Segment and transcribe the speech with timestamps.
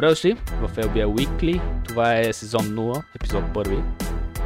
[0.00, 1.84] Добре дошли в LBA Weekly.
[1.88, 3.82] Това е сезон 0, епизод 1.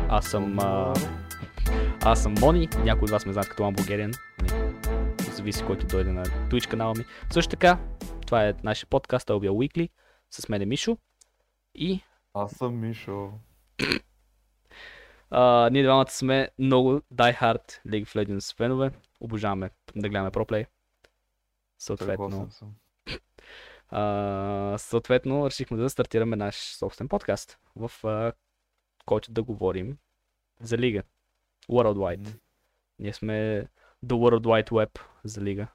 [0.08, 0.58] Аз съм...
[0.58, 0.94] А...
[2.04, 4.12] Аз съм Мони, някои от вас ме знаят като Ламбогерен.
[5.32, 7.04] Зависи който дойде на Twitch канала ми.
[7.32, 7.78] Също така,
[8.26, 9.88] това е нашия подкаст LBA Weekly.
[10.30, 10.98] С мен е Мишо.
[11.74, 12.00] И
[12.34, 13.30] Аз съм Мишо.
[15.30, 18.90] а, ние двамата сме много Die Hard League of Legends фенове.
[19.20, 20.66] Обожаваме да гледаме проплей.
[21.78, 22.74] Съответно, Съгласен съм.
[23.94, 28.32] А, съответно, решихме да стартираме наш собствен подкаст, в а,
[29.06, 29.98] който да говорим
[30.60, 31.02] за лига.
[31.68, 32.20] Worldwide.
[32.20, 32.30] Мгм.
[32.98, 33.68] Ние сме
[34.06, 35.66] The World Wide Web за лига.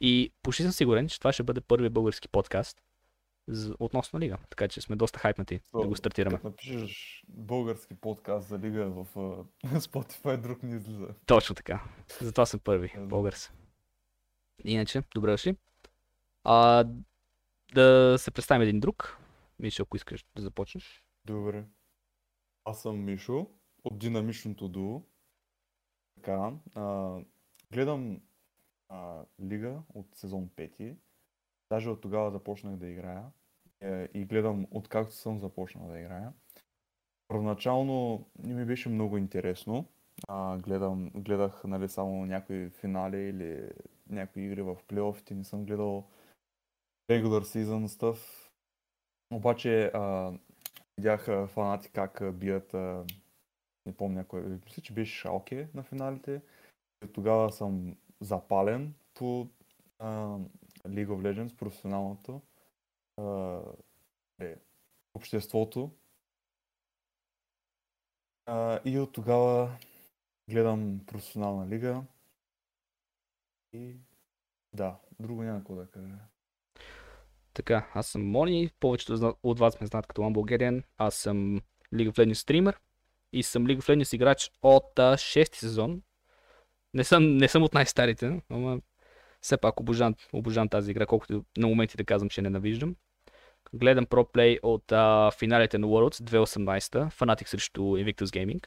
[0.00, 2.82] И почти съм сигурен, че това ще бъде първият български подкаст
[3.78, 4.38] относно лига.
[4.50, 6.36] Така че сме доста хайпнати да го стартираме.
[6.36, 9.44] Като напишеш български подкаст за лига в а,
[9.78, 11.08] Spotify, друг не излиза.
[11.26, 11.82] Точно така.
[12.20, 12.92] Затова съм първи.
[12.96, 13.08] Мгм.
[13.08, 13.52] Българс.
[14.64, 15.56] Иначе, добре дошли.
[16.44, 16.84] А,
[17.74, 19.18] да се представим един друг.
[19.58, 21.04] Мишо, ако искаш да започнеш.
[21.24, 21.64] Добре.
[22.64, 23.46] Аз съм Мишо
[23.84, 25.02] от динамичното дуо.
[26.14, 27.16] Така, а,
[27.72, 28.20] гледам
[28.88, 30.96] а, Лига от сезон 5.
[31.70, 33.24] Даже от тогава започнах да играя.
[33.80, 36.32] Е, и гледам откакто съм започнал да играя.
[37.28, 39.88] Първоначално не ми беше много интересно.
[40.28, 43.70] А, гледам, гледах нали, само някои финали или
[44.08, 45.34] някои игри в плейофите.
[45.34, 46.08] Не съм гледал
[47.10, 48.18] regular season stuff.
[49.32, 50.32] Обаче а,
[50.98, 53.04] видях фанати как бият, а,
[53.86, 56.42] не помня кой, мисля, че беше Шалке на финалите.
[57.04, 59.48] И тогава съм запален по
[59.98, 60.38] а,
[60.86, 62.42] League of Legends, професионалното,
[63.16, 63.60] а,
[64.40, 64.56] е,
[65.14, 65.90] обществото.
[68.46, 69.78] А, и от тогава
[70.50, 72.02] гледам професионална лига.
[73.72, 73.96] И
[74.72, 76.18] да, друго няма какво да кажа.
[77.54, 80.84] Така, аз съм Мони, повечето от вас ме знаят като Ламбогерен.
[80.98, 81.60] Аз съм
[81.94, 82.80] League of Legends стример
[83.32, 86.02] и съм League of Legends играч от а, 6 сезон.
[86.94, 88.80] Не съм, не съм от най-старите, но
[89.40, 92.96] все пак обожавам, обожавам тази игра, колкото на моменти да казвам, че ненавиждам.
[93.74, 98.66] Гледам проплей от а, финалите на Worlds 2018, фанатик срещу Invictus Gaming.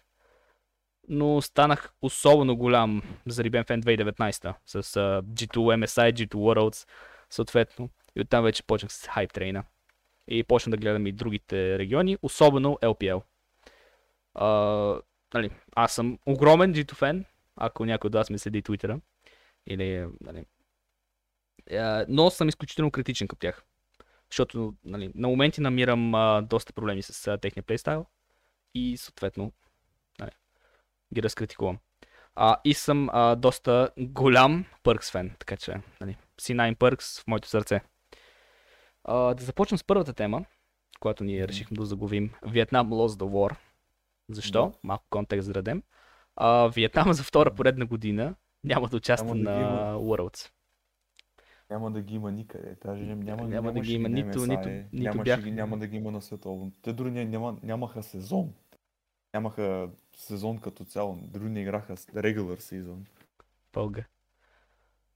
[1.10, 6.88] Но станах особено голям зарибен фен 2019 с а, G2 MSI, G2 Worlds,
[7.30, 7.90] съответно.
[8.16, 9.64] И оттам вече почнах с хайп трейна.
[10.28, 13.24] И почнах да гледам и другите региони, особено LPL.
[14.34, 14.48] А,
[15.34, 17.26] нали, аз съм огромен G2 фен,
[17.56, 19.00] ако някой от вас ме следи Твитъра.
[19.68, 20.46] Или, нали,
[22.08, 23.64] но съм изключително критичен към тях.
[24.32, 28.06] Защото нали, на моменти намирам а, доста проблеми с а, техния плейстайл
[28.76, 29.52] и съответно
[30.20, 30.32] нали,
[31.14, 31.78] ги разкритикувам.
[32.36, 37.48] А, и съм а, доста голям Perks фен, така че нали, C9 Perks в моето
[37.48, 37.82] сърце.
[39.04, 40.46] А, да започнем с първата тема,
[41.00, 42.34] която ние решихме да заглавим.
[42.44, 43.56] Виетнам Lost the War.
[44.30, 44.66] Защо?
[44.66, 44.78] Да.
[44.84, 45.84] Малко контекст да дадем.
[46.36, 49.98] А, Виетнам за втора поредна година няма да участва Няма да на има.
[49.98, 50.52] Worlds.
[51.70, 52.76] Няма да ги има никъде.
[52.86, 55.78] Даже няма, няма, Няма да ги има нито- MSI, нито- нито нямаше бях- ги, няма
[55.78, 56.72] да ги има на световно.
[56.82, 58.54] Те дори ня- няма, нямаха сезон.
[59.34, 61.20] Нямаха сезон като цяло.
[61.24, 62.98] Дори не играха regular season.
[63.74, 64.04] Бълга.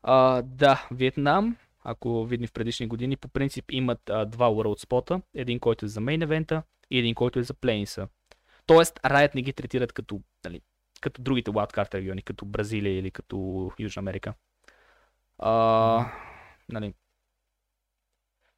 [0.04, 1.58] А, да, Виетнам,
[1.90, 5.22] ако видни в предишни години, по принцип имат а, два World спота.
[5.34, 8.08] Един, който е за мейн евента и един, който е за плейнса.
[8.66, 10.62] Тоест, Riot не ги третират като, нали,
[11.02, 14.34] като другите wildcard региони, като Бразилия или като Южна Америка.
[15.38, 16.12] А,
[16.70, 16.94] нали.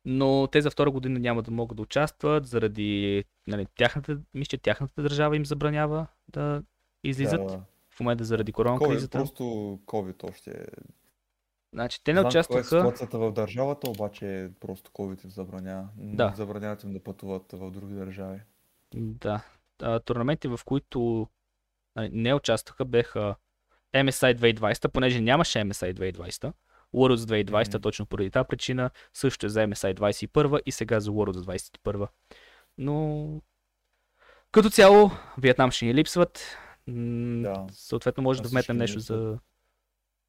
[0.05, 5.01] Но те за втора година няма да могат да участват заради нали, тяхната, мисля, тяхната
[5.01, 6.63] държава им забранява да
[7.03, 9.17] излизат Да, в момента заради корона кризата.
[9.17, 9.43] просто
[9.85, 10.65] COVID още.
[11.73, 11.75] Е.
[11.75, 12.63] Значи, те не Знам е участваха.
[12.63, 15.87] ситуацията в държавата, обаче просто COVID им забранява.
[15.97, 16.33] Да.
[16.35, 18.39] Забраняват им да пътуват в други държави.
[18.95, 19.41] Да.
[19.81, 21.27] А, турнаменти, в които
[21.95, 23.35] нали, не участваха, беха
[23.95, 26.53] MSI 2020, понеже нямаше MSI 2020.
[26.95, 27.81] Worlds 2020 Мгм.
[27.81, 32.07] точно поради тази причина, също е за MSI 21 и сега за Worlds 21.
[32.77, 33.27] Но
[34.51, 36.57] като цяло, Виетнам ще ни липсват.
[36.87, 37.67] Да.
[37.71, 39.39] Съответно, може да вметнем нещо за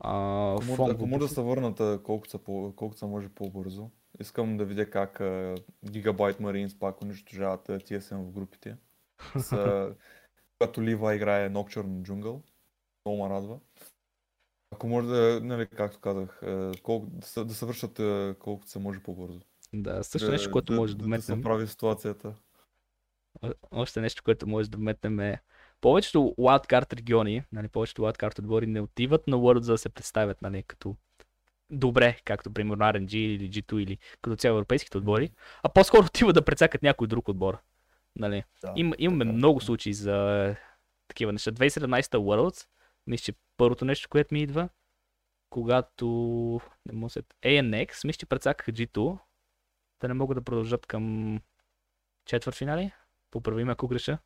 [0.00, 3.06] а, Ако може, фон ако може да се върнат а, колкото са, по, колкото са
[3.06, 3.90] може по-бързо.
[4.20, 5.54] Искам да видя как а,
[5.86, 8.76] Gigabyte Marines пак унищожават TSM в групите.
[9.38, 9.94] С,
[10.58, 12.42] когато Лива играе Nocturne Jungle.
[13.06, 13.58] Много ме радва.
[14.70, 16.42] Ако може да, нали, както казах,
[16.82, 19.40] колко, да, се, да се вършат а, колкото се може по-бързо.
[19.72, 22.34] Да, също да, нещо, което може да да, да се прави ситуацията.
[23.42, 25.42] О- още нещо, което може да вметнем е
[25.80, 30.42] повечето wildcard региони, нали, повечето wildcard отбори не отиват на World за да се представят,
[30.42, 30.96] нали, като
[31.70, 35.30] добре, както примерно RNG или G2 или като цяло европейските отбори,
[35.62, 37.58] а по-скоро отива да прецакат някой друг отбор.
[38.16, 38.44] Нали?
[38.62, 39.32] Да, Им, имаме е.
[39.32, 40.56] много случаи за
[41.08, 41.52] такива неща.
[41.52, 42.66] 2017 Worlds,
[43.06, 44.68] мисля, че първото нещо, което ми идва,
[45.50, 46.06] когато
[46.86, 47.22] не да се...
[47.22, 49.18] ANX, мисля, че прецакаха G2,
[50.00, 51.36] да не могат да продължат към
[52.24, 52.92] четвъртфинали.
[53.30, 54.18] Поправи ме, ако греша.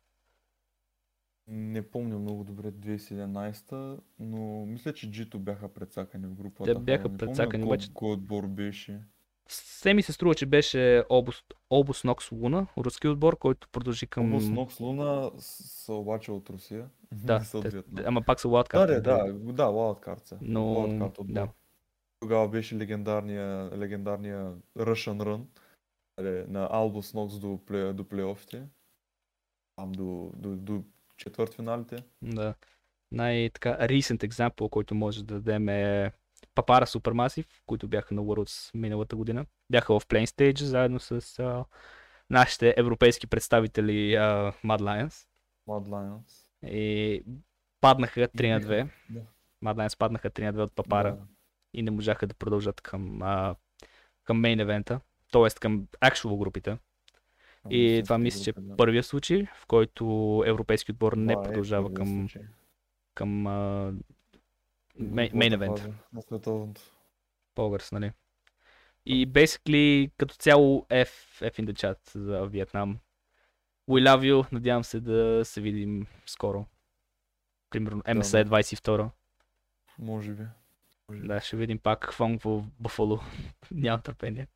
[1.47, 6.73] Не помня много добре 2017, но мисля, че G2 бяха прецакани в групата.
[6.73, 9.01] Те бяха Не помня прецакани, кой- обаче- Кой отбор беше?
[9.47, 14.25] Все ми се струва, че беше Обус, Обус Нокс Луна, руски отбор, който продължи към...
[14.25, 16.89] Област Нокс Луна са обаче от Русия.
[17.11, 18.85] Да, те- ама пак са Wildcard.
[18.87, 20.37] да, да, да, Wildcard са.
[20.41, 21.33] Но, Wildcard отбор.
[21.33, 21.49] да.
[22.19, 25.45] Тогава беше легендарния, легендарния Russian Run
[26.17, 28.67] нали, на Albus Nox до, плей, до плейофите.
[29.75, 30.83] Там до, до, до
[31.17, 32.03] четвъртфиналите.
[32.21, 32.53] Да.
[33.11, 36.11] Най-така recent example, който може да дадем е
[36.55, 39.45] Папара Supermassive, които бяха на Worlds миналата година.
[39.69, 41.65] Бяха в Plane Stage заедно с а,
[42.29, 45.27] нашите европейски представители а, Mad Lions.
[45.67, 46.45] Mad Lions.
[46.71, 47.23] И
[47.81, 48.89] паднаха 3 на 2.
[49.09, 49.21] Да.
[49.63, 51.21] Mad Lions паднаха 3 на 2 от Папара Да.
[51.73, 53.55] и не можаха да продължат към, а,
[54.23, 54.99] към мейн евента,
[55.31, 55.59] т.е.
[55.59, 56.77] към actual групите.
[57.65, 58.75] Там И това мисля, че е да.
[58.77, 60.03] първия случай, в който
[60.47, 62.41] европейски отбор не Това е продължава първият към, случай.
[63.13, 63.93] към а,
[65.33, 65.87] мейн евент.
[66.13, 66.81] На световното.
[67.55, 68.11] Българс, нали?
[69.05, 71.07] И basically, като цяло F,
[71.41, 72.97] F in the chat за Виетнам.
[73.89, 76.65] We love you, надявам се да се видим скоро.
[77.69, 79.09] Примерно MSA 22.
[79.99, 80.43] Може би.
[81.09, 81.27] Може би.
[81.27, 83.19] Да, ще видим пак Фонг в Буфало.
[83.71, 84.47] Нямам търпение.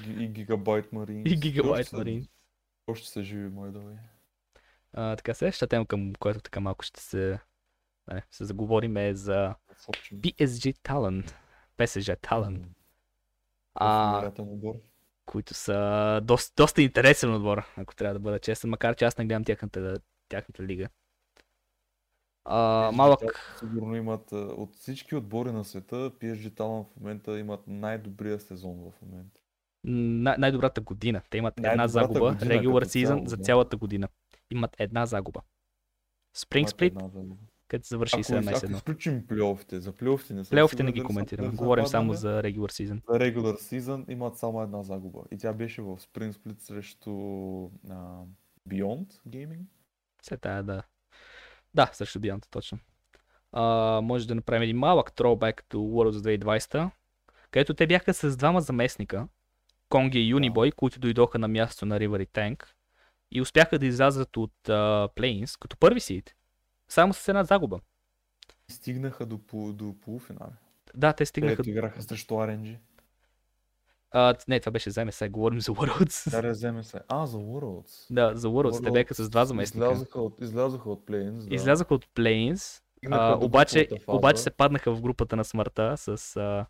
[0.00, 1.20] Ги- И Гигабайт Марин.
[1.20, 2.28] И Gigabyte Marines.
[2.86, 3.96] Още са живи, мои дълги.
[4.92, 7.38] А, така, следващата тема, към която така малко ще се,
[8.12, 9.54] не, се заговорим е за.
[10.12, 11.34] PSG Talent.
[11.78, 12.64] PSG Talent.
[13.74, 14.26] А...
[14.26, 14.32] А,
[15.26, 19.24] които са доста, доста интересен отбор, ако трябва да бъда честен, макар че аз не
[19.24, 19.96] гледам тяхната,
[20.28, 20.88] тяхната лига.
[22.44, 28.40] А, малък, Сигурно имат от всички отбори на света, PSG Talent в момента имат най-добрия
[28.40, 29.40] сезон в момента.
[29.84, 31.22] Най- най-добрата година.
[31.30, 34.08] Те имат една загуба, година regular като season цяло, за цялата година.
[34.50, 35.40] Имат една загуба.
[36.36, 37.34] Spring Split,
[37.68, 41.06] където завърши Ако, 17 ако изключим плейофите, за плейофите не съм Плейофите не ги са-
[41.06, 41.50] коментираме.
[41.50, 43.00] са Говорим само за regular season.
[43.08, 45.20] За regular season имат само една загуба.
[45.30, 47.10] И тя беше в Spring Split срещу
[47.90, 48.22] а,
[48.68, 49.60] Beyond Gaming.
[50.22, 50.82] Все тая да.
[51.74, 52.78] Да, срещу Beyond, точно.
[53.52, 53.62] А,
[54.00, 56.90] може да направим един малък throwback до Worlds 2020,
[57.50, 59.28] където те бяха с двама заместника,
[59.88, 62.64] Конги и Юнибой, които дойдоха на място на River и Tank
[63.30, 66.34] и успяха да излязат от uh, Plains като първи сид.
[66.88, 67.80] Само с една загуба.
[68.70, 69.38] Стигнаха до,
[69.72, 70.52] до полуфинале.
[70.94, 71.56] Да, те стигнаха.
[71.56, 72.78] Където играха срещу RNG.
[74.10, 76.42] А, не, това беше сега говорим за Worlds.
[76.42, 77.00] Да, вземе се.
[77.08, 78.06] А, за Worlds.
[78.10, 78.84] да, за Worlds.
[78.84, 79.86] Те бяха с два заместника.
[79.86, 81.48] Излязоха от, излязоха от Plains.
[81.48, 81.54] Да.
[81.54, 86.66] Излязаха от Plains, А, обаче, обаче се паднаха в групата на смъртта с а,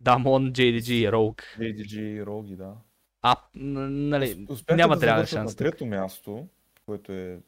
[0.00, 1.42] Дамон, JDG и Rogue.
[1.58, 2.74] JDG и Роги, да.
[3.22, 5.52] А, нали, Успяха няма да реален завършат шанс.
[5.52, 6.48] На трето място,
[6.86, 7.40] което е...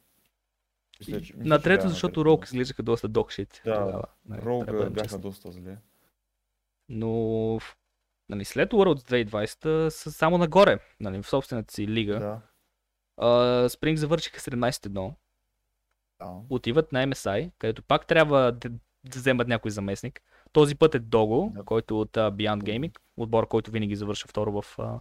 [0.99, 3.61] Мисля, че- мисля, на трето, защото Rogue изглеждаха доста докшит.
[3.65, 5.21] Да, тогава, нали, трябва Rogue бяха честни.
[5.21, 5.77] доста зле.
[6.89, 7.59] Но
[8.29, 12.19] нали, след Worlds 2020 са само нагоре, нали, в собствената си лига.
[12.19, 12.41] Да.
[13.17, 13.29] А,
[13.69, 15.13] Spring завършиха 17-1.
[16.19, 16.35] да.
[16.49, 20.21] Отиват на MSI, където пак трябва да, да вземат някой заместник.
[20.53, 21.63] Този път е Дого, Да.
[21.63, 22.63] който от uh, Beyond.
[22.63, 24.99] Gaming, отбор, който винаги завършва второ в uh,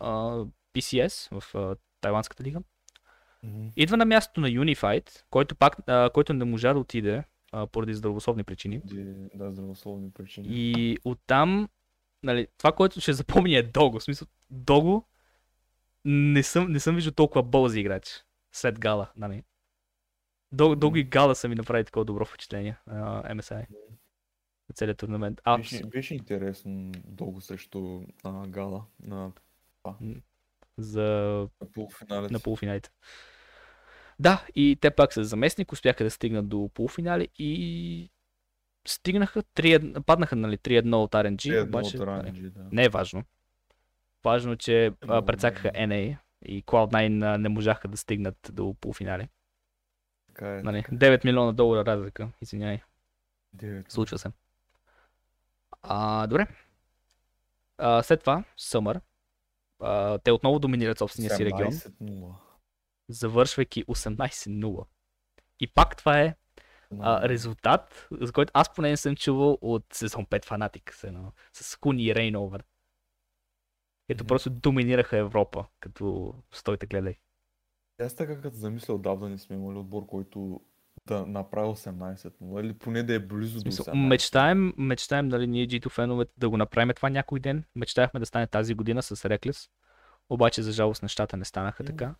[0.00, 2.60] uh, PCS, в uh, Тайландската лига.
[3.42, 3.68] Мгм.
[3.76, 7.94] Идва на мястото на Unified, който, пак, а, който не можа да отиде а, поради
[7.94, 8.80] здравословни причини.
[9.34, 10.46] Да, здравословни причини.
[10.50, 11.68] И оттам,
[12.22, 13.98] нали, това, което ще запомня е Дого.
[13.98, 15.04] В смисъл, Дого
[16.04, 19.10] не съм, не съм виждал толкова бълзи играч след Гала.
[19.16, 19.42] Нали.
[20.52, 23.66] Дого, Дого и Гала са ми направили такова добро впечатление на MSI.
[24.68, 25.40] На целият турнамент.
[25.44, 29.32] А, Беше, беше интересно дълго срещу а, Гала на,
[30.78, 31.02] за
[31.60, 32.32] на полуфиналите.
[32.32, 32.90] на полуфиналите.
[34.20, 38.10] Да, и те пак с заместник успяха да стигнат до полуфинали и
[38.88, 42.66] стигнаха 3 паднаха нали 3-1 от RNG, Е, обаче от нали, RNG, да.
[42.72, 43.24] не е важно.
[44.24, 49.28] Важно, че а, много прецакаха NA и Cloud9 а, не можаха да стигнат до полуфинали.
[50.28, 50.62] Така е.
[50.62, 51.18] Нали, така е.
[51.18, 52.80] 9 милиона долара разлика, извиняй,
[53.52, 53.92] Девет.
[53.92, 54.28] случва се.
[55.82, 56.46] А, добре.
[57.78, 58.44] А, след това,
[59.80, 61.72] а, те отново доминират собствения си регион.
[61.72, 62.34] 17-0.
[63.08, 64.86] завършвайки 18-0.
[65.60, 66.36] И пак това е
[67.00, 71.32] а, резултат, за който аз поне не съм чувал от сезон 5 фанатик, с, едно,
[71.52, 72.64] с Хуни и Рейновър.
[74.08, 74.28] Ето Мгм.
[74.28, 77.18] просто доминираха Европа, като стойте гледай.
[78.00, 80.60] Аз така като замисля отдавна не сме имали отбор, който
[81.08, 84.08] да направи 18 или поне да е близо до смисъл, 18.
[84.08, 87.64] мечтаем, мечтаем, нали, ние G2 феновете да го направим това някой ден.
[87.76, 89.70] Мечтаяхме да стане тази година с Reckless.
[90.30, 92.14] Обаче, за жалост, нещата не станаха така.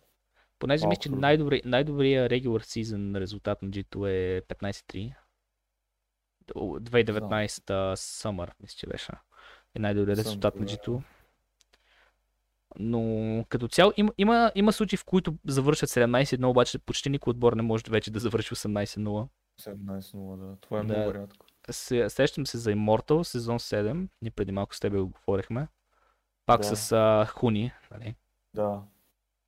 [0.59, 5.13] Понеже мисля, че най-добри, най-добрият regular season резултат на G2 е 15-3.
[6.55, 7.49] О, 2019
[7.95, 9.11] Summer, мисля, че беше.
[9.75, 10.71] Е най-добрият резултат на да.
[10.71, 11.01] G2.
[12.79, 13.01] Но
[13.49, 17.61] като цяло има, има, има случаи, в които завършат 17-1, обаче почти никой отбор не
[17.61, 19.27] може вече да завърши 18-0.
[19.61, 20.55] 17-0, да.
[20.55, 20.93] Това е Да.
[20.93, 21.45] много рядко.
[21.71, 24.07] се, сещам се за Immortal, сезон 7.
[24.21, 25.67] Ние преди малко с тебе го говорихме.
[26.45, 26.75] Пак Да.
[26.75, 27.71] с а, Хуни.
[27.91, 28.15] Нали?
[28.53, 28.81] Да.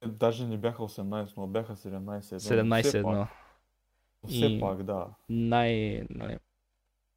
[0.05, 2.63] Даже не бяха 18, но бяха 17-1.
[2.63, 2.81] но 17-1.
[2.83, 3.27] Все пак,
[4.27, 5.07] все И- пак да.
[5.29, 6.01] Най...
[6.09, 6.37] Нали,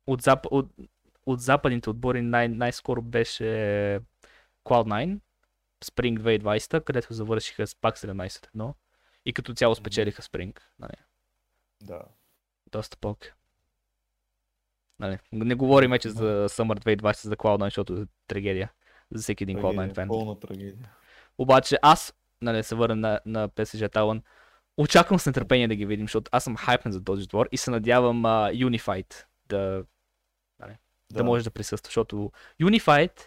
[0.06, 0.46] от, зап...
[0.50, 0.70] от,
[1.26, 3.44] от западните отбори най- най-скоро беше
[4.64, 5.18] Cloud9,
[5.84, 8.74] Spring 2020, където завършиха с пак 17-1.
[9.24, 10.60] И като цяло спечелиха Spring.
[10.78, 10.94] Нали?
[11.82, 12.02] Да.
[12.72, 13.18] Доста пок.
[14.98, 18.72] Нали, не говорим вече за Summer 2020 за Cloud9, защото е трагедия
[19.10, 20.08] за всеки един Cloud9 Трагедия, фен.
[20.08, 20.90] Пълна трагедия.
[21.38, 24.22] Обаче аз, нали, се върна на, на PSG Talon,
[24.76, 27.70] очаквам с нетърпение да ги видим, защото аз съм хайпен за този двор и се
[27.70, 29.84] надявам uh, Unified да,
[30.58, 30.76] да.
[31.12, 33.20] да може да присъства, защото Unified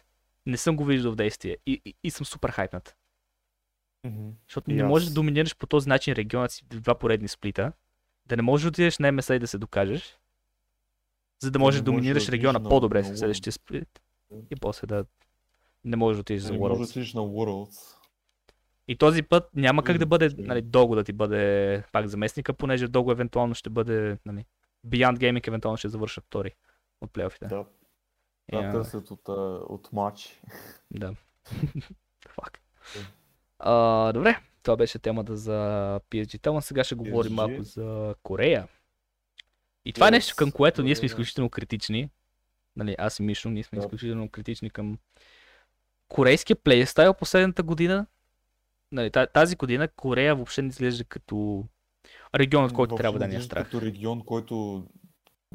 [0.48, 2.96] не съм го виждал в действие и, и, и съм супер хайпнат.
[4.04, 4.30] Мгм.
[4.48, 7.72] Защото И не можеш да доминираш по този начин регионът си два поредни сплита,
[8.26, 10.18] да не можеш да отидеш на МСА и да се докажеш,
[11.40, 13.54] за да Да можеш да можеш да доминираш отидеш региона на- по-добре на в следващия
[13.54, 14.02] сплит
[14.32, 14.38] Да.
[14.52, 15.06] и после да
[15.84, 16.90] не можеш да отидеш за Не може да Worlds.
[16.90, 17.94] отидеш на Worlds.
[18.88, 20.44] И този път няма как да бъде да.
[20.44, 24.46] нали, Дого да ти бъде пак заместника, понеже Дого евентуално ще бъде нали,
[24.88, 26.52] Beyond Gaming евентуално ще завършат втори
[27.02, 27.46] от плейофите.
[27.46, 27.66] Да.
[28.54, 29.30] И, Да, а, търсят от,
[29.70, 30.42] от матчи.
[30.92, 31.14] да.
[32.30, 32.60] Фак.
[33.60, 35.54] А, добре, това беше темата за
[36.10, 36.60] PSG Talon.
[36.60, 37.36] Сега ще говорим PSG.
[37.36, 38.68] малко за Корея.
[39.86, 42.10] И това е нещо, към Yes, което ние сме изключително критични.
[42.76, 43.86] Нали, аз и Мишо, ние сме Да.
[43.86, 44.98] изключително критични към
[46.08, 48.06] корейския плейстайл последната година.
[48.92, 51.66] Нали, та- тази година Корея въобще не изглежда като
[52.36, 53.64] регион, от който трябва да ни е страх.
[53.64, 54.86] Като регион, който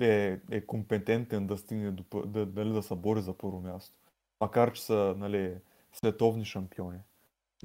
[0.00, 3.94] е, е компетентен да стигне до, да, дали да се бори за първо място.
[4.40, 5.54] Макар, че са нали,
[5.92, 6.98] световни шампиони.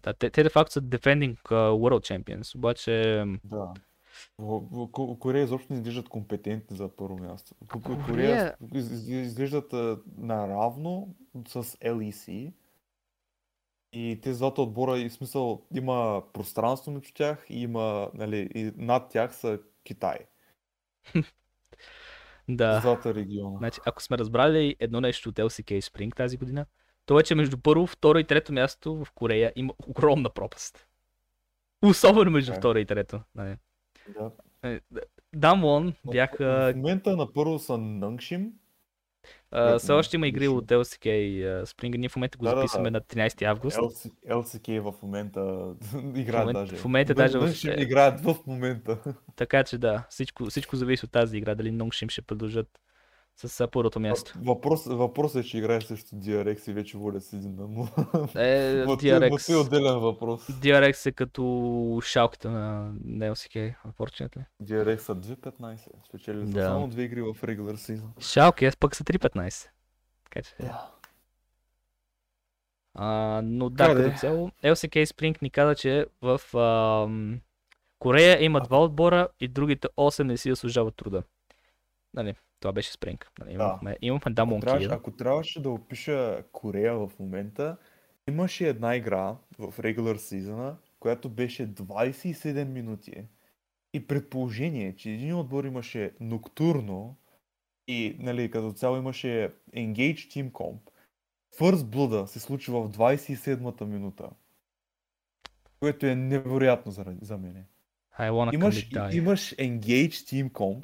[0.03, 3.73] Да, те, те де факто са defending uh, World Champions, обаче Да.
[4.39, 7.55] В, в, Ко- Корея изобщо не изглеждат компетентни за първо място.
[7.67, 9.73] Ко- Ко- Корея- Корея из- из- изглеждат
[10.17, 11.15] наравно
[11.47, 12.53] с LEC.
[13.93, 18.71] И тези двата отбора, и в смисъл, има пространство между тях и има, нали, и
[18.75, 20.17] над тях са Китай.
[22.49, 22.79] да.
[22.79, 23.57] Двата региона.
[23.57, 26.65] Значи, ако сме разбрали едно нещо от LCK Spring тази година,
[27.05, 30.87] то е, че между първо, второ и трето място в Корея има огромна пропаст.
[31.85, 32.59] Особено между Така е.
[32.59, 33.21] второ и трето.
[33.35, 33.57] Да.
[35.35, 36.73] Дамвон В бяха...
[36.75, 38.51] момента на първо са Нънгшим.
[39.51, 41.97] А, Все още има игри от LCK а, Spring.
[41.97, 42.97] Ние в момента го Да, да, записваме да.
[42.97, 43.77] на 13 август.
[43.77, 45.41] LC, LCK в момента
[45.81, 46.75] В играят момента- даже.
[46.75, 48.97] в момента Нън- даже в- Нънгшим играят в момента.
[49.35, 51.55] Така че да, всичко, всичко зависи от тази игра.
[51.55, 52.79] Дали Нонгшим ще продължат
[53.37, 54.33] с а, първото място.
[54.37, 58.35] Въпрос, въпросът е, че играеш срещу DRX и вече водят с 1 на 0.
[58.35, 59.61] Е, Ма ти- ма ти е DRX.
[59.61, 60.47] отделен въпрос.
[60.47, 61.43] DRX е като
[62.03, 64.43] шалката на, на LCK, unfortunately.
[64.63, 65.79] DRX са 2.15.
[66.07, 66.63] Спечели са Да.
[66.63, 68.21] само две игри в regular season.
[68.23, 69.67] Шалки, аз пък са 3.15.
[70.23, 70.55] Така че.
[70.55, 70.77] Yeah.
[72.93, 73.05] А,
[73.43, 74.03] но да, Къде?
[74.03, 77.39] като цяло, LCK Spring ни каза, че в ам,
[77.99, 81.23] Корея има два отбора и другите 8 не си заслужават труда.
[82.13, 83.25] Нали, това беше Spring.
[83.39, 83.63] Нали, Да.
[83.63, 87.77] имахме, имахме Ако, Дамон трябваше, ако трябваше да опиша Корея в момента,
[88.29, 93.25] имаше една игра в regular season, която беше 27 минути.
[93.93, 97.15] И предположение, че един отбор имаше ноктурно
[97.87, 100.79] и нали, като цяло имаше Engage Team Comp,
[101.57, 104.29] First Blood се случи в 27-та минута.
[105.79, 107.65] Което е невероятно за, за мен.
[108.19, 110.83] I wanna Имаш, имаш Engage Team Comp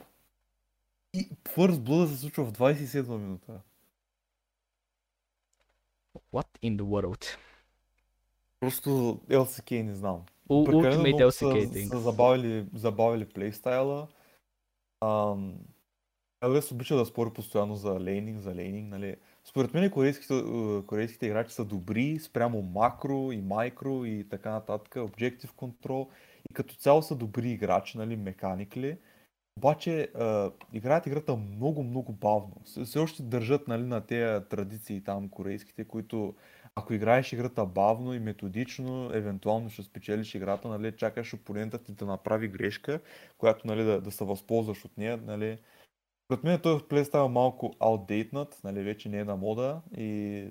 [1.13, 3.61] и First Blood се случва в 27 минута.
[6.33, 7.37] What in the world?
[8.59, 8.89] Просто
[9.29, 10.23] LCK не знам.
[10.49, 14.07] U- Ultimate LCK са, са забавили, забавили плейстайла.
[15.01, 15.59] Ам,
[16.71, 19.15] обича да спори постоянно за лейнинг, за лейнинг, нали.
[19.45, 24.93] Според мен корейските, е, корейските играчи са добри спрямо макро и майкро и така нататък,
[24.93, 26.09] Objective Control
[26.49, 28.97] и като цяло са добри играчи, нали, меканикли.
[29.57, 32.55] Обаче а, играят играта много, много бавно.
[32.85, 36.35] Все още държат нали, на тези традиции там корейските, които
[36.75, 42.05] ако играеш играта бавно и методично, евентуално ще спечелиш играта, нали, чакаш опонентът ти да
[42.05, 42.99] направи грешка,
[43.37, 45.17] която нали, да, да се възползваш от нея.
[45.17, 45.57] Нали.
[46.25, 50.45] Според мен този плей става малко outdated, нали, вече не е на мода и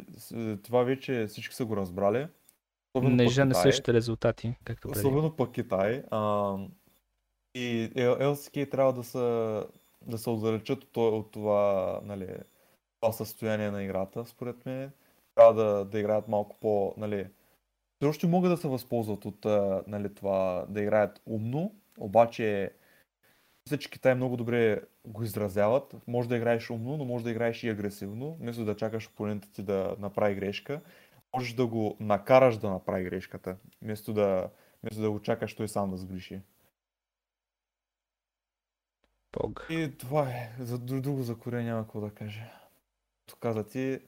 [0.62, 2.26] това вече всички са го разбрали.
[2.94, 3.54] Особено Не Китай.
[3.54, 4.98] същите резултати, както преди.
[4.98, 6.02] Особено пък Китай.
[6.10, 6.56] А,
[7.54, 9.18] и LCK трябва да се,
[10.06, 12.28] да се отдалечат от, от това, нали,
[13.00, 14.90] това състояние на играта, според мен.
[15.34, 17.26] Трябва да, да играят малко по, нали,
[18.00, 19.44] все още могат да се възползват от
[19.86, 22.72] нали, това да играят умно, обаче
[23.66, 25.96] мисля, че Китай много добре го изразяват.
[26.06, 28.36] Може да играеш умно, но може да играеш и агресивно.
[28.40, 30.80] Вместо да чакаш опонента ти да направи грешка,
[31.36, 34.50] можеш да го накараш да направи грешката, вместо да,
[34.82, 36.40] вместо да го чакаш той сам да сгреши.
[39.32, 39.66] Пог.
[39.70, 40.50] И това е.
[40.58, 42.42] За дру- друго за Корея няма какво да кажа.
[43.26, 43.98] Като каза ти,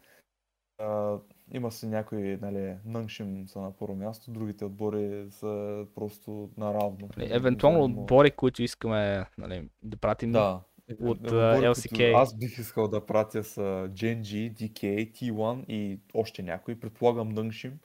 [0.79, 1.17] а,
[1.53, 7.09] има си някои, нали, Нъншим са на първо място, другите отбори са просто наравно.
[7.17, 10.33] Нали, Евентуално Но- отбори, които искаме нали, да пратим.
[10.33, 10.61] Да.
[10.91, 12.15] от, Отбори, LCK.
[12.17, 16.81] Аз бих искал да пратя с Genji, DK, T1 и още някой.
[16.81, 17.79] Предполагам Нъншим.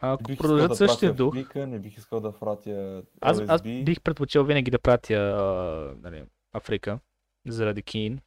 [0.00, 4.00] Ако Бих продължат да същия дух, Флика, не бих искал да пратя аз, аз бих
[4.00, 6.98] предпочел винаги да пратя а, нали, Африка,
[7.48, 8.20] заради Кин.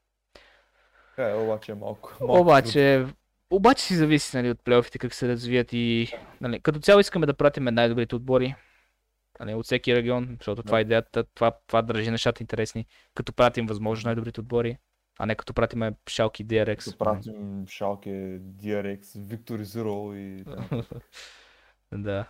[1.17, 2.13] Е, обаче малко.
[2.21, 3.05] малко Обаче,
[3.49, 7.33] обаче си зависи нали, от плейофите как се развият и нали, като цяло искаме да
[7.33, 8.55] пратим най-добрите отбори
[9.39, 10.87] нали, от всеки регион, защото това е Да.
[10.87, 14.77] идеята, това, това държи нещата интересни, като пратим възможно най-добрите отбори,
[15.19, 16.77] а не като пратиме Шалки DRX.
[16.85, 20.43] Като пратим Шалке, DRX, Victory Zero и.
[21.91, 22.29] Да.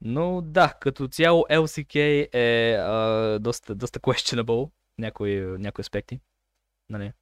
[0.00, 1.96] Но да, като цяло LCK
[2.32, 6.20] е а, доста, доста questionable някои, някои аспекти.
[6.90, 7.12] Нали?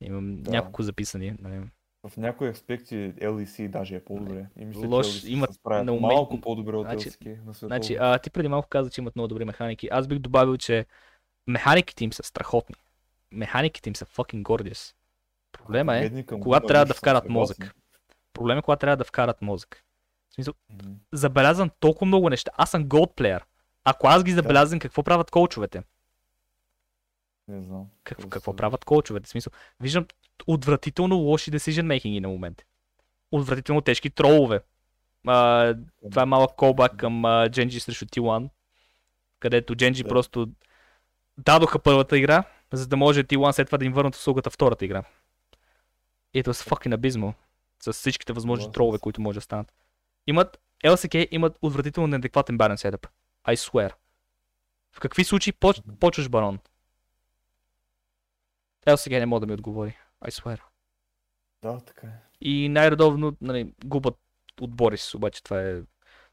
[0.00, 0.50] Имам Да.
[0.50, 1.36] няколко записани.
[1.40, 1.60] Нали?
[2.02, 4.46] В някои аспекти LEC даже е по-добре.
[4.58, 7.52] И мисля, Лош- че имат се справят на момент- малко по-добре от Значи- LCK на.
[7.52, 9.88] Значи, а, ти преди малко каза, че имат много добри механики.
[9.92, 10.86] Аз бих добавил, че
[11.46, 12.76] механиките им са страхотни.
[13.32, 14.94] Механиките им са fucking gorgeous.
[15.52, 17.74] Проблема е, Бедни към когато Гуна, трябва да вкарат мозък.
[18.32, 19.84] Проблем е, когато трябва да вкарат мозък.
[20.30, 20.92] В смисъл, Мгм.
[21.12, 22.50] забелязвам толкова много неща.
[22.56, 23.40] Аз съм gold player.
[23.84, 25.82] Ако аз ги забелязвам, какво правят коучовете?
[27.48, 27.86] Не знам.
[28.04, 29.26] Какво, какво правят коучовете?
[29.26, 30.06] В смисъл, виждам
[30.46, 32.62] отвратително лоши decision making на момент.
[33.32, 34.60] Отвратително тежки тролове.
[35.26, 35.74] А,
[36.10, 38.48] това е малък колбак към а, Дженджи срещу T1,
[39.40, 40.08] където Дженджи Да.
[40.08, 40.48] просто
[41.38, 45.04] дадоха първата игра, за да може T1 след това да им върнат услугата втората игра.
[46.34, 47.32] И it was fucking abysmal.
[47.82, 49.72] С всичките възможни Съгласен тролове, които може да станат.
[50.26, 53.06] Имат, LCK имат отвратително неадекватен барен седъп.
[53.48, 53.92] I swear.
[54.92, 56.58] В какви случаи поч, почваш барон?
[58.86, 59.96] LCK не мога да ми отговори.
[60.24, 60.60] I swear.
[61.62, 62.10] Да, така е.
[62.40, 64.14] И най-редовно нали, губят
[64.60, 65.80] от Борис, обаче това е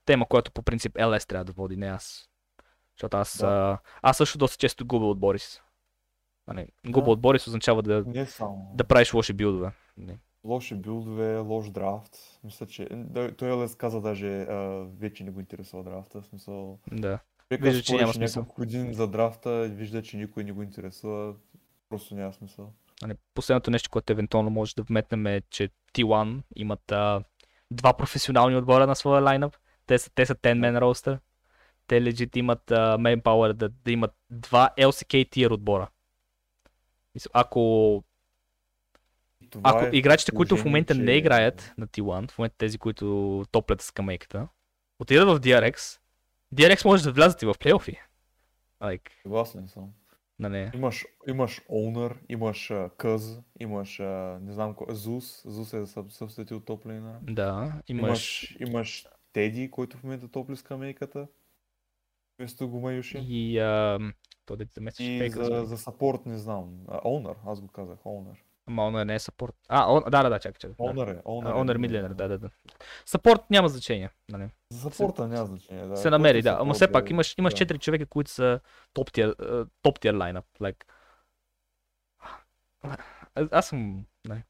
[0.05, 2.29] тема, която по принцип LS трябва да води, не аз.
[2.95, 3.47] Защото аз, Да.
[3.47, 5.61] а, аз също доста често губя от Борис.
[6.47, 7.11] Нали, губа Да.
[7.11, 8.71] от Борис означава да, Не само.
[8.75, 9.71] да правиш лоши билдове.
[9.97, 10.17] Нали.
[10.43, 12.17] Лоши билдове, лош драфт.
[12.43, 12.89] Мисля, че
[13.37, 14.55] той Елес каза даже а,
[14.99, 16.21] вече не го интересува драфта.
[16.21, 17.19] В смисъл, Да.
[17.47, 18.41] човека Вижда, че няма смисъл.
[18.41, 21.33] няколко години за драфта, вижда, че никой не го интересува.
[21.89, 22.73] Просто няма смисъл.
[23.01, 27.23] Нали, последното нещо, което евентуално може да вметнем е, че T1 имат а,
[27.71, 29.57] два професионални отбора на своя лайнъп.
[29.85, 31.19] Те са, те са 10-man roster.
[31.87, 35.89] Те легит имат а, main power да, да имат два LCK tier отбора.
[37.33, 38.03] Ако
[39.49, 42.77] това Ако е играчите, които в момента че- не играят на T1, в момента тези,
[42.77, 44.47] които топлят с камейката,
[44.99, 45.99] отидат в DRX,
[46.55, 47.97] DRX може да влязат и в плейофи.
[48.81, 49.89] Like, Съгласен съм.
[50.39, 53.99] нали, Имаш, имаш Owner, имаш Къз, имаш,
[54.41, 55.41] не знам кой, Зус.
[55.45, 57.19] Зус е съб- събсетил топлейна.
[57.21, 58.51] да, имаш...
[58.51, 61.27] Имаш, имаш Теди, който в момента топли с камейката.
[62.39, 63.17] Вместо го Маюши.
[63.19, 63.99] И а,
[64.45, 66.77] то да заместиш И за, за сапорт не знам.
[66.85, 68.35] Owner, аз го казах, Owner.
[68.67, 69.55] Ама Honor не е сапорт.
[69.67, 70.03] А, он...
[70.09, 70.75] да, да, да, чакай, чакай.
[70.75, 72.49] Owner е, Honor е Midlaner, да, да, да.
[73.05, 74.49] Сапорт няма значение, нали.
[74.71, 75.85] За сапорта няма значение.
[75.85, 75.97] Да.
[75.97, 76.57] се намери, да.
[76.59, 77.65] Ама все пак е- имаш, имаш да.
[77.65, 78.59] 4 човека, които са
[78.93, 79.35] топ тир,
[79.81, 80.45] топ тир лайнъп.
[80.59, 80.83] Like...
[83.35, 84.43] Аз, аз съм, нали.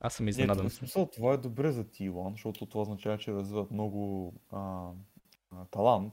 [0.00, 0.68] Аз съм Не, изненадан.
[0.68, 4.90] в смисъл това е добре за T1, защото това означава, че развиват много а,
[5.50, 6.12] а, талант.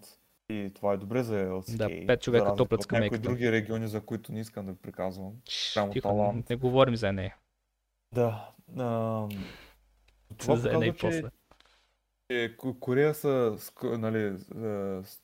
[0.50, 1.78] И това е добре за LCK.
[1.78, 3.20] Да, пет човека за разлика топлят от с камейката.
[3.22, 5.34] някои други региони, за които не искам да ви приказвам.
[5.50, 6.50] Само Тихо, талант.
[6.50, 7.36] не говорим за нея.
[8.14, 8.50] Да.
[8.78, 9.28] А,
[10.38, 11.24] това за показва, че,
[12.32, 14.38] че Ко- Корея са, нали,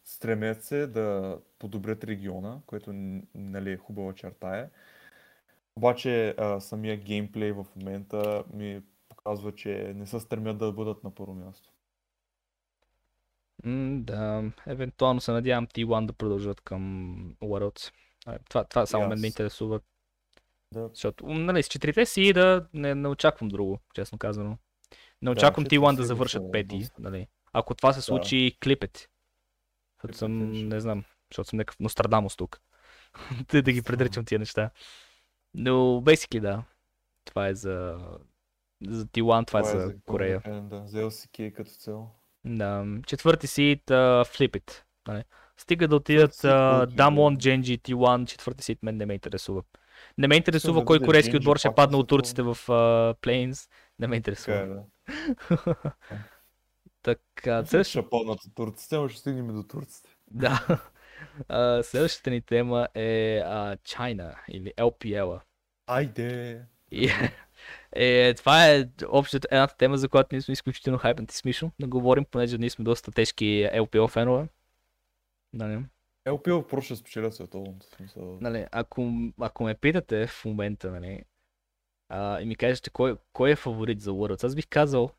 [0.06, 2.92] стремят се да подобрят региона, което
[3.36, 4.70] нали, е хубава черта е.
[5.76, 11.16] Обаче а, самия геймплей в момента ми показва, че не се стремят да бъдат на
[11.16, 11.70] първо място.
[13.64, 17.94] М, да, евентуално се надявам T1 да продължат към Worlds.
[18.50, 19.80] Това, това само мен ме интересува,
[20.74, 24.58] Да, защото, нали, с четирите си да не, не очаквам друго, честно казано.
[25.22, 27.28] Не Да, очаквам четири T1 да завършат пети, нали.
[27.54, 29.10] Ако това се случи, клипет.
[30.02, 30.64] Защото съм, беше.
[30.64, 32.62] не знам, защото съм някакъв Нострадамус тук.
[33.52, 34.70] да, да ги предричам тия неща.
[35.54, 36.64] Но, basically, да.
[37.26, 38.00] Това е за,
[38.88, 39.96] за T1, това е това е за за.
[40.06, 42.19] Корея, Да, за LCK като цяло.
[42.58, 44.84] Да, четвърти сид, uh.
[45.08, 45.24] Нали?
[45.58, 47.38] Стига да отидат uh, е.
[47.38, 49.64] Genji, T1, четвърти сид мен не ме интересува.
[50.18, 53.70] Не ме интересува кой корейски отбор ще пак на падне от турците в uh, Plains.
[54.00, 54.84] Не ме е, интересува.
[57.04, 57.90] така, че следващ...
[57.90, 60.10] ще паднат от турците, но ще стигнем до турците.
[60.32, 60.80] да.
[61.50, 65.40] Uh, следващата ни тема е uh, China или LPL.
[65.88, 66.62] Айде!
[67.92, 71.72] е, това е общо едната тема, за която ние сме изключително хайпнати с Мишо.
[71.80, 74.48] Да говорим, понеже ние сме доста тежки LPL фенове.
[75.54, 75.86] Нали?
[76.28, 77.88] LPL просто ще спечелят световното.
[78.18, 81.24] нали, ако, ако ме питате в момента, нали,
[82.10, 85.12] а, и ми кажете кой, кой е фаворит за Worlds, аз бих казал,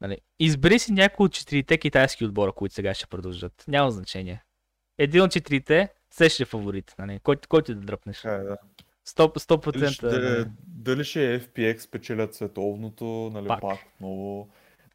[0.00, 3.64] нали, избери си някой от четирите китайски отбора, които сега ще продължат.
[3.68, 4.44] Няма значение.
[4.98, 8.20] Един от четирите, се ще е фаворит, нали, който, който да дръпнеш.
[8.20, 8.56] Така е, да.
[9.16, 9.72] 100%.
[9.72, 13.60] Дали 100% ще, дали ще е FPX спечелят световното, нали, Пак.
[13.60, 14.48] пак, отново.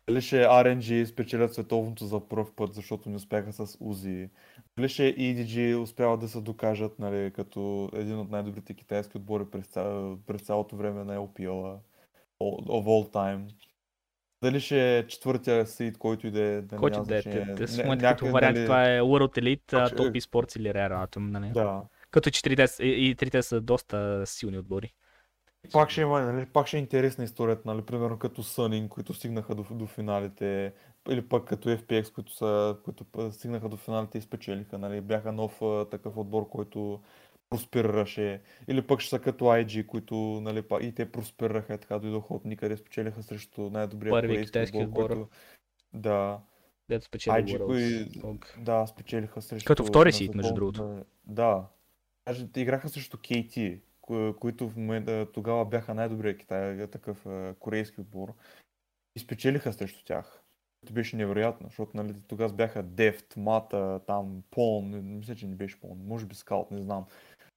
[0.08, 4.30] Дали ще е RNG спечелят световното за първ път, защото не успяха с Узи.
[4.78, 9.68] Дали ще EDG успяват да се докажат, нали, като един от най-добрите китайски отбори през,
[9.68, 9.84] ця...
[10.28, 11.78] през цялото време на LPL-а.
[12.42, 13.42] All- Of all time.
[14.44, 17.22] Дали ще е четвъртия сид, който и да е, Който да е.
[17.22, 19.98] те- те с Не- момента като някъде, варианти, нали, това е World Elite, а, Точно,
[20.06, 20.22] Top е.
[20.22, 21.50] Esports или Rare Atom, нали.
[21.54, 21.54] Да.
[21.54, 21.95] Като четирите,
[22.68, 24.94] с- и, и трите са доста силни отбори.
[25.72, 29.56] Пак ще има, нали, пак ще е интересна историята, нали, примерно като Sunning, които стигнаха
[29.56, 30.74] до, до финалите,
[31.10, 35.62] или пък като FPX, които, са, които стигнаха до финалите и спечелиха, нали, бяха нов
[35.92, 37.02] такъв отбор, който
[37.50, 42.34] просперираше, или пък ще са като IG, които, нали, и те просперираха и така дойдоха
[42.34, 45.28] от никъде, спечелиха срещу най-добрия Първи китайски отбор, който,
[45.94, 46.40] да,
[46.90, 48.06] Дето спечели IG, кои,
[48.60, 49.68] да, спечелиха срещу...
[49.68, 51.04] Като втори сид, между другото.
[51.26, 51.66] Да.
[52.28, 57.26] Даже играха срещу KT, ко- които в момента тогава бяха най-добрият Китай, такъв
[57.60, 58.34] корейски отбор.
[59.16, 60.42] И спечелиха срещу тях.
[60.86, 65.82] Това беше невероятно, защото нали, тогава бяха Deft, Мата, там Пон, мисля, че не беше
[65.82, 67.06] Пон, може би Скаут, не знам.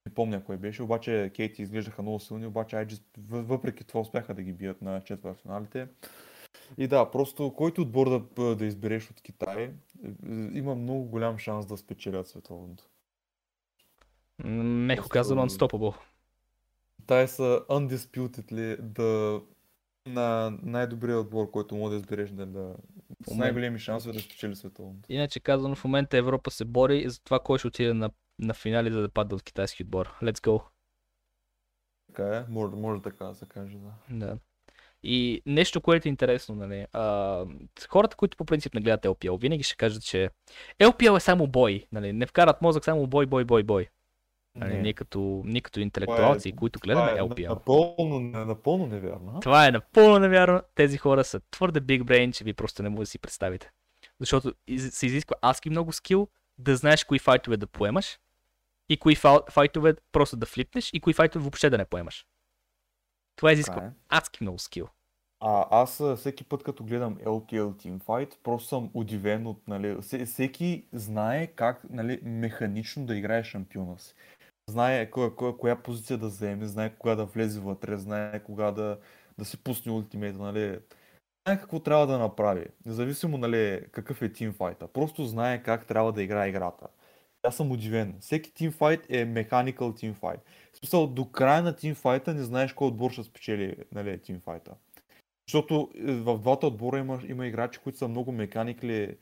[0.07, 4.35] Не помня кой беше, обаче Кейти изглеждаха много силни, обаче IG въ- въпреки това успяха
[4.35, 5.89] да ги бият на четвъртфиналите.
[6.79, 9.71] И да, просто който отбор да, да избереш от Китай, е,
[10.07, 10.13] е,
[10.53, 12.88] има много голям шанс да спечелят световното.
[14.45, 15.97] Меко казано Unstoppable.
[16.97, 19.41] Китай са undisputedly да
[20.09, 22.75] на най-добрия отбор, който може да избереш да, да
[23.27, 25.13] с най-големи шансове да спечели световното.
[25.13, 28.93] Иначе казано, в момента Европа се бори за това кой ще отиде на, на финали,
[28.93, 30.15] за да падне от китайски отбор.
[30.23, 30.63] Let's go.
[32.07, 34.17] Така е, може, може така да се каже, да.
[34.27, 34.39] Да.
[35.03, 37.45] И нещо, което е интересно, нали, а,
[37.89, 40.31] хората, които по принцип не гледат LPL, винаги ще кажат, че
[40.81, 43.89] LPL е само бой, нали, не вкарат мозък само бой, бой, бой, бой.
[44.59, 44.83] Нали, Не.
[44.83, 47.49] ние, като, ние като интелектуалци, които гледаме Това е LPL.
[47.49, 49.41] Напълно, напълно невярно.
[49.41, 50.63] Това е напълно невярно.
[50.75, 53.71] Тези хора са твърде big brain, че ви просто не може да си представите.
[54.21, 54.55] Защото
[54.91, 58.19] се изисква адски много скил да знаеш кои файтове да поемаш
[58.89, 59.17] и кои
[59.51, 62.27] файтове просто да флипнеш и кои файтове въобще да не поемаш.
[63.37, 63.91] Това изисква Така е.
[64.09, 64.89] адски много скил.
[65.41, 70.85] А, аз всеки път, като гледам LPL Teamfight, просто съм удивен от, нали, все- всеки
[70.93, 74.15] знае как, нали, механично да играе шампиона си.
[74.69, 78.99] Знае коя, коя, коя позиция да вземе, знае кога да влезе вътре, знае кога да,
[79.39, 80.79] да си пусне ултимейта, нали.
[81.47, 84.89] Знае какво трябва да направи, независимо, нали, какъв е тимфайта.
[84.89, 86.87] Просто знае как трябва да играе играта.
[87.43, 88.17] Аз съм удивен.
[88.21, 90.41] Всеки тимфайт е mechanical teamfight.
[90.73, 94.75] В смисъл, до края на тимфайта не знаеш кой отбор ще спечели, нали, тимфайта.
[95.49, 99.17] Защото е, в двата отбора има, има играчи, които са много механикли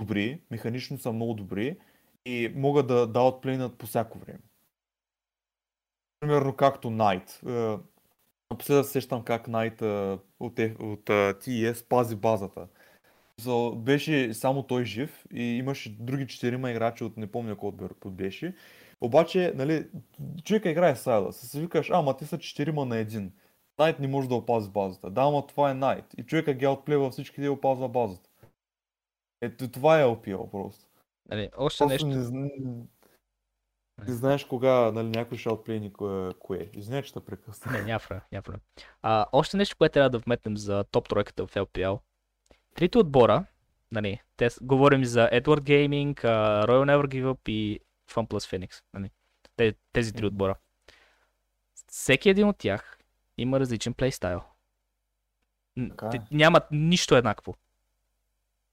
[0.00, 1.76] добри, механично са много добри
[2.24, 4.38] и могат да, да отплейнат по всяко време.
[6.20, 7.40] Примерно както Найт.
[7.46, 7.76] Е,
[8.50, 12.68] Напоследък се сещам как Найт е, от, F- от е, TES пази базата.
[13.40, 17.94] So, беше само той жив и имаше други четирима играчи от не помня кой отбор
[18.06, 18.54] беше.
[19.00, 19.86] Обаче, нали,
[20.44, 21.32] човека играе Сайла.
[21.32, 23.32] Се викаш, ама те са четирима на един.
[23.78, 25.10] Найт не може да опази базата.
[25.10, 26.04] Да, ама това е Найт.
[26.18, 28.30] И човека ги отплева всички да опазва базата.
[29.40, 30.84] Ето това е LPL просто.
[31.28, 32.32] Нали, още Просто нещо.
[32.32, 32.50] не,
[34.04, 36.70] Ти знаеш кога нали, някой ще отплени кое, кое.
[36.74, 37.72] Извиня, че те прекъсна.
[37.72, 38.00] Не, няма
[38.32, 38.44] няма.
[39.02, 41.98] А, още нещо, което трябва да вметнем за топ тройката в LPL.
[42.74, 43.44] Трите отбора,
[43.92, 47.80] нали, те, говорим за Edward Gaming, а, Royal Never Give Up и
[48.10, 48.26] FunPlus
[48.58, 48.82] Phoenix.
[48.94, 49.10] Нали.
[49.56, 50.54] Те, тези три отбора.
[51.86, 52.98] Всеки един от тях
[53.38, 54.40] има различен плейстайл.
[55.88, 56.20] Така е.
[56.30, 57.54] Нямат нищо еднакво.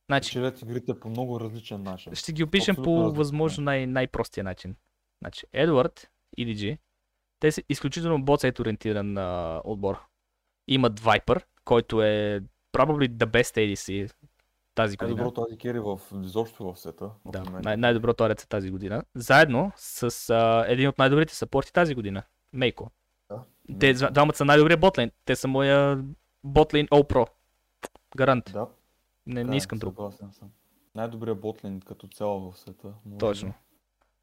[0.06, 2.16] Значи, Печелят игрите по много различен начин.
[2.16, 3.18] ще ги опишем Абсолютно по различно.
[3.18, 4.76] възможно най- най-простия начин.
[5.24, 6.78] Значи, Едвард и DG,
[7.40, 10.00] те са изключително боцайт ориентиран а, отбор.
[10.68, 12.42] Имат Viper, който е
[12.74, 14.14] probably the best ADC
[14.76, 15.16] тази година.
[15.16, 17.10] Най-доброто ади кери в изобщо в света.
[17.26, 19.04] в Да, най- най-доброто рец тази година.
[19.16, 22.24] Заедно с а, един от най-добрите съпорти тази година.
[22.54, 22.92] Мейко.
[23.30, 23.44] Да.
[23.80, 25.12] Те двамата са най-добрия ботлейн.
[25.26, 26.04] Те са моя
[26.44, 27.30] ботлейн All Pro.
[28.18, 28.50] Гарант.
[28.54, 28.68] Да,
[29.28, 29.96] Не, така не искам друг.
[29.96, 30.50] Съгласен съм.
[30.96, 32.94] Най-добрият ботлин като цяло в света.
[33.06, 33.54] може Точно.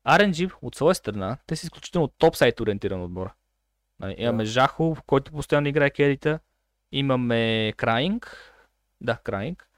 [0.09, 3.31] RNG от своя страна, те са изключително топ-сайт ориентиран отбор.
[4.01, 4.51] Нали, имаме Да.
[4.51, 6.41] Жахо, който постоянно играе керита.
[6.93, 8.53] Имаме Крайинг.
[9.01, 9.71] Да, Крайинг.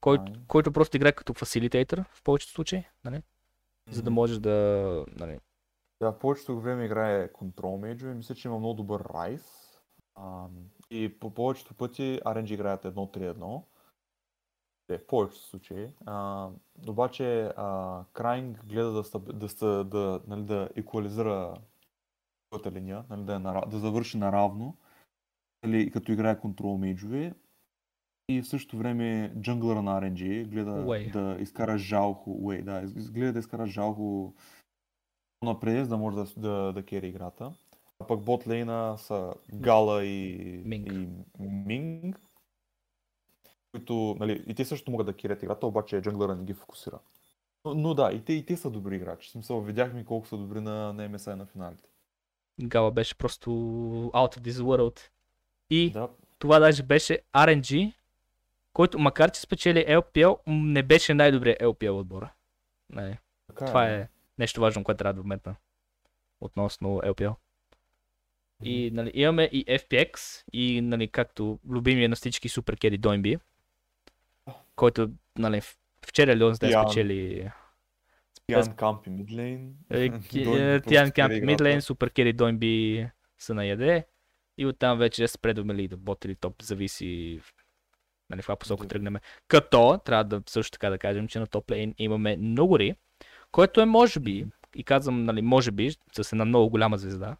[0.00, 0.46] Който, Crying.
[0.46, 2.84] който просто играе като фасилитейтър в повечето случаи.
[3.04, 3.22] Нали?
[3.90, 5.04] За да можеш да...
[5.08, 5.38] Нали,
[6.00, 8.14] Да, в повечето време играе контрол мейджове.
[8.14, 9.42] Мисля, че има много добър райс.
[10.14, 10.46] А,
[10.90, 13.62] и по повечето пъти RNG играят 1-3-1.
[14.86, 15.88] Те, в повечето случаи.
[16.06, 16.48] А,
[16.88, 19.38] обаче а, Крайнг гледа да, стаб...
[19.38, 21.54] да, ста- да, нали, да екуализира
[22.50, 23.62] първата линия, нали, да, е нара...
[23.70, 24.76] да завърши наравно,
[25.64, 27.34] нали, като играе контрол мейджове.
[28.28, 31.10] И в същото време джунглера на RNG гледа Уей.
[31.10, 34.34] да изкара жалко, уей, да, гледа да изкара жалко
[35.42, 37.54] напред, за да може да, да, да кери играта.
[37.98, 40.92] А пък бот лейна са Гала и Минг.
[40.92, 42.20] и Минг
[43.74, 46.98] които, нали, и те също могат да кирят играта, обаче джунглера не ги фокусира.
[47.64, 49.28] Но, но да, и те, и те са добри играчи.
[49.28, 51.88] В смисъл, видяхме колко са добри на, на MSI на финалите.
[52.60, 53.50] Гала беше просто
[54.14, 55.00] out of this world.
[55.70, 56.08] И Да,
[56.38, 57.92] това даже беше RNG,
[58.72, 62.32] който макар че спечели LPL, не беше най-добрият LPL отбора.
[62.90, 63.90] Нали, така това да.
[63.90, 64.08] е
[64.38, 65.56] нещо важно, което трябва да вметна
[66.40, 67.34] относно LPL.
[68.62, 73.38] И нали, имаме и FPX, и нали, както любимия на всички супер кери Дойнби,
[74.76, 75.08] който
[75.38, 75.60] нали,
[76.06, 76.84] вчера или онзи ден Тиан.
[76.84, 77.50] спечели
[78.46, 79.74] Тиан Камп и Мидлейн.
[79.90, 80.20] е,
[80.80, 81.46] Тиан Камп играта.
[81.46, 83.06] Мидлейн, супер кери Дойнби
[83.38, 84.06] са на яде.
[84.58, 87.52] И оттам вече спредваме ли да бот или топ, зависи в-
[88.30, 88.88] нали, в каква посока Да.
[88.88, 89.16] тръгнем.
[89.48, 92.94] Като, трябва да също така да кажем, че на топ лейн имаме Ногори,
[93.52, 97.36] който е може би, и казвам, нали, може би, с една много голяма звезда,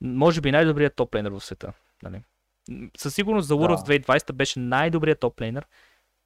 [0.00, 1.72] може би най-добрият топ лейнер в света.
[2.02, 2.22] Нали.
[2.96, 3.92] Със сигурност за Worlds Да.
[4.14, 5.66] 2020 беше най-добрият топ лейнер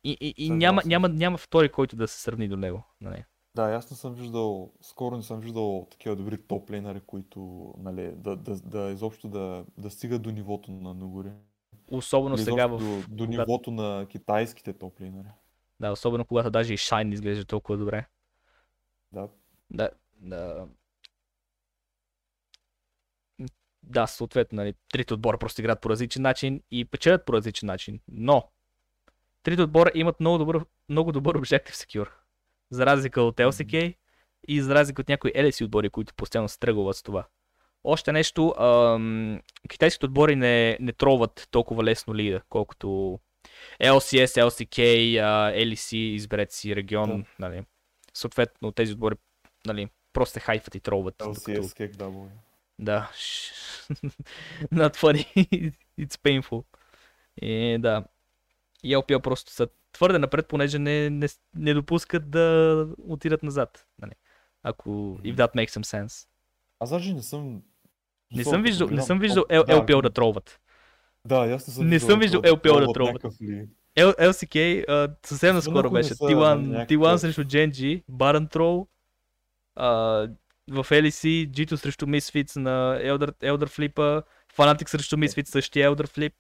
[0.05, 2.85] и, и, и няма, няма, няма втори, който да се сравни до него.
[3.01, 3.25] Нали.
[3.55, 8.37] Да, аз не съм виждал, скоро не съм виждал такива добри топлейнари, които, нали, да,
[8.37, 11.31] да, да изобщо да, да стигат до нивото на Ногори.
[11.91, 12.79] Особено Или сега в...
[12.79, 15.29] до, до когато- нивото на китайските топлейнари.
[15.81, 18.07] Да, особено когато даже и Shine изглежда толкова добре.
[19.13, 19.29] Да.
[19.71, 20.67] Да, да.
[23.83, 28.01] Да, съответно, нали, трите отбора просто играят по различен начин и печелят по различен начин.
[28.09, 28.49] Но,
[29.43, 32.09] трите отбора имат много добър, много добър Objective Secure.
[32.71, 33.97] За разлика от LCK
[34.49, 37.27] и за разлика от някои LSC отбори, които постоянно се тръгват с това.
[37.85, 43.19] Още нещо, ам, китайските отбори не, не тролват толкова лесно лида, колкото
[43.83, 44.79] LCS, LCK,
[45.55, 47.49] LEC, изберете си регион, Да.
[47.49, 47.63] нали.
[48.15, 49.15] Съответно, тези отбори,
[49.67, 51.15] нали, просто се хайфат и тролват.
[51.19, 52.27] LCS, Cake W.
[52.79, 53.11] Да.
[54.75, 55.27] Not funny.
[56.01, 56.65] It's painful.
[57.43, 58.05] И да.
[58.83, 63.87] И LPL просто са твърде напред, понеже не, не, не допускат да отидат назад.
[64.03, 64.13] Нали.
[64.63, 64.91] Ако
[65.25, 66.27] if that makes some sense.
[66.81, 67.63] Аз даже не съм...
[68.33, 70.61] Не съм виждал, не съм виждал L- да, LPL да тролват.
[71.25, 72.87] Да, аз не съм Не съм виждал LPL да
[73.41, 73.69] ли.
[73.97, 76.15] L- LCK а, съвсем наскоро не беше.
[76.15, 78.87] са T1, някакъв- T1 срещу Genji, Baron Troll,
[80.71, 84.23] в LEC, G2 срещу Misfits на Elder, Elder Flip,
[84.57, 86.33] Fnatic срещу Misfits същия Elder Flip.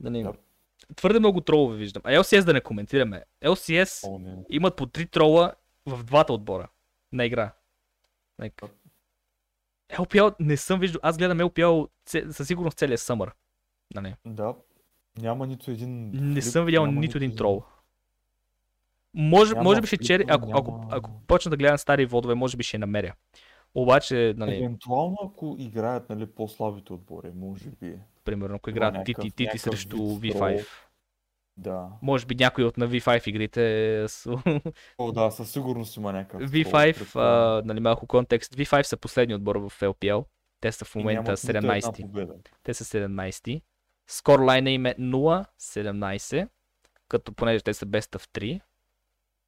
[0.00, 0.32] Нали, Да.
[0.96, 2.02] Твърде много тролове виждам.
[2.04, 3.22] А LCS да не коментираме.
[3.44, 4.36] LCS О, не.
[4.50, 5.52] имат по три трола
[5.86, 6.68] в двата отбора
[7.12, 7.52] на игра.
[8.40, 8.68] Like,
[9.92, 11.00] LPL не съм виждал.
[11.02, 11.88] Аз гледам LPL
[12.30, 13.32] със сигурност целия съмър.
[13.94, 14.14] Нали.
[14.26, 14.54] Да,
[15.18, 16.10] няма нито един...
[16.14, 17.64] Не флип, съм видял няма нито един трол.
[19.14, 22.06] Може, Няма може би ще чери, флипа, ако, ако, няма- ако почна да гледам стари
[22.06, 23.14] водове, може би ще намеря.
[23.76, 27.98] Обаче, нали, Евентуално ако играят нали, по-слабите отбори, може би.
[28.24, 30.66] примерно, ако играят Тити, Тити срещу вид V5.
[31.56, 31.88] Да.
[32.02, 34.36] Може би някой от на V5 игрите с...
[34.98, 36.50] О, да, със сигурност има някакъв.
[36.50, 37.58] V5, предполагам.
[37.58, 40.24] а, нали малко контекст, V5 са последни отбор в LPL.
[40.60, 42.02] Те са в момента нямат нито една 17.
[42.02, 42.34] победа.
[42.62, 43.62] Те са 17.
[44.06, 46.48] Скорлайна им е 0-17,
[47.08, 48.60] като понеже те са best of 3.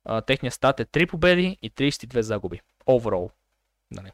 [0.04, 2.60] А, техният стат е 3 победи и 32 загуби.
[2.86, 3.30] Overall.
[3.90, 4.12] Нали.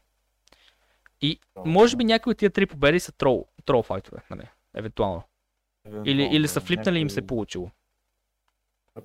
[1.20, 4.48] И може би някои от тия 3 победи са трол, трол файтове, нали.
[4.74, 5.22] Евентуално.
[6.04, 7.70] Или, или са флипнали и им се е получило.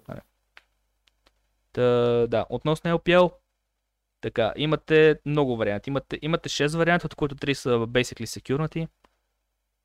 [0.07, 0.19] Нали.
[1.71, 1.81] Та,
[2.27, 3.33] да, относно LPL,
[4.21, 5.89] така, имате много варианти.
[5.89, 8.87] Имате, имате 6 варианта, от които 3 са basically security.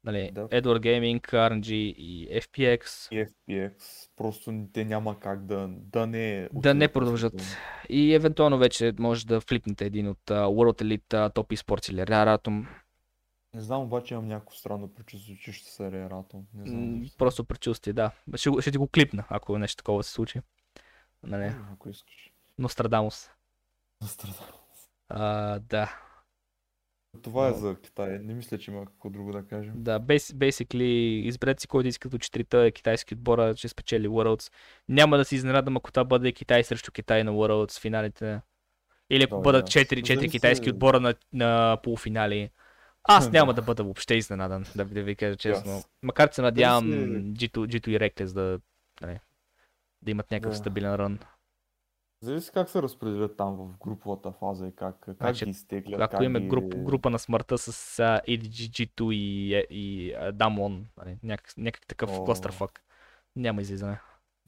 [0.04, 0.48] Нали, Да.
[0.48, 3.08] Edward Gaming, RNG и FPX.
[3.12, 3.74] И FPX,
[4.16, 6.48] просто те няма как да, да не...
[6.52, 7.56] Да не продължат.
[7.88, 12.00] И евентуално вече може да флипнете един от uh, World Elite, uh, Top Esports или
[12.00, 12.66] Rare Atom.
[13.54, 16.46] Не знам, обаче имам някакво странно предчувствие, че ще се Рератом.
[16.54, 17.00] Не знам.
[17.00, 17.06] М.
[17.18, 18.10] Просто предчувствие, да.
[18.34, 20.40] Ще, ще ти го клипна, ако нещо такова се случи.
[21.22, 22.32] Нали, Ако искаш.
[22.58, 23.30] Нострадамус.
[24.04, 24.46] Страдам.
[25.08, 25.96] А, да.
[27.14, 28.18] Това е за Китай.
[28.18, 29.72] Не мисля, че има какво друго да кажем.
[29.76, 30.82] Да, bas- basically,
[31.22, 34.52] изберете си който искате от четирите китайски отбора, ще спечели Worlds.
[34.88, 38.40] Няма да се изненадам, ако това бъде Китай срещу Китай на Worlds финалите.
[39.10, 39.70] Или ако Да, бъдат да.
[39.70, 42.50] 4, 4 Зависи- китайски отбора на, на полуфинали.
[43.04, 43.32] Аз Да.
[43.32, 45.72] няма да бъда въобще изненадан, да ви, да ви кажа честно.
[45.72, 45.88] аз.
[46.02, 48.58] Макар че се надявам Зависи- G2, G2 и Reckless да,
[49.00, 49.18] нали,
[50.02, 50.56] да имат някакъв Да.
[50.56, 51.18] стабилен рън.
[52.20, 56.00] Зависи как се разпределят там в груповата фаза и как, как Значи, ги изтеглят.
[56.00, 56.48] Ако имаме ги...
[56.48, 61.56] груп, група на смъртта с uh, EDG, G2 и, е, и uh, Damwon, нали, някак,
[61.56, 62.12] някак такъв О.
[62.12, 62.78] clusterfuck,
[63.36, 64.00] няма излизане.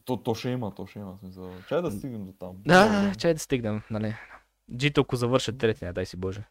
[0.05, 1.51] То, то ще има, то ще има смисъл.
[1.69, 2.57] Чай да стигнем до там.
[2.67, 4.15] Да, чай да стигнем, нали.
[4.73, 6.45] G2 ако завършат трети, не дай си боже.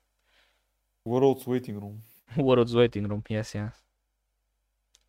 [1.07, 1.95] World's Waiting Room.
[2.37, 3.73] World's Waiting Room, yes, yes.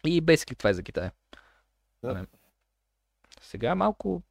[0.07, 1.11] И basically това е за Китай.
[2.03, 2.15] Да.
[2.15, 2.27] Нали.
[3.41, 4.23] Сега малко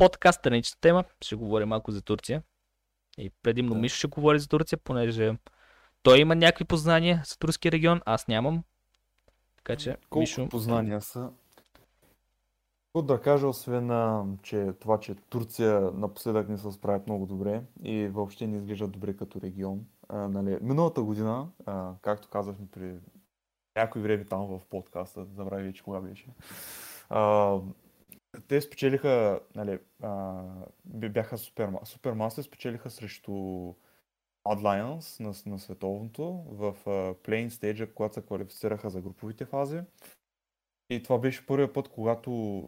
[0.00, 2.42] по-така странична тема, ще говорим малко за Турция.
[3.18, 3.80] И предимно Да.
[3.80, 5.36] Мишо ще говори за Турция, понеже
[6.02, 8.64] той има някакви познания за турския регион, аз нямам.
[9.56, 11.30] Така че, Колко Мишо, познания са?
[12.86, 13.88] Какво да кажа, освен
[14.42, 19.16] че това, че Турция напоследък не се справят много добре и въобще не изглежда добре
[19.16, 19.86] като регион.
[20.08, 22.94] А, нали, миналата година, а, както казахме при
[23.76, 26.26] някой време там в подкаста, забравя вече кога беше,
[27.08, 27.58] а,
[28.48, 30.42] те спечелиха, нали, а,
[30.84, 31.38] бяха.
[31.84, 33.30] Супермастер спечелиха срещу
[34.44, 39.80] Mad Lions на, на световното в uh, Playing Stage, когато се квалифицираха за груповите фази.
[40.90, 42.62] И това беше първият път, когато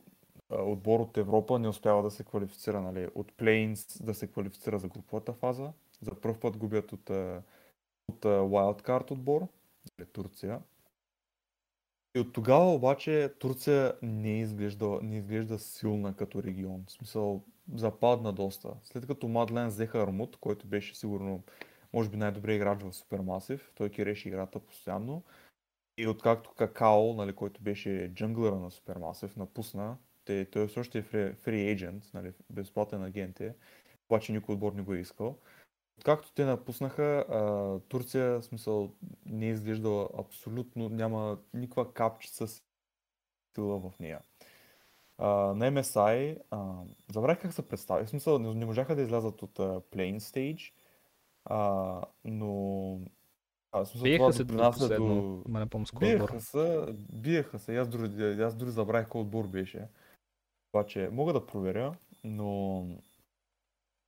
[0.51, 4.79] а, отбор от Европа не успява да се квалифицира, нали, от Plains да се квалифицира
[4.79, 5.73] за груповата фаза.
[6.01, 7.11] За първ път губят от,
[8.09, 9.47] от а, Wildcard отбор,
[9.99, 10.61] нали, Турция.
[12.15, 16.85] И от тогава обаче Турция не изглежда, не изглежда силна като регион.
[16.87, 17.45] В смисъл,
[17.75, 18.69] западна доста.
[18.83, 21.43] След като Мадлен взеха Армут, който беше сигурно,
[21.93, 25.23] може би най-добрият играч в Супермасив, той кереше играта постоянно.
[25.99, 31.03] И откакто Какао, нали, който беше джунглера на Супермасив, напусна, те, той все още е
[31.03, 33.55] фри, free agent, нали, безплатен агент е,
[34.09, 35.39] обаче никой отбор не го е искал.
[35.99, 38.93] Откакто те напуснаха, а, Турция, в смисъл,
[39.27, 42.47] не е изглеждала абсолютно, няма никаква капчица
[43.55, 44.21] сила в нея.
[45.19, 46.75] А, на MSI, а,
[47.13, 50.73] забравих как се представи, в смисъл, не, не можаха да излязат от а, Playing Stage,
[51.45, 53.01] а, но
[53.73, 55.43] а, смисъл, това биеха се до допринася последно, до...
[55.49, 55.87] ма не помня.
[56.01, 59.89] Биеха се, биеха се, аз дори, аз дори забравих кой отбор беше.
[60.75, 62.87] Обаче мога да проверя, но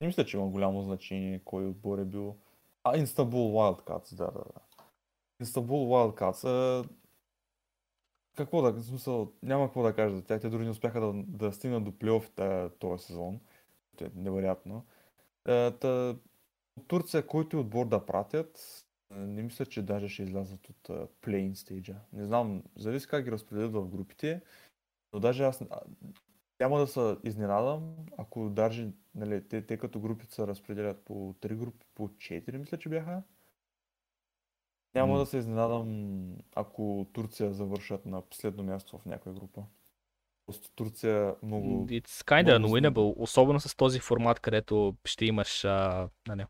[0.01, 2.37] не мисля, че има голямо значение кой отбор е бил.
[2.85, 4.85] А, Истанбул Wildcats, да, да, да.
[5.41, 6.89] Истанбул Wildcats, а...
[8.37, 11.13] какво да, в смисъл, няма какво да кажа за тях, те дори не успяха да,
[11.27, 12.31] да стигнат до плейоф
[12.79, 13.41] този сезон,
[13.91, 14.85] което е невероятно.
[15.45, 16.17] А, Та,
[16.77, 21.09] от Турция, който и отбор да пратят, не мисля, че даже ще излязат от uh,
[21.23, 21.97] Playing Stage.
[22.13, 24.41] Не знам, зависи как ги разпределят в групите,
[25.13, 25.63] но даже аз
[26.61, 31.55] няма да се изненадам, ако даже, нали, те, те като групите се разпределят по 3
[31.55, 33.23] групи, по 4 мисля, че бяха.
[34.95, 35.19] Няма М.
[35.19, 36.25] да се изненадам,
[36.55, 39.63] ако Турция завършат на последно място в някоя група.
[40.47, 41.87] Просто Турция много...
[41.87, 46.45] It's kinda много unwinnable, особено с този формат, където ще имаш, а, нали,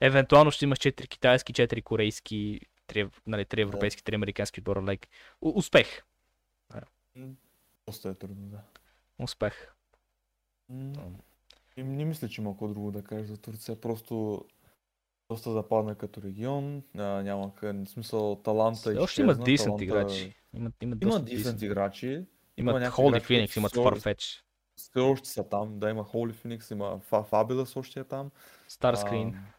[0.00, 5.06] евентуално ще имаш 4 китайски, 4 корейски, 3, нали, 3 европейски, 3 американски отбора, like,
[5.40, 6.02] успех,
[7.86, 8.60] Доста е трудно, да.
[9.18, 9.74] Успех.
[11.76, 13.80] И не мисля, че има какво друго да кажа за Турция.
[13.80, 14.44] Просто
[15.30, 16.82] доста западна като регион.
[16.94, 20.34] А, няма къ- смисъл таланта и още има decent играчи.
[20.52, 24.42] Има, има Има decent играчи, Имат някакви Holy Phoenix, имат все- Farfetch,
[24.76, 28.30] Все още са там, да има Holy Phoenix, има Fa- Fabulous още е там.
[28.68, 29.52] Starscreen, м,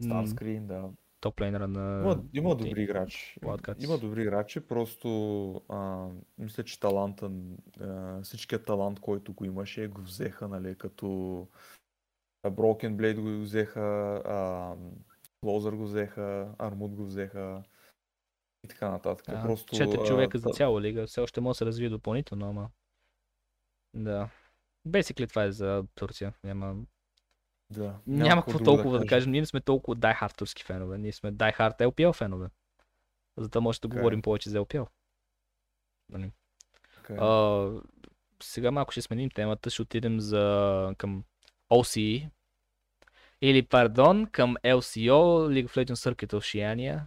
[0.00, 0.90] Starscreen, да.
[1.22, 2.00] Топ лейнера на...
[2.02, 3.38] Има, има добри играчи.
[3.42, 3.84] Има, Wildcats.
[3.84, 6.08] има добри играчи, просто а,
[6.38, 7.30] мисля, че таланта,
[7.80, 11.38] а, всичкият талант, който го имаше, го взеха, нали, като
[12.42, 13.80] а, Broken Blade го взеха,
[14.24, 14.76] а,
[15.44, 17.62] Closer го взеха, Armut го взеха
[18.64, 19.28] и така нататък.
[19.28, 21.88] А, просто, Четири а, човека за та- цяла лига, все още може да се развие
[21.88, 22.70] допълнително, ама...
[23.94, 24.30] Да.
[24.88, 26.34] Basically това е за Турция.
[26.44, 26.76] Няма,
[27.80, 29.30] Да, няма какво толкова да кажем.
[29.30, 30.98] Ние не сме толкова турски фенове.
[30.98, 32.48] Ние сме die-hard LPL фенове.
[33.36, 34.00] Затова може да Така е.
[34.00, 34.86] говорим повече за LPL.
[36.08, 36.32] Нали?
[36.94, 37.16] Така е.
[37.20, 37.70] А,
[38.42, 41.24] сега малко ще сменим темата, ще отидем за, към
[41.70, 42.30] OCE.
[43.40, 45.12] Или, пардон, към LCO,
[45.48, 47.06] League of Legends Circuit Oceania.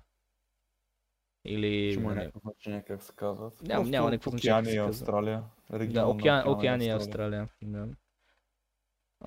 [1.46, 1.92] Или...
[1.92, 3.62] Ще има нали, някакво значение как се казват.
[3.62, 4.90] Няма- Просто няма никакво значение Океания и.
[4.90, 5.44] Австралия.
[5.72, 7.50] Да, Регион океан, на Океания и Австралия.
[7.62, 7.88] Да.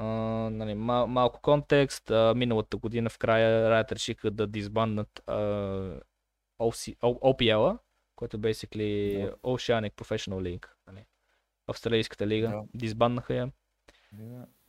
[0.01, 0.05] А,
[0.51, 2.11] нали, мал, малко контекст.
[2.11, 5.34] А, миналата година в края Riot решиха да дисбанднат а,
[6.61, 7.78] OC, O- OPL,
[8.16, 9.32] което е basically Да.
[9.32, 10.66] Oceanic Professional League.
[10.86, 11.05] Нали.
[11.66, 12.49] Австралийската лига.
[12.49, 12.62] Да.
[12.74, 13.51] Дисбанднаха я.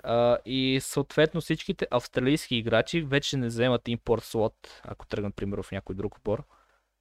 [0.04, 5.72] А, и съответно всичките австралийски играчи вече не вземат импорт слот, ако тръгнат примерно в
[5.72, 6.44] някой друг отбор.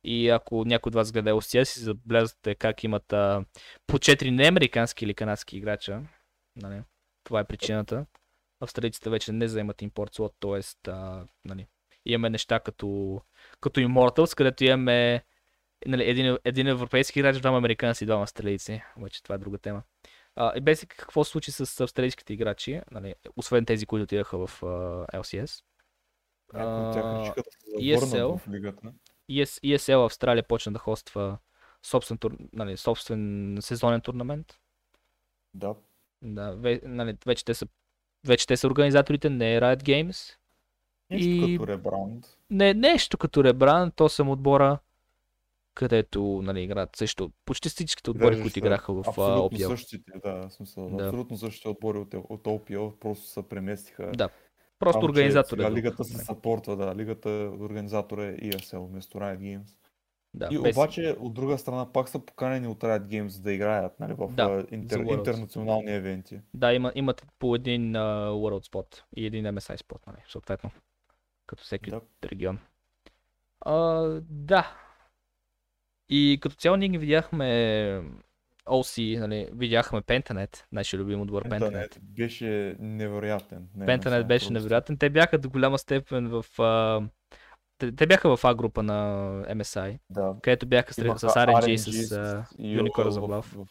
[0.04, 3.44] И ако някой от вас гледа OCS, си забелязвате как имат а,
[3.86, 6.02] по 4 неамерикански или канадски играча.
[6.56, 6.82] Нали?
[7.24, 8.06] Това е причината.
[8.60, 10.90] Австралийците вече не вземат импорт слот, т.е.
[11.44, 11.66] Нали,
[12.04, 13.20] имаме неща като,
[13.60, 15.24] като Immortals, където имаме
[15.86, 18.82] нали, един, един европейски играч, двама американци и двама австралийци.
[18.96, 19.82] Вече това е друга тема.
[20.36, 24.62] А, и без какво се случи с австралийските играчи, нали, освен тези, които отидаха в
[24.62, 24.66] а,
[25.18, 25.46] LCS.
[25.46, 25.62] Се
[27.80, 28.40] ESL.
[29.30, 31.38] ES, ESL Австралия почна да хоства
[31.82, 34.58] собствен, тур, нали, собствен сезонен турнамент.
[35.54, 35.74] Да.
[36.22, 37.66] Да, ве, нали, вече, те са,
[38.26, 40.34] вече те са организаторите, не е Riot Games.
[41.10, 42.24] Нещо И- като ребранд.
[42.50, 44.78] Не, нещо като Ребран, то съм отбора,
[45.74, 49.66] където нали, играят също почти всичките отбори, Даже които играха в Абсолютно OPL.
[49.68, 50.90] същите, да, смисъл.
[50.90, 51.04] Да.
[51.04, 54.10] Абсолютно същите отбори от, от OPL просто се преместиха.
[54.16, 54.28] Да,
[54.78, 56.94] просто Само, че организатор е Сега лигата се съпортва, да.
[56.94, 57.28] Лигата
[57.60, 59.68] организатор е ESL вместо Riot Games.
[60.34, 64.00] Да, И без- обаче, от друга страна, пак са поканени от Riot Games да играят
[64.00, 66.40] нали, в Да, интер, интернационални евенти.
[66.54, 70.70] Да, има, имат по един uh, World Spot и един MSI Spot, нали, съответно.
[71.46, 72.00] Като всеки Да.
[72.24, 72.58] регион.
[73.60, 73.74] А,
[74.22, 74.76] да.
[76.08, 77.44] И като цяло ние ги видяхме
[78.66, 81.54] OC, нали, видяхме Pentanet, нашия любим отбор Pentanet.
[81.54, 83.68] Интернет беше невероятен.
[83.76, 84.52] Не, Pentanet не, беше просто.
[84.52, 84.96] невероятен.
[84.98, 86.44] Те бяха до голяма степен в...
[86.58, 87.02] А...
[87.78, 88.94] Те, те бяха в А група на
[89.50, 90.36] MSI, Да.
[90.42, 93.66] където бяха Имаха с RNG, RNG с а, и Unicorns в, of в,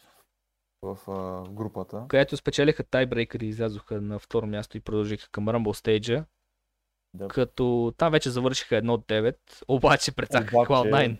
[0.81, 2.05] в, в, а, групата.
[2.07, 6.23] където спечелиха тайбрейкър и излязоха на второ място и продължиха към Rumble Stage.
[7.13, 7.27] Да.
[7.27, 9.35] Като там вече завършиха 1 от 9,
[9.67, 11.19] обаче прецакаха Обаче, Cloud9.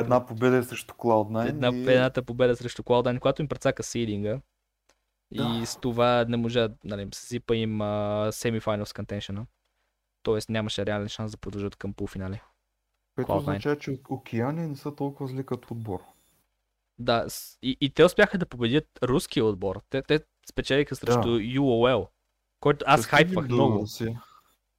[0.00, 1.48] Една победа е срещу Cloud9.
[1.48, 1.80] Една, и...
[1.80, 4.40] едната победа срещу Cloud9, която им прецака сидинга.
[5.30, 5.66] И Да.
[5.66, 7.80] с това не можа, нали, сипа им
[8.30, 9.46] семифинал с контеншена.
[10.22, 12.40] Тоест нямаше реален шанс да продължат към полуфинали.
[13.14, 13.36] Което Cloud9.
[13.38, 16.00] означава, че Океания не са толкова зли като отбор.
[16.98, 17.26] Да,
[17.62, 19.82] и, и те успяха да победят руския отбор.
[19.90, 20.20] Те, те
[20.50, 21.28] спечелиха срещу Да.
[21.38, 22.08] UOL,
[22.60, 23.78] който аз хайпвах много.
[23.78, 24.22] Русия.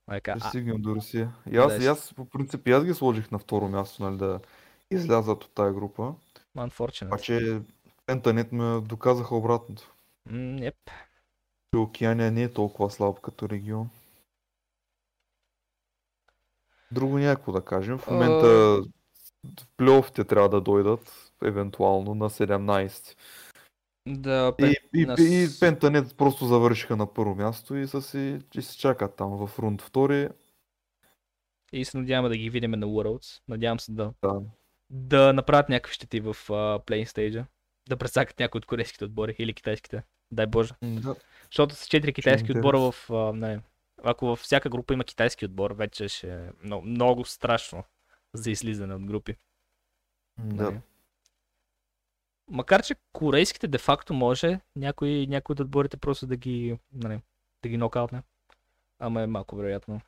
[0.08, 1.32] Айка, Ще стигнем до Русия.
[1.52, 4.18] И аз, Да, и аз по принцип, и аз ги сложих на второ място, нали,
[4.18, 4.40] да
[4.92, 6.14] излязат от тази група.
[6.58, 7.06] unfortunate.
[7.06, 7.62] Обаче
[8.06, 9.94] Пентанет ме доказаха обратното.
[10.26, 10.76] М, Yep.
[11.76, 13.90] Океания не е толкова слаб като регион.
[16.94, 17.98] Друго някакво да кажем.
[17.98, 23.16] В момента в плейофите трябва да дойдат, евентуално на 17.
[24.08, 28.40] Да, И, пе- и, на и Пентанет просто завършиха на първо място и са си,
[28.56, 30.30] и се чакат там в рунд втори.
[31.74, 33.42] и се надяваме да ги видим на Worlds.
[33.48, 34.42] Надявам се да, Да.
[34.90, 37.46] да направят някакви щети в uh, плейн стейджа.
[37.90, 40.04] Да пресакат някои от корейските отбори или китайските.
[40.32, 40.74] Дай Боже.
[40.84, 41.16] да.
[41.46, 42.92] Защото с 4 китайски отбора в...
[43.10, 43.60] Uh, не,
[44.04, 47.84] ако във всяка група има китайски отбор, вече ще е много, много страшно
[48.34, 49.36] за излизане от групи.
[50.40, 50.64] Да.
[50.64, 50.80] Нали?
[52.52, 57.22] Макар, че корейските де-факто може някои, някои от отборите просто да ги, нали,
[57.64, 58.24] да ги нокаутне.
[59.00, 60.02] Ама е малко вероятно.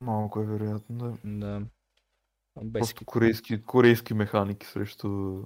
[0.00, 1.16] Малко е вероятно, да.
[1.24, 1.66] Да.
[2.64, 5.42] Без Просто корейски, корейски механики срещу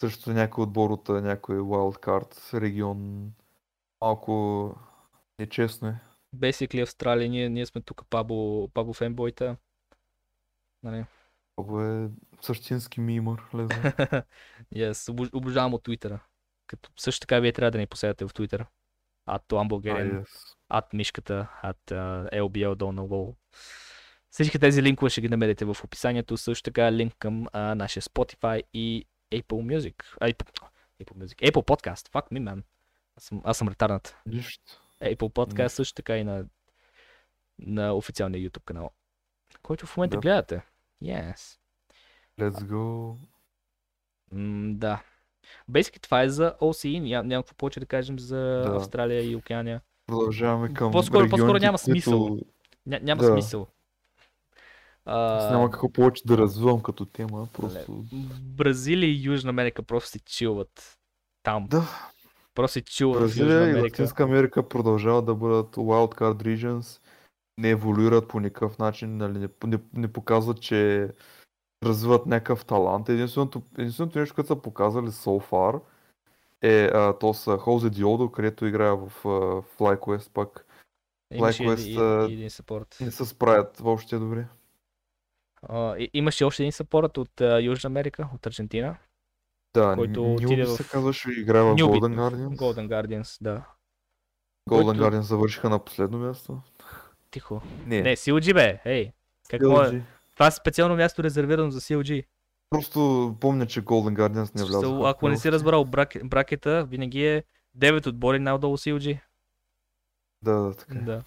[0.00, 3.32] срещу някой отбор от някой wildcard регион.
[4.00, 4.74] Малко
[5.38, 6.00] нечестно е.
[6.34, 9.56] Basically Австралия, ние, ние сме тук пабо, пабо фенбойта.
[10.82, 11.04] Нали?
[11.56, 12.08] Това е
[12.40, 13.74] същински мимър, лезе.
[14.74, 16.20] yes, обож- обожавам от Твитъра.
[16.66, 18.66] Като също така вие трябва да ни последвате в Твитър.
[19.26, 20.28] Ат А, Ламбогерен, yes.
[20.68, 23.34] ат Мишката, ат uh, LBL Donald Wall.
[24.30, 26.36] Всички тези линкове ще ги намерите в описанието.
[26.36, 29.94] Също така линк към а, нашия Spotify и Apple Music.
[30.20, 30.62] А, Apple,
[31.02, 31.50] Apple Music.
[31.50, 32.08] Apple Podcast.
[32.08, 32.62] Fuck me, man.
[33.16, 34.16] Аз съм, аз съм ретарнат.
[34.26, 34.83] Нищо.
[35.02, 35.68] Apple Podcast Нищо.
[35.70, 36.44] също така и на,
[37.58, 38.90] на официалния YouTube канал,
[39.62, 40.20] който в момента Да.
[40.20, 40.62] гледате.
[41.02, 41.58] Yes.
[42.40, 43.16] Let's go.
[44.32, 45.02] М, да.
[45.70, 47.00] Basically това е за OCE.
[47.00, 48.76] Ням, няма какво повече да кажем за Да.
[48.76, 49.80] Австралия и Океания.
[50.06, 52.28] Продължаваме към По-скоро- по-скоро няма смисъл.
[52.28, 52.46] които
[52.86, 53.28] Ня, няма Да.
[53.28, 53.66] смисъл.
[55.06, 58.04] Аз А, няма какво повече да развивам като тема, просто...
[58.40, 60.98] Бразилия и Южна Америка просто се чилват
[61.42, 61.66] там.
[61.66, 62.10] Да,
[62.54, 63.82] Просто се чилват в Южна Бразилия и.
[63.82, 67.00] Латинска Америка продължават да бъдат wildcard regions,
[67.58, 71.08] не еволюират по никакъв начин, нали, не, не, не показват, че
[71.84, 73.08] развиват някакъв талант.
[73.08, 75.80] Единственото, единственото нещо, което са показали so far
[76.62, 79.28] е а, то са Хозе Диодо, където играе в а,
[79.62, 80.62] FlyQuest,
[81.32, 82.96] и, FlyQuest, един съпорт.
[83.00, 84.46] не се справят въобще добре.
[85.62, 88.96] А, и, имаше още един съпорт от а, Южна Америка, от Аржентина.
[89.74, 91.82] Да, който Нюби отиде се в- казваше, играе в Нюби.
[91.82, 92.56] Golden Guardians.
[92.56, 93.64] Golden Guardians, да.
[94.70, 96.60] Golden който- Guardians завършиха на последно място.
[97.30, 97.62] Тихо.
[97.86, 99.12] Не, Не, CLG бе, ей.
[99.50, 99.86] Какво е?
[99.86, 100.02] LG.
[100.32, 102.24] Това е специално място резервирано за CLG.
[102.70, 103.00] Просто
[103.40, 105.10] помня, че Golden Guardians не В смисъл, влязоха.
[105.10, 107.44] ако не си разбрал брак, бракета, винаги е
[107.74, 109.20] 9 отбори най-долу CLG.
[110.42, 110.94] Да, да, така.
[110.94, 111.20] е.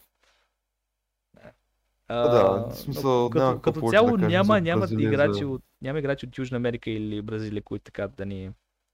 [2.09, 2.29] Да.
[2.29, 5.99] да, А, в смисъл, но няма като, като цяло да няма, няма играчи, от, няма
[5.99, 8.51] играчи от Южна Америка или Бразилия, които така да ни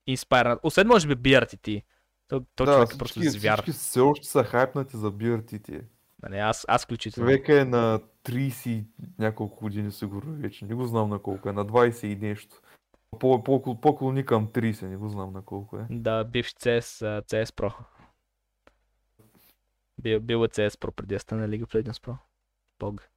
[0.07, 0.59] инспайрат.
[0.64, 1.84] Освен може би BRTT.
[2.28, 3.61] То, то да, човек е просто звяр.
[3.61, 5.82] всички все още са хайпнати за BRTT.
[6.24, 7.30] Нали, аз, аз включително.
[7.30, 8.86] Човека е на 30 и
[9.20, 10.66] няколко години сигурно вече.
[10.66, 11.53] Не го знам на колко е.
[11.53, 12.61] На 20 и нещо.
[13.20, 15.88] По, по, по-клони към 30, не го знам на колко е.
[15.89, 17.74] Да, бивш CS, а, CS Pro.
[20.01, 22.16] Бил, бил е CS Pro преди да стане of Legends Pro.
[22.80, 23.09] Бог.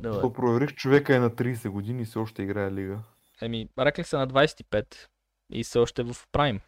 [0.00, 0.20] Добре.
[0.20, 2.98] То проверих, човека е на 30 години и все още играе лига.
[3.40, 5.08] Еми, Раклик са на 25
[5.50, 6.60] и все още в Prime.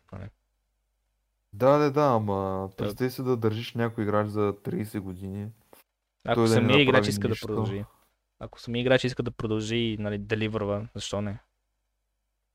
[1.53, 5.49] Да, да, да, ама Та- представи си да държиш някой играч за 30 години.
[6.25, 7.47] Ако Той да самия играч направи иска нищо.
[7.47, 7.85] да продължи.
[8.39, 11.39] Ако самия играч иска да продължи, нали, деливърва, защо не?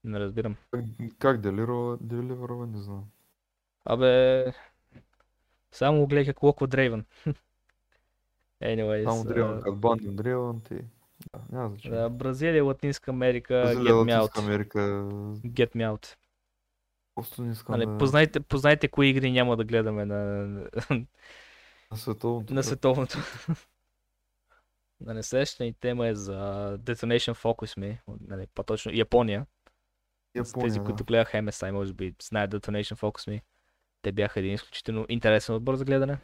[0.04, 0.56] Не разбирам.
[0.72, 0.86] Как,
[1.20, 3.06] как делирова, деливърва, не знам.
[3.86, 4.46] Абе,
[5.72, 7.06] само гледай как локва Дрейвен.
[8.64, 10.76] Anyways, Само Древан, а, като Бандин Древан, ти.
[11.34, 11.98] Да, няма значение.
[12.00, 14.40] да, Бразилия, Латинска Америка, Бразилия, get me out.
[14.40, 14.80] Америка,
[15.48, 16.16] Get me out.
[17.16, 17.98] просто не искам Нали, да...
[17.98, 20.16] познайте, познайте кои игри няма да гледаме на,
[21.92, 22.54] На световното.
[22.54, 23.18] на световното.
[25.02, 26.34] Нали, следващата ни тема е за
[26.80, 27.98] Detonation Focus Me,
[28.28, 29.46] нали, по-точно Япония.
[30.36, 30.86] Япония, тези, да.
[30.86, 33.42] които гледаха MSI, може би знаят Detonation Focus Me.
[34.02, 36.18] Те бяха един изключително интересен отбор за гледане.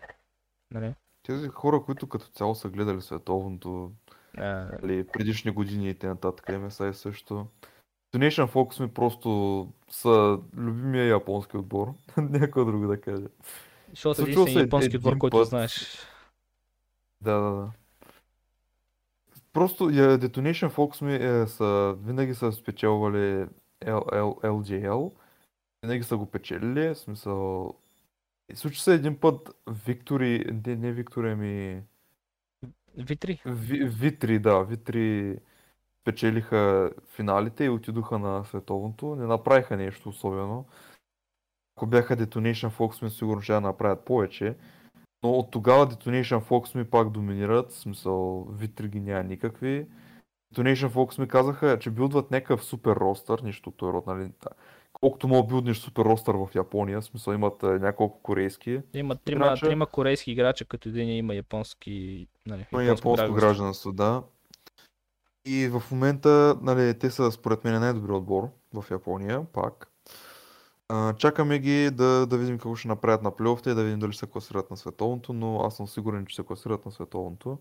[0.72, 0.94] Нали?
[1.30, 3.91] Тези хора, които като цяло са гледали световното,
[4.38, 6.15] А, нали, предишни години и т.н.
[6.15, 7.47] MSI също.
[8.13, 11.93] Donation Focus ми просто са любимия японски отбор.
[12.17, 13.23] Някой друго да каже.
[13.89, 15.47] защото единствен се японски отбор, който път.
[15.47, 15.97] знаеш.
[17.21, 17.71] Да, да, да.
[19.53, 23.45] Просто я, Detonation Fox ми е, са, винаги са спечелвали
[23.86, 25.13] L, L, LJL.
[25.84, 27.75] Винаги са го печелили, в смисъл...
[28.50, 29.50] И Случи се един път
[29.86, 31.82] Виктори, не, не Виктори, ами...
[32.97, 33.41] Витри?
[33.45, 35.38] Ви, Витри, да, Витри
[36.04, 39.16] печелиха финалите и отидоха на световното.
[39.16, 40.66] Не направиха нещо особено.
[41.78, 44.56] Ако бяха Detonation Fox, ми сигурно ще да направят повече.
[45.24, 49.88] Но от тогава Detonation Fox ми пак доминират, в смисъл Витри ги няма никакви.
[50.54, 54.32] Detonation Fox ми казаха, че билдват някакъв супер ростър, нищо от този род, нали?
[55.02, 58.82] Колкото мога билднеш супер ростър в Япония, в смисъл имат е, няколко корейски.
[58.93, 59.66] Има трима, Играча.
[59.68, 63.91] трима корейски играча, като един има японски, нали, Има японско японско гражданство.
[63.91, 64.24] да.
[65.45, 69.88] И в момента, нали, те са според мен най-добри отбор в Япония, пак.
[70.89, 74.12] А, чакаме ги да, да видим какво ще направят на плейофта и да видим дали
[74.12, 77.58] ще се класират на световното, но аз съм сигурен, че се класират на световното.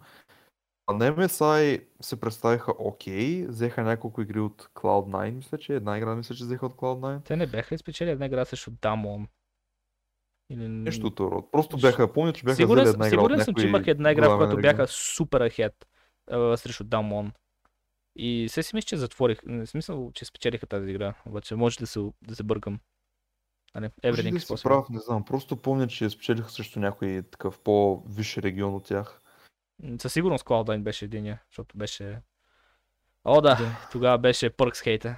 [0.90, 6.14] А на MSI се представиха окей, взеха няколко игри от Cloud9, мисля, че една игра
[6.14, 7.24] мисля, че взеха от Cloud9.
[7.24, 9.28] Те не бяха ли спечели една игра срещу Дамон?
[10.50, 10.68] Или...
[10.68, 11.52] Нещо от род.
[11.52, 14.28] Просто бяха, помня, че бяха Сигурен, взели една игра сигурен съм, че имах една игра,
[14.28, 15.86] в която бяха супер ахет
[16.30, 17.32] а, срещу Дамон.
[18.16, 19.38] И се си мисля, че затворих.
[19.46, 21.14] Не смисъл, че спечелиха тази игра.
[21.26, 22.80] Обаче може да се, да се бъркам.
[23.74, 24.62] Нали, Може everything is possible.
[24.62, 25.24] прав, не знам.
[25.24, 29.20] Просто помня, че спечелиха срещу някой такъв по-висш регион от тях.
[29.98, 32.20] Със сигурност Cloud9 беше единия, защото беше
[33.24, 33.88] О, да, Да.
[33.92, 35.16] тогава беше Пъркс хейта.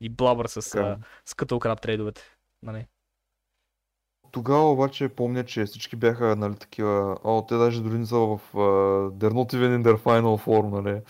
[0.00, 2.22] И Блабър с, а, с краб трейдовете.
[2.62, 2.86] Нали?
[4.32, 7.16] Тогава обаче помня, че всички бяха, нали, такива...
[7.24, 8.40] О, те даже дори не са в...
[8.54, 11.00] Uh, they're not even in their final form, нали.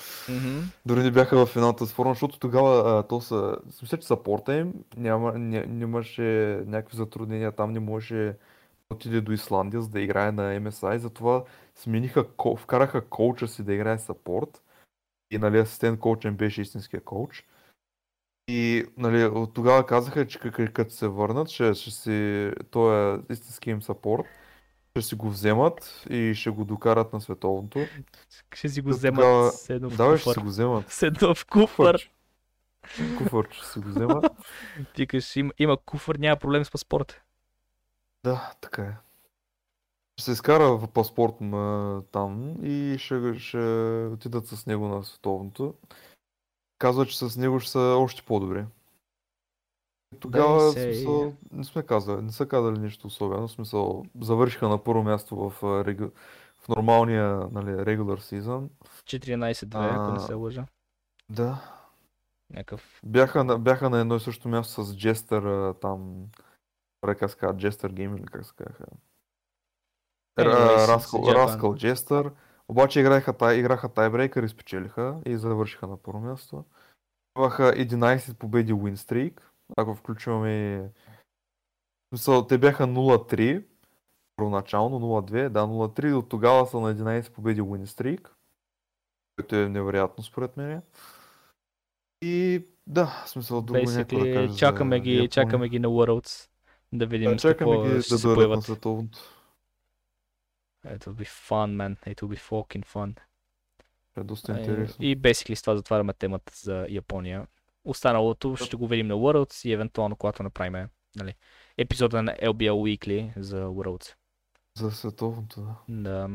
[0.86, 3.56] Дори не бяха в финалната форма, защото тогава а, то са...
[3.82, 6.22] Мисля, че сапорта им няма, ня, нямаше
[6.66, 8.36] някакви затруднения, там не можеше
[8.90, 11.44] да отиде до Исландия, за да играе на MSI, затова
[11.76, 12.24] смениха,
[12.58, 14.62] вкараха коуча си да играе сапорт
[15.30, 17.44] и нали асистент коуч им беше истинския коуч.
[18.48, 23.70] И нали, от тогава казаха, че като се върнат, ще, ще си, той е истински
[23.70, 24.24] им сапорт,
[24.90, 27.86] ще си го вземат и ще го докарат на световното.
[28.54, 30.90] Ще си го До вземат тогава- с едно в Да, ще си го вземат.
[30.90, 32.10] С едно в куфър.
[33.18, 34.24] Куфър ще си го вземат.
[34.94, 37.22] Ти кажеш, има, има куфър, няма проблем с паспорта.
[38.24, 38.92] Да, така е.
[40.16, 43.58] Ще се изкара в паспорт м, там и ще, ще
[44.12, 45.74] отидат с него на световното.
[46.78, 48.64] Казва, че с него ще са още по-добри.
[50.20, 53.48] Тогава в се- смисъл, не сме казали, не са казали нищо особено.
[53.48, 56.04] В смисъл, завършиха на първо място в, а, регу...
[56.60, 58.68] в нормалния нали, regular season.
[59.04, 60.20] 14-2, ако не А.
[60.20, 60.66] се лъжа.
[61.30, 61.72] Да.
[62.50, 63.00] Някакъв...
[63.04, 66.26] Бяха на, бяха на едно и също място с Джестър а, там.
[67.08, 68.84] Се казва, Джестър Гейм или как се казаха.
[70.38, 72.30] Раскъл Джестър.
[72.68, 76.64] Обаче играха, играха тайбрейкър и спечелиха и завършиха на първо място.
[77.38, 79.40] Имаха 11 победи win streak,
[79.76, 80.78] ако включваме...
[80.78, 83.64] в Смисъл, те бяха 0-3,
[84.36, 88.28] първоначално 0-2, да 0-3, от тогава са на 11 победи win streak,
[89.36, 90.82] което е невероятно според мен.
[92.22, 95.28] И да, смисъл друго някой да Basically, каже чакаме ги, Япония.
[95.28, 96.48] чакаме ги на Worlds.
[96.92, 98.64] Да видим Да, с чакаме какво ги ще да се дойдат на появят.
[98.64, 99.18] световното.
[100.86, 101.96] It will be fun, man.
[102.06, 103.16] It will be fucking fun.
[104.16, 105.04] Е доста Е, интересно.
[105.04, 107.46] И basically с това затваряме темата за Япония.
[107.84, 111.34] Останалото ще го видим на Worlds и евентуално когато направим нали,
[111.78, 114.14] епизода на LBL Weekly за Worlds.
[114.74, 115.76] За световното, да.
[115.88, 116.30] Да.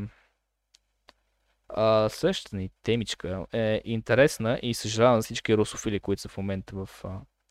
[1.70, 6.76] А, следващата ни темичка е интересна и съжалявам за всички русофили, които са в момента
[6.76, 6.90] в,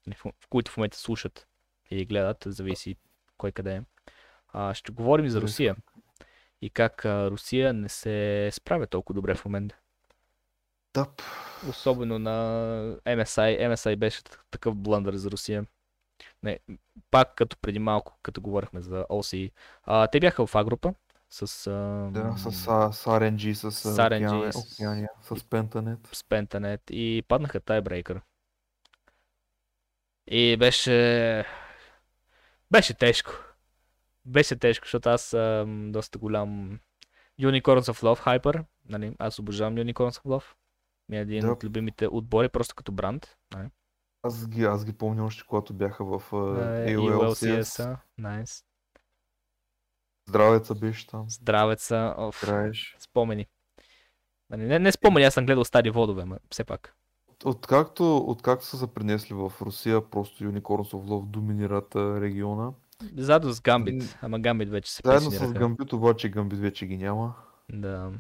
[0.06, 1.46] нали, в, в които в момента слушат
[1.90, 2.96] или гледат, зависи
[3.36, 3.82] кой къде е.
[4.52, 5.76] А, ще говорим за Русия
[6.62, 9.76] и как Русия не се справя толкова добре в момента.
[10.94, 11.06] Да.
[11.68, 12.30] Особено на
[13.06, 13.68] MSI.
[13.68, 15.66] MSI беше такъв блъндър за Русия.
[16.42, 16.58] Не,
[17.10, 19.52] пак като преди малко, като говорихме за OCE.
[19.84, 20.94] А, те бяха в А група
[21.30, 21.70] с, а,
[22.12, 26.14] Да, с, а, с RNG, С с RNG, Океания, с- Океания, с Pentanet.
[26.14, 28.20] с Pentanet и паднаха тайбрейкър.
[30.26, 31.44] И беше...
[32.70, 33.32] Беше тежко.
[34.24, 36.80] Беше тежко, защото аз съм доста голям
[37.40, 38.64] Unicorns of Love хайпер.
[38.88, 39.16] Нали?
[39.18, 40.44] Аз обожавам Unicorns of Love.
[41.08, 41.52] Ми е един Да.
[41.52, 43.36] от любимите отбори, просто като бранд.
[43.54, 43.68] Нали?
[44.22, 46.96] Аз ги, аз ги помня още когато бяха в uh, Е.
[46.96, 47.96] LCS.
[48.18, 48.64] Найс.
[50.28, 51.30] Здравеца беше там.
[51.30, 52.14] Здравеца.
[52.18, 52.96] Оф, Играеш.
[52.98, 53.46] спомени.
[54.50, 56.96] Нали, Не, не спомени, аз съм гледал стари водове, но все пак.
[57.44, 62.72] Откакто, откакто са се принесли в Русия, просто Unicorns of Love доминират региона.
[63.16, 65.52] Заедно с Гамбит, ама Гамбит вече се Заедно с.
[65.52, 67.34] Гамбит, обаче Гамбит вече ги няма.
[67.72, 68.12] Да.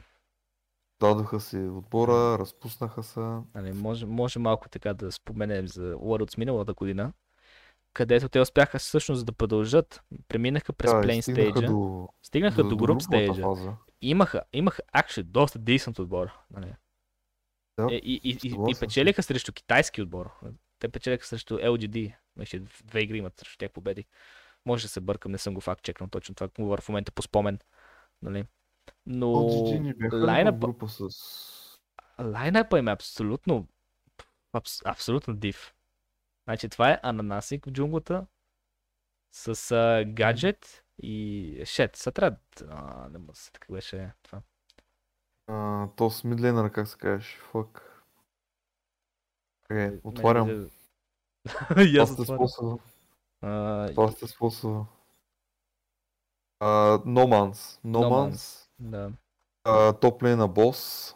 [1.00, 3.20] Дадоха си отбора, разпуснаха се.
[3.54, 7.12] Нали, може, може малко така да споменем за Worlds миналата година,
[7.92, 10.02] където те успяха всъщност да продължат.
[10.28, 13.42] Преминаха през Да, стигнаха стейджа, до, стигнаха до, груповата стейджа.
[13.42, 13.72] фаза.
[14.02, 16.30] Имаха, имаха actually доста decent отбор.
[16.50, 16.74] Нали.
[17.78, 18.38] Да, Е, и, и,
[18.70, 20.30] и, печелиха срещу китайски отбор.
[20.78, 22.14] Те печелиха срещу LGD.
[22.36, 24.04] Беше две игри имат срещу тях победи.
[24.66, 27.22] Може да се бъркам, не съм го факт чекнал точно това, говоря в момента по
[27.22, 27.58] спомен.
[28.22, 28.44] Нали.
[29.06, 29.32] Но
[30.12, 31.08] лайнапа, група с...
[32.20, 33.66] лайнапа им е абсолютно
[34.52, 35.74] абс, абсолютно див.
[36.44, 38.26] Значи това е ананасик в джунглата
[39.32, 41.96] с а, гаджет и шет.
[41.96, 42.36] Са трябва...
[42.68, 44.42] А, не мога да се така беше това.
[45.46, 47.38] А, то с мидлейнър, как се казваш?
[47.38, 48.04] Фък.
[49.70, 50.48] Е, отварям.
[51.76, 52.78] И Това аз отварям.
[53.42, 54.86] А, Това сте способа.
[56.60, 56.66] А,
[56.98, 57.80] No Man's.
[57.84, 58.68] No No Man's.
[58.78, 59.12] да.
[59.92, 61.14] Топ лейна бос.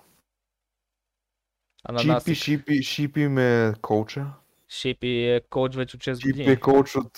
[1.99, 2.35] Шипи.
[2.35, 4.27] Шипи, Шипи ме коуча.
[4.69, 6.53] Шипи е коуч вече от 6 Шипи години.
[6.53, 7.13] е коуч от...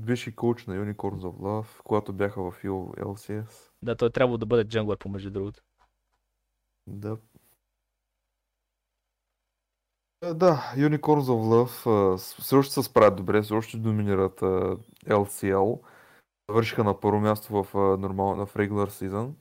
[0.00, 3.70] Беше коуч на Unicorns of Love, когато бяха в LCS.
[3.82, 5.62] Да, той трябва да бъде джанглър, помежду другото.
[6.86, 7.16] Да.
[10.22, 14.40] Е, Да, Unicorns of Love с- все още се справят добре, все още доминират
[15.06, 15.80] LCL.
[16.50, 19.32] Завършиха на първо място в, а, нормал, в regular season.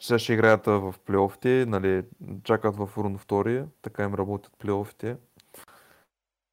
[0.00, 2.04] Сега ще играят в плейофите, нали,
[2.44, 5.16] чакат в рун 2, така им работят плейофите.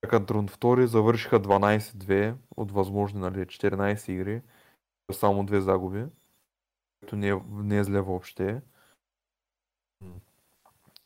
[0.04, 4.42] Чакат рун 2, завършиха 12-2 от възможни нали, 14 игри,
[5.12, 6.06] само две загуби,
[7.00, 8.62] което не е, не е зле въобще.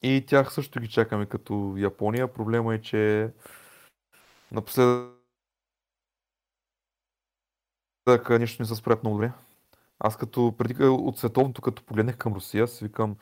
[0.07, 2.33] И тях също ги чакаме като Япония.
[2.33, 3.31] Проблема е, че
[4.51, 5.19] напоследък
[8.39, 9.31] нищо не се справят много добре.
[9.99, 13.15] Аз като преди от световното, като погледнах към Русия, си викам,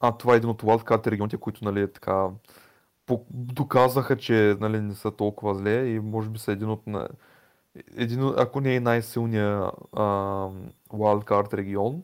[0.00, 2.28] а това е един от wildcard регионите, които нали, така,
[3.30, 6.82] доказаха, че нали, не са толкова зле и може би са един от,
[7.96, 10.02] един, ако не е най-силния а,
[10.90, 12.02] wildcard регион.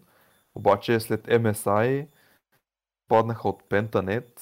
[0.55, 2.07] Обаче след MSI
[3.11, 4.41] паднаха от Pentanet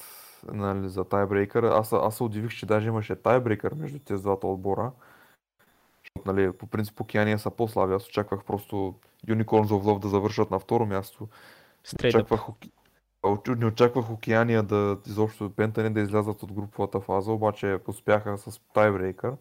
[0.53, 1.63] нали, за тайбрейкър.
[1.63, 4.91] Аз, аз се удивих, че даже имаше тайбрейкър между тези двата отбора.
[6.03, 7.93] Защото, нали, по принцип Океания са по-слаби.
[7.93, 8.95] Аз очаквах просто
[9.27, 11.27] Unicorns of Love да завършат на второ място.
[11.87, 12.07] Straight.
[12.07, 12.41] Очаквах,
[13.47, 19.33] не очаквах Океания да изобщо Пентане да излязат от груповата фаза, обаче успяха с тайбрейкър.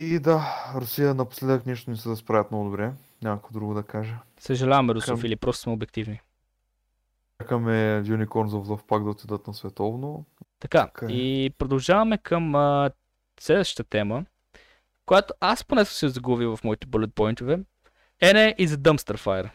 [0.00, 0.42] И да,
[0.74, 2.92] Русия напоследък нещо не се да справят много добре.
[3.22, 4.18] Няма какво друго да кажа.
[4.40, 6.20] Съжаляваме, Към- русофили, просто сме обективни.
[7.42, 10.24] Чакаме Unicorns of Love пак да отидат на световно.
[10.60, 11.12] Така, Така е.
[11.12, 12.90] и продължаваме към а,
[13.40, 14.24] следващата тема,
[15.06, 17.58] която аз поне съм се загубил в моите bullet поинтове.
[18.22, 19.50] NA is a dumpster fire.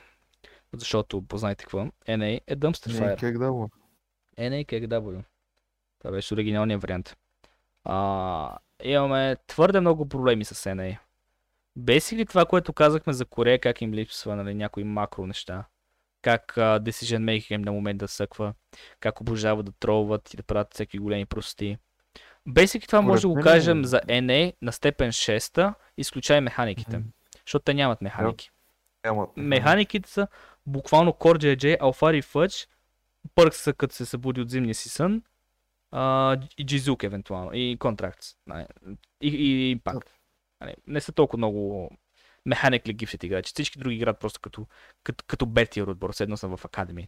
[0.73, 1.79] Защото познайте какво.
[2.07, 3.69] NA е dumpster fire.
[4.37, 5.23] NA KW.
[5.99, 7.17] Това беше оригиналният вариант.
[7.83, 10.97] А, имаме твърде много проблеми с NA.
[11.79, 15.65] Basically това, което казахме за Корея, как им липсва нали, някои макро неща.
[16.21, 18.53] Как а, decision making им на момент да съква.
[18.99, 21.77] Как обожават да тролват и да правят всеки големи прости.
[22.47, 26.97] Basically това може да го кажем за NA на степен 6, изключая механиките.
[26.97, 27.07] Мгм.
[27.45, 28.51] Защото те нямат механики.
[29.05, 29.29] Нямат.
[29.37, 30.27] Механиките са
[30.65, 32.67] буквално Core JJ, Alphari и Fudge,
[33.35, 35.23] Пърк са като се събуди от зимния си сън,
[35.91, 38.35] а, и Джизук евентуално, и Contracts,
[39.21, 40.07] и, и Impact.
[40.61, 41.91] Нали, Не са толкова много
[42.49, 43.51] mechanically gifted играчи.
[43.53, 44.67] Всички други играят просто като,
[45.03, 47.07] като, като бетиер отбор, седно съм в Academy.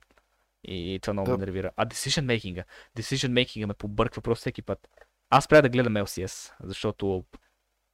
[0.63, 1.45] И това много ме Да.
[1.45, 1.71] нервира.
[1.77, 2.63] А decision making
[2.97, 4.87] decision making ме побърква просто всеки път.
[5.29, 7.23] Аз трябва да гледам LCS, защото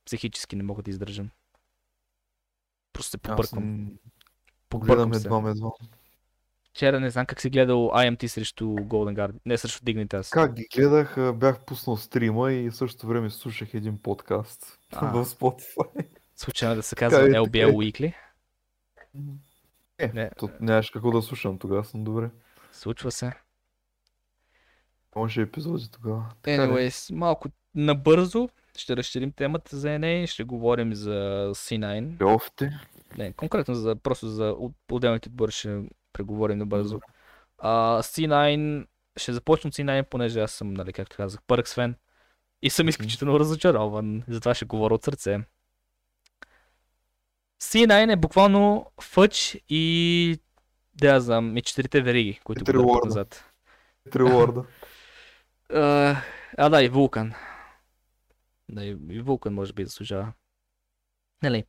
[0.06, 1.30] психически не мога да издържам.
[2.94, 3.64] Просто се побърквам.
[3.76, 3.90] м,
[4.70, 5.28] Побърквам гледам се.
[5.28, 5.70] едва едва.
[6.70, 9.36] Вчера не знам как си гледал IMT срещу Golden Guard.
[9.46, 10.32] Не, срещу Dignitas.
[10.32, 15.08] Как ги гледах, бях пуснал стрима и в същото време слушах един подкаст А.
[15.14, 16.08] в Spotify.
[16.40, 17.74] Случайно да се казва е, LBL е.
[17.74, 18.14] Weekly.
[19.98, 20.32] Е, Не.
[20.60, 22.30] нямаш какво да слушам тогава, съм добре.
[22.72, 23.32] Случва се.
[25.16, 26.26] Имаше епизоди тогава.
[26.42, 26.72] Така ли?
[26.72, 31.12] Anyways, малко набързо ще разширим темата за NA, ще говорим за
[31.56, 32.18] C9.
[32.18, 32.80] Плейофите.
[33.18, 35.84] Не, конкретно за, просто за от- отделните отбори ще
[36.14, 37.00] преговорим набързо.
[37.58, 38.86] А, C9,
[39.18, 41.96] ще започна от C9, понеже аз съм, нали, както казах, Пъркс фен.
[42.62, 45.40] И съм изключително разочарован, затова ще говоря от сърце.
[47.62, 50.39] C9 е буквално Фъч и
[50.93, 53.45] да я знам, и четирите вериги, които И го назад.
[54.12, 54.64] Три лорда.
[55.74, 56.16] А,
[56.57, 57.34] а да, и Вулкан.
[58.70, 60.34] Да, и, и Вулкан може би заслужава.
[61.43, 61.64] Нали.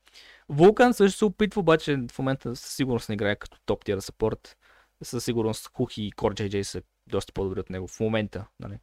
[0.49, 4.57] Вулкан също се опитва, обаче в момента със сигурност не играе като топ тир саппорт.
[5.03, 8.47] Със сигурност Кухи и Core JJ са доста по-добри от него в момента.
[8.61, 8.79] Нали.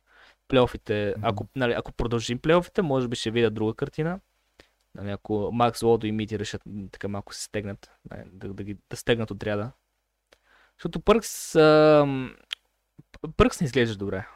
[0.48, 4.20] Плейофите, ако, нали, ако продължим плейофите, може би ще видя друга картина.
[4.96, 6.62] Нали, ако Макс Лодо и Мити решат
[6.92, 9.72] така малко се стегнат, нали, да, да, ги, да стегнат отряда.
[10.78, 12.36] Защото Пъркс, ам,
[13.38, 14.28] Пъркс не изглежда добре.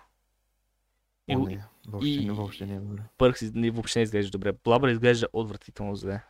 [1.27, 3.01] И, О, не, въобще, и- не, въобще не е добре.
[3.17, 4.51] Пъркс не- въобще не изглежда добре.
[4.63, 6.23] Блабър изглежда отвратително зле.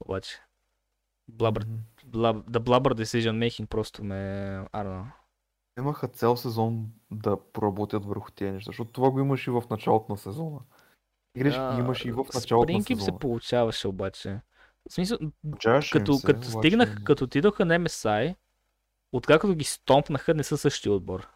[0.00, 0.40] Обаче.
[1.28, 1.74] Блабър, Мгм.
[2.06, 4.14] блаб, the Blabber Decision Making просто ме...
[4.72, 5.04] Know.
[5.78, 10.12] Имаха цял сезон да поработят върху тези неща, защото това го имаш и в началото
[10.12, 10.58] на сезона.
[11.38, 14.40] Грешки А, имаш и в началото им се получаваше обаче.
[14.88, 18.34] В смисъл, Получаваше като, се, като обаче стигнах, като отидоха на MSI,
[19.12, 21.28] откакто ги стомпнаха, не са същия отбор.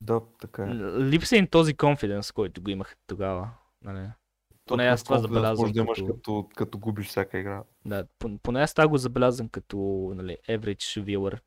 [0.00, 0.74] Да, така е.
[0.98, 3.50] Липса им този конфиденс, който го имах тогава.
[3.84, 4.08] Нали?
[4.70, 7.62] поне аз това забелязвам Може да имаш като- като, като губиш всяка игра.
[7.84, 9.76] Да, пон- поне аз това го забелязвам като
[10.16, 11.40] нали, average viewer.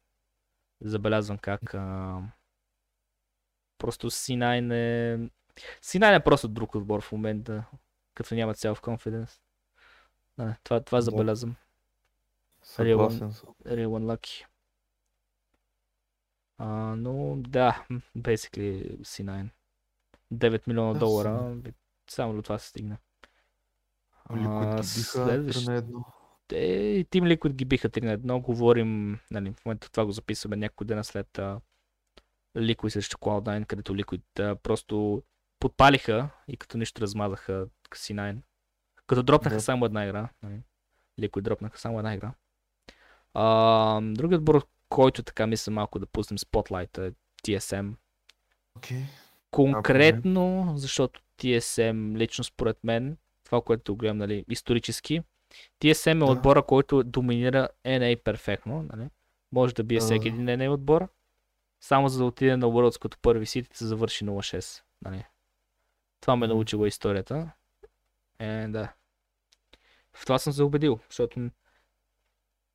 [0.82, 2.20] Забелязвам как а...
[3.78, 5.30] просто C9 е...
[5.82, 7.64] C9 е просто друг отбор в момента,
[8.14, 9.40] като нямат self-confidence.
[10.38, 11.02] Да, това, това Да.
[11.02, 11.56] забелязвам.
[12.64, 13.50] Съгласен съм.
[13.66, 14.46] Real unlucky.
[16.58, 17.86] А, но да,
[18.18, 19.50] basically C9.
[20.34, 21.72] 9 милиона Да, долара, бе,
[22.10, 22.98] само до това се стигна.
[24.32, 26.06] Ликвид А, биха следващ- на едно.
[26.48, 26.56] Те,
[27.06, 28.42] Team Liquid ги биха 3 на 1.
[28.42, 31.62] Говорим, нали, в момента това го записваме някой ден след а,
[32.58, 35.24] Liquid срещу Cloud9, където Liquid а, просто
[35.64, 38.38] подпалиха и като нищо размазаха C9.
[39.08, 39.62] Като дропнаха Да.
[39.62, 40.30] само една игра.
[40.44, 40.60] Нали.
[41.22, 42.32] Liquid дропнаха само една игра.
[43.34, 47.12] А, другият отбор, който така мисля малко да пуснем спотлайта е
[47.44, 47.94] TSM.
[48.78, 49.02] Окей.
[49.52, 55.22] Конкретно, защото TSM, лично според мен, това, което гледам, нали, исторически,
[55.82, 56.32] TSM е Да.
[56.32, 59.10] отбора, който доминира NA перфектно, нали?
[59.52, 60.06] Може да бие Да.
[60.06, 61.08] всеки един NA отбор,
[61.82, 65.26] само за да отиде на Worlds като първи сит и да завърши 0-6, нали?
[66.24, 67.52] Това ме научила историята.
[68.40, 68.94] Е, да.
[70.14, 71.50] В това съм се убедил, защото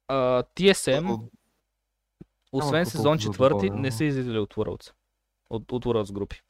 [0.09, 1.29] а, TSM,
[2.53, 4.93] освен сезон да четвърти, не са излизали от Worlds.
[5.51, 6.43] От, от Worlds групи.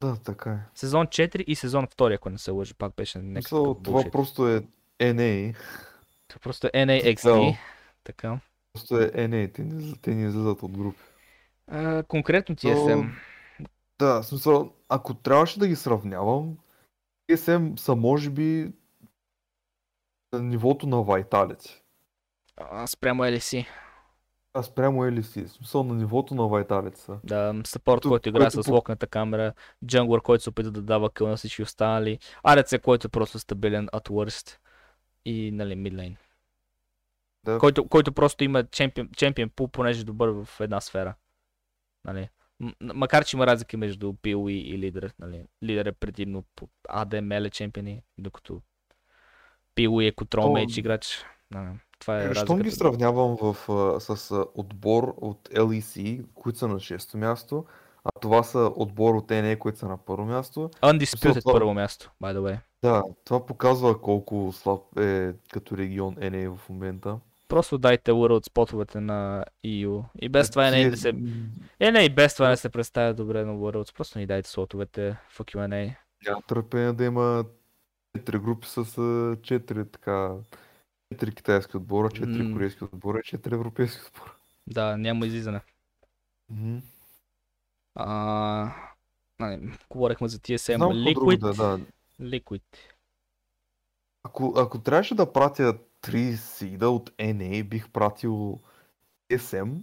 [0.00, 0.58] Да, така е.
[0.74, 4.10] Сезон 4 и сезон 2, ако не се лъжа, пак беше някакъв Мисъл, това bullshit.
[4.10, 4.62] просто е
[5.00, 5.56] NA.
[6.28, 7.18] Това просто е NAXT.
[7.18, 7.54] Цяло.
[8.04, 8.40] Така.
[8.72, 9.54] Просто е NA.
[9.54, 11.02] Те не, те не излизат от групи.
[11.66, 13.10] А, конкретно TSM.
[13.98, 16.56] Да, в смисъл, ако трябваше да ги сравнявам,
[17.30, 18.72] TSM са може би
[20.32, 21.80] на нивото на Vitality.
[22.56, 23.66] А, спрямо LC.
[24.54, 27.18] А спрямо LC, в смисъл на нивото на Vitality са.
[27.24, 29.52] Да, съпорт, Който- който играе с локната камера.
[29.86, 32.18] Джанглър, който се опита да дава къл на всички останали.
[32.44, 34.58] ADC, който е просто стабилен at worst.
[35.24, 36.16] И, нали, мидлейн.
[37.44, 37.58] Да.
[37.58, 41.14] Който, който просто има чемпион, чемпион пул, понеже е добър в една сфера.
[42.04, 42.28] Нали.
[42.82, 45.12] Макар, че има разлики между POE и лидер.
[45.18, 45.44] Нали.
[45.64, 48.60] Лидер е предимно по ADML чемпиони, докато
[49.76, 51.24] POE е контрол мейдж играч.
[51.50, 51.68] Нали.
[51.98, 53.54] Това е Е, Щом ги сравнявам в,
[54.00, 57.64] с отбор от LEC, които са на 6-то място,
[58.04, 60.70] а това са отбор от NA, които са на първо място.
[60.82, 62.58] Undisputed това- първо място, by the way.
[62.82, 67.18] Да, това показва колко слаб е като регион NA в момента.
[67.48, 70.04] Просто дайте World спотовете на EU.
[70.20, 71.12] И без това Тие- NA не се...
[71.80, 73.94] NA и без това не се представя добре на Worlds.
[73.94, 75.96] Просто ни дайте слотовете в Q&A.
[76.26, 77.44] Няма търпение да има
[78.18, 80.34] 4 групи с 4 така
[81.14, 82.52] 4 китайски отбора, 4 М.
[82.52, 84.32] корейски отбора и 4 европейски отбора.
[84.66, 85.60] Да, няма излизане.
[86.50, 86.78] Мгм.
[87.94, 88.74] А,
[89.40, 90.76] нали, говорихме за TSM.
[90.76, 91.38] Знам Liquid.
[91.38, 91.80] да, да.
[92.20, 92.62] Liquid.
[94.22, 95.78] Ако, ако трябваше да пратя
[96.08, 98.60] 3 сида от NA, бих пратил
[99.32, 99.82] SM,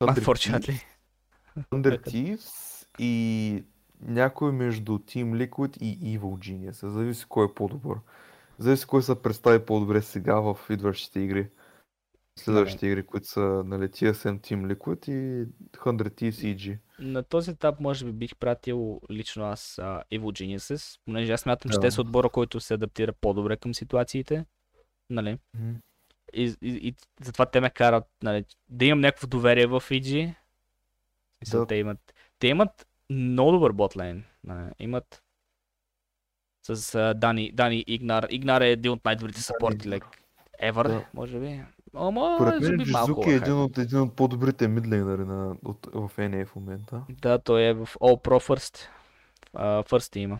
[0.00, 0.24] Thunder.
[0.24, 0.80] Thieves,
[1.70, 3.64] Thunder Thieves и
[4.00, 6.86] някой между Team Liquid и Evil Genius.
[6.88, 7.98] Зависи кой е по-добър.
[8.58, 11.48] Зависи кой се представи по-добре сега в идващите игри.
[12.38, 16.78] Следващите игри, които са нали, TSM Team Liquid и 100 Thieves EG.
[16.98, 21.70] На този етап може би бих пратил лично аз uh, Evil Geniuses, понеже аз смятам,
[21.70, 21.80] че Да.
[21.80, 24.44] те са отбора, който се адаптира по-добре към ситуациите.
[25.10, 25.38] Нали?
[26.32, 29.82] И, и, и затова те ме карат нали, да имам някакво доверие в.
[29.90, 31.66] Мисля, Да.
[31.66, 34.24] те, имат, те имат много добър ботлейн.
[34.44, 35.22] Нали, имат
[36.66, 38.26] с uh, Дани, Дани Игнар.
[38.30, 40.00] Игнар е един от най-добрите Игнар.
[40.00, 40.04] like,
[40.62, 41.06] ever, Да.
[41.14, 41.62] може би.
[41.94, 42.78] О, може Според мен.
[42.78, 43.44] Джизуки е лъха.
[43.44, 47.02] един от, един от по-добрите мидлейнери на, от, в NA в момента.
[47.08, 48.88] Да, той е в All Pro First.
[49.56, 50.38] Uh, first има.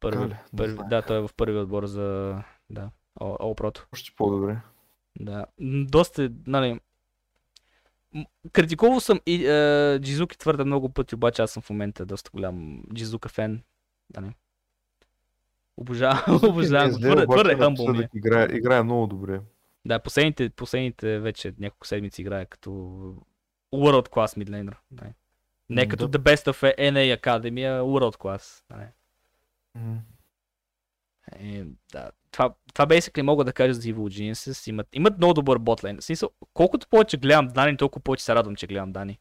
[0.00, 0.24] Първи?
[0.24, 2.38] Не първи, да, той е в първи отбор за
[2.70, 2.90] да,
[3.20, 3.80] All, All Pro.
[3.92, 4.56] Още по-добре.
[5.20, 5.46] Да.
[5.88, 6.80] Доста, нали...
[8.52, 12.82] Критикувал съм и е, Джизуки твърде много пъти, обаче аз съм в момента доста голям
[12.94, 13.62] Джизука фен.
[14.16, 14.32] Нали.
[15.76, 16.90] Обожавам, обожавам.
[16.90, 16.98] го.
[16.98, 17.98] Твърде, твърде хъмбъл ми.
[18.04, 18.08] е.
[18.14, 19.40] Играе, играе много добре.
[19.84, 22.70] Да, последните, последните вече няколко седмици играе като
[23.74, 24.74] World Class midlaner.
[24.90, 25.12] Нали.
[25.70, 26.18] Не като да.
[26.18, 28.62] The Best of NA Academy, а World Class.
[28.70, 28.86] Нали.
[29.74, 29.98] М.
[31.32, 32.10] Е, да.
[32.34, 34.70] Това, това basically мога да кажа за Evil Geniuses.
[34.70, 35.98] Имат, имат много добър ботлейн.
[36.00, 39.18] В смисъл, колкото повече гледам Дани, толкова повече се радвам, че гледам Дани.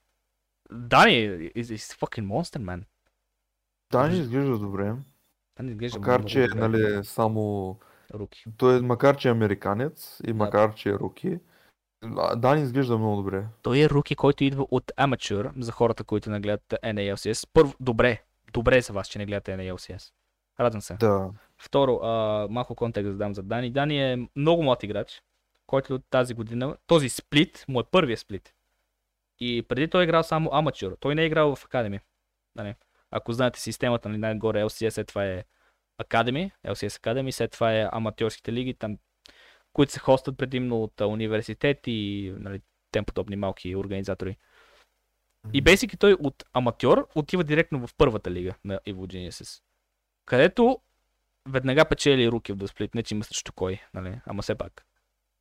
[0.72, 1.14] Дани
[1.56, 2.84] is, is fucking monster, man.
[3.92, 4.94] Дани изглежда добре,
[5.58, 6.68] Дани изглежда макар че добре.
[6.68, 7.78] нали, само...
[8.14, 8.46] Руки.
[8.58, 11.40] Той е, макар че е американец и макар че е руки,
[12.36, 13.46] Дани изглежда много добре.
[13.62, 17.50] Той е руки, който идва от аматюр, за хората, които не гледат NALCS.
[17.54, 18.24] Първо, добре.
[18.54, 20.12] Добре за вас, че не гледате NALCS.
[20.60, 20.94] Радвам се.
[20.94, 21.30] Да.
[21.64, 23.72] Второ, а, малко контекст да дам за Дани.
[23.72, 25.24] Дани е много млад играч,
[25.68, 28.54] който тази година, този сплит, му е първия сплит.
[29.40, 30.98] И преди той е играл само аматюр.
[31.00, 32.00] Той не е играл в Academy.
[32.56, 32.76] Нали?
[33.12, 35.44] Ако знаете системата, нали, най-горе LCS, след това е
[36.04, 38.98] Academy, LCS Academy, след това е аматьорските лиги, там,
[39.74, 42.62] които се хостят предимно от университети и нали,
[42.92, 44.38] тем подобни малки организатори.
[45.54, 49.62] И basically той от аматьор отива директно в първата лига на Evo Geniuses.
[50.26, 50.80] Където
[51.50, 54.22] веднага печели руки в Split, не че има срещу кой, нали?
[54.26, 54.86] Ама все пак.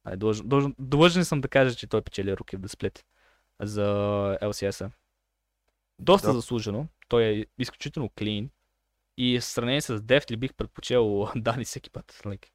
[0.05, 3.03] Нали, длъжен, длъжен, длъжен съм да кажа, че той печели руки в Split
[3.61, 3.83] за
[4.43, 4.91] LCS-а.
[5.99, 6.33] Доста Да.
[6.35, 6.87] заслужено.
[7.09, 8.51] Той е изключително клин.
[9.17, 12.13] И в сравнение с Дефт ли бих предпочел Дани всеки път.
[12.25, 12.47] Like,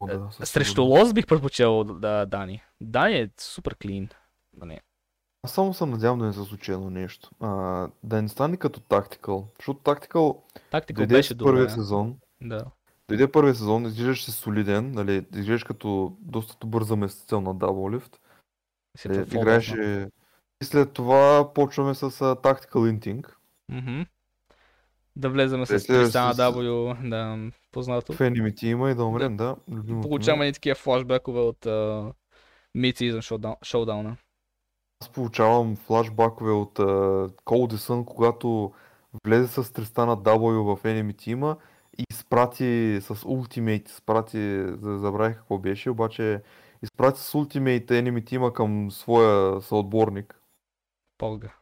[0.00, 0.84] О, да, срещу.
[0.84, 2.62] Лоз бих предпочел да, Дани.
[2.80, 4.08] Дани е супер клин.
[4.56, 4.80] Нали.
[5.42, 7.30] Аз само се надявам да не се случи едно нещо.
[7.40, 9.48] А, да не стане като тактикал.
[9.58, 11.74] Защото тактикал Тактика дойде беше с първия добре.
[11.74, 12.18] сезон.
[12.40, 12.64] Да.
[13.08, 18.16] Дойде първия сезон, изглеждаш си солиден, нали, изглеждаш като доста добър заместител на Double Lift.
[18.98, 20.10] Fall Играеше...
[20.62, 23.34] И след това почваме с uh, Tactical Inting.
[23.68, 24.02] Мгм.
[25.16, 28.12] Да влеземе с Тристана с- W, да, познато.
[28.12, 29.56] В Enemy Team и да умрем, да.
[29.68, 30.02] ми.
[30.02, 32.12] Получаваме и такива флашбекове от uh,
[32.76, 33.20] Mid-Season
[33.64, 34.16] Showdown.
[35.02, 38.72] Аз получавам флашбакове от uh, Cold Sun, когато
[39.26, 41.56] влезе с Тристана W в Enemy Team
[42.10, 46.42] изпрати с Ultimate, изпрати, за- забравих какво беше, обаче
[46.82, 50.40] изпрати с Ultimate Enemy Team към своя съотборник.
[51.18, 51.52] Полга.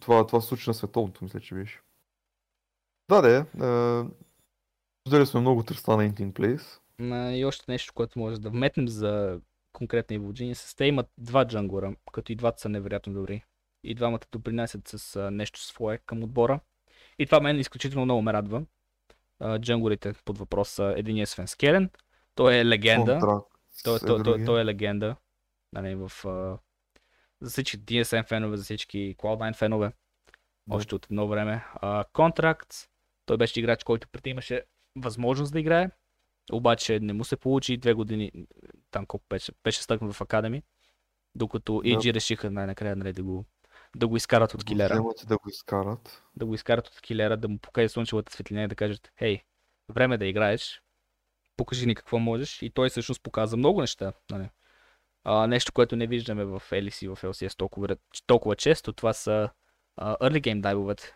[0.00, 1.80] Това, това се случи на световното, мисля, че беше.
[3.08, 5.26] Да, да, е.
[5.26, 6.80] Сме много Тристана Inting Plays.
[6.98, 9.40] Ма, И още нещо, което може да вметнем за
[9.72, 10.76] конкретни Evil Geniuses.
[10.76, 13.44] Те имат два джангура, като и двата са невероятно добри.
[13.84, 16.60] И двамата допринасят с нещо свое към отбора.
[17.18, 18.62] И това мен изключително много ме радва.
[19.40, 21.90] А, джангурите под въпрос са единия Свен Скелен.
[22.34, 23.12] Той е легенда.
[23.12, 23.46] Контракт
[23.84, 24.46] Той, е той, той, другия.
[24.46, 25.16] той е легенда.
[25.72, 26.12] Нали, в,
[27.40, 29.92] за всички DSM фенове, за всички Cloud9 фенове.
[30.66, 30.76] Да.
[30.76, 31.64] Още от едно време.
[32.12, 32.74] Контракт.
[33.26, 34.62] Той беше играч, който преди имаше
[34.96, 35.90] възможност да играе.
[36.52, 38.32] Обаче не му се получи две години.
[38.90, 40.62] Там колко беше, беше стъкнат в Академи.
[41.34, 41.88] Докато Да.
[41.88, 43.44] EG решиха най-накрая нали, да, го,
[43.96, 45.02] да го изкарат от килера.
[45.26, 46.22] да го изкарат.
[46.36, 49.42] Да го изкарат от килера, да му покажат слънчевата светлина и да кажат, хей,
[49.88, 50.82] време е да играеш,
[51.56, 52.62] покажи ни какво можеш.
[52.62, 54.12] И той всъщност показа много неща.
[54.30, 54.48] Нали.
[55.24, 59.50] А, нещо, което не виждаме в LEC и в LCS толкова, толкова често, това са
[59.96, 61.14] а, early game дайвовете.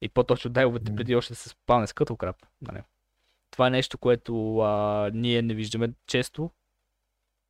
[0.00, 2.36] И по-точно дайвовете преди още да се спалне с Cuttleкраб.
[2.62, 2.82] Нали.
[3.50, 6.50] Това е нещо, което а, ние не виждаме често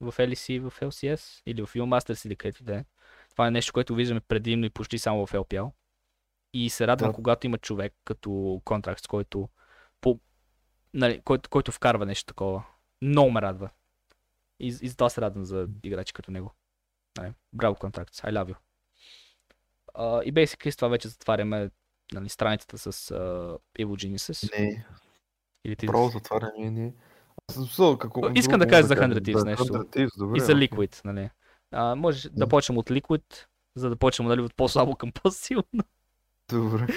[0.00, 2.84] в LEC в LCS или в Masters или където да е.
[3.38, 5.70] Това е нещо, което виждаме предимно и почти само в LPL.
[6.52, 7.14] И се радвам, Да.
[7.14, 9.48] когато има човек като контракт, който,
[10.00, 10.20] по,
[10.94, 12.64] нали, който, който вкарва нещо такова.
[13.02, 13.70] Много ме радва.
[14.60, 16.54] И, и затова се радвам за играчи като него.
[17.18, 18.56] Нали, браво контракт, I love you.
[19.94, 21.70] Uh, и basically с това вече затваряме
[22.12, 24.58] нали, страницата с uh, Evil Geniuses.
[24.58, 24.86] Не,
[25.64, 25.86] Или ти...
[25.86, 26.94] право затваряне, не.
[27.48, 28.20] Аз съм какво...
[28.34, 29.14] Искам да кажа за кажа.
[29.14, 29.64] 100 Thieves нещо.
[29.64, 30.38] 100 Thieves, добре.
[30.38, 30.52] И за.
[30.52, 31.30] Liquid, нали.
[31.72, 35.84] А, може да почнем от Liquid, за да почнем нали, от по-слабо към по-силно.
[36.50, 36.86] Добре.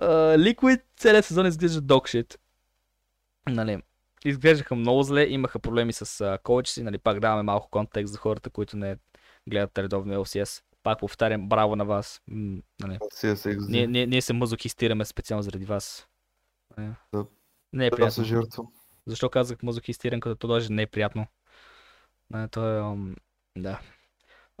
[0.00, 2.36] Uh, Liquid целият сезон изглежда shit.
[3.48, 3.82] Нали,
[4.24, 8.50] изглеждаха много зле, имаха проблеми с uh, си, нали, пак даваме малко контекст за хората,
[8.50, 8.96] които не
[9.48, 10.62] гледат редовно LCS.
[10.82, 12.20] Пак повтарям, браво на вас.
[12.28, 12.98] М, нали.
[12.98, 13.70] CSXD.
[13.70, 16.08] Ние, ние, ние се мазохистираме специално заради вас.
[16.76, 16.90] Нали.
[17.12, 17.26] Да.
[17.72, 18.24] Не е Трябва да приятно.
[18.24, 18.66] се жертвам.
[19.06, 21.26] Защо казах мазохистиран, като то даже не е приятно?
[22.30, 22.80] Не, то е...
[22.80, 23.16] ам,
[23.56, 23.80] да.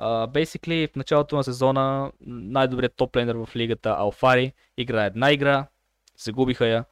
[0.00, 5.66] Uh, basically, в началото на сезона най-добрият топлейнер в лигата Алфари играе една игра,
[6.16, 6.84] загубиха я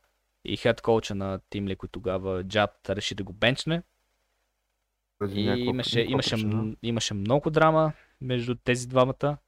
[0.44, 3.82] и хед коуча на Team Liquid тогава Джад реши да го бенчне
[5.28, 6.36] и имаше, имаше,
[6.82, 9.38] имаше много драма между тези двамата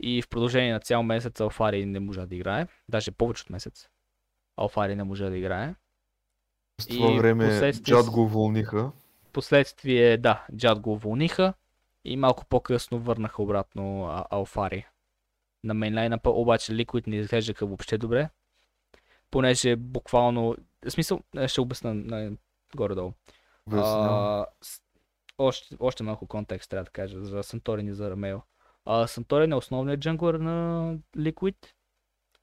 [0.00, 3.88] и в продължение на цял месец Алфари не можа да играе, даже повече от месец.
[4.56, 5.74] Алфари не може да играе.
[6.80, 8.92] С това и време впоследствие Джад го уволниха.
[9.32, 11.54] Последствие, да, Джад го уволниха
[12.04, 14.86] и малко по-късно върнаха обратно а, Алфари.
[15.64, 18.28] На мейнлайна, обаче Liquid не изглеждаха въобще добре,
[19.30, 20.56] понеже буквално,
[20.86, 22.30] в смисъл, е, ще обясна на,
[22.76, 23.12] горе-долу.
[23.72, 24.46] А,
[25.38, 28.38] още, още малко контекст трябва да кажа за Санторин и за Рамео.
[28.84, 31.56] А, Санторин е основният джанглър на Liquid,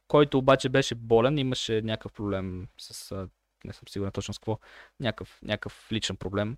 [0.08, 3.30] който обаче беше болен, имаше някакъв проблем с, а,
[3.66, 4.60] не съм сигурен точно с какво,
[5.00, 6.58] някакъв, някакъв личен проблем,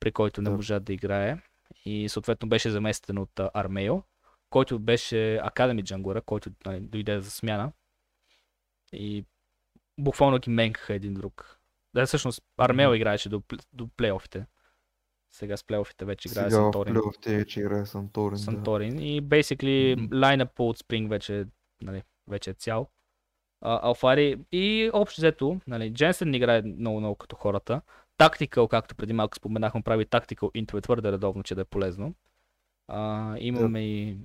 [0.00, 0.56] при който не Да.
[0.56, 1.38] можа да играе
[1.84, 4.02] и съответно беше заместен от а, Армео,
[4.50, 7.72] който беше Академи джанглъра, който нали, дойде за смяна
[8.92, 9.24] и
[9.98, 11.58] буквално ги менкаха един друг.
[11.94, 13.42] Да, всъщност Армео играеше до,
[13.72, 14.46] до плейофите.
[15.32, 16.94] Сега с плейофите вече играе Сега Санторин.
[16.94, 18.30] плейофите вече играе Санторин.
[18.36, 18.38] да.
[18.38, 18.98] Санторин.
[18.98, 21.44] И basically лайнъпа от Spring вече,
[21.82, 22.90] нали, вече е цял.
[23.60, 27.82] А, Алфари и общо взето, нали, Дженсен играе много, много като хората.
[28.20, 32.14] Тактикал, както преди малко споменахме, прави тактикал интро е твърде редовно, че да е полезно.
[32.88, 34.16] А, имаме и.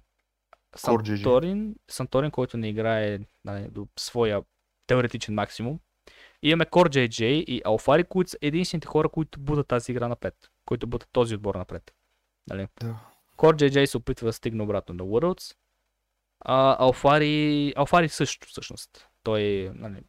[0.75, 4.41] Санторин, Санторин, който не играе нали, до своя
[4.87, 5.79] теоретичен максимум.
[6.41, 10.35] И имаме Core JJ и Алфари, които са единствените хора, които будат тази игра напред.
[10.65, 11.93] Които будат този отбор напред.
[12.49, 12.67] Нали?
[12.79, 12.99] Да.
[13.37, 15.55] Core JJ се опитва да стигне обратно на Worlds.
[16.39, 19.07] А Алфари, Алфари също всъщност.
[19.23, 20.01] Той нали,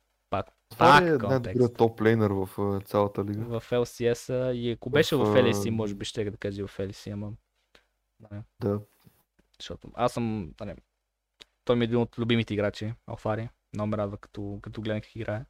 [0.69, 1.29] Това е контекст.
[1.31, 2.49] най-добрият топ лейнер в
[2.85, 3.61] цялата лига.
[3.61, 7.13] В LCS и ако беше в, В, а, може би ще да кажа в LCS,
[7.13, 7.33] ама...
[8.21, 8.81] Нали, Да.
[9.61, 10.53] защото аз съм...
[10.61, 10.75] Нали,
[11.65, 13.49] той ми е един от любимите играчи, Алфари.
[13.75, 15.45] Много ме радва, като, като гледам как играе.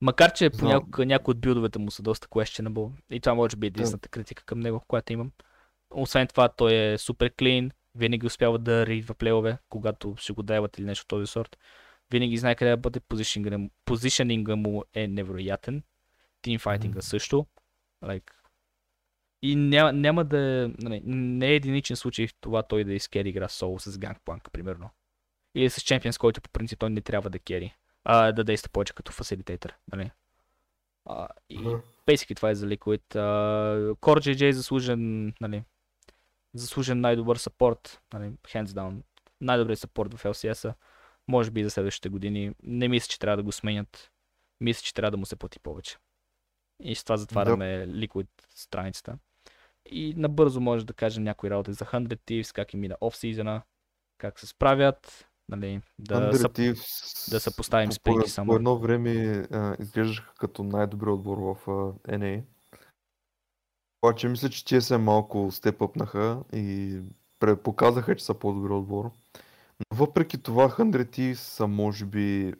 [0.00, 0.60] Макар, че Знам.
[0.60, 2.92] понякога някои от билдовете му са доста questionable.
[3.10, 5.32] И това може би е единствената критика към него, която имам.
[5.90, 10.78] Освен това, той е супер клин, винаги успява да ридва плейове, когато ще го дайват
[10.78, 11.56] или нещо от този сорт.
[12.12, 15.82] Винаги знае къде да бъде, позишнинга, позишнинга му е невероятен.
[16.42, 17.46] Тимфайтинга също.
[18.04, 18.30] Like,
[19.42, 23.48] и няма, няма да нали, не е единичен случай в това той да изкери игра
[23.48, 24.90] соло с Gangplank, примерно.
[25.54, 27.74] Или с Champions, който по принцип той не трябва да кери.
[28.04, 29.74] А, да действа повече като фасилитейтър.
[29.92, 30.10] Нали?
[31.04, 31.58] А, и
[32.06, 33.02] basically това е за Liquid.
[33.14, 35.62] Uh, Core JJ е заслужен, нали,
[36.54, 39.02] заслужен най-добър сапорт, нали, hands down.
[39.40, 40.74] Най-добрият сапорт в LCS-а.
[41.28, 42.54] Може би за следващите години.
[42.62, 44.10] Не мисля, че трябва да го сменят.
[44.60, 45.96] Мисля, че трябва да му се плати повече.
[46.82, 49.18] И с това затваряме Liquid страницата.
[49.86, 53.62] И набързо може да кажем някои работи за 100 Thieves, как им мина оф-сизона,
[54.18, 58.52] как се справят, нали, да, Thieves да съпоставим по- с по, само.
[58.52, 61.70] по едно време а, изглеждаха като най-добри отбор в а,
[62.18, 62.42] NA.
[64.02, 66.98] Обаче мисля, че тия се малко степъпнаха и
[67.62, 69.10] показаха, че са по-добри отбор.
[69.90, 72.54] Но въпреки това 100 Thieves са може би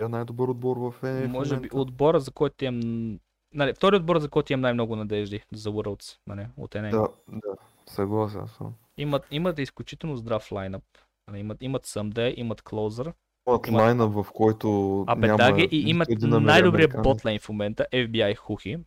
[0.00, 1.26] най-добър отбор в NA.
[1.26, 3.18] в Може би отбора, за който имам...
[3.54, 6.90] Нали, втори отбор, за който имам най-много надежди за Worlds, нали, от NA.
[6.90, 8.74] Да, да, съгласен съм.
[8.98, 10.84] Имат, имат изключително здрав лайнъп.
[11.28, 13.12] Нали, имат, имат Someday, имат Closer,
[13.48, 18.36] Имат Има- лайна, в който Абедаге няма и нито имат най-добрия ботлейн в момента, FBI
[18.36, 18.78] Хухи.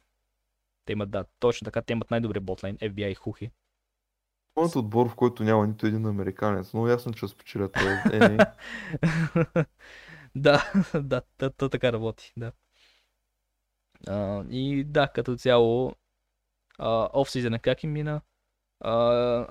[0.86, 3.52] Те имат, да, точно така, те имат най-добрия ботлейн, FBI Хухи.
[4.60, 6.74] Моят отбор, в който няма нито един американец.
[6.74, 8.52] Много ясно, че спечелят този NA.
[10.36, 12.52] да, да, то, то така работи, да.
[14.08, 15.94] А, и да, като цяло,
[17.14, 18.22] офсизъна как им мина,
[18.80, 18.92] а,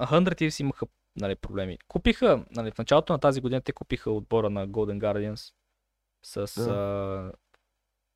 [0.06, 0.86] 100 Thieves имаха
[1.16, 1.78] нали, проблеми.
[1.88, 5.52] Купиха, нали, в началото на тази година те купиха отбора на Golden Guardians
[6.22, 6.70] с Да.
[6.70, 7.32] а,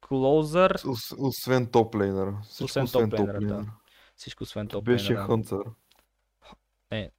[0.07, 2.39] Closer, Ос- Освен топ лейнера.
[2.43, 3.65] Всичко Освен освен топ топ лейнера, да.
[4.17, 5.27] всичко освен топ Беше лейнера.
[6.93, 7.11] Хънцър.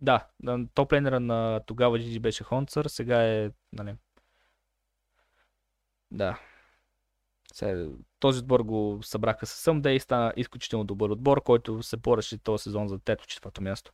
[0.00, 0.26] Да,
[0.74, 3.94] топ на тогава GG беше Хонцър, сега е, нали...
[6.10, 6.40] Да.
[7.54, 7.86] Сега,
[8.20, 12.62] този отбор го събраха с Someday и стана изключително добър отбор, който се бореше този
[12.62, 13.92] сезон за трето четвърто място.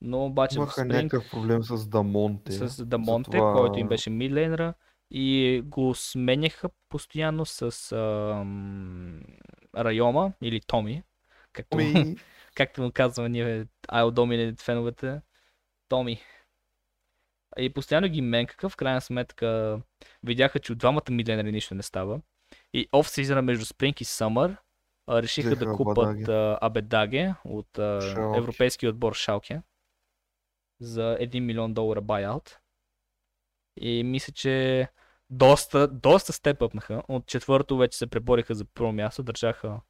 [0.00, 2.52] Но обаче Имаха Спринг някакъв проблем с Дамонте.
[2.52, 4.74] с Дамонте, затова- който им беше мидлейнера
[5.10, 9.20] и го сменяха постоянно с ам,
[9.76, 11.02] Райома или Томи,
[11.52, 12.16] както, Ами,
[12.54, 15.20] както му казваме ние Isle Dominant феновете.
[15.88, 16.20] Томи.
[17.58, 19.80] И постоянно ги менкаха, в крайна сметка
[20.22, 22.20] видяха, че от двамата мидленери нищо не става.
[22.74, 24.04] И оф сезона между Спринг и
[25.06, 26.32] а, решиха да Взеха купат Абадаге.
[26.32, 28.38] а, Абедаге от а, Шалке.
[28.38, 29.62] европейски отбор Шалке
[30.80, 32.56] за 1 милион долара buyout.
[33.76, 34.88] И мисля, че
[35.30, 37.02] доста, доста степъпнаха.
[37.08, 39.80] От четвърто вече се пребориха за първо място, държаха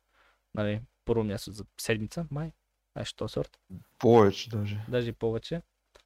[0.55, 2.53] нали, първо място за седмица, май.
[2.97, 3.61] Нещо този сорт
[3.99, 4.81] повече даже.
[4.89, 5.63] даже и повече.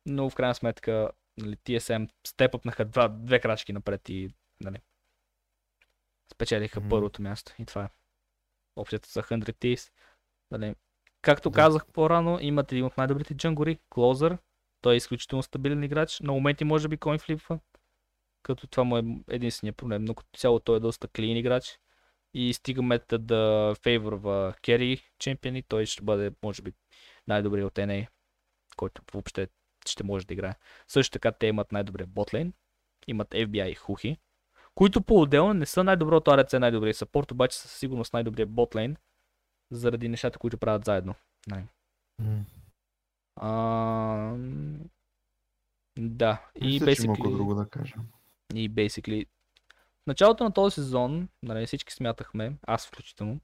[0.07, 4.79] Но в крайна сметка нали, TSM степъпнаха два, две крачки напред и нали,
[6.33, 6.89] спечелиха Мгм.
[6.89, 7.55] първото място.
[7.59, 7.89] И това е
[8.77, 9.93] общото за 100 Thieves.
[10.51, 10.75] Нали,
[11.23, 11.55] както Да.
[11.57, 14.39] казах по-рано, имат един от най-добрите джангори, Клозър.
[14.81, 16.21] Той е изключително стабилен играч.
[16.21, 17.59] На моменти може би коин флипва,
[18.43, 20.05] като това му е единствения проблем.
[20.05, 21.79] Но като цяло той е доста клин играч.
[22.35, 26.73] И стига мета да фейворва Кери чемпиони, той ще бъде, може би,
[27.27, 28.07] най-добрият от NA,
[28.77, 29.49] който въобще
[29.89, 30.55] ще може да играе.
[30.89, 32.53] Също така те имат най-добрия ботлейн,
[33.07, 34.17] имат FBI и Хухи,
[34.75, 38.97] които по-отделно не са най-доброто АРЦ, най-добрият саппорт, обаче са със сигурност най-добрият ботлейн,
[39.71, 41.15] заради нещата, които правят заедно.
[41.47, 41.65] Нали.
[43.37, 44.37] А,
[45.99, 47.95] да, и има какво basically, друго да кажа.
[48.55, 49.27] и basically,
[50.05, 53.41] в началото на този сезон, нали, всички смятахме, аз включително,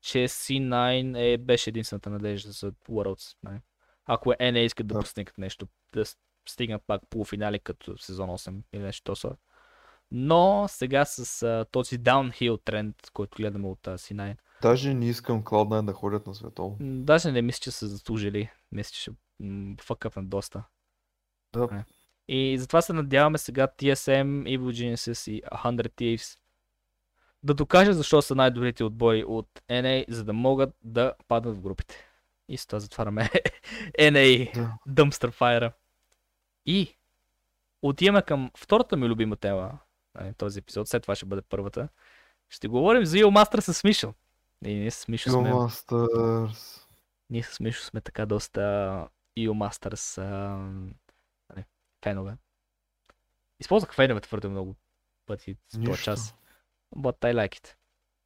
[0.00, 3.36] че C9 е, беше единствената надежда за Worlds.
[3.42, 3.60] Нали.
[4.06, 5.00] Ако NA искат да Да.
[5.00, 6.04] постигнат нещо, да
[6.48, 9.38] стигнат пак полуфинали като сезон 8 или нещо сорт.
[10.10, 15.44] Но сега с а, този downhill тренд, който гледаме от а, C9, Даже не искам
[15.44, 16.76] Cloud9 да ходят на световно.
[16.80, 18.50] даже не мисля, че са заслужили.
[18.72, 19.10] Мисля, че ще
[19.80, 20.64] фъкъпнат доста.
[21.52, 21.84] Да.
[22.28, 26.38] И затова се надяваме сега TSM, Evil Geniuses и 100 Thieves
[27.42, 32.04] да докажат защо са най-добрите отбори от NA, за да могат да паднат в групите.
[32.48, 33.30] И с това затваряме
[33.98, 34.78] NA Да.
[34.88, 35.72] Dumpster Fire.
[36.66, 36.96] И
[37.82, 39.78] отиваме към втората ми любима тема
[40.20, 41.88] на този епизод, след това ще бъде първата.
[42.48, 44.14] Ще говорим за Ил Мастър с Мишо.
[44.64, 46.82] И ние с Мишо сме, Masters.
[47.30, 50.94] ние с Мишо сме така доста Ил Мастърс нали,
[52.04, 52.36] фенове.
[53.60, 54.76] Използвах фенове твърде много
[55.26, 56.34] пъти с този час.
[56.96, 57.74] But I like it.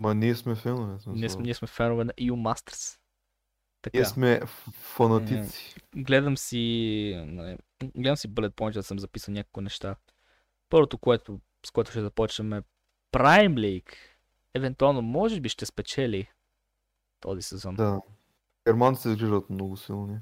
[0.00, 0.98] Ма ние сме фенове.
[0.98, 2.98] в Ние сме, ние сме фенове на EU Masters.
[3.82, 4.40] Така, Ние сме
[4.72, 5.76] фанатици.
[5.96, 7.58] гледам си, нали,
[7.96, 9.96] гледам си bullet point, да съм записал няколко неща.
[10.68, 12.62] Първото, което, с което ще започнем е
[13.12, 13.94] Prime League.
[14.54, 16.30] Евентуално, може би ще спечели
[17.20, 17.74] този сезон.
[17.74, 18.00] Да.
[18.68, 20.18] Германците изглеждат много силни.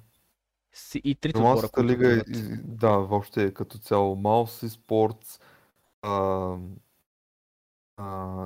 [0.73, 2.23] Си, и трите отбора, които лига е,
[2.65, 4.17] да, въобще като цяло.
[4.17, 5.41] Mouse Sports,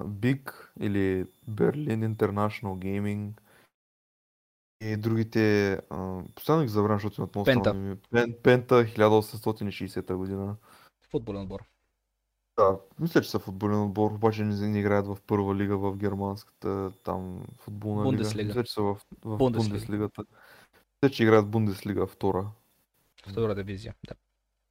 [0.07, 3.33] Big или Berlin International Gaming
[4.81, 7.97] и другите, а, постоянно ги забравям, защото имат много Пента.
[8.11, 10.57] Пен, Пента 1860 година.
[11.11, 11.61] Футболен отбор.
[12.59, 16.91] Да, мисля, че са футболен отбор, обаче не, не играят в първа лига в германската
[17.05, 18.43] там футболна Бундеслига.
[18.43, 18.49] лига.
[18.49, 18.95] Мисля, че са в,
[19.25, 19.71] в Бундеслига.
[19.71, 20.25] Бундеслигата.
[21.05, 22.47] Мисля, че играят в Бундеслига втора.
[23.27, 23.95] Втора дивизия.
[24.09, 24.15] Да.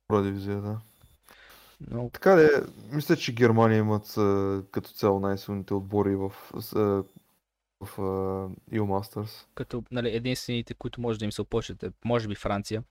[0.05, 0.79] Втора дивизия, да.
[1.91, 2.49] Но Така де,
[2.91, 4.07] мисля, че Германия имат
[4.71, 8.03] като цяло най-силните отбори в, в а,
[8.71, 9.45] EU Masters.
[9.55, 12.83] като нали, единствените, които може да им се опочат е, може би Франция.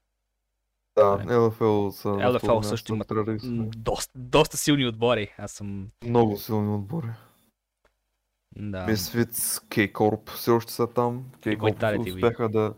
[0.97, 1.33] Да, Добре.
[1.33, 3.11] LFL са второ също имат
[3.77, 5.33] Доста, доста силни отбори.
[5.37, 5.87] Аз съм...
[6.05, 7.09] Много силни отбори.
[8.55, 8.85] Да.
[8.87, 11.25] Misfits, K-Corp все още са там.
[11.41, 12.11] K-Corp бе.
[12.11, 12.73] успяха да,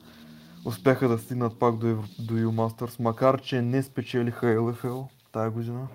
[0.65, 5.51] успяха да стигнат пак до, Евро, до EU Masters, макар че не спечелиха LFL тая
[5.51, 5.87] година.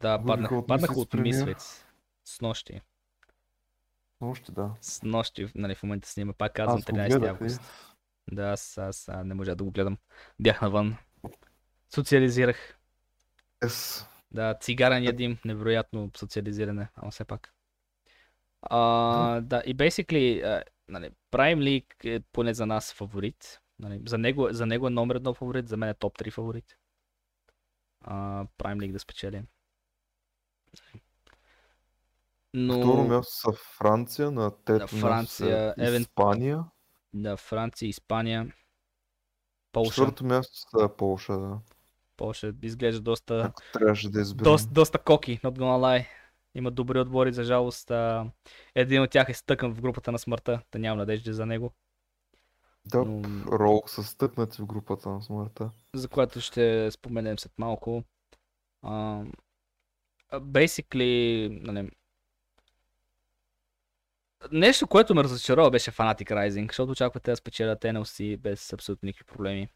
[0.00, 1.12] Да, паднаха, от Misfits от.
[1.12, 1.84] Misfits.
[2.24, 2.80] С нощи.
[4.20, 4.70] Още да.
[4.80, 7.30] С нощи, нали, в момента снима, пак казвам Аз го 13 гледах, е.
[7.30, 7.60] август.
[8.32, 9.98] Да, аз, аз не можа да го гледам.
[10.40, 10.96] Бях навън.
[11.94, 12.78] Социализирах.
[13.64, 14.06] Yes.
[14.30, 17.54] Да, цигарен ядим, невероятно социализиране, ама все пак.
[18.62, 23.60] А, да, и basically, нали, Prime League е поне за нас фаворит.
[23.78, 26.76] Нали, за, него, за него е номер едно фаворит, за мен е топ 3 фаворит.
[28.00, 29.42] А, Prime League да спечели.
[32.54, 32.78] Но...
[32.78, 36.64] Второ място са Франция, на трето място Франция, са евен- Испания.
[37.14, 38.52] Да, Франция, Испания,
[39.72, 39.90] Полша.
[39.90, 41.58] Четвърто място са Полша, да.
[42.16, 44.44] Полша изглежда доста, Ако трябваше да изберем.
[44.52, 46.06] доста, доста коки, not gonna lie.
[46.58, 47.90] Има добри отбори, за жалост.
[47.90, 48.30] А,
[48.74, 51.72] един от тях е стъкан в групата на смъртта, да няма надежда за него.
[52.84, 55.70] Да, но- Ролк са стъпнати в групата на смъртта.
[55.94, 58.02] за което ще споменем след малко.
[58.82, 59.22] А,
[60.32, 61.90] basically, нали,
[64.52, 69.24] нещо, което ме разочарова беше Fanatic Rising, защото очаквате да спечелят NLC без абсолютно никакви
[69.24, 69.68] проблеми.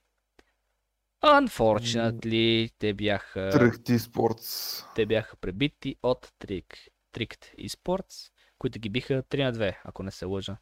[1.22, 4.82] Unfortunately, те бяха, Трехти спортс.
[4.94, 6.76] те бяха пребити от Trick,
[7.14, 10.56] Tricked Esports, които ги биха 3 на 2, ако не се лъжа.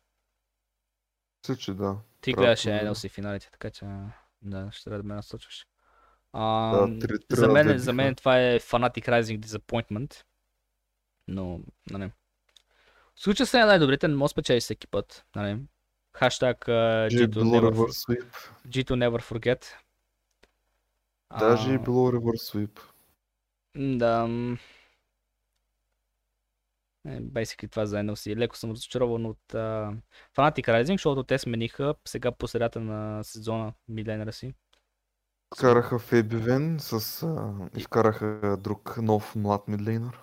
[1.43, 1.97] Мисля, че да.
[2.21, 2.69] Ти Прав гледаше.
[2.69, 3.87] NLC финалите, така че
[4.43, 5.67] да, ще трябва да ме насочваш.
[6.33, 7.97] А, Да, три- три за, на мен, две за биха.
[7.97, 10.25] мен това е Fanatic Rising Disappointment.
[11.29, 11.61] Но,
[11.91, 12.11] нали.
[13.15, 15.25] В случая са най-добрите, не може да всеки път.
[15.37, 15.59] Нали.
[16.13, 18.27] Хаштаг uh, Даже е G2, било never, reverse sweep.
[18.69, 19.65] G2 Never Forget.
[21.39, 22.81] Даже А, е било reverse sweep.
[23.75, 24.29] м, Да.
[27.07, 28.37] Е, basically това за NLC.
[28.37, 29.97] Леко съм разочарован от uh,
[30.37, 34.55] Fanatic Rising, защото те смениха сега по средата на сезона миленера си.
[35.55, 37.23] Вкараха Фебивен с...
[37.23, 40.19] А, и вкараха друг нов млад мидлейнер.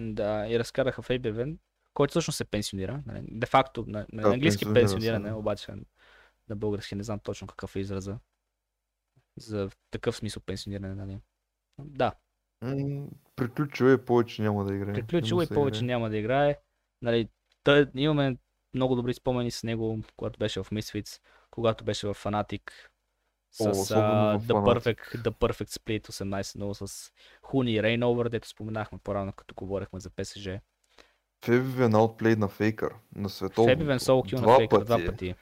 [0.00, 1.58] Да, и разкараха Фейбевен,
[1.94, 3.02] който всъщност се пенсионира.
[3.06, 3.24] Нали?
[3.30, 5.36] Де факто, на, на Да, английски пенсиониране, да.
[5.36, 5.72] обаче
[6.48, 8.18] на български не знам точно какъв е израза.
[9.36, 11.18] За такъв смисъл пенсиониране, нали?
[11.78, 12.12] Да,
[12.62, 13.06] М,
[13.36, 14.94] Приключил е, повече няма да играе.
[14.94, 15.86] приключил се повече играе.
[15.86, 16.58] няма да играе.
[17.02, 17.28] Нали,
[17.64, 18.36] тъй, имаме
[18.74, 22.70] много добри спомени с него, когато беше в Misfits, когато беше в Fanatic.
[23.50, 28.98] С О, в the, perfect, the Perfect Split 18-0 с Хуни и Рейновър, дето споменахме
[28.98, 30.48] по-рано, като говорихме за ПСЖ.
[31.44, 32.94] Фебивен аутплейд на Фейкър.
[33.16, 33.70] На световно.
[33.70, 35.06] Фебивен соло кил на Фейкър два пъти.
[35.06, 35.34] пъти.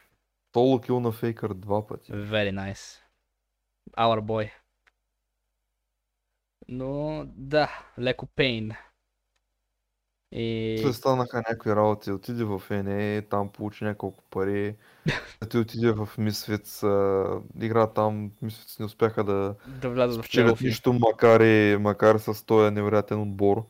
[0.57, 2.13] Соло кил на Фейкър два пъти.
[2.13, 3.01] Very nice.
[3.99, 4.51] Our boy.
[6.69, 7.69] Но да,
[7.99, 8.73] леко пейн.
[10.33, 14.77] И После станаха някакви работи, отиде в NA, там получи няколко пари.
[15.51, 16.09] Той отиде в
[16.83, 22.47] а, игра там, Misfits не успяха да да влязат в нищо, макар и, макар с
[22.47, 23.67] този невероятен отбор.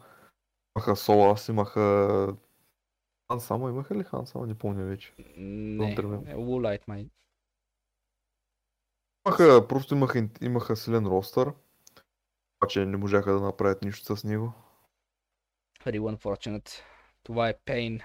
[0.76, 2.36] Имаха Солас, имаха...
[3.30, 5.14] Хан само, имаха ли Хан само, не помня вече.
[5.36, 6.34] Не.
[6.34, 7.06] Лулайт май.
[9.26, 11.52] Имаха, просто имаха, имаха силен ростър,
[12.58, 14.52] обаче не можаха да направят нищо с него.
[15.84, 16.70] Very unfortunate.
[17.22, 18.02] Това е Pain.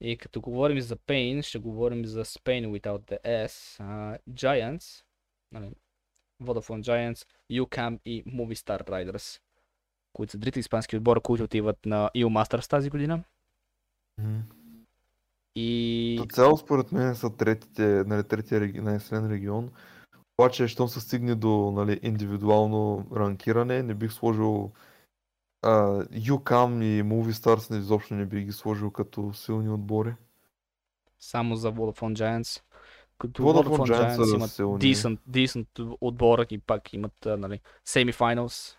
[0.00, 3.82] И като говорим за Pain, ще говорим за Spain without the S.
[3.82, 5.04] Uh, Giants,
[5.52, 5.72] нали,
[6.42, 9.40] Vodafone Giants, UCAM и Movistar Riders,
[10.12, 13.24] които са трите испански отбора, които отиват на EU Masters тази година.
[15.54, 18.80] И Като цяло според мен са третите, нали, третия реги...
[18.80, 19.70] най-силен регион.
[20.38, 24.72] Обаче, щом се стигне до нали, индивидуално ранкиране, не бих сложил
[25.62, 30.14] а, UCAM и Movie Stars не, изобщо не бих ги сложил като силни отбори.
[31.20, 32.62] само за Vodafone Giants.
[33.18, 34.80] Като Vodafone Vodafone, Giants Giants, имат силни.
[34.80, 38.76] decent, decent отбор и пак имат нали, semi-finals.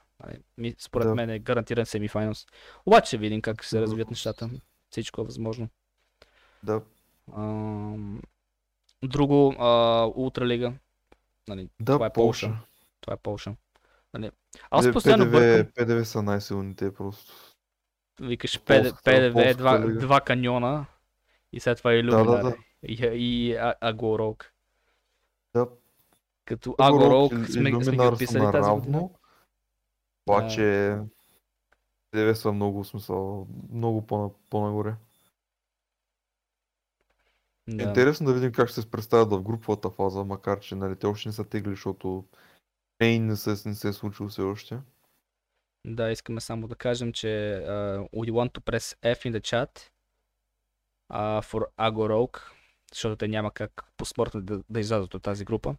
[0.58, 1.16] Нали, според Да.
[1.16, 2.48] мен е гарантиран semi-finals.
[2.86, 4.50] Обаче ще видим как ще се развият нещата.
[4.90, 5.68] Всичко е възможно.
[6.64, 6.82] Да,
[7.36, 8.22] Ам,
[9.04, 9.70] друго, а,
[10.16, 10.74] Ултралига.
[11.48, 12.48] Нали, да това е Полша.
[12.48, 12.62] Полша.
[13.02, 13.56] Това е Полша.
[14.14, 14.32] Нали,
[14.72, 15.72] аз П- постоянно ПДВ, бъркам.
[15.76, 17.34] ПДВ са най-силните просто.
[18.22, 20.86] Викаш ПД, ПДВ, два, два каньона
[21.54, 22.44] и след това да, Иллюминари.
[22.44, 22.56] да.
[22.84, 24.52] И, и а- Агорок.
[25.56, 25.68] Да,
[26.46, 29.10] Като Агорок сме, сме ги отписали тази година.
[30.28, 30.98] Обаче,
[32.12, 34.96] ПДВ са много смисъл, много по- по-нагоре.
[37.78, 37.84] Да.
[37.84, 41.30] Интересно да видим как ще се представят в груповата фаза, макар че нали, те още
[41.30, 42.26] не са тегли, защото
[42.98, 44.80] Пейн не се, не се е случил все още.
[45.88, 47.28] Да, искаме само да кажем, че
[47.68, 49.90] uh, we want to press F in the chat
[51.14, 52.42] uh, for Agorok,
[52.94, 55.76] защото те няма как по спорта да, да излязат от тази група.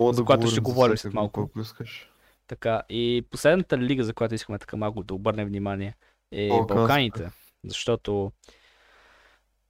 [0.00, 1.40] Мога За която ще говорим след малко.
[1.40, 2.10] Ако искаш.
[2.46, 5.96] Така, и последната лига, за която искаме така малко да обърнем внимание,
[6.32, 6.74] е Балканската.
[6.74, 7.30] Балканите.
[7.64, 8.32] Защото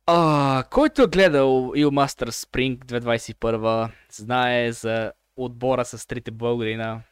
[0.07, 7.03] а, който е гледал EU Masters Spring 2021, знае за отбора с трите българина,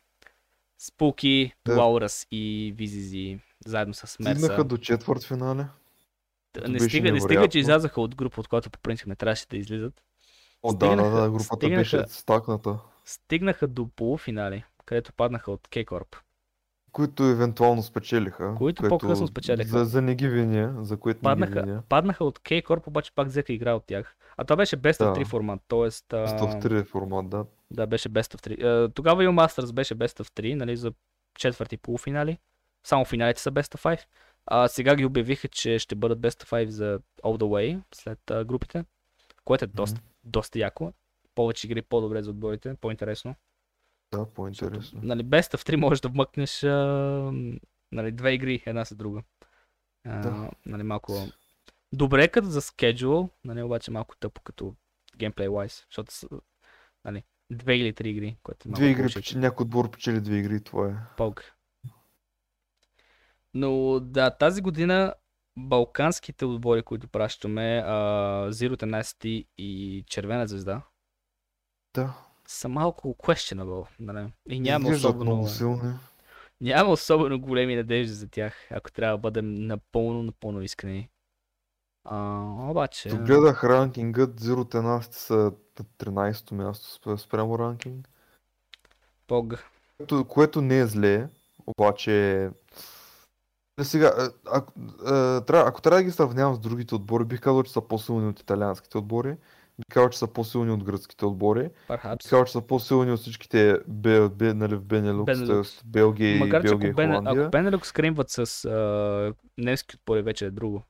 [0.78, 1.74] Спуки, Да.
[1.74, 4.34] Лаурас и Визизи, заедно с Мерса.
[4.34, 5.66] Стигнаха до четвърт финале.
[6.68, 9.56] Не стига, не стига, че излязаха от група, от която по принцип не трябваше да
[9.56, 10.02] излизат.
[10.62, 12.78] О, да, да, Стигнаха- да, групата стигнаха- беше стакната.
[13.04, 16.16] Стигнаха до полуфинали, където паднаха от K-Corp.
[16.94, 18.54] Които евентуално спечелиха.
[18.58, 19.68] Които което по-късно спечелиха.
[19.68, 21.82] За, за не ги виня, за което не ги Паднаха, виня.
[21.88, 24.16] паднаха от K-Corp, обаче пак взеха игра от тях.
[24.36, 25.20] А това беше Best of Да.
[25.20, 25.78] 3 формат, т.е.
[25.78, 27.44] В 3 формат, да.
[27.70, 28.64] Да, беше Best of 3.
[28.64, 30.92] А, Тогава EU Masters беше Best of 3, нали, за
[31.38, 32.38] четвърти полуфинали.
[32.84, 34.00] Само финалите са Best of 5.
[34.46, 38.30] А сега ги обявиха, че ще бъдат Best of 5 за All the Way след
[38.30, 38.84] а, групите,
[39.44, 40.92] което е доста, доста яко.
[41.34, 43.34] Повече игри, по-добре за отборите, по-интересно.
[44.16, 45.00] Да, по-интересно.
[45.02, 47.32] Нали, Best of 3 можеш да вмъкнеш а,
[47.92, 49.22] нали, две игри, една след друга.
[50.06, 50.50] А, Да.
[50.66, 51.12] нали, малко...
[51.92, 54.74] Добре като за schedule, нали, обаче малко тъпо като
[55.18, 56.28] gameplay wise, защото са
[57.04, 60.60] нали, две или три игри, което е Две игри, печели, някой отбор печели две игри,
[60.60, 60.94] това е.
[61.16, 61.52] Пълк.
[63.54, 65.14] Но да, тази година
[65.58, 67.94] балканските отбори, които пращаме, а,
[68.50, 70.82] Zero Tenacity и Червена звезда,
[71.94, 72.14] Да.
[72.46, 73.86] Са малко questionable.
[74.00, 74.32] Нали?
[74.48, 75.94] И няма Изглеждат особено, много силни.
[76.60, 81.08] няма особено големи надежди за тях, ако трябва да бъдем напълно, напълно искрени.
[82.04, 82.40] А,
[82.70, 83.08] обаче...
[83.08, 88.08] Като гледах ранкингът, Zero Tenacity са на 13-то място спря- спрямо ранкинг.
[89.26, 89.54] Пог.
[89.96, 91.28] Което, което не е зле,
[91.66, 92.44] обаче...
[93.80, 94.72] Е, сега, а, ако,
[95.48, 98.98] ако трябва да ги сравнявам с другите отбори, бих казал, че са по-силни от италианските
[98.98, 99.36] отбори.
[99.78, 101.70] Бих казал, че са по-силни от гръцките отбори.
[101.88, 102.30] Perhaps.
[102.30, 105.84] казал, че са по-силни от всичките бе, бе, нали, в Бенелюкс, Бенелюкс.
[105.84, 107.26] Белгия и Макар че Белгия и ако, Бен...
[107.26, 110.82] Ако Бенелюкс скримват с а, немски отбори, вече е друго.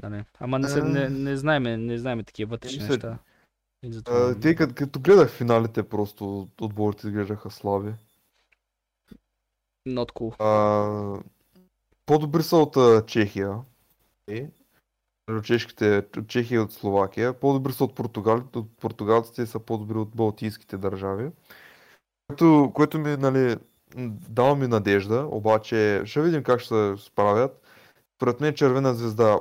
[0.00, 0.24] Да, не.
[0.38, 3.18] Ама не, се, не, не, знаеме, не знаеме такива вътрешни Мисля, неща.
[3.82, 4.16] И затова...
[4.18, 7.92] А, Те като, като гледах финалите, просто отборите изглеждаха слаби.
[9.88, 10.40] Not cool.
[10.40, 11.22] А,
[12.06, 13.58] по-добри са от Чехия.
[14.28, 14.50] Е,
[15.42, 17.32] чешките, Чехия от Словакия.
[17.40, 21.30] По-добри са от, Португал, от португалците са по-добри от балтийските държави.
[22.28, 23.56] Което, което ми, нали,
[24.28, 27.62] дава ми надежда, обаче ще видим как ще се справят.
[28.16, 29.38] Според мен Червена звезда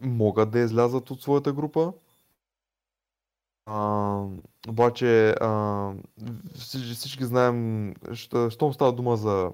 [0.00, 1.92] могат да излязат от своята група.
[3.66, 4.24] А,
[4.68, 5.92] обаче а,
[6.54, 9.52] всички, всички знаем, що- щом става дума за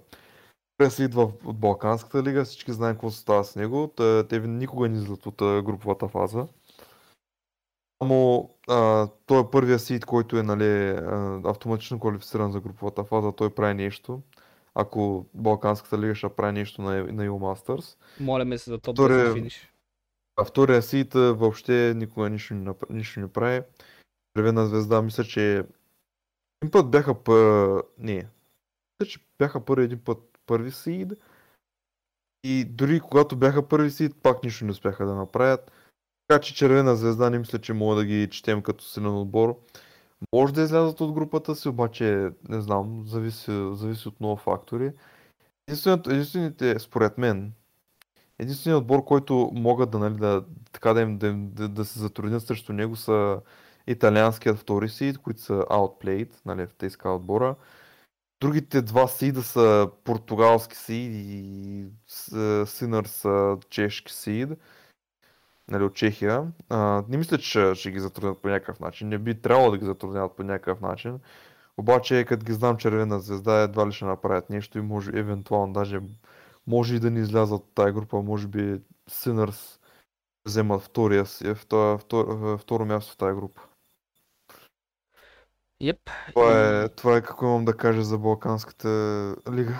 [0.88, 3.92] Си идва от Балканската лига, всички знаем какво се става с него.
[3.96, 6.48] Те, те никога не излизат от груповата фаза.
[8.02, 10.98] Само а, той е първия сид, който е нали,
[11.44, 14.22] автоматично квалифициран за груповата фаза, той прави нещо.
[14.74, 17.96] Ако Балканската лига ще прави нещо на, на EU Masters.
[18.20, 19.72] Моля ме се за топ Втория- 10 финиш.
[20.36, 23.62] А втория сид въобще никога нищо не, нищо не прави.
[24.36, 25.64] Червена звезда, мисля, че
[26.62, 27.34] един път бяха пъ...
[27.98, 28.14] Не.
[28.14, 31.12] Мисля, че бяха първи един път първи сид.
[32.44, 35.72] И дори когато бяха първи сид, пак нищо не успяха да направят.
[36.28, 39.58] Така че Червена звезда не мисля, че мога да ги четем като силен отбор.
[40.34, 44.92] Може да излязат от групата си, обаче не знам, зависи, зависи от много фактори.
[45.68, 47.52] Единственият, единствените, според мен,
[48.38, 52.42] единственият отбор, който могат да, нали, да, така да, им, да, да, да се затруднят
[52.42, 53.40] срещу него са
[53.86, 57.56] италианският втори сид, които са outplayed, нали, в тези отбора.
[58.40, 61.86] Другите два сида са португалски сид и
[62.66, 64.50] Синър са чешки сид,
[65.68, 66.52] нали, от Чехия.
[66.68, 69.08] А, не мисля, че ще, ги затруднят по някакъв начин.
[69.08, 71.20] Не би трябвало да ги затрудняват по някакъв начин.
[71.76, 76.00] Обаче, като ги знам червена звезда, едва ли ще направят нещо и може евентуално даже
[76.66, 79.80] може и да не излязат от тази група, може би Синърс
[80.46, 83.62] вземат втория, си- втора, втор, второ място в тази група.
[85.80, 86.10] Йеп.
[86.28, 88.88] Това е, това е какво имам да кажа за Балканската
[89.52, 89.74] лига.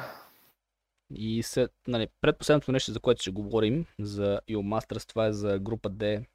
[1.14, 5.59] И след, нали, предпоследното нещо, за което ще говорим, за EU Masters, това е за
[5.59, 6.27] група D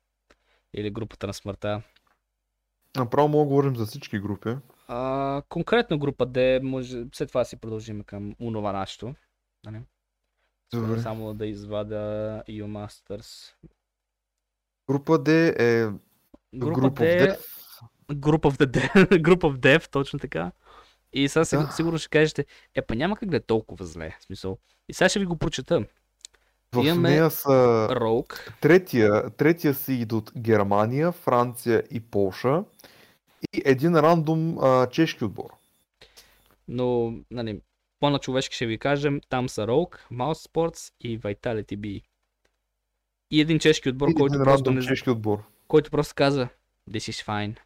[0.73, 1.81] или групата на смъртта.
[2.97, 4.55] Направо мога да говорим за всички групи.
[4.87, 9.15] А, конкретно група D, може, след това си продължим към онова нашето.
[9.65, 9.81] Нали?
[10.73, 11.01] Добре.
[11.01, 11.97] Само да извада
[12.49, 13.53] EU Masters.
[14.89, 15.91] Група D е
[16.53, 17.37] Група of D.
[18.11, 20.51] Group of the Dev, Group of Dev, точно така.
[21.13, 21.71] И сега Да.
[21.71, 24.17] сигурно ще кажете, е, па няма как да е толкова зле.
[24.19, 24.57] В смисъл.
[24.89, 25.85] И сега ще ви го прочета.
[26.73, 27.49] В Имаме- нея са
[27.91, 32.63] Rogue, третия, третия сид от Германия, Франция и Полша
[33.53, 35.49] и един рандом а, чешки отбор.
[36.67, 37.61] но, нали,
[37.99, 42.01] по-начовешки ще ви кажем, там са Rogue, Mouse Sports и Vitality B.
[43.31, 45.43] И един чешки отбор, И който един просто, не, чешки отбор.
[45.67, 46.47] който просто каза
[46.89, 47.57] This is fine.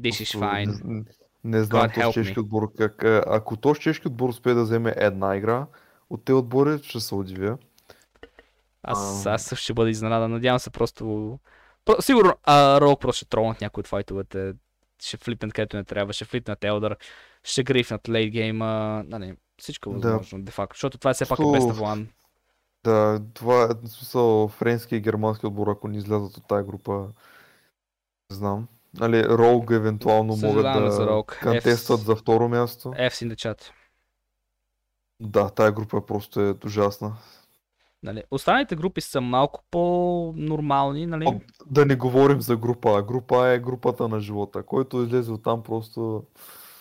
[0.00, 0.84] This is fine.
[0.84, 1.04] Не,
[1.44, 3.04] не знам God този чешки отбор как...
[3.04, 5.66] а, Ако този чешки отбор успее да вземе една игра
[6.10, 7.58] от тези отбори, ще се удивя.
[8.82, 10.30] Аз, аз ще бъда изненадан.
[10.30, 11.38] Надявам се просто...
[11.84, 14.54] Про, сигурно а, Rogue просто ще тронат някой от файтовете.
[15.02, 16.96] Ще флипнат където не трябва, ще флипнат Елдър,
[17.44, 19.02] ще грифнат лейт гейма.
[19.06, 19.98] Нали, всичко е Да.
[19.98, 20.74] възможно, де факто.
[20.76, 22.06] Защото това е все пак е Best of One.
[22.84, 27.08] Да, това е смисъл френски и германски отбор, ако не излязат от тази група,
[28.30, 28.68] не знам.
[29.00, 31.40] Нали, Роуг евентуално могат Съжаляваме да за Rogue.
[31.40, 32.04] кантестват Fs.
[32.04, 32.88] за второ място.
[32.88, 33.70] F's in the chat.
[35.20, 37.16] Да, тая група просто е ужасна.
[38.02, 38.22] Нали.
[38.30, 41.24] Останалите групи са малко по-нормални, нали?
[41.26, 43.02] О, Да не говорим за група А.
[43.02, 44.62] Група А е групата на живота.
[44.62, 46.24] Който излезе от там просто...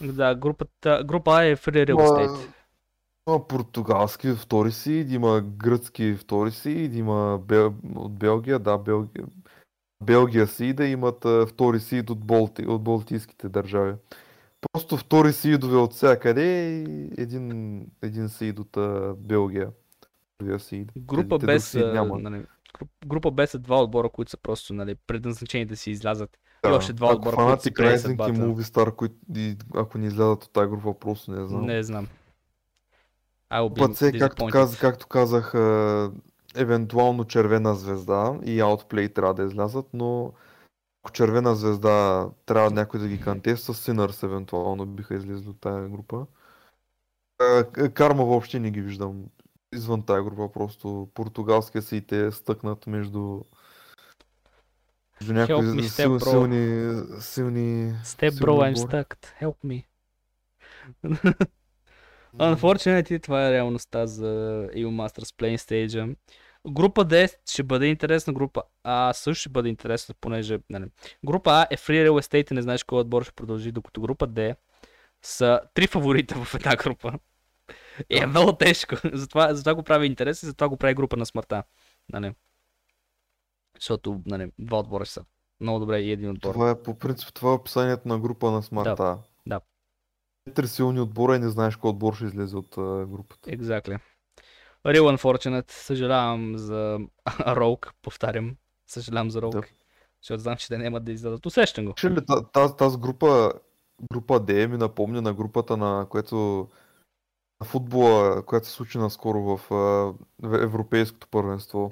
[0.02, 2.48] Да, групата, група А е Free Real Estate.
[3.30, 7.74] има португалски втори си, има гръцки втори си, има Бел...
[7.96, 9.26] от Белгия, да, Белгия.
[10.02, 12.66] Белгия си да имат а, втори сид от, Болти...
[12.68, 13.94] от балтийските държави.
[14.74, 19.70] Просто втори сидове от всякъде и един, един сид от а, Белгия.
[20.58, 20.92] Сид.
[20.98, 22.20] Група Те- без, сид няма.
[22.20, 22.46] нали,
[22.80, 26.30] груп- група без са два отбора, които са просто нали, предназначени да си излязат.
[26.66, 28.32] И Да, още два ако отбора, които си Rising и съдбата.
[28.32, 31.66] Movistar, които, и, ако не излязат от тази група, просто не знам.
[31.66, 32.08] Не знам.
[33.78, 34.52] Път се, както, disappointed.
[34.52, 35.54] каз, както казах,
[36.56, 40.34] евентуално червена звезда и Outplay трябва да излязат, но
[41.04, 46.26] ако червена звезда трябва някой да ги кантества, Sinners евентуално биха излезли от тази група.
[47.94, 49.24] Карма въобще не ги виждам
[49.74, 53.42] извън тази група, просто португалския си те стъкнат между
[55.22, 56.30] между някои me, step сил, bro.
[56.30, 59.16] силни, силни, Step силни bro, I'm stuck.
[59.42, 59.86] Help me.
[62.38, 64.26] Unfortunately, това е реалността за
[64.76, 66.16] EU Masters Playing Stage.
[66.68, 70.86] Група D ще бъде интересна, група А също ще бъде интересна, понеже нали,
[71.26, 74.28] група А е Free Real Estate и не знаеш кой отбор ще продължи, докато група
[74.28, 74.56] D
[75.22, 77.20] са три фаворита в една група.
[78.10, 78.96] И е много тежко.
[79.14, 81.64] Затова, затова го прави интерес и затова го прави група на смъртта.
[82.14, 82.34] Нали.
[83.76, 85.26] Защото нали, два отбора ще са
[85.60, 86.54] много добре и един отбор.
[86.54, 88.96] Това е по принцип това е описанието на група на смъртта.
[88.96, 89.18] да.
[90.54, 93.50] Три силни отбора и не знаеш кой отбор ще излезе от а, групата.
[93.50, 94.00] Exactly.
[94.86, 95.72] Real unfortunate.
[95.72, 97.00] Съжалявам за
[97.30, 98.56] Rogue, повтарям.
[98.88, 99.52] Съжалявам за Rogue.
[99.52, 99.64] Да.
[100.22, 101.46] Защото знам, че те няма да издадат.
[101.46, 101.94] Усещам го.
[101.94, 103.54] Че ли та- тази, тази група,
[104.14, 106.68] група D ми напомня на групата на което
[107.62, 110.14] на футбола, която се случи наскоро в, в
[110.64, 111.92] Европейското първенство.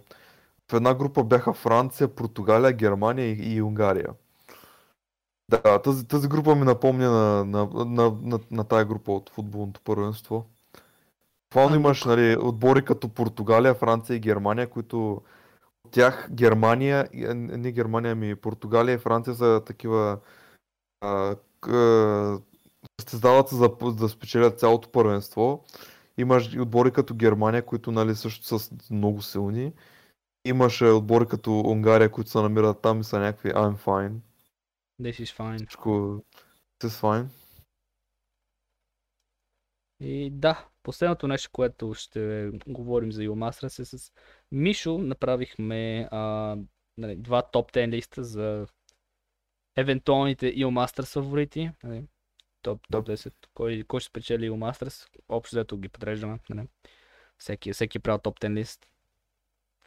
[0.72, 4.10] В една група бяха Франция, Португалия, Германия и, и Унгария.
[5.50, 9.82] Да, тази, тази група ми напомня на, на, на, на, на тая група от футболното
[9.82, 10.46] първенство.
[11.50, 15.22] Буквално имаш нали, отбори като Португалия, Франция и Германия, които
[15.86, 20.20] от тях Германия, е, не Германия, ми Португалия и Франция са такива
[21.02, 22.40] а, а,
[23.02, 25.64] състезават се за да спечелят цялото първенство.
[26.18, 29.74] Имаш отбори като Германия, които нали, също са много силни.
[30.46, 34.14] Имаше отбори като Унгария, които се намират там и са някакви I'm fine.
[35.02, 35.58] This is fine.
[35.58, 35.90] Всичко
[36.80, 37.28] This is fine.
[40.00, 44.12] И да, последното нещо, което ще говорим за Masters е с
[44.52, 46.56] Мишо направихме а,
[46.98, 48.68] нали, два топ 10 листа за
[49.76, 51.72] евентуалните Masters фаворити.
[51.84, 52.06] Нали,
[52.62, 53.34] топ, топ 10.
[53.54, 55.08] Кой, кой ще спечели Masters?
[55.30, 56.40] Общо взето ги подреждаме.
[56.50, 56.68] Нали.
[57.38, 58.88] Всеки, всеки е правил топ 10 лист.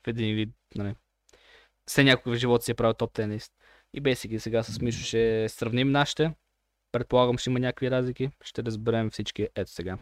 [0.05, 0.95] В един вид, нали.
[1.87, 3.53] Все някой в живота си е правил топ 10 лист.
[3.95, 6.35] И basically сега с Мишо ще сравним нашите.
[6.93, 8.31] Предполагам ще има някакви разлики.
[8.45, 9.99] Ще разберем всички ето сега.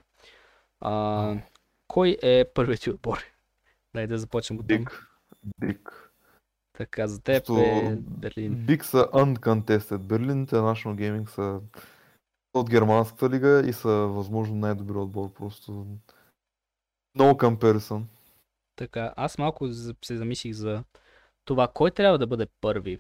[0.80, 1.36] А,
[1.88, 3.24] кой е първият ти отбор?
[3.94, 4.78] Дай да започнем от там.
[4.78, 5.06] Биг.
[5.60, 6.10] Биг.
[6.72, 8.66] Така, за теб Просто е Берлин.
[8.66, 9.98] Биг са uncontested.
[9.98, 11.60] Берлин International Gaming са
[12.54, 15.32] от германската лига и са възможно най-добри отбор.
[15.32, 15.86] Просто
[17.18, 18.02] no comparison.
[18.76, 19.68] Така, аз малко
[20.04, 20.84] се замислих за
[21.44, 22.98] това, кой трябва да бъде първи.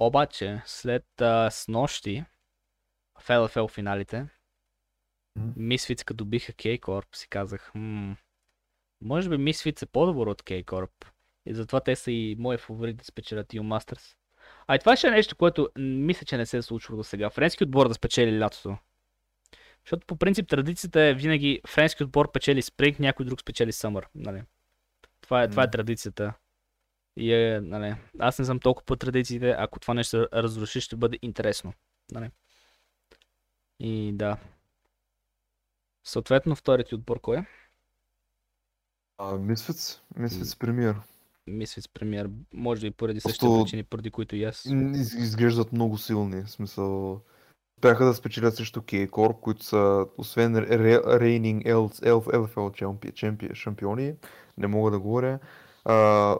[0.00, 2.24] Обаче, след а, с нощи
[3.20, 4.26] в LFL финалите,
[5.36, 5.52] Мгм.
[5.56, 8.12] Мисфиц като биха K-Corp, си казах, хм,
[9.02, 10.90] може би Мисфиц е по-добър от K-Corp.
[11.46, 14.16] И затова те са и мои фаворити да спечелят EU Masters.
[14.66, 17.04] А и това ще е нещо, което м, мисля, че не се е случвало до
[17.04, 17.30] сега.
[17.30, 18.76] Френски отбор да спечели лятото.
[19.84, 24.08] Защото по принцип традицията е винаги френски отбор печели спринг, някой друг спечели съмър.
[24.14, 24.42] Нали?
[25.20, 25.70] Това, е, това е М.
[25.70, 26.34] традицията.
[27.20, 31.18] И е, нали, аз не съм толкова по традициите, ако това нещо разруши, ще бъде
[31.22, 31.72] интересно.
[32.12, 32.30] Нали?
[33.80, 34.36] И да.
[36.04, 37.46] Съответно, вторият ти отбор кой е?
[39.20, 40.00] Misfits?
[40.18, 40.96] Misfits премиер.
[41.46, 42.30] Мисля, премиер.
[42.54, 44.64] Може би поради същите Просто- причини, поради които и аз.
[44.64, 46.42] Из, изглеждат много силни.
[46.42, 47.20] В смисъл,
[47.80, 54.14] бяха да спечелят срещу K-Corp, които са, освен Reigning LFL шампиони,
[54.58, 55.38] не мога да говоря,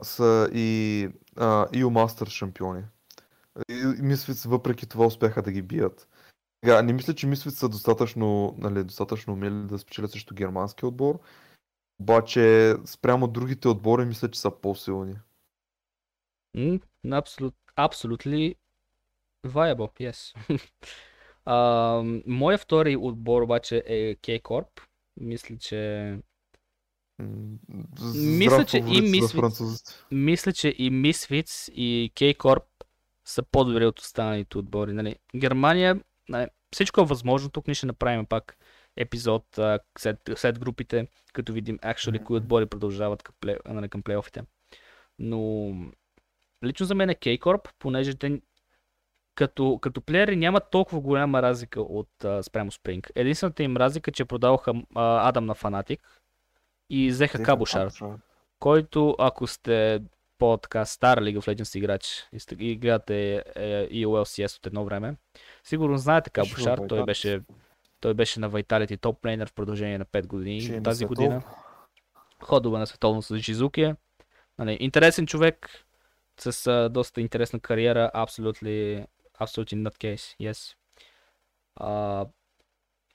[0.03, 2.83] са и а, EU Masters шампиони.
[3.69, 6.09] И, и Misfits въпреки това успяха да ги бият.
[6.65, 11.19] Сега, не мисля, че Misfits са достатъчно, нали, достатъчно умели да спечелят срещу германски отбор,
[12.01, 15.15] обаче спрямо другите отбори мисля, че са по-силни.
[16.55, 16.81] М,
[17.11, 18.55] Абсолют, absolutely
[19.47, 20.35] viable, yes.
[21.45, 24.81] а, моя втори отбор обаче е K-Corp.
[25.21, 26.19] Мисля, че
[28.15, 29.93] Мисля, че и французите.
[30.11, 32.65] мисля, че и Misfits и K-Corp
[33.25, 34.93] са по-добри от останалите отбори.
[34.93, 35.17] Нали?
[35.37, 37.51] Германия, нали, всичко е възможно.
[37.51, 38.57] Тук ние ще направим пак
[38.97, 44.03] епизод а, след, след групите, като видим actually кои отбори продължават към, плей, нали, към
[44.03, 44.43] плейофите.
[45.19, 45.73] Но
[46.65, 48.41] лично за мен е K-Corp, понеже те
[49.35, 53.11] като, като плеери нямат толкова голяма разлика от а, спрямо Spring.
[53.15, 56.20] Единствената им разлика е, че продаваха а, Адам на Фанатик
[56.91, 57.91] и взеха Кабушар
[58.61, 60.01] който ако сте
[60.39, 64.85] по-така стар League of Legends играч и сте- и гледате е, EOL CS от едно
[64.85, 65.17] време,
[65.65, 67.41] сигурно знаете Кабушар, той беше,
[68.01, 71.43] той беше на Vitality топ плейнер в продължение на 5 години на тази година.
[72.43, 73.95] Ходове на световно с Жизуки.
[74.59, 75.85] Нали, интересен човек
[76.41, 78.69] с а, доста интересна кариера, абсолютно
[79.41, 80.75] absolutely nutcase, yes.
[81.77, 82.27] А,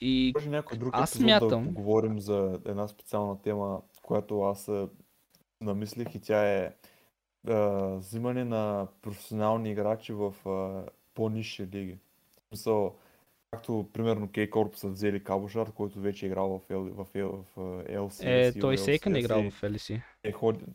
[0.02, 4.72] и Може някой друг Аз смятам- да поговорим за една специална тема, която аз
[5.62, 6.74] намислих и тя е
[7.48, 11.98] а, взимане на професионални играчи в а, по-низши лиги.
[12.38, 12.96] В смисъл,
[13.52, 17.58] както примерно K-Corp са взели Кабушар, който вече е играл в, L, в, L, в
[17.90, 18.24] LCS.
[18.48, 20.02] е, той не е LCS играл в LC.
[20.24, 20.66] е ходи...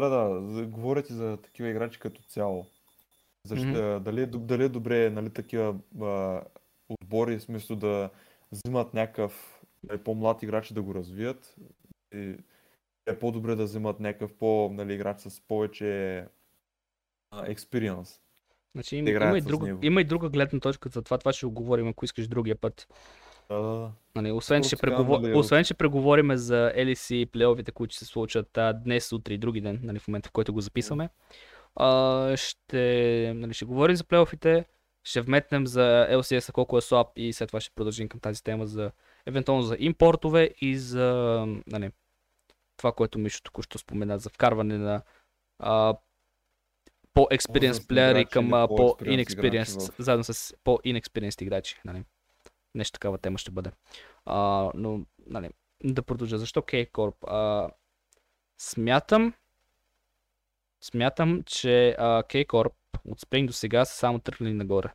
[0.00, 2.66] Да, да, за- говоря ти за такива играчи като цяло.
[3.44, 6.42] Защо, а, дали, е, дали е добре нали, такива а,
[6.88, 8.10] отбори, в смисъл да
[8.52, 11.56] взимат някакъв нали, по-млад играч да го развият.
[12.14, 12.36] И
[13.06, 16.24] е по-добре да взимат някакъв по, нали, играч с повече
[17.46, 18.20] експириенс.
[18.74, 21.18] Значи, играят има, и друга, има и друга гледна точка за това.
[21.18, 22.88] Това ще го говорим, ако искаш другия път.
[23.48, 23.90] Да, да, да.
[24.14, 25.20] Нали, освен, ще преговор...
[25.20, 29.34] нали, освен, че преговориме за LEC и плейофите, които ще се случат а, днес, утре
[29.34, 31.08] и други ден, нали, в момента в който го записваме,
[31.76, 34.64] а, ще, нали, ще говорим за плейофите,
[35.06, 38.66] ще вметнем за LCS колко е слаб и след това ще продължим към тази тема
[38.66, 38.92] за
[39.26, 41.04] евентуално за импортове и за
[41.66, 41.90] нали,
[42.76, 45.02] това, което Мишо току-що спомена, за вкарване на
[45.58, 45.96] а,
[47.14, 51.80] по-експириенс плеери към по-инекспириенс, заедно с по-инекспириенс играчи.
[51.84, 52.04] Нали.
[52.74, 53.70] Нещо такава тема ще бъде.
[54.24, 55.50] А, но, нали,
[55.84, 56.38] да продължа.
[56.38, 57.14] Защо K-Corp?
[57.26, 57.70] А,
[58.58, 59.34] смятам,
[60.80, 62.72] смятам, че а, K-Corp
[63.04, 64.88] от Spring до сега са само тръгнали нагоре.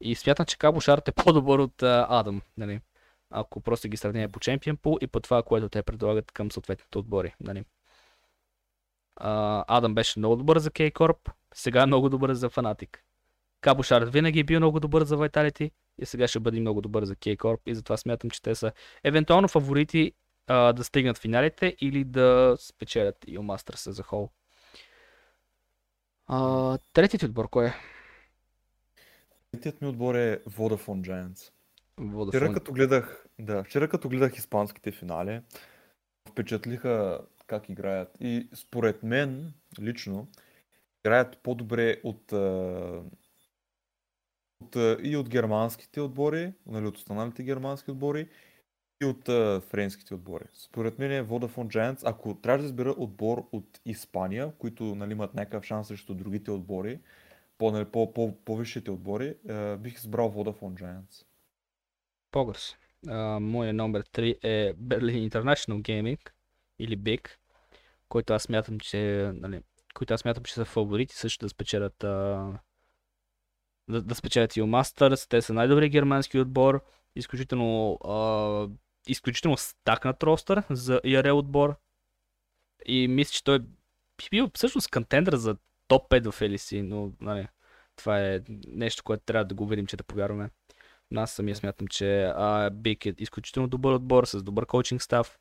[0.00, 2.42] И смятам, че Кабо Шарт е по-добър от а, Адам.
[2.56, 2.80] Нали.
[3.30, 6.98] Ако просто ги сравня по Champion Pool и по това, което те предлагат към съответните
[6.98, 7.34] отбори.
[7.40, 7.64] Нали.
[9.16, 12.96] А, Адам беше много добър за K-Corp, сега е много добър за Fnatic.
[13.60, 17.04] Кабо Шарт винаги е бил много добър за Vitality и сега ще бъде много добър
[17.04, 18.72] за K-Corp и затова смятам, че те са
[19.04, 20.12] евентуално фаворити
[20.46, 24.30] а, да стигнат финалите или да спечелят и Masters за хол.
[26.26, 27.74] А, третият ти отбор кой е?
[29.52, 31.52] Третият ми отбор е Vodafone Giants.
[32.28, 32.54] Вчера Vodafone.
[32.54, 35.40] като гледах, да, вчера като гледах испанските финали,
[36.28, 38.16] впечатлиха как играят.
[38.20, 40.28] И според мен, лично,
[41.04, 42.32] играят по-добре от,
[44.62, 48.28] от и от германските отбори, нали, от останалите германски отбори,
[49.04, 50.44] от а, френските отбори.
[50.54, 55.34] Според мен е Vodafone Giants, ако трябва да избера отбор от Испания, които нали, имат
[55.34, 57.00] някакъв шанс срещу другите отбори,
[57.60, 61.24] нали, по, по, по-висшите отбори, а, бих избрал Vodafone Giants.
[62.30, 62.76] Погърс.
[63.40, 66.30] Моя номер 3 е Berlin International Gaming
[66.78, 67.28] или BIG,
[68.08, 69.60] който аз смятам, че, нали,
[69.94, 72.52] които аз смятам, че са фаворити също да спечелят а,
[73.88, 75.28] да, да спечелят и Masters.
[75.30, 76.84] Те са най-добрият германски отбор.
[77.16, 78.68] Изключително а,
[79.08, 81.76] изключително стакнат ростър за IRL отбор.
[82.86, 85.56] И мисля, че той би бил всъщност контендър за
[85.88, 87.48] топ 5 в LEC, но нали,
[87.96, 90.50] това е нещо, което трябва да го видим, че да повярваме.
[91.10, 95.38] Но аз самия смятам, че а, Бик е изключително добър отбор с добър коучинг став,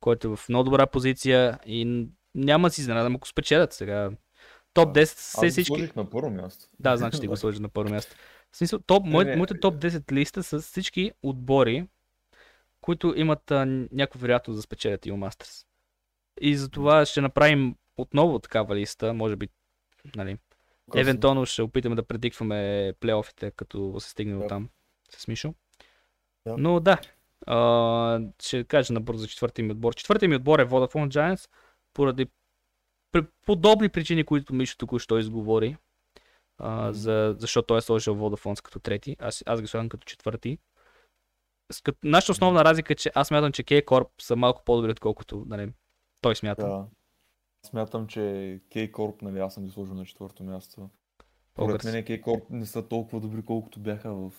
[0.00, 4.10] който е в много добра позиция и няма да си изненадам, ако спечелят сега.
[4.74, 5.00] Топ Да.
[5.00, 5.70] 10 са Аз всички.
[5.70, 6.66] го сложих на първо място.
[6.80, 8.16] Да, значи ти го сложи на първо място.
[8.52, 9.36] В смисъл, топ, мой, не.
[9.36, 11.88] моите топ 10 листа са всички отбори,
[12.84, 15.66] които имат а, някаква вероятност да спечелят Ил Masters.
[16.40, 19.48] И затова ще направим отново такава листа, може би,
[20.16, 20.38] нали,
[20.90, 21.00] Късно.
[21.00, 24.68] евентуално ще опитаме да предикваме плейофите, като се стигне до там
[25.10, 25.54] с Мишо.
[26.46, 26.56] Да.
[26.58, 27.00] Но да,
[27.46, 29.94] а, ще кажа набързо четвъртия ми отбор.
[29.94, 31.50] Четвъртия ми отбор е Vodafone Giants,
[31.94, 32.26] поради
[33.46, 35.76] подобни причини, които Мишо току-що изговори.
[36.58, 40.58] А, за, защото той е сложил Vodafone като трети, аз, аз ги слагам като четвърти.
[42.04, 45.72] Нашата основна разлика е, че аз смятам, че K-Corp са малко по-добри, отколкото нали,
[46.20, 46.68] той смята.
[46.68, 46.86] Да.
[47.66, 48.20] Смятам, че
[48.70, 50.90] K-Corp, нали, аз съм ги сложил на четвърто място.
[51.52, 54.32] Според мен K-Corp не са толкова добри, колкото бяха в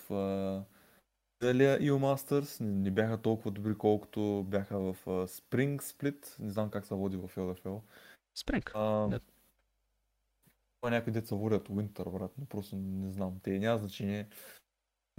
[1.42, 2.60] целия EU Masters.
[2.60, 6.40] Не, не бяха толкова добри, колкото бяха в а, Spring Split.
[6.40, 7.80] Не знам как се води в LFL.
[8.74, 9.20] А, Да.
[10.80, 13.40] Това някои деца водят Winter, брат, но просто не знам.
[13.42, 14.28] Те няма значение.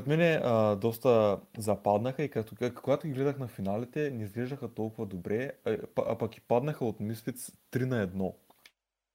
[0.05, 5.51] Мене а, доста западнаха и като, когато ги гледах на финалите, не изглеждаха толкова добре,
[5.65, 8.35] а, а пък и паднаха от Misfits 3 на 1.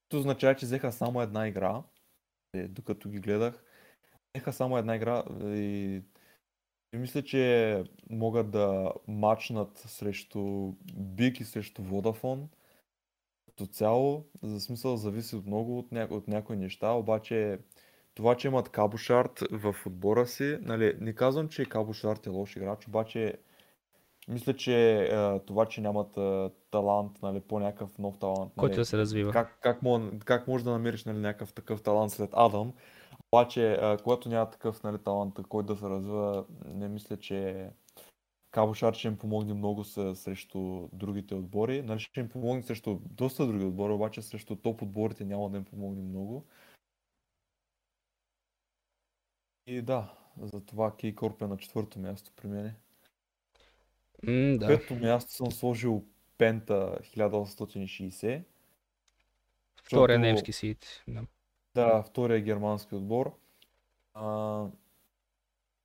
[0.09, 1.83] Това означава, че взеха само една игра,
[2.55, 3.65] е, докато ги гледах.
[4.35, 6.03] Взеха само една игра и,
[6.95, 10.39] и мисля, че могат да мачнат срещу
[10.95, 12.47] Big и срещу Vodafone
[13.47, 17.59] като цяло, за смисъл зависи от много от, няко, от някои неща, обаче
[18.15, 22.89] това, че имат Кабушарт в отбора си, нали, не казвам, че Кабушарт е лош играч,
[22.89, 23.35] обаче
[24.29, 28.85] мисля, че а, това, че нямат а, талант, нали, по-някакъв нов талант, Който нали, да
[28.85, 29.33] се развива.
[29.33, 32.73] как, как, мога, как можеш да намериш нали, някакъв такъв талант след Адам,
[33.33, 37.69] обаче а, когато няма такъв нали, талант, който да се развива, не мисля, че
[38.51, 41.83] Кабошар ще им помогне много с, срещу другите отбори.
[41.83, 45.65] Нали, ще им помогне срещу доста други отбори, обаче срещу топ отборите няма да им
[45.65, 46.47] помогне много.
[49.67, 52.75] И да, затова Кейкорп е на четвърто място при мен.
[54.23, 54.67] М, да.
[54.67, 56.05] Пето място съм сложил
[56.39, 58.43] Пента 1860.
[59.85, 61.03] Втория защото- немски сит.
[61.09, 61.23] Да.
[61.75, 63.39] Да, втория германски отбор.
[64.15, 64.63] А,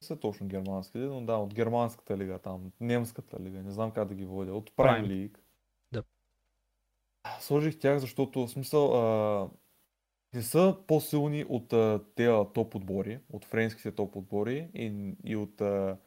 [0.02, 4.08] не са точно германски, но да, от германската лига там, немската лига, не знам как
[4.08, 5.08] да ги водя, от Prime Prime.
[5.08, 5.38] League.
[5.92, 6.04] Да.
[7.40, 9.50] Сложих тях, защото в смисъл а,
[10.34, 11.70] не са по-силни от
[12.16, 15.98] тези топ отбори, от френските топ отбори и, и от, а,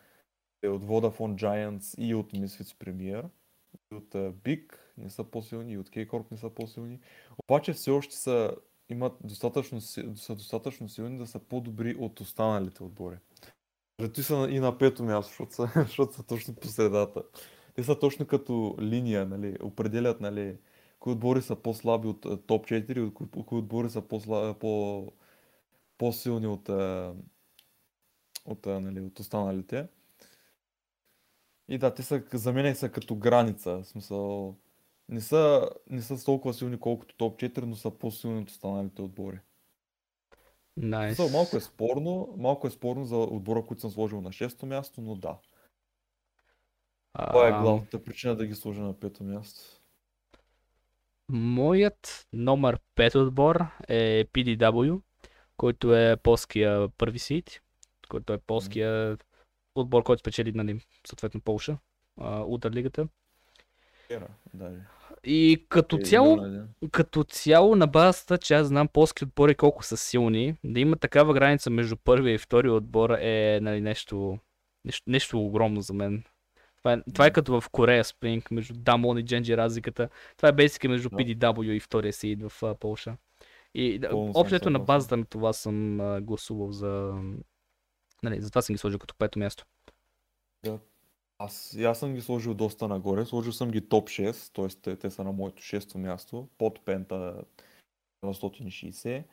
[0.65, 3.25] и от Vodafone Giants и от Misfits Premier.
[3.93, 7.01] И от а, Big не са по-силни, и от K-Corp не са по-силни.
[7.39, 8.57] Обаче все още са
[8.91, 13.17] имат достатъчно, са достатъчно силни да са по-добри от останалите отбори.
[14.01, 17.23] Зато са и на пето място, защото са, защото са точно по средата.
[17.75, 20.59] Те са точно като линия, нали, определят нали,
[21.01, 24.03] кои отбори са по-слаби от топ 4, кои, кои отбори са
[24.61, 25.13] по,
[25.99, 26.69] по-силни от,
[28.45, 29.89] от, нали, от останалите.
[31.69, 33.77] И да, те са, за мен са като граница.
[33.77, 34.57] В смисъл,
[35.09, 39.39] не са, не са толкова силни колкото топ 4, но са по-силни от останалите отбори.
[40.79, 41.07] Nice.
[41.07, 45.01] Смисъл, малко е спорно, малко е спорно за отбора, които съм сложил на 6 място,
[45.01, 45.39] но да.
[47.13, 49.80] Това е главната причина да ги сложа на пето място.
[51.33, 55.01] Моят номер 5 отбор е PDW,
[55.57, 57.61] който е полския първи сид,
[58.09, 59.19] който е полския
[59.75, 61.79] отбор, който спечели, нали, съответно Полша,
[62.47, 63.09] удар лигата.
[64.55, 64.81] Даже.
[65.25, 66.67] И като Е, цяло, да.
[66.91, 71.35] като цяло на базата, че аз знам полски отбори колко са силни, да има такава
[71.35, 74.39] граница между първия и втория отбор е нали, нещо,
[74.85, 76.25] нещо, нещо огромно за мен.
[76.83, 77.33] Това е, това е Да.
[77.33, 80.09] като в Корея Спринг, между Дамон и Дженджи разликата.
[80.37, 81.17] Това е бейсика между Да.
[81.17, 83.17] PDW и втория сид в Полша.
[83.75, 87.15] И да, общото на базата на това съм гласувал за...
[88.23, 89.65] Нали, затова съм ги сложил като пето място.
[91.39, 93.25] Аз, и аз съм ги сложил доста нагоре.
[93.25, 94.81] Сложил съм ги топ 6, т.е.
[94.83, 97.43] Те, те са на моето шесто място, под пента
[98.25, 99.25] 960.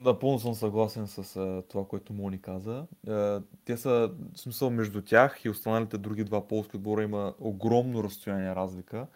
[0.00, 2.86] Напълно съм съгласен с а, това, което Мони каза.
[3.08, 8.04] А, те са, в смисъл, между тях и останалите други два полски отбора има огромно
[8.04, 9.06] разстояние разлика.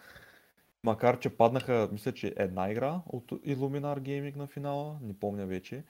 [0.83, 5.83] Макар, че паднаха, мисля, че една игра от Illuminar Gaming на финала, не помня вече.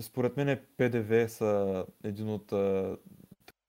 [0.00, 2.96] Според мен PDV са един от а,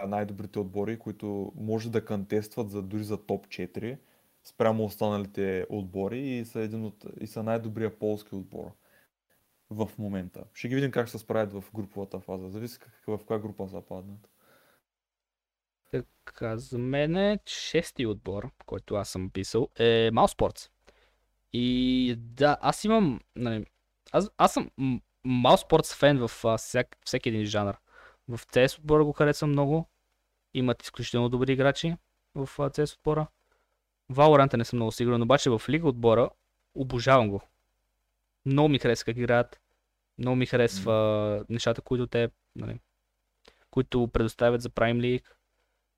[0.08, 3.98] най-добрите отбори, които може да кантестват за, дори за топ 4
[4.44, 8.72] спрямо останалите отбори и са, един от, и са най-добрия полски отбор
[9.70, 10.44] в момента.
[10.54, 12.50] Ще ги видим как се справят в груповата фаза.
[12.50, 14.30] Зависи в коя група са паднат.
[15.92, 20.70] Така, за мен е шести отбор, който аз съм писал, е Mouse
[21.54, 23.66] И да, аз имам, нали,
[24.12, 27.78] аз, аз съм м- Mouse Sports фен в а, всяк, всеки един жанр.
[28.28, 29.90] В CS отбора го харесвам много.
[30.54, 31.96] Имат изключително добри играчи
[32.36, 33.28] в CS отбора.
[34.12, 36.30] Valorant не съм много сигурен, обаче в Лига отбора
[36.76, 37.42] обожавам го.
[38.48, 39.62] Много ми харесва как играят.
[40.18, 42.80] Много ми харесва нещата, които те, нали,
[43.72, 45.26] които предоставят за Prime League.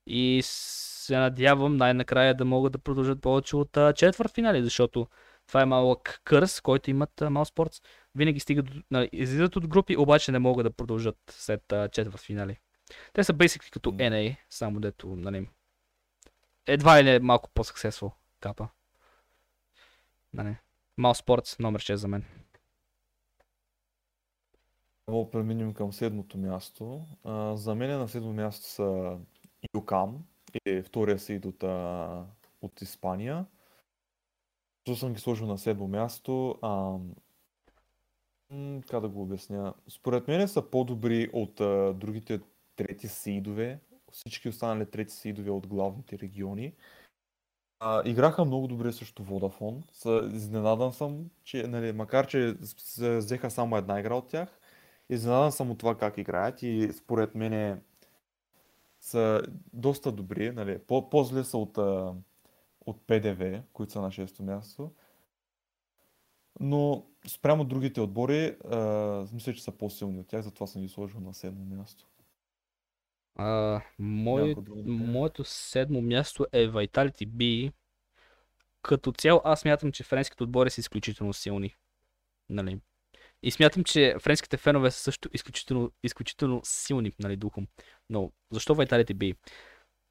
[0.07, 5.07] И се надявам най-накрая да могат да продължат повече от четвърт финали, защото
[5.47, 7.83] това е малък кърс, който имат Mouse Sports.
[8.15, 12.59] Винаги стигат, нали, излизат от групи, обаче не могат да продължат след четвърт финали.
[13.13, 13.91] Те са basically като.
[13.91, 15.49] NA, само дето, нали,
[16.67, 18.67] едва ли не малко по-successful капа.
[20.33, 20.55] Нали.
[20.99, 22.25] Mouse Sports номер 6 за мен.
[25.09, 27.05] Да преминем към седмото място.
[27.23, 29.17] А, за мен на седмо място са
[29.75, 30.25] Юкам,
[30.65, 32.25] е втория сид от, а,
[32.61, 33.45] от Испания.
[34.87, 36.59] Защо съм ги сложил на седмо място?
[36.61, 36.97] А,
[38.89, 39.73] как да го обясня?
[39.89, 42.39] Според мен са по-добри от а, другите
[42.75, 43.79] трети сидове,
[44.11, 46.73] всички останали трети сидове от главните региони.
[47.79, 49.91] А, играха много добре срещу Vodafone.
[49.91, 54.59] Са, изненадан съм, че, нали, макар че с- взеха само една игра от тях,
[55.09, 57.81] изненадан съм от това как играят и според мен
[59.01, 59.41] са
[59.73, 60.51] доста добри.
[60.51, 61.77] Нали, по- по-зле са от,
[62.85, 64.91] от PDV, които са на 6 място.
[66.59, 68.77] Но спрямо другите отбори, а,
[69.33, 72.05] мисля, че са по-силни от тях, затова съм ги сложил на 7 място.
[73.41, 74.55] А, мое,
[74.85, 77.71] моето седмо място е Vitality B.
[78.81, 81.75] Като цяло аз смятам, че френските отбори са изключително силни.
[82.49, 82.79] Нали?
[83.43, 87.67] И смятам, че френските фенове са също изключително, изключително силни нали, духом.
[88.09, 89.35] Но защо Vitality B?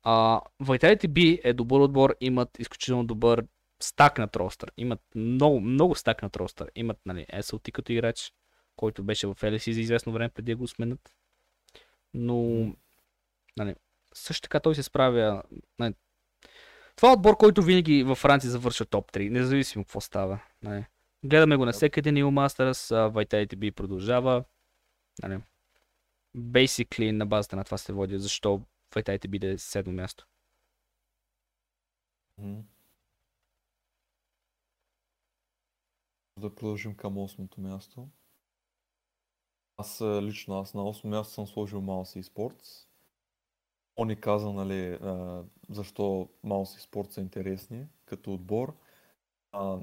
[0.02, 3.44] А, Vitality B е добър отбор, имат изключително добър
[3.82, 4.72] стакнат ростър.
[4.76, 6.70] Имат много, много стакнат ростър.
[6.74, 8.32] Имат нали, SLT като играч,
[8.76, 11.14] който беше в LSE за известно време преди да го сменят.
[12.14, 12.72] Но.
[13.58, 13.74] Нали,
[14.14, 15.42] също така той се справя.
[15.78, 15.94] Нали,
[16.96, 20.40] това е отбор, който винаги във Франция завършва топ 3, независимо какво става.
[20.62, 20.84] Нали.
[21.24, 24.44] Гледаме го на един New Masters, Vitality B продължава.
[25.22, 25.42] Нали.
[26.36, 30.26] Basically на базата на това се води, защо Vitality B да е седмо място.
[36.36, 38.08] Да продължим към осмото място.
[39.76, 42.87] Аз лично, аз на 8 място съм сложил Mouse Sports.
[43.98, 44.98] Он ни каза, нали,
[45.70, 48.74] защо Mouse Sports са интересни като отбор.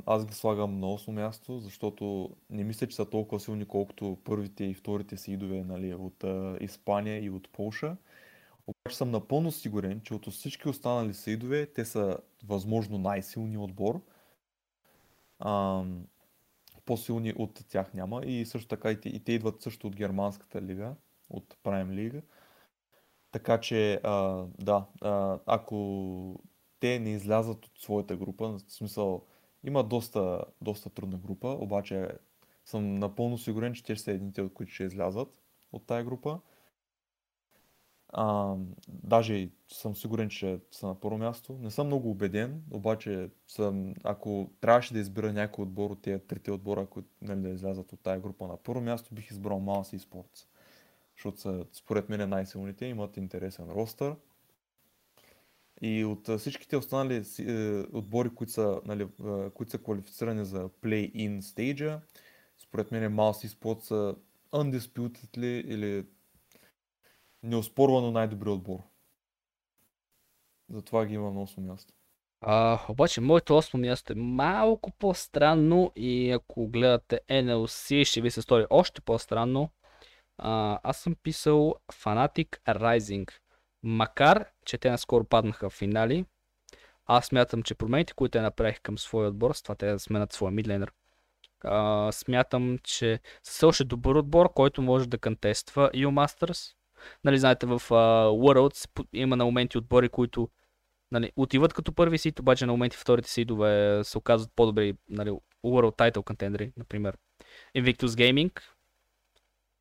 [0.05, 4.63] Аз ги слагам на 8 място, защото не мисля, че са толкова силни, колкото първите
[4.63, 6.23] и вторите сидове нали, от
[6.59, 7.97] Испания и от Полша.
[8.67, 14.01] Обаче съм напълно сигурен, че от всички останали сидове, те са възможно най-силни отбор.
[15.39, 15.83] А,
[16.85, 18.25] по-силни от тях няма.
[18.25, 20.95] И също така и те, и те идват също от германската лига,
[21.29, 22.21] от Prime League.
[23.35, 26.39] Така че, а, да, а, ако
[26.79, 29.25] те не излязат от своята група, в смисъл,
[29.63, 32.07] има доста, доста трудна група, обаче
[32.65, 35.41] съм напълно сигурен, че те ще са едните, от които ще излязат
[35.71, 36.39] от тая група.
[38.09, 38.55] А,
[38.87, 41.53] даже съм сигурен, че са на първо място.
[41.53, 46.51] Не съм много убеден, обаче съм, ако трябваше да избера някой отбор от тези трите
[46.51, 49.99] отбора, които нали, да излязат от тая група на първо място, бих избрал Малси и
[49.99, 50.47] Спортс.
[51.15, 54.15] Защото са, според мен, най-силните, имат интересен ростър.
[55.81, 57.53] И от всичките останали е,
[57.93, 59.07] отбори, които са, нали,
[59.53, 62.01] които са квалифицирани за play-in стейджа,
[62.57, 64.15] според мен Малси Спорт са
[64.51, 66.05] undisputed или
[67.43, 68.79] неоспорвано най-добрият отбор.
[70.69, 71.93] Затова ги има на 8 място.
[72.41, 78.41] А, обаче моето 8 място е малко по-странно и ако гледате NLC ще ви се
[78.41, 79.69] стори още по-странно.
[80.37, 83.31] А, аз съм писал Fanatic Rising.
[83.83, 86.25] Макар, че те наскоро паднаха в финали,
[87.05, 90.33] аз смятам, че промените, които те направих към своя отбор, с това те да сменят
[90.33, 90.91] своя мидленер,
[92.11, 96.75] смятам, че са още добър отбор, който може да контества EU Masters.
[97.23, 100.49] Нали, знаете, в uh, Worlds има на моменти отбори, които
[101.11, 105.29] нали, отиват като първи сид, обаче на моменти вторите сидове се оказват по-добри нали,
[105.65, 107.17] World Title контендери, например.
[107.77, 108.61] Invictus Gaming,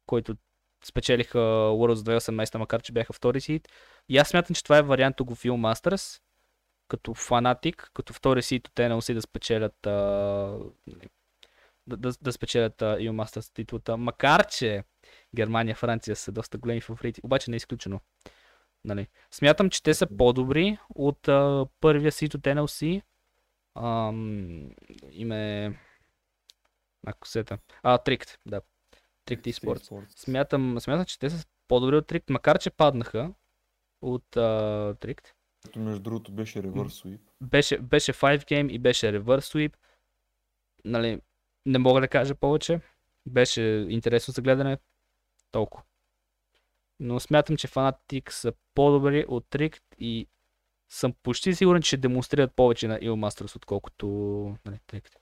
[0.06, 0.36] който
[0.84, 3.68] спечелиха Worlds 2018, макар че бяха втори сид.
[4.08, 6.20] И аз смятам, че това е вариант го в Masters,
[6.88, 9.90] като фанатик, като втори сид от NLC да спечелят а,
[11.86, 14.84] да, да, да спечелят EU Masters титлата, макар че
[15.36, 18.00] Германия, Франция са доста големи фаворити, обаче не е изключено.
[18.84, 19.08] Нали.
[19.30, 23.02] Смятам, че те са по-добри от а, първия сит от NLC.
[23.74, 24.70] Ам,
[25.10, 25.74] име...
[27.06, 27.58] Ако сета.
[27.82, 28.60] А, Трикт, да.
[29.24, 29.90] Трикт и спорт.
[30.08, 33.32] Смятам, смятам, че те са по-добри от Трикт, макар че паднаха
[34.02, 34.30] от
[35.00, 35.34] Трикт.
[35.64, 37.20] Като между другото беше Reverse Sweep.
[37.40, 39.74] Беше, беше 5 game и беше Reverse Sweep.
[40.84, 41.20] Нали,
[41.66, 42.80] не мога да кажа повече.
[43.26, 44.78] Беше интересно за гледане.
[45.50, 45.84] Толкова.
[47.00, 50.28] Но смятам, че Fnatic са по-добри от Tricked и
[50.88, 54.06] съм почти сигурен, че ще демонстрират повече на Ill Masters, отколкото
[54.66, 55.16] нали, Tricked.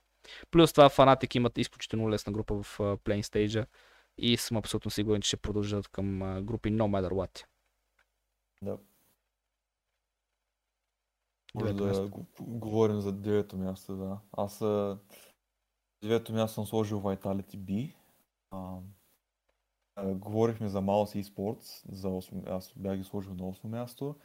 [0.50, 3.66] Плюс това Fnatic имат изключително лесна група в uh, Playing Stage
[4.18, 7.44] и съм абсолютно сигурен, че ще продължат към групи No Matter What.
[8.62, 8.78] Да.
[11.55, 12.10] Може да
[12.40, 14.18] говорим за девето място, да.
[14.32, 14.59] Аз
[16.02, 17.94] девето място съм сложил Vitality B.
[18.52, 18.82] Uh,
[20.14, 24.16] говорихме за Mouse Esports, за 8, аз бях ги сложил на 8 място.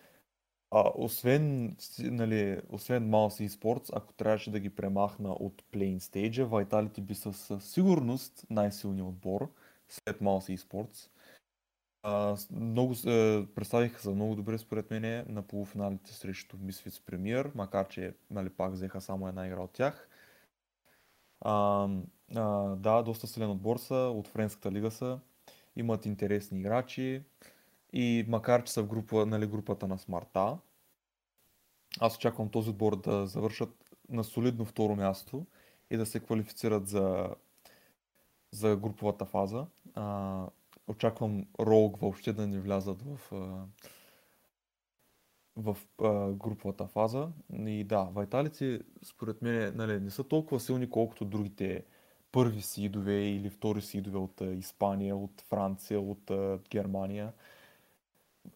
[0.71, 7.01] А, освен, нали, освен Mouse Esports, ако трябваше да ги премахна от Playing Stage, Vitality
[7.01, 9.53] би със сигурност най-силният отбор
[9.89, 11.09] след Mouse Esports.
[12.03, 17.87] А, много, е, представиха се много добре според мен на полуфиналите срещу Misfits Premier, макар
[17.87, 20.09] че нали, пак взеха само една игра от тях.
[21.41, 21.87] А,
[22.35, 25.19] а, да, доста силен отбор са, от Френската лига са
[25.75, 27.23] имат интересни играчи
[27.93, 30.57] и макар че са в група, нали, групата на смарта,
[31.99, 33.69] аз очаквам този отбор да завършат
[34.09, 35.45] на солидно второ място
[35.89, 37.35] и да се квалифицират за,
[38.51, 39.65] за груповата фаза.
[39.97, 40.47] А,
[40.87, 43.19] очаквам Rogue въобще да не влязат в,
[45.55, 47.29] в а, груповата фаза.
[47.53, 51.83] И да, Вайталици според мен нали, не са толкова силни, колкото другите
[52.31, 56.31] първи сидове или втори сидове от Испания, от Франция, от
[56.69, 57.33] Германия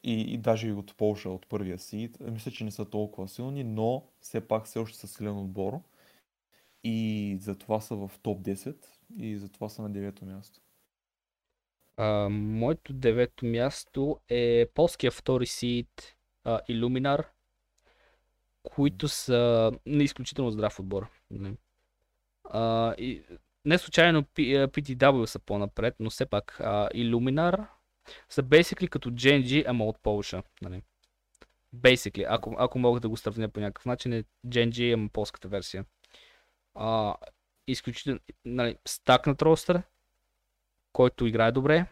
[0.04, 2.18] и, и даже и от Полша, от първия сид.
[2.20, 5.82] Мисля, че не са толкова силни, но все пак все още са силен отбор.
[6.84, 8.86] И затова са в топ 10
[9.18, 10.62] и затова са на девето място.
[11.98, 16.16] А, моето девето място е полския втори сид
[16.68, 17.28] Иллюминар,
[18.64, 21.08] които са на изключително здрав отбор.
[22.44, 23.24] А, и
[23.66, 27.68] не случайно PTW са по-напред, но все пак uh, Illuminar
[28.30, 30.44] са basically като Genji, ама от Полша.
[30.62, 30.82] Нали?
[31.76, 35.86] Basically, ако, ако мога да го сравня по някакъв начин, е Genji, ама полската версия.
[36.76, 37.16] Uh,
[37.68, 39.82] изключително, нали, стакнат ростър,
[40.94, 41.86] който играе добре,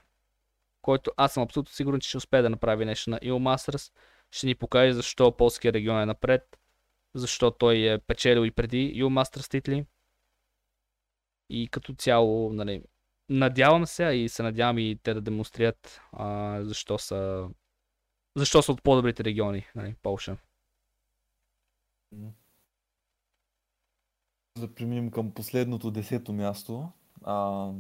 [0.81, 3.93] който аз съм абсолютно сигурен, че ще успее да направи нещо на EU Masters,
[4.31, 6.59] ще ни покаже защо полския регион е напред
[7.13, 9.85] защо той е печелил и преди Ю Masters титли.
[11.49, 12.83] И като цяло, нали,
[13.29, 17.49] надявам се, и се надявам и те да демонстрират а, защо са
[18.35, 20.37] защо са от по-добрите региони, нали, Полша.
[24.59, 26.91] Да преминем към последното десето място.
[27.23, 27.71] А,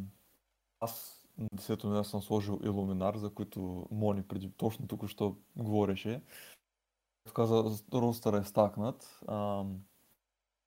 [0.79, 6.21] аз на десето място съм сложил Илуминар, за които Мони преди точно тук що говореше.
[7.33, 9.19] Каза, ростър е стакнат.
[9.27, 9.65] А,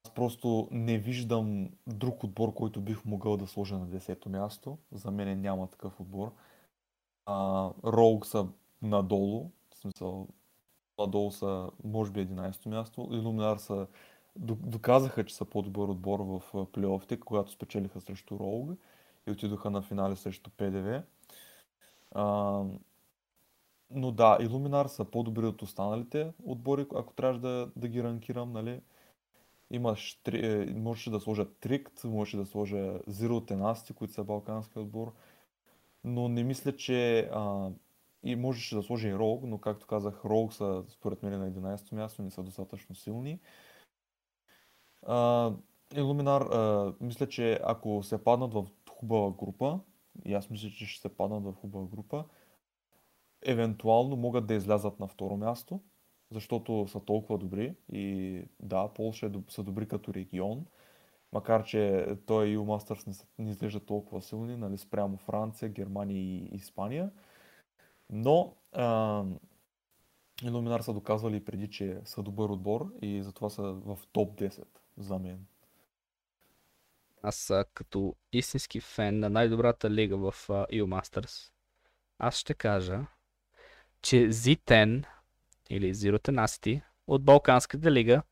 [0.05, 4.79] аз просто не виждам друг отбор, който бих могъл да сложа на десето място.
[4.93, 6.33] За мен няма такъв отбор.
[7.85, 8.49] Роуг са
[8.83, 10.29] надолу, в смисъл
[10.99, 13.09] надолу са може би 11-то място.
[13.13, 13.87] Илуминар са
[14.37, 18.71] доказаха, че са по-добър отбор в плейофите, когато спечелиха срещу Роуг
[19.27, 21.03] и отидоха на финали срещу ПДВ.
[22.11, 22.25] А,
[23.91, 28.81] но да, Илуминар са по-добри от останалите отбори, ако трябваше да, да ги ранкирам, нали.
[29.71, 34.79] Имаш, три, е, можеше да сложа Трикт, можеше да сложа Zero Tenacity, които са балкански
[34.79, 35.13] отбор,
[36.05, 37.71] но не мисля, че а,
[38.23, 41.95] и можеше да сложи и Rogue, но както казах, Rogue са според мен на 11-то
[41.95, 43.41] място, не са достатъчно силни.
[45.07, 45.51] А,
[45.95, 48.67] Illuminar, а, мисля, че ако се паднат в
[49.03, 49.81] хубава група,
[50.25, 52.25] и аз мисля, че ще се паднат в хубава група,
[53.43, 55.81] евентуално могат да излязат на второ място,
[56.31, 60.67] защото са толкова добри и да, Полша е, са добри като регион,
[61.33, 66.49] макар че той и Masters не, не изглежда толкова силни, нали, спрямо Франция, Германия и
[66.55, 67.11] Испания.
[68.11, 69.25] Но а,
[70.45, 74.65] Илуминар са доказвали преди, че са добър отбор и затова са в топ 10
[74.97, 75.47] за мен.
[77.23, 81.51] Аз като истински фен на най-добрата лига в EU Masters,
[82.19, 83.01] аз ще кажа,
[84.03, 85.05] че Z10
[85.71, 88.23] или Zero Tenacity от Балканската лига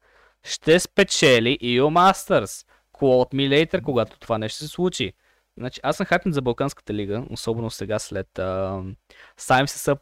[0.45, 2.67] ще спечели EU Masters.
[2.93, 5.12] Quote me later, когато това нещо се случи.
[5.57, 8.97] Значи, аз съм хайпен за Балканската лига, особено сега след uh,
[9.37, 9.95] Сайм се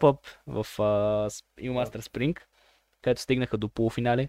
[0.47, 2.41] в uh, EU Master Spring,
[3.03, 4.29] където стигнаха до полуфинали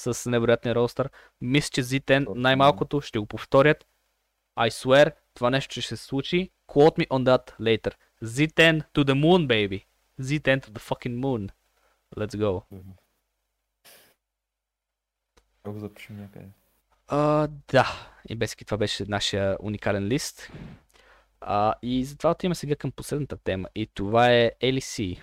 [0.00, 1.10] с невероятния ростър.
[1.40, 3.86] Мисля, че Z10 най-малкото ще го повторят.
[4.58, 6.50] I swear, това нещо ще се случи.
[6.68, 7.94] Quote me on that later.
[8.24, 9.84] Z10 to the moon, baby.
[10.20, 11.50] Z10 to the fucking moon.
[12.16, 12.62] Let's go.
[15.62, 16.46] Как го запишем някъде?
[17.68, 17.86] Да,
[18.28, 20.52] и безки това беше нашия уникален лист.
[21.40, 23.68] Uh, и затова отиваме сега към последната тема.
[23.74, 25.20] И това е LEC.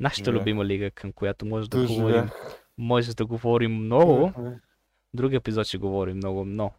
[0.00, 0.40] Нашата Живях.
[0.40, 2.30] любима лига, към която може да говорим.
[2.80, 4.32] Може да говорим много.
[5.14, 6.72] Други епизод ще говорим много, но.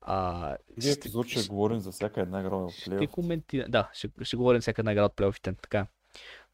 [0.00, 2.96] А, ще, епизод ще, ще говорим за всяка една игра от плейофите.
[2.96, 5.86] Ще коментира, да, ще, ще говорим всяка една игра от плейофите, така.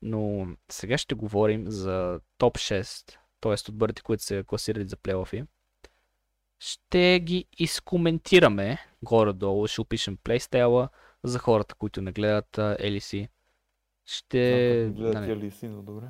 [0.03, 3.71] Но сега ще говорим за топ 6, т.е.
[3.71, 5.45] отборите, които се класирали за плейофи
[6.59, 10.89] ще ги изкоментираме горе-долу, ще опишем плейстайла
[11.25, 13.29] за хората, които не гледат LEC.
[14.05, 14.85] Ще...
[14.87, 16.07] Да, гледат LEC, но добре.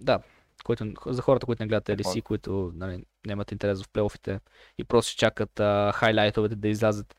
[0.00, 0.22] Да,
[0.64, 4.40] които, за хората, които не гледат LEC, които нали, нямат интерес в плейофите
[4.78, 7.16] и просто ще чакат а, хайлайтовете да излязат.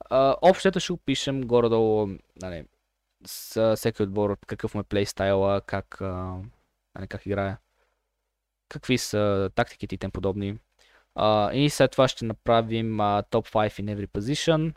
[0.00, 2.08] А, общото ще опишем горе-долу
[2.42, 2.64] нали,
[3.26, 6.36] с всеки отбор какъв му е плейстайла, как, а,
[6.94, 7.56] нали, как играе,
[8.68, 10.58] какви са тактиките и тем подобни.
[11.18, 14.74] Uh, и след това ще направим uh, Top 5 in every position,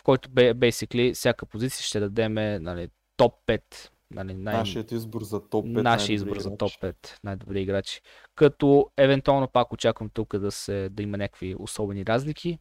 [0.00, 3.90] в който basically всяка позиция ще дадем нали, топ 5.
[4.10, 4.54] Нали, най...
[4.54, 5.82] Нашият избор за топ 5.
[5.82, 8.00] Нашия избор за топ 5 най-добри играчи.
[8.34, 12.58] Като евентуално пак очаквам тук да, се, да има някакви особени разлики.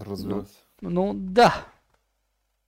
[0.00, 0.64] Разбира се.
[0.82, 1.66] Но, но да.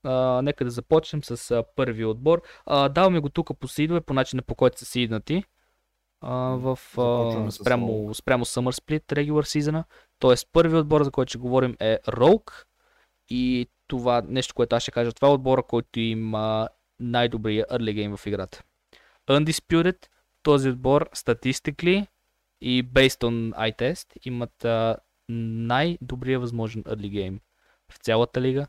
[0.04, 2.42] Uh, нека да започнем с uh, първи отбор.
[2.66, 5.44] Uh, даваме го тук по сидове, по начина по който са сиднати
[6.22, 9.84] в, а, спрямо, спрямо Summer Split Regular Season.
[10.18, 12.64] Тоест първият отбор, за който ще говорим е Rogue.
[13.28, 16.68] И това нещо, което аз ще кажа, това е отбора, който има
[17.00, 18.62] най-добрия early game в играта.
[19.26, 20.06] Undisputed,
[20.42, 22.06] този отбор статистикли
[22.60, 24.96] и based on eye test имат а,
[25.28, 27.38] най-добрия възможен early game
[27.92, 28.66] в цялата лига.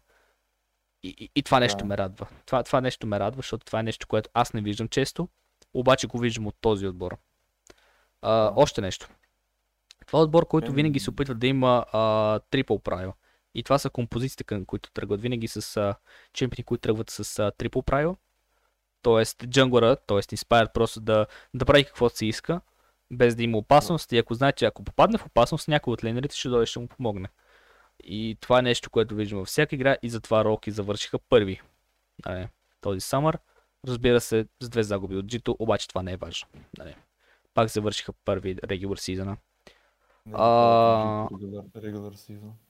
[1.03, 1.85] И, и, и това нещо да.
[1.85, 2.27] ме радва.
[2.45, 5.30] Това, това нещо ме радва, защото това е нещо, което аз не виждам често,
[5.73, 7.18] обаче го виждам от този отбор.
[8.22, 9.10] А, още нещо.
[10.07, 11.85] Това е отбор, който винаги се опитва да има
[12.49, 13.14] трипл правил.
[13.56, 15.22] И това са композициите, към които тръгват.
[15.22, 15.95] Винаги с а,
[16.34, 18.18] чемпиони, които тръгват с трипл правил.
[19.02, 20.18] Тоест, джанглера, т.е.
[20.18, 22.61] Inspired просто да, да прави каквото си иска,
[23.11, 24.11] без да има опасност.
[24.11, 26.88] И ако знае, че ако попадне в опасност, някой от ленерите ще дойде ще му
[26.88, 27.30] помогне.
[28.03, 31.61] И това е нещо, което виждам във всяка игра и затова Роки завършиха първи.
[32.26, 32.48] Нали,
[32.82, 33.38] този Самър.
[33.88, 36.48] Разбира се, с две загуби от Джито, обаче това не е важно.
[36.77, 36.95] Нали
[37.56, 39.38] пак завършиха първи регулър сезона.
[40.26, 41.27] Не А.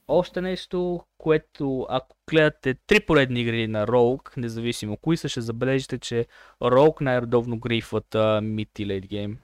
[0.08, 5.98] Още нещо, което ако гледате три поредни игри на Rogue, независимо кои са, ще забележите,
[5.98, 6.26] че
[6.62, 9.36] Rogue най-редовно грифват mid и late game.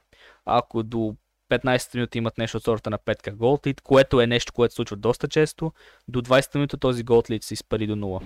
[0.45, 1.17] Ако до
[1.51, 4.97] 15 минути имат нещо от сорта на 5 gold което е нещо, което се случва
[4.97, 5.73] доста често,
[6.09, 8.23] до 20 минути този gold се изпари до 0.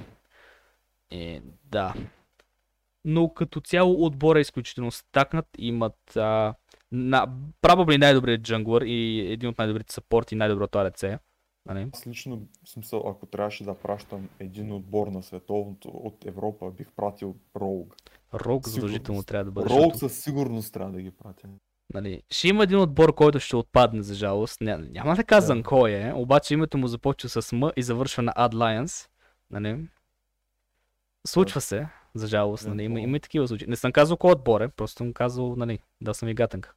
[1.11, 1.95] Е, да.
[3.05, 6.55] Но като цяло отбора е изключително стакнат, имат а,
[6.93, 7.27] на,
[7.63, 11.19] probably най-добрият джанглър и един от най-добрите сапорти и най-доброто ръце.
[11.67, 11.89] Нали?
[11.95, 16.87] Аз лично, в смисъл, ако трябваше да пращам един отбор на световното от Европа, бих
[16.97, 17.97] пратил Роуг.
[18.35, 18.71] Сигурност.
[18.71, 19.69] задължително трябва да бъде.
[19.71, 21.49] Роуг защото, със сигурност трябва да ги пратя.
[21.95, 24.61] нали, ще има един отбор, който ще отпадне, за жалост.
[24.61, 25.65] Ня, няма да казвам Да.
[25.65, 29.09] кой е, обаче името му започва с М и завършва на Ad Lions.
[29.51, 29.89] Нали?
[31.27, 31.89] Случва се,
[32.19, 32.67] за жалост.
[32.67, 32.83] Нали?
[32.83, 33.69] Има, има и такива случаи.
[33.69, 36.75] Не съм казал кой отбор е, просто съм казал, нали, да съм и гатънка.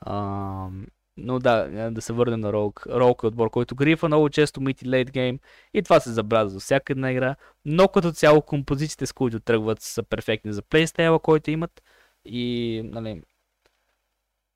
[0.00, 0.68] А,
[1.16, 2.86] но да, е, да се върнем на Роук.
[2.86, 5.38] Роук е отбор, който грифа много често мити лейт гейм
[5.74, 7.36] и това се забравя за всяка една игра.
[7.64, 11.82] Но като цяло композициите, с които тръгват, са перфектни за плейстайла, който имат
[12.24, 13.22] и нали,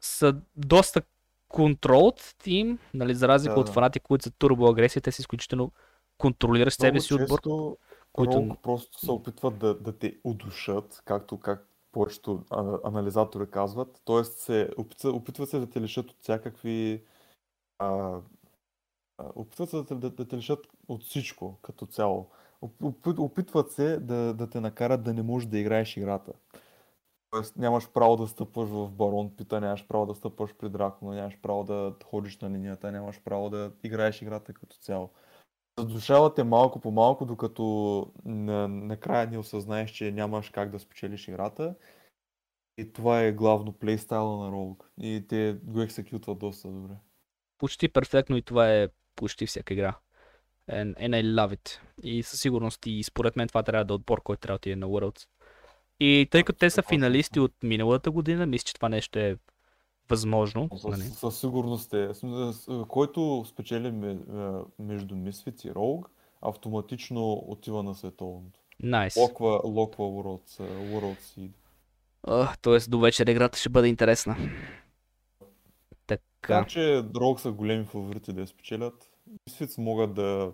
[0.01, 1.03] са доста
[1.49, 5.73] контролът тим, нали, за разлика Да, от фанати, които са турбо агресия, те са изключително
[6.19, 7.41] контролиращ себе си отбор.
[8.15, 12.45] Който- Роуг просто се опитват да, да те удушат, както как повечето
[12.85, 14.03] анализатори казват.
[14.05, 14.71] Тоест се,
[15.07, 17.05] опитват, се да те лишат от всякакви...
[17.79, 18.19] А,
[19.35, 22.31] опитват се да, те- да, да те лишат от всичко като цяло.
[22.63, 26.33] Оп- опит- Опитват се да, да те накарат да не можеш да играеш играта.
[27.31, 31.39] Тоест нямаш право да стъпваш в барон пита, нямаш право да стъпваш при дракона, нямаш
[31.43, 35.11] право да ходиш на линията, нямаш право да играеш играта като цяло.
[35.79, 37.63] Задушавате малко по малко, докато
[38.25, 41.75] на, накрая не осъзнаеш, че нямаш как да спечелиш играта.
[42.79, 44.85] И това е главно плейстайла на Rogue.
[45.01, 46.95] И те го екзекютват доста добре.
[47.59, 49.99] почти перфектно и това е почти всяка игра.
[50.71, 51.79] And, and I love it.
[52.03, 54.77] И със сигурност и според мен това трябва да е отбор, който трябва да отиде
[54.77, 55.27] на Worlds.
[56.01, 59.37] И тъй като те са финалисти от миналата година, мисля, че това нещо е
[60.09, 60.69] възможно.
[60.85, 61.03] Нали?
[61.03, 62.11] Със, сигурност е.
[62.89, 64.17] Който спечели е,
[64.79, 66.05] между Misfits и Rogue,
[66.43, 68.61] автоматично отива на световното.
[68.83, 69.17] Найс.
[69.17, 71.51] Локва, локва World, е, World Seed.
[72.27, 74.37] Uh, тоест до вечер играта ще бъде интересна.
[76.07, 76.21] Така.
[76.41, 79.11] Така че Rogue са големи фаворити да я спечелят.
[79.49, 80.53] Misfits могат да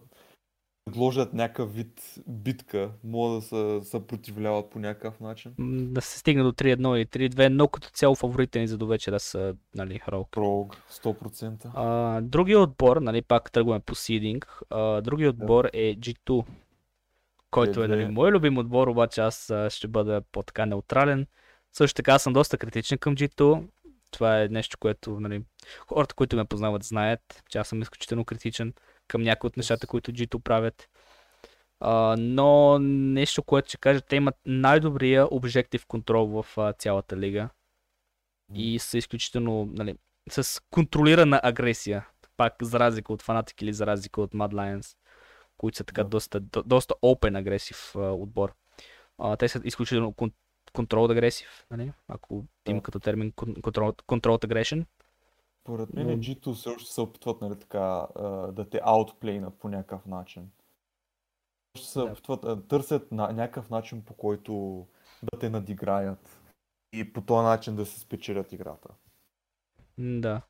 [0.85, 5.55] предложат някакъв вид битка, могат да се съпротивляват по някакъв начин.
[5.93, 9.21] Да се стигне до 3-1 или 3-2, но като цяло фаворитите ни за до вечера
[9.21, 10.37] са нали, Rogue.
[10.37, 11.71] Rogue 100%.
[11.75, 16.45] А, другия отбор, нали, пак тръгваме по сидинг, а, другия отбор е G2,
[17.51, 18.11] който е нали, G2.
[18.11, 21.27] мой любим отбор, обаче аз ще бъда по-така неутрален.
[21.73, 23.69] Също така аз съм доста критичен към G2.
[24.11, 25.43] Това е нещо, което нали,
[25.89, 28.75] хората, които ме познават, знаят, че аз съм изключително критичен
[29.11, 30.89] към някои от нещата, които G2 правят.
[31.81, 37.49] А, но нещо, което ще кажа, те имат най-добрия обжектив контрол в а, цялата лига
[38.55, 39.95] и са изключително, нали,
[40.31, 42.09] с контролирана агресия.
[42.37, 44.97] Пак за разлика от Fnatic или за разлика от Mad Lions,
[45.57, 48.55] които са така доста, до, доста open агресив а, отбор.
[49.19, 50.33] А, те са изключително кон,
[50.73, 51.93] controlled агресив, нали?
[52.09, 54.85] ако има като термин controlled, controlled aggression.
[55.71, 58.07] Поред мен Но- G2 все още се опитват нали, така,
[58.53, 60.51] да те аутплейнат по някакъв начин.
[61.79, 62.05] Ще се Да.
[62.05, 64.87] опитват, търсят на, някакъв начин по който
[65.23, 66.41] да те надиграят
[66.93, 68.89] и по този начин да се спечелят играта.
[69.99, 70.43] Да.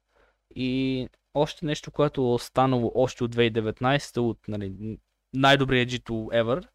[0.55, 4.97] И още нещо, което останало още от 2019 от нали, н-
[5.34, 6.68] най-добрият G2 ever,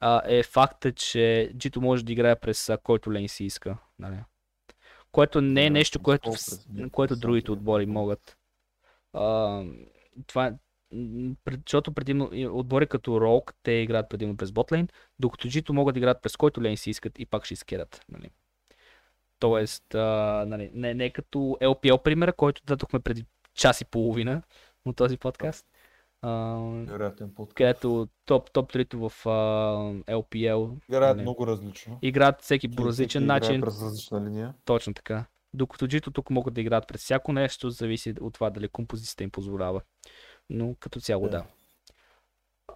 [0.00, 3.78] а, е факта, че G2 може да играе през който лейн си иска.
[3.98, 4.24] Нали.
[5.16, 6.32] Което не е нещо, което,
[6.92, 8.36] което другите отбори могат.
[9.12, 9.62] А,
[10.26, 10.52] това е-
[11.66, 14.88] защото предимно отбори като Rogue, те играят предимно през ботлейн,
[15.18, 18.00] докато G2 могат да играят през който лейн си искат и пак ще изкерат.
[18.08, 18.30] Нали.
[19.38, 23.24] Тоест, а, нали, не, не като LPL примера, който дадохме преди
[23.54, 24.42] час и половина
[24.84, 25.66] от този подкаст.
[26.22, 27.54] Вероятен подкаст.
[27.56, 29.30] където топ, топ 3 в а,
[30.12, 31.98] LPL Играят нали, много различно.
[32.02, 33.60] играят всеки по различен начин.
[33.60, 34.54] През различна линия.
[34.64, 35.24] Точно така.
[35.54, 39.30] Докато Джито тук могат да играят през всяко нещо, зависи от това дали композицията им
[39.30, 39.80] позволява.
[40.50, 41.30] Но като цяло Да.
[41.30, 41.44] да.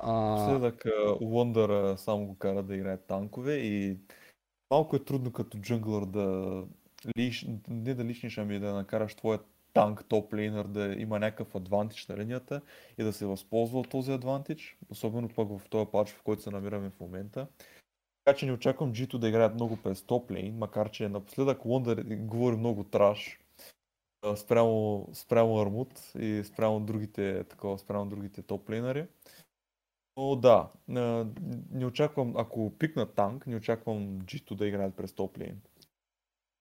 [0.01, 0.83] А, Следък
[1.21, 3.99] Wonder само го кара да играе танкове и
[4.71, 6.65] малко е трудно като джунглър да
[7.19, 7.47] лиш...
[7.69, 9.39] не да лишниш, ами да накараш твоя
[9.73, 12.61] танк топ лейнър да има някакъв адвантич на линията
[12.99, 16.51] и да се възползва от този адвантич, особено пък в този патч, в който се
[16.51, 17.47] намираме в момента.
[18.25, 22.17] Така че не очаквам G2 да играят много през топ лейн, макар че напоследък Wonder
[22.17, 23.41] говори много траш.
[24.37, 29.07] спрямо, спрямо Армут и спрямо другите, такова, спрямо другите топ-лейнари.
[30.17, 30.69] Но да,
[31.71, 35.57] не очаквам, ако пикна танк, не очаквам G2 да играят през топ-лейн.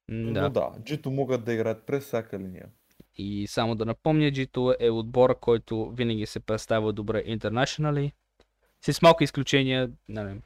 [0.10, 2.70] М, Но да, G2 могат да играят през всяка линия.
[3.22, 8.12] И само да напомня, G2 е отбора, който винаги се представя добре internationally.
[8.82, 10.42] С малки изключения, нали,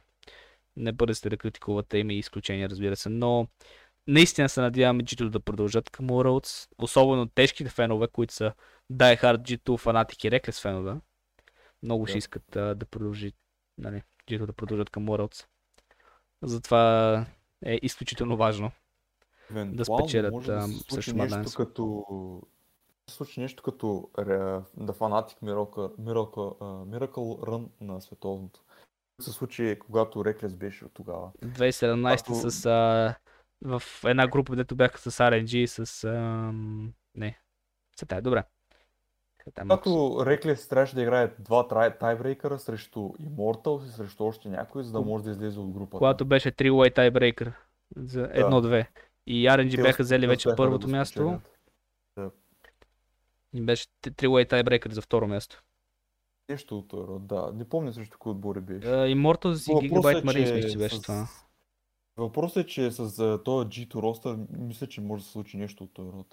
[0.76, 3.48] не бързате да критикувате, има и изключения, разбира се, но
[4.06, 8.52] наистина се надяваме G2 да продължат към Worlds, особено тежките фенове, които са
[8.92, 10.94] Die Hard G2 фанатики Reckless фенове.
[11.82, 12.18] Много ще Да.
[12.18, 13.32] искат а, да продължи,
[13.78, 15.46] нали, G2 да продължат към Worlds.
[16.42, 17.26] Затова
[17.64, 18.70] е изключително важно.
[19.50, 22.04] Евентуално спечелят, може да се случи нещо като
[22.42, 22.53] да
[23.10, 28.60] се случи нещо като The Fanatic Miracle, Miracle, а, Miracle Run на световното.
[29.20, 31.30] Се случи, когато Reckless беше от тогава.
[31.44, 33.14] 2017 Ако- с а,
[33.64, 36.04] в една група, където бяха с RNG и с...
[36.04, 37.38] ам, не.
[37.96, 38.44] Се тая, добре.
[39.60, 39.88] Когато
[40.20, 41.68] Reckless трябваше да играе два
[41.98, 45.98] тайбрейкъра срещу Immortals и срещу още някой, за да може да излезе от групата.
[45.98, 47.52] Когато беше 3-way tiebreaker
[47.96, 48.86] за 1-2.
[49.26, 51.12] И RNG Те бяха взели вече да първото го място.
[51.12, 51.53] спечелят.
[53.54, 55.62] Беше 3-way tiebreaker за второ място.
[56.48, 57.52] Нещо от този род, да.
[57.54, 58.88] Не помня срещу кои отбори беше.
[58.88, 61.28] Uh, Immortals и Въпросът Gigabyte е, Marines мисля, че беше с- това.
[62.16, 65.84] Въпросът е, че с а, този G2 ростър, мисля, че може да се случи нещо
[65.84, 66.26] от този род.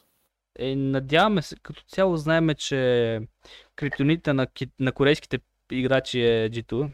[0.55, 3.19] Е, надяваме се, като цяло знаем, че
[3.75, 5.39] криптонита на, ки- на корейските
[5.71, 6.91] играчи е G2.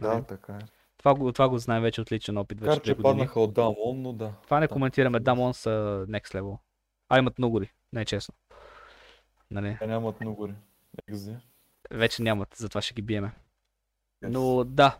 [0.00, 0.24] Да, Нали?
[0.24, 0.58] така е.
[0.98, 2.60] Това, го, това го знаем вече от личен опит.
[2.60, 3.02] Вече две че години.
[3.02, 4.32] паднаха от Дамон, но да.
[4.44, 5.20] Това не Да, коментираме.
[5.20, 5.70] Дамон са
[6.08, 6.58] next level.
[7.08, 8.34] А имат много ли, не е честно.
[9.50, 9.76] Нали?
[9.78, 10.48] Те нямат много.
[11.08, 11.36] Екзи.
[11.90, 13.32] Вече нямат, затова ще ги биеме.
[14.24, 14.28] Yes.
[14.28, 14.98] Но да.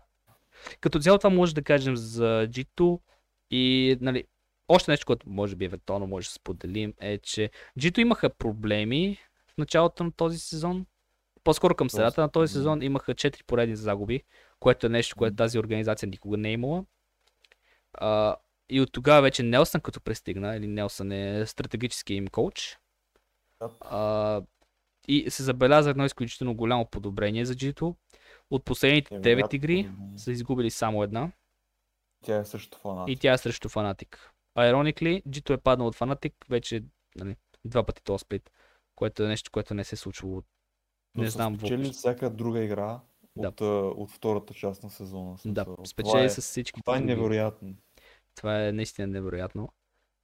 [0.80, 3.00] Като цяло това може да кажем за G2
[3.50, 4.24] и нали,
[4.68, 9.18] още нещо, което може би евентуално може да споделим е, че G2 имаха проблеми
[9.54, 10.86] в началото на този сезон.
[11.44, 14.22] По-скоро към средата на този сезон имаха 4 поредни загуби,
[14.60, 16.84] което е нещо, което тази организация никога не е имала.
[17.92, 18.36] А,
[18.68, 22.78] и от тогава вече Нелсън като пристигна, или Нелсън е стратегически им коуч.
[23.81, 24.43] А,
[25.09, 27.95] и се забеляза едно изключително голямо подобрение за G2.
[28.51, 31.32] От последните 9 Невероятно игри са изгубили само една
[32.24, 33.09] Тя е също фанат.
[33.09, 34.31] и тя е срещу Фанатик.
[34.59, 36.85] Ironically, G2 е паднал от Фанатик вече
[37.16, 38.51] нали, два пъти този сплит,
[38.95, 40.43] което е нещо, което не се е случвало.
[41.15, 41.99] Но не знам спечели въобще.
[41.99, 43.01] всяка друга игра
[43.36, 43.49] Да.
[43.49, 43.61] от,
[43.99, 45.36] от втората част на сезона.
[45.45, 46.81] Да, спечели е, с всички.
[46.81, 47.15] това е други.
[47.15, 47.74] невероятно.
[48.35, 49.69] Това е наистина невероятно.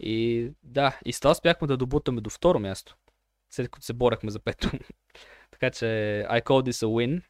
[0.01, 2.97] И да, и с това успяхме да добутаме до второ място,
[3.51, 4.71] след като се борехме за пето.
[5.51, 5.85] така че
[6.31, 7.23] I call this a win.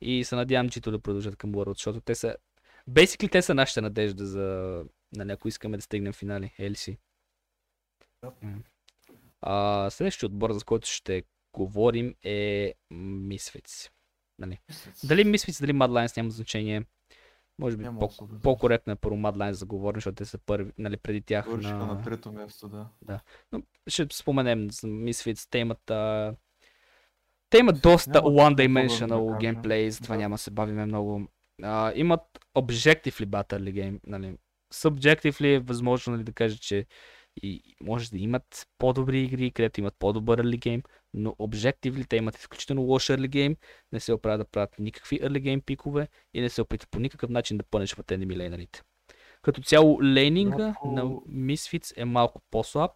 [0.00, 2.36] И се надявам G2 да продължат към World, защото те са...
[2.90, 4.84] Basically те са нашата надежда за...
[5.12, 6.96] Нали, ако искаме да стигнем финали, LC.
[8.42, 8.58] М.
[9.40, 11.22] А, следващия отбор, за който ще
[11.52, 13.90] говорим е Misfits.
[14.38, 14.58] Нали.
[15.04, 16.84] Дали Misfits, дали Mad Lions няма значение.
[17.58, 20.38] Може би Няма по- особено по-коректно е първо Mad Lions да говорим, защото те са
[20.38, 21.86] първи, нали, преди тях Вършиха на...
[21.86, 22.68] на трето място,
[23.02, 23.20] да.
[23.52, 26.34] Но ще споменем за Misfits, те имат, а...
[27.50, 30.20] те имат доста one-dimensional повече да геймплей, затова Да.
[30.20, 31.26] няма да се бавиме много.
[31.62, 32.20] А, имат
[32.56, 34.36] objectively battle game, нали.
[34.74, 36.86] Subjectively е възможно нали, да кажа, че
[37.42, 40.82] и може да имат по-добри игри, където имат по-добър early game,
[41.16, 43.56] но objectively те имат изключително лош early game,
[43.92, 47.30] не се оправят да правят никакви early game пикове и не се опитват по никакъв
[47.30, 48.82] начин да пънешват enemy лейнерите.
[49.42, 51.04] Като цяло лейнинга Малко- на
[51.54, 52.90] Misfits е малко по-слаб,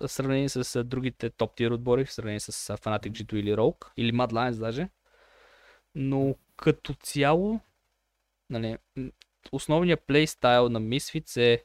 [0.00, 4.12] в сравнение с другите топ тир отбори, в сравнение с Fnatic G2 или Rogue, или
[4.12, 4.88] Mad Lions даже.
[5.94, 7.60] Но като цяло,
[8.50, 8.78] нали,
[9.52, 11.64] основният плейстайл на Misfits е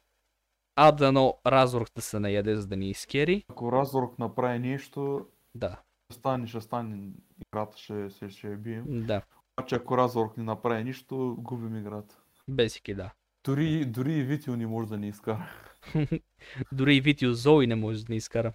[0.82, 3.46] а дано Разорг да се наяде, за да ни изкери.
[3.50, 5.26] Ако Разорг направи нещо,
[5.56, 7.12] Да, ще стане, ще стане
[7.48, 9.06] играта, ще, ще, ще я бием.
[9.06, 9.22] да,
[9.60, 12.18] Обаче ако Разорг не направи нищо, губим играта.
[12.48, 13.12] Бесики, да.
[13.44, 15.50] Дори, дори и Витио не може да ни изкара.
[16.72, 18.54] Дори и Витио Зои не може да ни изкара.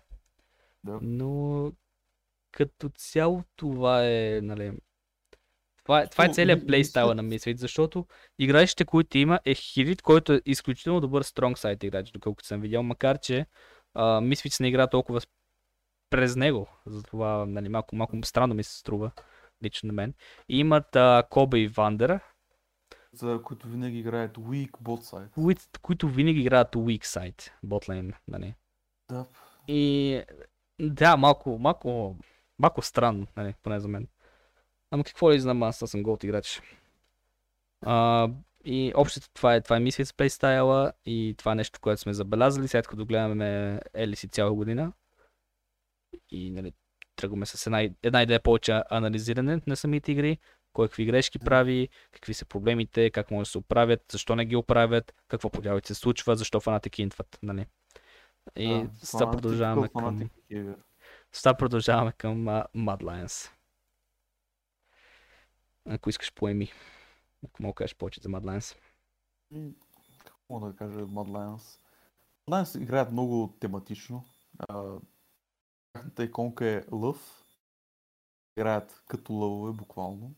[0.85, 0.99] Да.
[1.03, 1.73] Но
[2.53, 4.73] като цяло това е, нали...
[5.83, 8.07] Това е, това е целият плейстайла на Misfits, защото
[8.39, 12.83] играчите, които има е Хирит, който е изключително добър стронг сайт играч, доколкото съм видял,
[12.83, 13.47] макар че
[13.95, 15.21] а, Misfits не игра толкова
[16.15, 19.11] през него, затова нали, малко, малко странно ми се струва
[19.65, 20.15] лично на мен.
[20.49, 22.21] И имат а, Коба и Вандер,
[23.13, 25.31] За които винаги играят weak bot side.
[25.31, 28.55] които, които винаги играят weak side, ботлейн, нали.
[29.09, 29.27] Да.
[29.69, 30.23] И
[30.81, 32.17] да, малко, малко,
[32.59, 34.09] малко странно, нали, поне за мен.
[34.91, 36.63] Ама какво ли знам, аз, съм голд играч.
[37.87, 38.29] А,
[38.65, 42.69] и общото това е, това е с плейстайла и това е нещо, което сме забелязали,
[42.69, 44.93] след като гледаме Елиси цяла година.
[46.31, 46.73] И нали,
[47.17, 50.39] тръгваме с една, една идея повече анализиране на самите игри,
[50.73, 54.57] кой какви грешки прави, какви са проблемите, как може да се оправят, защо не ги
[54.57, 57.39] оправят, какво подявите се случва, защо фанатики интват.
[57.43, 57.67] Нали.
[58.57, 60.77] И Да, с това продължаваме към, behavior.
[61.33, 63.51] с това продължаваме към uh, Mad Lions.
[65.89, 66.73] Ако искаш поеми,
[67.45, 68.77] ако мога да кажеш повече за Mad Lions.
[70.25, 71.79] Какво да кажа Mad Lions?
[72.49, 74.25] Mad Lions играят много тематично.
[74.59, 74.85] А,
[75.95, 77.45] Тяхната иконка е лъв.
[78.57, 80.35] Играят като лъвове, буквално.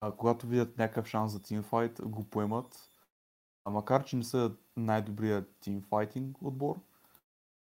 [0.00, 2.90] А, когато видят някакъв шанс за тимфайт, го поемат.
[3.64, 6.80] А, макар, че не са най-добрият тимфайтинг отбор,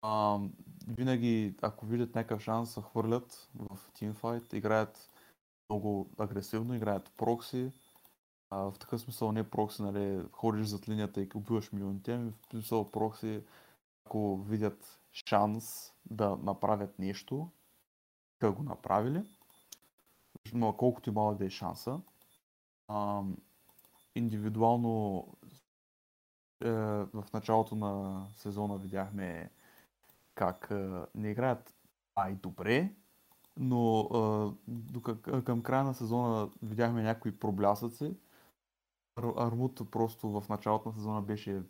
[0.03, 0.39] а,
[0.89, 5.11] винаги, ако видят някакъв шанс, се хвърлят в тимфайт, играят
[5.69, 7.73] много агресивно, играят прокси,
[8.51, 12.47] а, в такъв смисъл не прокси, нали, ходиш зад линията и убиваш милионите, ами в
[12.51, 13.43] смисъл прокси,
[14.07, 17.51] ако видят шанс да направят нещо,
[18.41, 19.25] да го направили,
[20.55, 22.01] но колкото и малък да е шанса,
[22.89, 23.23] а,
[24.15, 25.27] индивидуално
[26.61, 26.71] е,
[27.15, 29.51] в началото на сезона видяхме
[30.35, 31.75] как е, не играят
[32.15, 32.95] ай добре,
[33.57, 34.09] но
[35.35, 38.17] е, към края на сезона видяхме някои проблясъци.
[39.17, 41.63] Ар- Армут просто в началото на сезона беше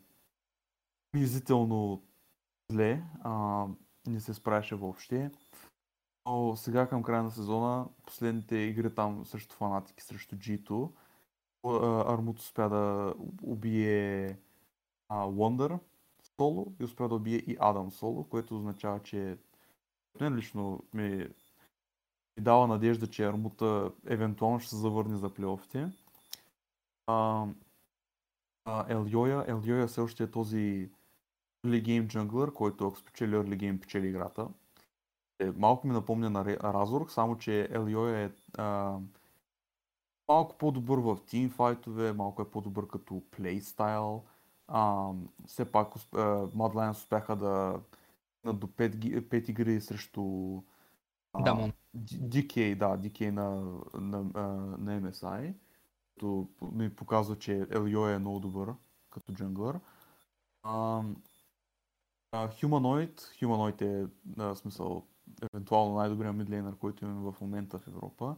[1.15, 2.03] унизително
[2.71, 3.65] зле, а,
[4.07, 5.31] не се справяше въобще.
[6.25, 10.91] Но сега към края на сезона, последните игри там срещу фанатики, срещу G2,
[11.65, 14.37] а, Армут успя да убие
[15.09, 15.79] а, Wonder
[16.37, 19.37] соло и успя да убие и Адам соло, което означава, че
[20.21, 21.07] мен лично ми,
[22.37, 25.91] ми дава надежда, че Армута евентуално ще се завърне за плейофите.
[27.07, 27.45] А,
[28.65, 30.89] а, Ел-Йоя, Ел-Йоя все още е този
[31.65, 34.47] early game jungler, който ако спечели early game, печели играта.
[35.39, 38.97] Е, малко ми напомня на Разорг, само че Ел-Йоя е а,
[40.27, 44.23] малко по-добър в тимфайтове, малко е по-добър като плейстайл.
[44.67, 45.11] А,
[45.47, 47.79] все пак Mad Lions успяха да
[48.53, 50.21] до 5, ги- 5 игри срещу
[51.39, 51.73] Дамон.
[51.97, 53.61] DK, да, DK на,
[53.93, 54.23] на,
[54.77, 55.53] на MSI,
[56.09, 58.73] като ми показва, че Elio е много добър
[59.09, 59.79] като джанглър.
[60.63, 61.03] А,
[62.31, 65.07] а, Humanoid, Humanoid е на смисъл
[65.53, 68.35] евентуално най-добрият мидлейнер, който имаме в момента в Европа.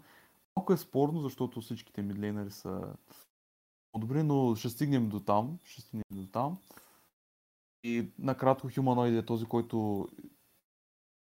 [0.56, 2.94] Малко е спорно, защото всичките мидлейнери са
[3.98, 5.60] добри, но ще стигнем до там.
[5.64, 6.58] Ще стигнем до там.
[7.84, 10.08] И накратко Humanoid е този, който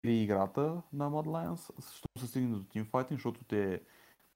[0.03, 3.81] или играта на Mad Lions, защото се стигне до тимфайтинг, защото те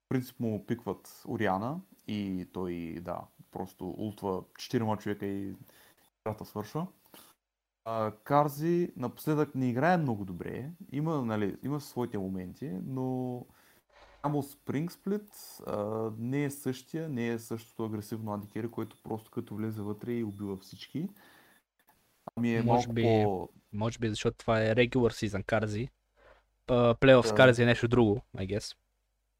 [0.09, 3.21] принципно пикват Ориана и той, да,
[3.51, 5.55] просто ултва 4 човека и
[6.25, 6.87] играта свършва.
[7.85, 13.45] А, Карзи напоследък не играе много добре, има, нали, има своите моменти, но
[14.21, 15.29] само Spring Split
[15.67, 20.23] а, не е същия, не е същото агресивно адикери, който просто като влезе вътре и
[20.23, 21.07] убива всички.
[22.35, 23.49] Ами е Може би- по...
[23.73, 24.89] Може би защото това е regular
[25.27, 25.89] season Карзи.
[26.99, 27.33] Плейоф с.
[27.33, 28.75] Карзи е нещо друго, I guess.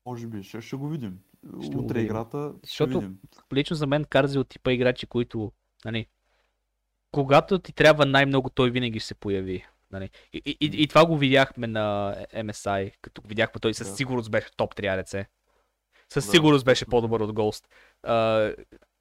[0.05, 1.19] Може би, ще, ще го видим.
[1.61, 2.05] Ще го Утре видим.
[2.05, 3.19] играта ще Защото- видим.
[3.53, 5.51] Лично за мен Карзи е от типа играчи, които,
[5.85, 6.07] нали,
[7.11, 9.65] когато ти трябва най-много, той винаги се появи.
[9.91, 10.09] Нали.
[10.33, 13.95] И, и, и, и това го видяхме на MSI, като го видяхме, той със Да.
[13.95, 15.27] сигурност беше топ 3 ръце.
[16.09, 17.65] Със Да, сигурност беше по-добър от Ghost.
[18.03, 18.53] А,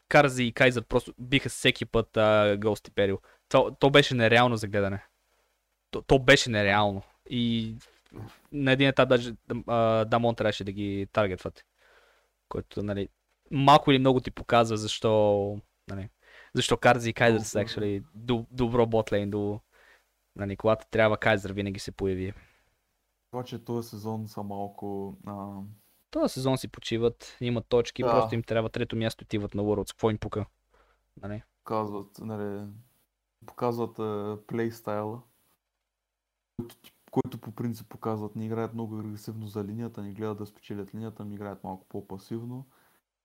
[0.08, 3.18] Карзи и Кайзер просто биха всеки път а, Ghost и Перил.
[3.48, 5.04] То, то беше нереално за гледане.
[5.90, 7.02] То, то беше нереално.
[7.30, 7.74] И
[8.52, 9.32] на един етап даже
[10.06, 11.64] Дамон трябваше да ги таргетват.
[12.48, 13.08] Който, нали,
[13.50, 15.58] малко или много ти показва защо,
[15.90, 16.08] нали,
[16.54, 19.60] защо Карзи и Кайзер са actually до, добро ботлейн, до,
[20.36, 22.32] нали, когато трябва Кайзер винаги се появи.
[23.30, 25.16] Това, че този сезон са малко...
[25.26, 25.60] А,
[26.10, 28.10] Този сезон си почиват, имат точки, Да.
[28.10, 29.92] просто им трябва трето място, отиват на Worlds.
[29.92, 30.46] Какво им пука?
[31.22, 31.42] Нали?
[31.64, 32.66] показват, нали,
[33.46, 33.96] показват
[34.46, 35.22] плейстайла,
[36.56, 36.76] който,
[37.10, 41.24] който по принцип показват, не играят много агресивно за линията, не гледат да спечелят линията,
[41.24, 42.66] ми играят малко по-пасивно.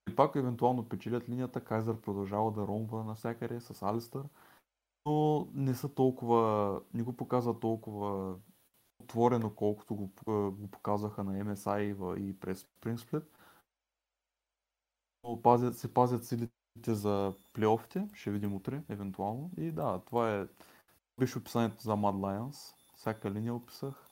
[0.09, 4.23] И пак евентуално печелят линията, Кайзер продължава да ромва навсякъде с Алистър,
[5.05, 8.35] но не са толкова, не го показват толкова
[8.99, 10.11] отворено, колкото го,
[10.51, 13.25] го показаха на MSI и, през Split.
[15.23, 16.53] Но пазят, се пазят силите
[16.87, 19.51] за плейофите, ще видим утре, евентуално.
[19.57, 20.47] И да, това е
[21.19, 22.75] беше описанието за Mad Lions.
[22.95, 24.04] Всяка линия описах.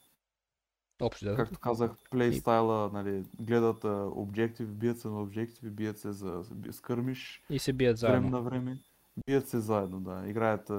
[1.02, 1.36] Общо да.
[1.36, 3.84] Както казах, плейстайла, нали, гледат
[4.16, 8.30] обжектив, бият се на обжективи, бият се за скърмиш, И се бият време заедно.
[8.30, 8.78] на време.
[9.26, 10.24] Бият се заедно, да.
[10.28, 10.72] Играят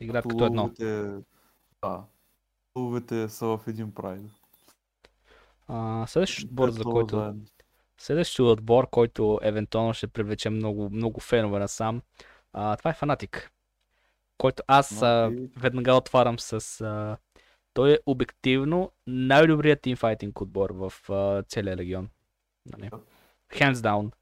[0.00, 0.62] Играят като като едно.
[0.62, 1.22] лъвовете,
[1.84, 2.04] да.
[2.78, 4.22] Ловете са в един прайд.
[5.68, 7.44] А, следващия отбор, за който заедно.
[7.98, 12.02] Следващия отбор, който евентуално ще привлече много, много фенове насам,
[12.52, 13.52] а, това е Фанатик.
[14.38, 16.80] Който аз а, веднага отварям с...
[16.80, 17.16] А,
[17.76, 22.08] той е обективно най-добрият тимфайтинг отбор в а, целия регион.
[22.72, 22.90] Нали?
[23.52, 24.12] Hands down.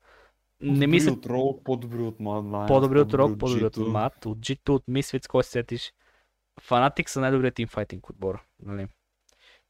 [0.60, 3.86] Не мисля от Rogue, по-добри от Mad Lions, по-добри от Рок, по-добри от G2.
[3.86, 5.92] Мат, от G2, от Misfits, кой се сетиш.
[6.60, 8.42] Фанатик са най-добрият тимфайтинг отбор.
[8.62, 8.86] Нали?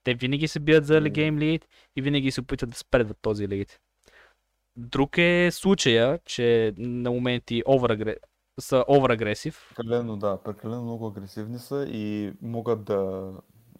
[0.05, 1.21] Те винаги се бият за early Мгм.
[1.21, 1.65] game lead
[1.97, 3.71] и винаги се опитват да спредват този lead.
[4.77, 8.17] Друг е случая, че на моменти overagre...
[8.61, 9.77] са overaggressive.
[9.77, 13.31] Прекалено, да, прекалено много агресивни са и могат да...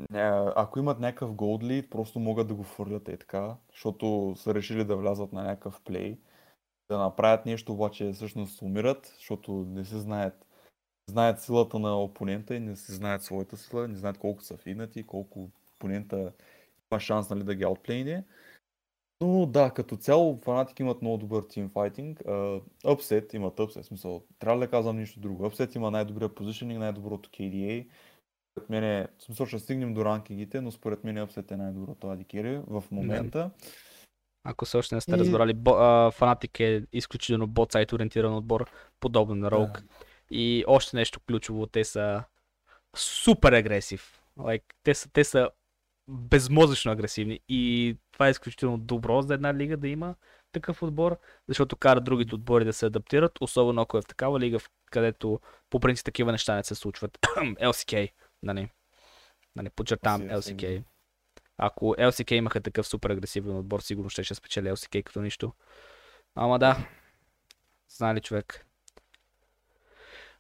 [0.01, 4.85] ня- Ако имат някакъв lead, просто могат да го фърлят и така, защото са решили
[4.85, 6.19] да влязат на някакъв плей,
[6.89, 10.47] да направят нещо, обаче всъщност умират, защото не се знаят,
[11.11, 15.07] знаят силата на опонента и не се знаят своята сила, не знаят колко са фигнати,
[15.07, 16.33] колко опонента
[16.93, 18.25] има шанс нали, да ги аутплейне.
[19.21, 22.19] Но да, като цяло фанатик имат много добър тимфайтинг.
[22.85, 25.45] Upset имат Upset, в смисъл, трябва да казвам нищо друго.
[25.45, 27.87] Upset има най-добрия позишнинг, най-доброто KDA.
[28.55, 32.63] Според мен е, смисъл ще стигнем до ранкингите, но според мен Upset е най-доброто carry
[32.69, 33.51] в момента.
[34.45, 38.71] Ако все още не сте И- разбрали, бо, а, Фанатик е изключително бот-сайт ориентиран отбор,
[39.01, 39.83] подобно на Rogue.
[40.31, 42.25] И още нещо ключово, те са
[42.97, 44.23] супер агресив.
[44.39, 45.51] Like, те, са, те са
[46.09, 47.41] безмозъчно агресивни.
[47.49, 50.15] И това е изключително добро за една лига да има
[50.53, 51.19] такъв отбор,
[51.49, 54.59] защото кара другите отбори да се адаптират, особено ако е в такава лига,
[54.91, 55.41] където
[55.71, 57.19] по принцип такива неща не се случват.
[57.41, 58.13] LCK,
[58.45, 58.71] нали?
[59.57, 60.83] Нали, подчертавам LCK.
[61.59, 65.53] Ако LCK имаха такъв супер агресивен отбор, сигурно ще, ще спечели LCK като нищо.
[66.35, 66.89] Ама да.
[67.89, 68.67] Знае ли човек?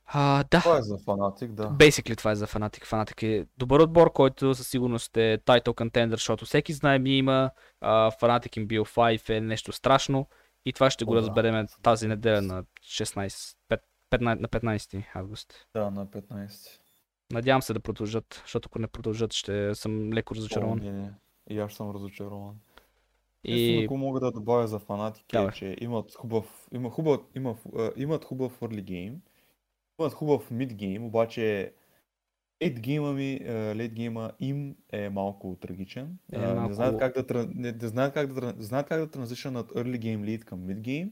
[0.06, 0.60] А, да.
[0.60, 1.70] Това е за фанатик, да.
[1.70, 2.86] Basically това е за Fnatic.
[2.86, 7.51] Fnatic е добър отбор, който със сигурност е title contender, защото всеки знае ми има
[7.81, 10.28] а, Fnatic им бил 5 е нещо страшно
[10.64, 11.20] и това ще го О, да.
[11.20, 15.66] разберем тази неделя на 16, 5, 15, на 15 август.
[15.74, 16.81] Да, на 15.
[17.32, 20.78] Надявам се да продължат, защото ако не продължат ще съм леко О, разочарован.
[20.78, 21.10] не, не.
[21.51, 22.55] И аз съм разочарован.
[23.44, 23.56] И...
[23.56, 25.52] И ако мога да добавя за фанатик е, Давай.
[25.52, 29.14] че имат хубав, има хубав, има, а, имат хубав early game,
[30.01, 31.72] имат хубав mid game, обаче
[32.62, 36.18] late гейма ми, late гейма им е малко трагичен.
[36.32, 39.10] Е, А, малко- Не знаят как да, не, не знаят как да, знаят как да
[39.10, 41.10] транзишнат early game lead към mid game,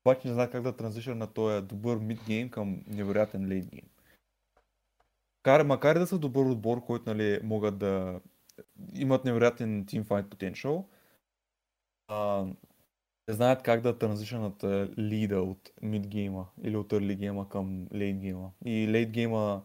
[0.00, 3.88] обаче не знаят как да транзишнат този добър mid game към невероятен late game.
[5.46, 8.20] Макар, макар да са добър отбор, който нали, могат да
[8.94, 10.84] имат невероятен teamfight potential,
[12.08, 12.44] а,
[13.28, 17.86] не знаят как да транзишнат а, лида от mid гейма или от early гейма към
[17.86, 18.50] late гейма.
[18.64, 19.64] И late гейма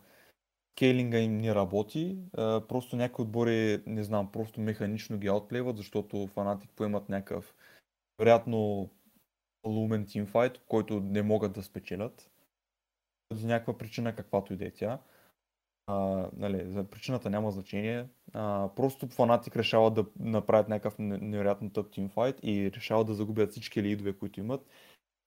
[0.71, 6.27] скейлинга им не работи, а, просто някои отбори, не знам, просто механично ги аутплейват, защото
[6.27, 7.55] фанатик поемат някакъв
[8.19, 8.89] вероятно
[9.67, 12.31] лумен тимфайт, който не могат да спечелят.
[13.33, 14.99] За някаква причина, каквато и да е тя.
[15.87, 18.07] А, нали, за причината няма значение.
[18.33, 23.51] А, просто фанатик решава да направят някакъв не- невероятно тъп тимфайт и решават да загубят
[23.51, 24.67] всички лидове, които имат.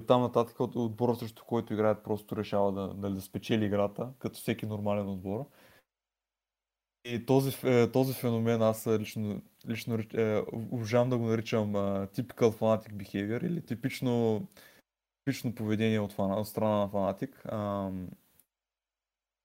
[0.02, 4.12] И там нататък от отбора, срещу който играят, просто решава да, да, да спечели играта,
[4.18, 5.46] като всеки нормален отбор.
[7.04, 7.56] И този,
[7.92, 11.72] този феномен аз лично, лично е, обожавам да го наричам
[12.06, 14.46] typical fanatic behavior или типично,
[15.18, 17.46] типично поведение от, фана, от страна на фанатик.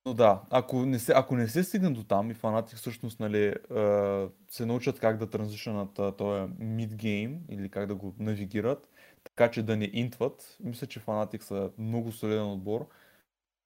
[0.05, 3.47] Но да, ако не се, ако не се стигне до там и фанатик всъщност нали,
[3.71, 6.51] а, се научат как да транзишнат този
[6.95, 8.89] game или как да го навигират,
[9.23, 12.87] така че да не интват, мисля, че фанатик са много солиден отбор.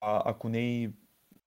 [0.01, 0.91] А ако не и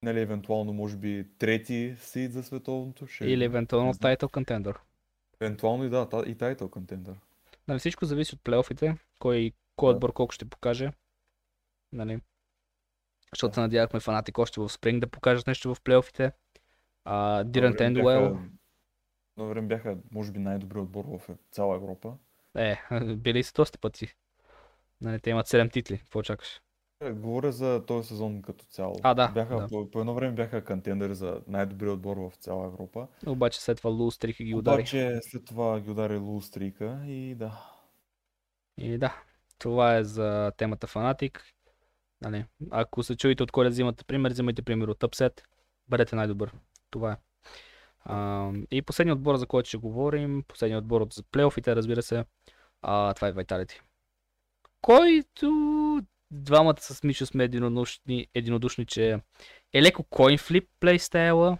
[0.02, 3.24] нали, евентуално, може би, трети сид за световното, ще...
[3.24, 4.12] или евентуално не знам.
[4.12, 4.76] title contender.
[5.40, 7.14] Евентуално и да, и title contender.
[7.68, 9.96] Нали, всичко зависи от плейофите, кой, кой Да.
[9.96, 10.92] отбор колко ще покаже.
[11.92, 12.20] Нали.
[13.34, 16.32] Защото се надявахме фанатик още в спринг да покажат нещо в плейофите.
[17.06, 18.38] Didn't end well.
[19.36, 22.14] На време бяха, може би, най-добрият отбор в цяла Европа.
[22.56, 22.76] Е,
[23.16, 24.14] били са доста пъти.
[25.00, 25.98] Нали, те имат 7 титли.
[25.98, 26.60] Какво очакваш?
[27.02, 28.96] Е, Говоря за този сезон като цяло.
[29.02, 29.68] А, да, Бяха, да.
[29.68, 33.08] По, по едно време бяха кантендери за най-добрият отбор в цяла Европа.
[33.26, 34.74] Обаче след това Лу Стрика ги удари.
[34.74, 37.68] Обаче след това ги удари Лу Стрика и да.
[38.78, 39.22] И да,
[39.58, 41.51] това е за темата фанатик.
[42.22, 45.40] Нали, ако се чуете от кой да взимате пример, взимайте пример от Upset.
[45.88, 46.52] Бъдете най-добър.
[46.90, 47.16] Това е.
[48.04, 52.24] А, и последният отбор, за който ще говорим, последният отбор от плейофите, разбира се,
[52.82, 53.80] а, това е Vitality.
[54.82, 55.50] Който
[56.30, 59.20] двамата с Мишо сме единодушни, единодушни че
[59.72, 61.58] е леко flip плейстайла,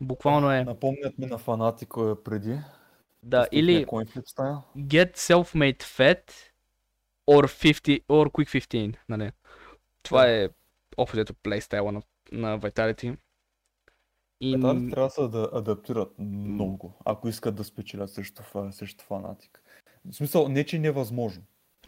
[0.00, 2.58] Буквално е, Напомнят ми на фанатико е преди.
[3.22, 3.86] да, или
[4.76, 6.32] get self-made fat
[7.30, 9.30] or 50 or quick 15, нали?
[10.02, 10.30] Това Да.
[10.32, 10.48] е
[10.96, 12.02] общо плейстайла на,
[12.32, 13.16] на Vitality.
[14.40, 18.42] И Металите трябва да се ада- адаптират много, ако искат да спечелят срещу,
[18.72, 19.62] срещу фанатик.
[20.04, 21.42] В смисъл, не че е невъзможно.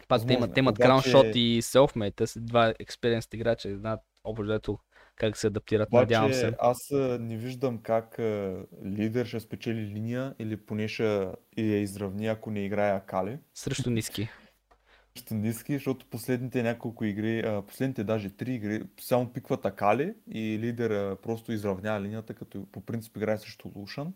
[0.07, 3.75] пак те имат, е, те имат Crownshot и Selfmade, те са два experienced играча и
[3.75, 4.79] знаят общо
[5.15, 6.55] как се адаптират, надявам Обаче се.
[6.59, 8.15] аз не виждам как
[8.85, 11.27] лидер ще спечели линия или поне ще
[11.57, 13.39] и я изравни, ако не играе Акали.
[13.53, 14.29] Срещу ниски.
[15.31, 20.91] Ниски, защото последните няколко игри, а, последните даже три игри, само пикват Акали и лидер
[20.91, 24.13] а, просто изравнява линията, като по принцип играе срещу Лушан.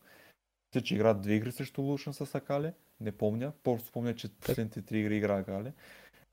[0.76, 4.82] Мисля, че играят две игри срещу Лушан с Акали, не помня, просто помня, че последните
[4.82, 5.72] три игри игра Акали.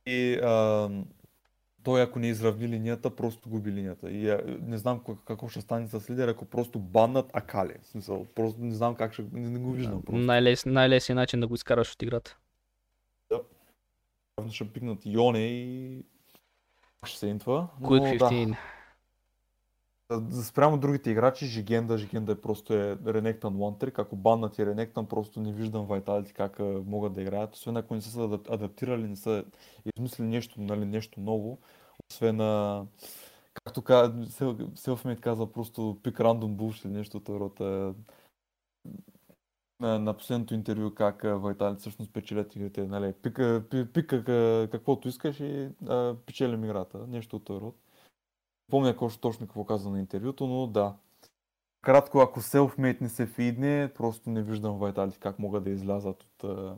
[0.07, 0.91] И а,
[1.83, 4.11] той ако не изравни линията, просто губи линията.
[4.11, 7.75] И а, не знам как- какво ще стане с лидер, ако просто баннат Акали.
[7.83, 10.21] В смисъл, просто не знам как ще, не, не го виждам просто.
[10.67, 12.39] Най-лесният начин да го изкараш от играта.
[14.39, 16.05] Явно ще пикнат Йоне и
[17.07, 17.69] ще се интва.
[17.81, 18.57] Quick да, 15.
[20.11, 23.99] За спрямо другите играчи, Жигенда, Жигенда е просто е Ренектан One Trick.
[23.99, 27.55] Ако баннат и Ренектан, просто не виждам Вайталити как могат да играят.
[27.55, 29.45] Освен ако не са се адап- адаптирали, не са
[29.97, 31.59] измислили нещо, нали, нещо ново.
[32.11, 32.85] Освен на...
[33.65, 37.95] Както каза, Selfmade каза просто пик рандом bullshit или нещо от рода.
[39.83, 42.87] На, на последното интервю как Вайталити всъщност печелят игрите.
[42.87, 47.07] Нали, пика, пи- пика ка- каквото искаш и а, печелим играта.
[47.07, 47.77] Нещо от този род
[48.71, 50.95] помня точно, точно какво каза на интервюто, но да.
[51.83, 56.45] Кратко, ако Selfmade не се фидне, просто не виждам Vitality как могат да излязат от
[56.45, 56.77] а,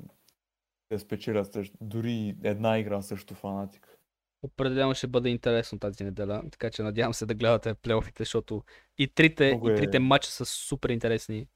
[0.92, 3.98] да спечелят срещу, дори една игра срещу фанатик.
[4.42, 8.62] Определено ще бъде интересно тази неделя, така че надявам се да гледате плейофите, защото
[8.98, 11.48] и трите, Много и е- трите матча са супер интересни.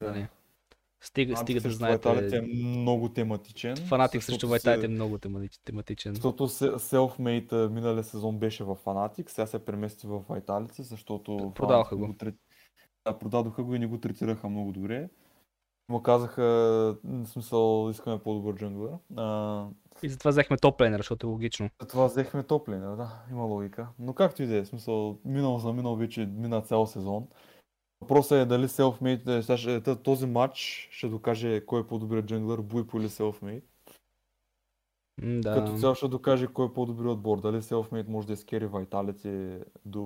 [0.00, 0.28] Нали?
[1.00, 2.36] Стига, Фанатик стига да знаете.
[2.36, 3.76] Е много тематичен.
[3.78, 6.14] Фанатик срещу Vitality е много темати- тематичен.
[6.14, 12.06] Защото Selfmade миналия сезон беше в Fnatic, сега се премести в Vitality, защото Продаваха го.
[12.08, 12.38] трет-
[13.04, 15.08] Да, продадоха го и не го третираха много добре.
[15.88, 16.42] Му казаха,
[17.04, 18.90] в смисъл, искаме по-добър джунглер.
[19.16, 19.66] А,
[20.02, 21.70] И затова взехме топ лейнер, защото е логично.
[21.88, 23.88] Това взехме топлина, да, има логика.
[23.98, 27.26] Но както и да е, смисъл, минал за минал вече мина цял сезон.
[28.00, 28.68] Въпросът е дали
[29.28, 33.62] е, сега ще- т- този матч ще докаже кой е по-добрият джунглер, Буйпо или.
[35.22, 35.54] М, Да.
[35.54, 37.40] Като цяло ще докаже кой е по-добрият отбор.
[37.40, 40.02] Дали Selfmade може да изкери Vitality до...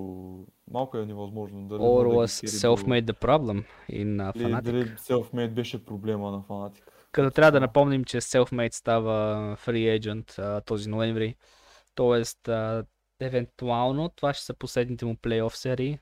[0.71, 1.69] Малко е невъзможно.
[1.69, 4.45] Дали Or да was изкери self-made the problem in uh, До...
[4.45, 4.63] Fnatic.
[4.63, 6.81] дали Selfmade беше проблема на Fnatic.
[7.13, 7.67] Като трябва да Да.
[7.67, 9.15] напомним, че Selfmade става
[9.57, 11.37] free agent а, този ноември.
[11.95, 12.85] Тоест, а,
[13.21, 15.99] евентуално това ще са последните му плейоф серии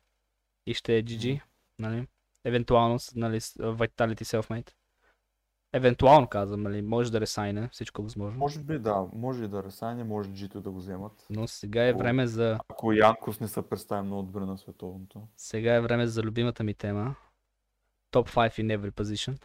[0.66, 1.40] и ще е GG,
[1.80, 2.06] нали?
[2.44, 4.70] Евентуално, нали, Vitality Selfmade.
[5.72, 8.38] Евентуално казвам, нали, може да ресайне, всичко е възможно.
[8.38, 11.26] Може би да, може и да ресайне, може G2 да го вземат.
[11.30, 15.28] Но сега е време за Ако Янкос не се представи много добре на световното.
[15.36, 17.14] Сега е време за любимата ми тема.
[18.12, 19.44] Top 5 in every position.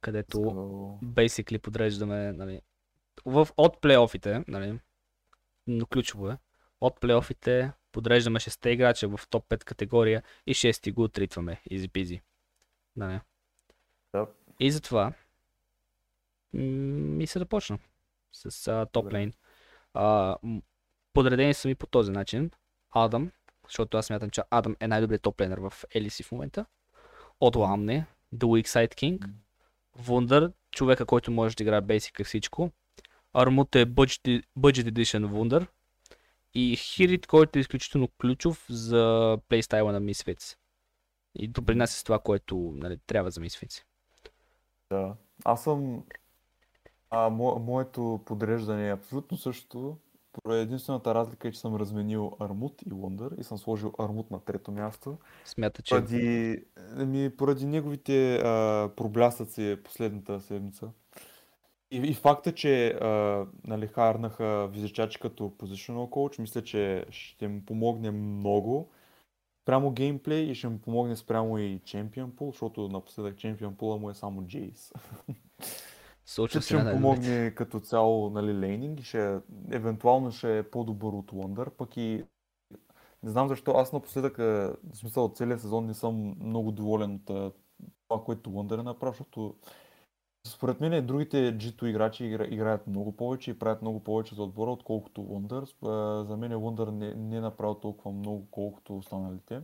[0.00, 2.60] Където So, basically подреждаме, нали,
[3.24, 4.80] в, от плейофите, нали,
[5.66, 6.38] но ключово е,
[6.80, 12.20] от плейофите подреждаме 6 играча в топ 5 категория и 6 го отритваме, easy peasy.
[12.96, 13.20] Нали.
[14.12, 14.26] Да.
[14.60, 16.62] И затова м-
[17.16, 17.78] мисля да почна
[18.32, 19.32] с а, топ лейн.
[19.94, 20.36] А,
[21.12, 22.50] подредени са ми по този начин.
[22.90, 23.30] Адам,
[23.64, 26.66] защото аз смятам, че Адам е най-добрият топ лейнер в LEC в момента.
[27.40, 29.30] От Ламне, The Weak Side King.
[29.98, 32.70] Wunder, човека, който може да играе basic всичко.
[33.32, 35.66] Армут е Budget, Budget Edition Wunder.
[36.58, 40.56] И Хирит, който е изключително ключов за плейстайла на Misfits.
[41.34, 43.82] И допринася с това, което нали, трябва за Misfits.
[44.90, 45.14] да.
[45.44, 46.04] Аз съм...
[47.10, 49.98] А, мо, моето подреждане е абсолютно същото.
[50.50, 54.72] Единствената разлика е, че съм разменил Армут и Лондър и съм сложил Армут на трето
[54.72, 55.18] място.
[55.44, 56.64] Смята, че Поради,
[56.96, 60.90] ами, поради неговите а, проблясъци последната седмица.
[61.90, 67.64] И, и факта, че а, нали, харнаха визичачи като positional coach, мисля, че ще му
[67.64, 68.90] помогне много
[69.62, 74.10] спрямо геймплей и ще му помогне спрямо и Champion Pool, защото напоследък Champion Pool му
[74.10, 74.94] е само Jace.
[76.48, 79.38] че на му помогне като цяло нали, лейнинг и ще,
[79.70, 82.24] евентуално ще е по-добър от Wonder, пък и
[83.22, 87.54] не знам защо аз напоследък, в смисъл от целия сезон не съм много доволен от
[88.08, 89.54] това, което Wonder е направил, защото
[90.50, 94.70] според мен другите G2 играчи игра, играят много повече и правят много повече за отбора,
[94.70, 95.64] отколкото Wonder.
[96.26, 99.62] За мен Wonder не, не е направил толкова много, колкото останалите.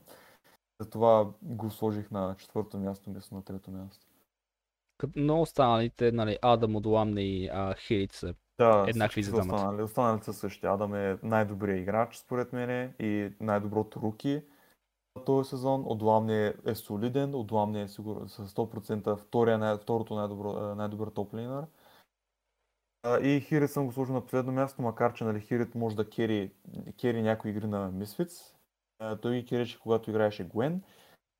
[0.81, 4.07] Затова го сложих на четвърто място, вместо на трето място.
[5.17, 9.55] На останалите, нали, Адам, Одуамне и а, Хирит са Да, Еднакви за двамата.
[9.55, 9.83] останали.
[9.83, 10.67] Останалите са същи.
[10.67, 14.43] Адам е най-добрият играч, според мен, и най-доброто руки
[15.21, 15.85] този сезон.
[15.87, 21.09] Одуамне е, е солиден, Одуамне е сигурно с 100% втория, най- второто най-добро, а, най-добър
[21.09, 21.65] топлинър.
[23.03, 26.11] А, И Хирит съм го сложил на последно място, макар че нали, Хирит може да
[26.11, 26.51] кери,
[27.01, 27.93] кери някои игри на.
[28.99, 30.83] А, Той ги кереше, когато играеше Гвен.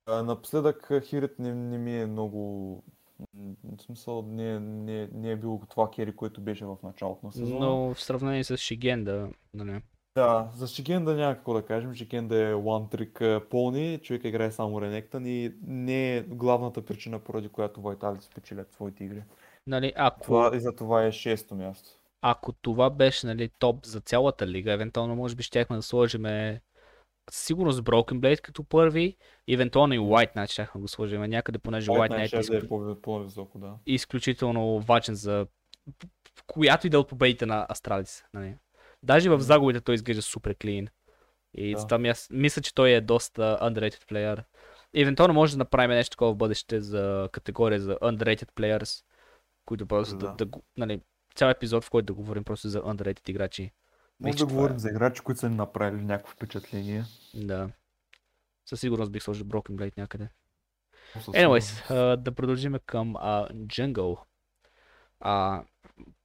[0.05, 2.83] А, Напоследък Хирит не, не ми е много...
[3.63, 7.65] В смисъл, не, не, не е било това кери, което беше в началото на сезона.
[7.65, 9.03] Но в сравнение с нали,
[9.53, 9.81] Да,
[10.53, 11.95] за Шикенда няма какво да кажем.
[11.95, 17.49] Шикенда е one trick пълни, човек играе само Ренектън и не е главната причина, поради
[17.49, 19.23] която Вайталите спечелят своите игри.
[19.67, 21.89] нали, ако, Това, и за това е шесто място.
[22.21, 26.23] ако това беше нали, топ за цялата лига, евентуално може би щяхме да сложим
[27.29, 29.17] със сигурност Broken Blade като първи,
[29.47, 32.57] евентуално и White Knight щяхме да го сложим някъде, понеже White, White Knight е да
[32.57, 33.73] е изклю- по- по-високо, да.
[33.85, 35.47] изключително важен за
[36.47, 38.23] която и да е от победите на Астралис.
[38.33, 38.55] Нали.
[39.03, 40.87] Даже в загубите той изглежда супер клин.
[41.53, 41.97] И Да.
[41.97, 44.43] ми аз мисля, че той е доста underrated player.
[44.93, 49.03] Евентуално може да направим нещо такова в бъдеще за категория за underrated players,
[49.65, 50.45] които просто да, Да.
[50.45, 51.01] да, нали,
[51.35, 53.71] цял епизод, в който да говорим просто за underrated играчи.
[54.19, 54.79] Може да говорим е.
[54.79, 57.03] за играчи, които са ни направили някакво впечатление.
[57.33, 57.69] Да.
[58.65, 60.29] Със сигурност бих сложил Broken Blade някъде.
[61.15, 64.19] Anyways, а, да продължим към а, Jungle.
[65.19, 65.63] А,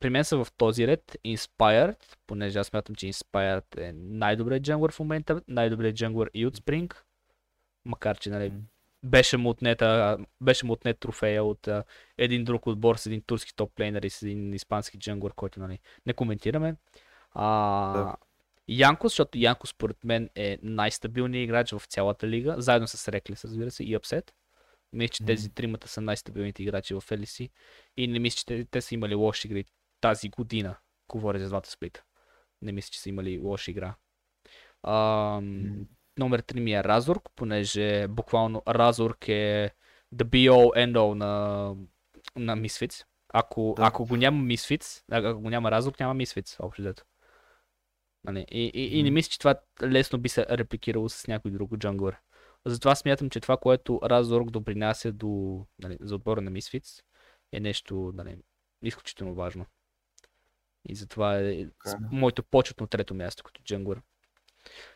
[0.01, 4.93] при мен са в този ред Inspired, понеже аз смятам, че Inspired е най-добрият джангър
[4.93, 6.95] в момента, най-добрият джангър и от Spring,
[7.85, 8.53] макар че нали,
[9.03, 11.85] беше му отнета, беше му отнет трофея от а,
[12.19, 15.78] един друг отбор с един турски топ плейнер и с един испански джангър, който нали,
[16.07, 16.77] не коментираме.
[17.31, 18.16] А, Да.
[18.69, 23.70] Янкос, защото Янкос според мен е най-стабилният играч в цялата лига, заедно с Реклес, разбира
[23.70, 24.31] се, и Upset.
[24.93, 27.51] Мисля, че тези тримата са най-стабилните играчи в LEC
[27.97, 29.65] и не мисля, че те, те са имали лоши игри
[30.01, 30.77] тази година.
[31.09, 32.02] Говоря за двата сплита.
[32.62, 33.94] Не мисля, че са имали лоша игра.
[34.85, 35.40] М.
[36.19, 39.70] номер 3 ми е Разорг, понеже буквално Разорг е
[40.15, 41.74] the be all end all на,
[42.36, 43.05] на Misfits.
[43.32, 43.82] Ако, Да.
[43.86, 47.05] ако го няма Misfits, а- ако го няма Разорг, няма Misfits, общо взето.
[48.24, 48.47] Нали?
[48.51, 52.16] И, и, и не мисля, че това лесно би се репликирало с някой друг джанглър.
[52.66, 57.02] Затова смятам, че това, което Разорг допринася до, нали, за отбора на Misfits,
[57.52, 58.39] е нещо нали,
[58.82, 59.66] изключително важно.
[60.88, 62.16] И затова е Така е.
[62.16, 64.01] моето почетно трето място като джанглър.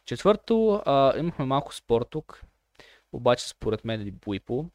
[0.04, 2.42] Четвърто, а, имахме малко спор тук,
[3.12, 4.70] обаче според мен е Буипо,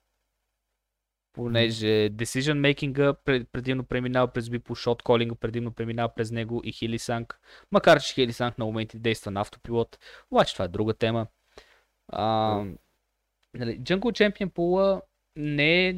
[1.34, 3.14] понеже decision making
[3.52, 7.40] предимно преминава през Буипо, shot calling предимно преминава през него и Хилисанг,
[7.72, 10.00] макар че Хилисанг на моменти действа на автопилот,
[10.32, 11.28] обаче това е друга тема.
[12.08, 12.64] А,
[13.54, 15.02] нали, Jungle Champion пула
[15.36, 15.94] не е,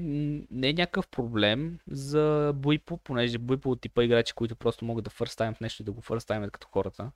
[0.52, 5.10] не е някакъв проблем за Буипо, понеже Буипо от типа играчи, които просто могат да
[5.10, 7.12] time в нещо и да го time като хората,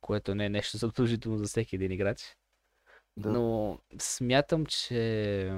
[0.00, 2.36] което не е нещо задължително за всеки един играч.
[3.16, 3.30] Да.
[3.30, 5.52] Но смятам, че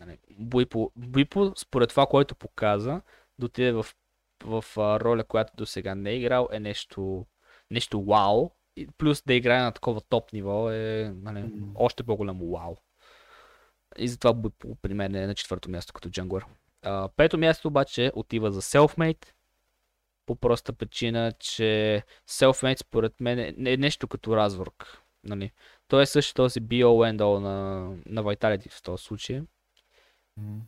[0.00, 3.00] нали, Буипо, Буипо, според това, което показа,
[3.38, 3.86] да отиде в,
[4.44, 7.26] в роля, която до сега не е играл, е нещо,
[7.70, 8.50] нещо вау.
[8.76, 11.66] И плюс да играе на такова топ ниво е нали, М.
[11.74, 12.76] още по-голямо вау.
[13.98, 14.34] И затова
[14.82, 16.46] при мен е на четвърто място като джанглър.
[16.82, 19.26] А, пето място обаче отива за Selfmade.
[20.26, 25.02] По проста причина, че Selfmade според мен е е нещо като разворк.
[25.24, 25.52] Нали?
[25.88, 29.42] Той е също този all на, на Vitality в този случай.
[30.36, 30.60] М.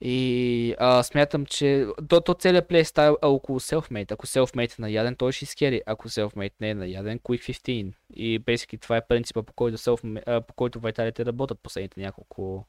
[0.00, 4.12] И а, смятам, че то, то целият плей стайл е около Selfmade.
[4.12, 5.82] Ако Selfmade е наяден, той ще изкери.
[5.86, 7.92] Ако Selfmade не е наяден, Quick 15.
[8.14, 12.66] И basically това е принципа по който, self, по който Vitality работят последните няколко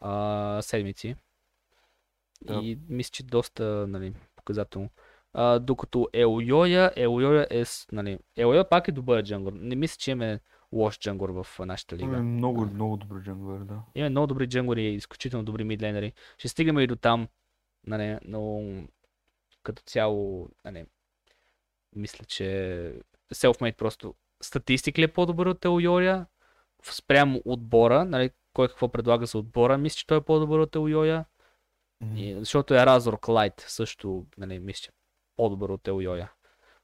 [0.00, 1.16] а, седмици.
[2.42, 2.60] Да.
[2.62, 4.90] И мисля, че доста нали, показателно.
[5.32, 9.52] А, докато Елйоя, Елйоя е, нали, Елйоя пак е добър джангър.
[9.52, 10.40] Не мисля, че имаме
[10.76, 12.16] лош джангър в нашата Той лига.
[12.16, 13.82] е много, много добър джанглър, да.
[13.94, 16.12] Има много добри джангъри и изключително добри мидлейнери.
[16.38, 17.28] Ще стигнем и до там,
[17.86, 18.62] нали, но
[19.62, 20.84] като цяло, нали,
[21.96, 22.44] мисля, че
[23.34, 26.26] Selfmade просто статистикли е по-добър от Елйоя.
[26.82, 30.76] Спрямо отбора, нали, кой какво предлага за отбора, мисля, че той е по-добър от.
[32.00, 32.18] М.
[32.18, 34.90] И, защото е Разорк Лайт също, нали, мисля, че
[35.36, 36.32] по-добър от Елйоя.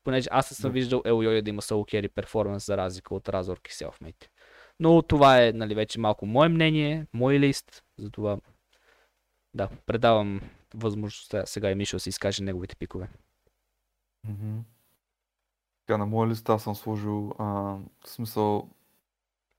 [0.05, 0.73] Понеже аз не съм Да.
[0.73, 3.31] виждал Елйоя да има соло carry перформанс за разлика от и
[3.71, 4.29] Selfmade.
[4.81, 8.39] Но това е, нали, вече малко мое мнение, мой лист, затова
[9.55, 10.41] да, предавам
[10.75, 13.09] възможността сега и Мишо да си изкаже неговите пикове.
[14.25, 14.65] Мгм.
[15.87, 18.71] Така, на моя лист аз съм сложил, а, в смисъл,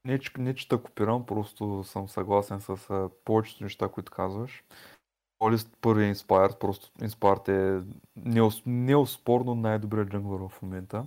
[0.06, 4.64] Не, че, не, че те копирам, просто съм съгласен с а, повечето неща, които казваш.
[5.44, 11.06] Олист първи е Inspired, просто Inspired е неос, неоспорно най-добрият джанглър в момента.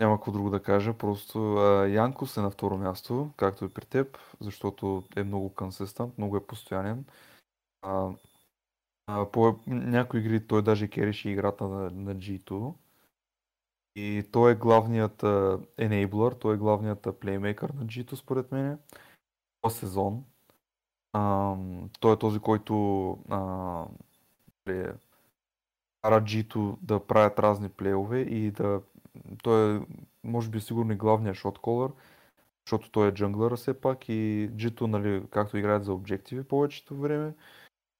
[0.00, 3.86] Няма какво друго да кажа, просто а, Янкос е на второ място, както и при
[3.86, 7.04] теб, защото е много консистент, много е постоянен.
[7.82, 8.10] А,
[9.06, 12.74] а, по някои игри той даже кереше играта на, на G2.
[13.96, 18.78] И той е главният uh, enabler, той е главният playmaker на G2 според мен.
[19.62, 20.24] Този сезон.
[21.12, 21.56] А,
[22.00, 22.74] той е този, който
[24.68, 24.92] е,
[26.02, 28.82] кара G2 да правят разни плейове и да...
[29.42, 29.80] Той е,
[30.24, 31.92] може би, сигурно и главният шотколър,
[32.66, 37.34] защото той е джанглъра все пак и G2, нали, както играят за обжективи повечето време,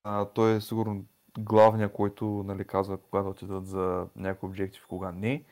[0.03, 1.05] а, той е сигурно
[1.39, 5.45] главният, който нали, казва кога да отидат за някой обжектив, кога не.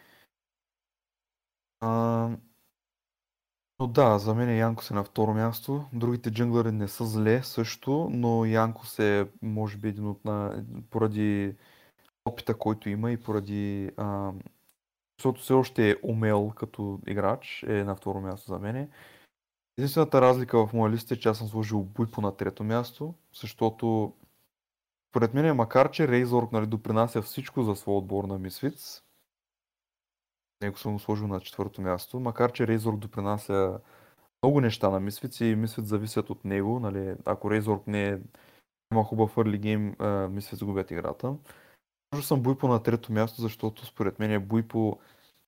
[1.79, 2.29] А,
[3.81, 5.85] но да, за мен Янкос е на второ място.
[5.93, 10.65] Другите джунглери не са зле също, но Янкос е може би един от на...
[10.89, 11.55] поради
[12.25, 13.91] опита, който има и поради...
[13.97, 14.31] А...
[15.19, 18.89] Защото все още е умел като играч, е на второ място за мен.
[19.77, 24.13] Единствената разлика в моя лист е, че аз съм сложил Буйпо на трето място, защото
[25.11, 29.03] според мен, макар че Рейзорг нали, допринася всичко за своя отбор на Мисвиц,
[30.61, 33.79] него съм го сложил на четвърто място, макар че Рейзорг допринася
[34.43, 36.79] много неща на Мисвиц и Мисвиц зависят от него.
[36.79, 38.19] Нали, ако Рейзорг не е
[38.93, 39.95] има хубав early гейм,
[40.33, 41.35] Мисвиц губят играта.
[42.13, 44.99] Може съм Буйпо на трето място, защото според мен е Буйпо,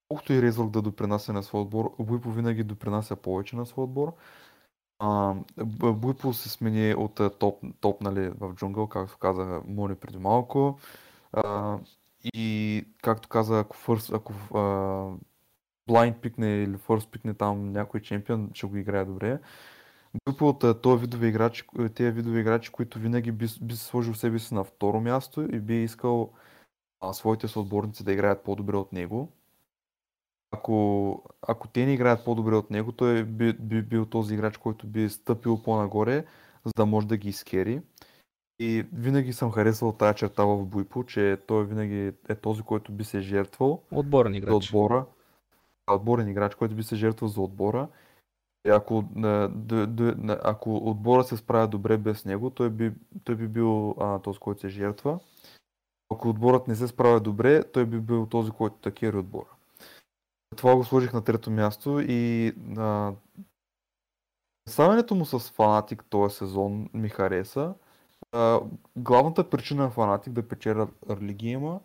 [0.08, 4.14] колкото и Рейзорг да допринася на своя отбор, Буйпо винаги допринася повече на своя отбор.
[5.94, 10.80] Буйпо се смени от топ, топ нали, в джунгъл, както каза Мони преди малко.
[11.34, 11.78] А,
[12.24, 14.60] и както каза, ако, first, ако а,
[15.90, 19.40] blind пикне или first пикне там някой чемпион, ще го играе добре.
[20.28, 21.64] Група от този видове играчи,
[21.96, 25.84] тези видове играчи, които винаги би, би сложил себе си на второ място и би
[25.84, 26.34] искал
[27.02, 29.32] а, своите съотборници да играят по-добре от него.
[30.52, 34.88] Ако, ако те не играят по-добре от него, той би, би бил този играч, който
[34.88, 36.26] би стъпил по-нагоре,
[36.66, 37.82] за да може да ги изкери.
[38.60, 43.04] И винаги съм харесвал тази черта в Буйпо, че той винаги е този, който би
[43.04, 43.82] се жертвал.
[43.92, 44.50] Отборен играч.
[44.50, 45.06] За отбора.
[45.92, 47.88] Отборен играч, който би се жертвал за отбора.
[48.68, 49.04] И ако,
[50.44, 54.62] ако отбора се справя добре без него, той би, той би бил а, този, който
[54.62, 55.20] се жертва.
[56.10, 59.50] Ако отборът не се справя добре, той би бил този, който такери отбора.
[60.56, 63.14] Това го сложих на трето място и а,
[64.66, 67.74] представянето му с фанатик този сезон ми хареса
[68.98, 71.80] главната причина на Фанатик да печеля Game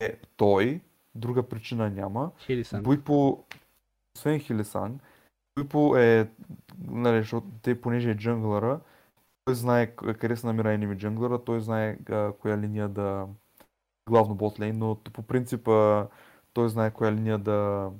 [0.00, 0.80] е той,
[1.14, 2.30] друга причина няма.
[2.38, 2.82] Хилисан.
[2.82, 3.44] Буйпо,
[4.16, 5.00] освен Хилисан,
[5.58, 6.30] Буйпо е,
[6.88, 8.80] нали, защото те понеже е джунглера,
[9.44, 13.26] той знае къде се намира енеми джунглера, той знае а, коя линия да
[14.08, 16.08] главно ботлейн, но по принцип а,
[16.52, 17.90] той знае коя линия да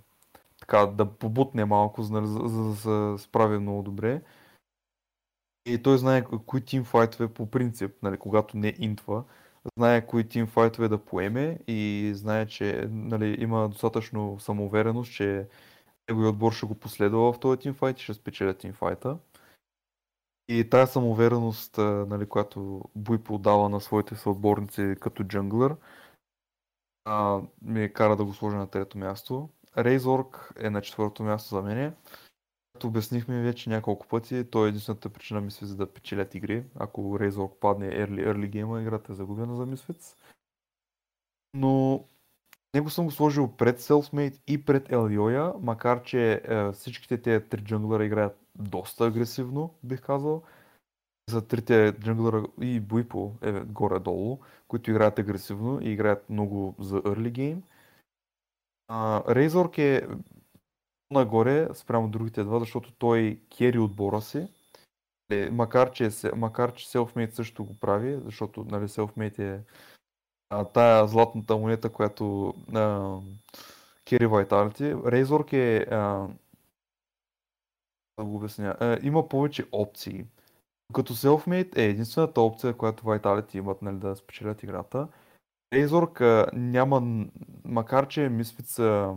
[0.61, 4.23] така, да побутне малко, за да се справи много добре.
[5.71, 9.25] И той знае кои тимфайтове по принцип, нали, когато не интва,
[9.77, 15.49] знае кои тимфайтове да поеме и знае, че нали, има достатъчно самоувереност, че
[16.09, 19.19] негови отбор ще го последва в този тимфайт и ще спечеля тимфайта.
[20.49, 25.77] И тази самоувереност, нали, която Буй подава на своите съотборници като джанглър,
[27.63, 29.49] ми кара да го сложа на трето място.
[29.79, 31.95] Рейзорг е на четвърто място за мен.
[32.81, 36.65] Както обяснихме вече няколко пъти, той е единствената причина Misfits да печелят игри.
[36.79, 40.17] Ако Razork падне early, early game, играта е загубена за Misfits.
[41.55, 42.05] Но
[42.75, 47.65] него съм го сложил пред Selfmade и пред Елиоя, макар че е, всичките тези три
[47.65, 50.43] джунглера играят доста агресивно, бих казал.
[51.31, 57.33] За трите джунглера и Буипо е горе-долу, които играят агресивно и играят много за early
[57.33, 57.61] game.
[58.91, 60.09] Uh, е
[61.11, 64.49] нагоре спрямо другите два, защото той кери отбора си.
[65.31, 69.61] Е, макар че, макар, че Selfmade също го прави, защото нали, Selfmade е
[70.51, 73.17] а, тая златната монета, която а,
[74.05, 74.95] кери Vitality.
[74.95, 76.29] Razork е а,
[78.19, 80.25] да го обясня, а, има повече опции.
[80.93, 85.09] Като Selfmade е единствената опция, която Vitality имат нали, да спечелят играта.
[85.75, 87.27] Razork няма,
[87.65, 89.17] макар че Misfits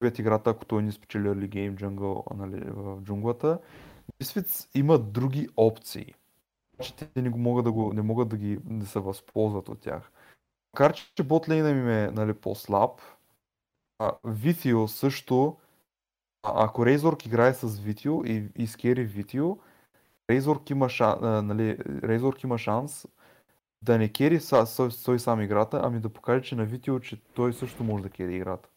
[0.00, 3.58] губят играта, ако той не спечели early game jungle, нали, в джунглата.
[4.22, 6.14] Misfits имат други опции.
[6.82, 10.12] Че те не, могат да го, не могат да ги да се възползват от тях.
[10.74, 13.00] Макар че ботлейна ми е нали, по-слаб,
[14.24, 15.56] Витио също
[16.42, 19.58] А, ако Рейзорк играе с Витио и, и скери Витио,
[20.30, 23.06] Рейзорк има, шан, а, нали, Рейзорк има шанс
[23.82, 27.52] да не кери са, сой сам играта, ами да покаже, че на Витио, че той
[27.52, 28.69] също може да кери играта.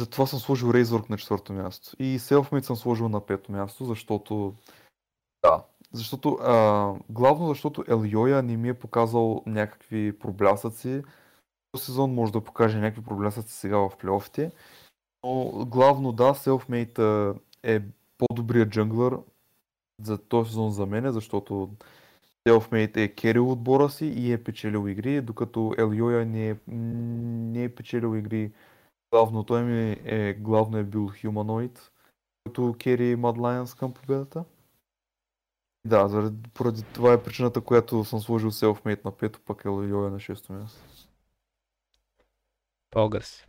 [0.00, 1.96] Затова съм сложил Razork на четвърто място.
[1.98, 4.54] И Selfmade съм сложил на пето място, защото...
[5.42, 5.62] Да.
[5.92, 11.02] Защото, а, главно защото Елйоя не ми е показал някакви проблясъци.
[11.72, 14.52] Този сезон може да покаже някакви проблясъци сега в плейофите.
[15.24, 17.82] Но главно да, Selfmade е
[18.18, 19.18] по-добрият джунглър
[20.02, 21.70] за този сезон за мен, защото
[22.48, 27.74] Selfmade е керил отбора си и е печелил игри, докато Елйоя не е, не е
[27.74, 28.52] печелил игри
[29.10, 29.44] главно.
[29.44, 31.92] Той ми е, главно е бил хуманоид,
[32.44, 34.44] който кери Mad Lions към победата.
[35.84, 40.20] Да, заради, поради това е причината, която съм сложил Selfmade на пето, пък Елйоя на
[40.20, 40.80] шесто място.
[42.94, 43.46] Български.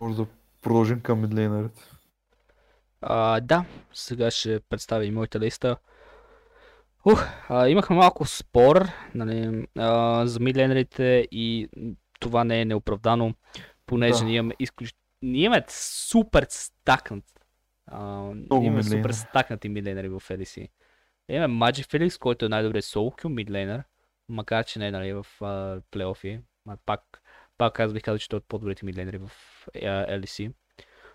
[0.00, 0.26] Може да
[0.62, 1.82] продължим към мидлейнерите.
[3.00, 5.76] А, да, сега ще представя и моята листа.
[7.04, 11.68] Ух, а, имахме малко спор нали, а, за мидленерите и
[12.20, 13.34] това не е неоправдано,
[13.86, 14.24] понеже Да.
[14.24, 14.94] ние имаме изключ...
[15.22, 17.24] Ние имаме супер стакнат.
[17.86, 18.04] А,
[18.34, 20.68] Много имаме супер стакнати мидленери в LEC.
[21.28, 23.82] Имаме Magic Felix, който е най-добре соло кю мидленер,
[24.28, 26.40] макар че не е нали, в а, плейофи.
[26.66, 27.22] Ма пак,
[27.58, 29.30] пак аз бих казал, че той е от по-добрите мидленери в
[29.74, 30.52] а, LEC.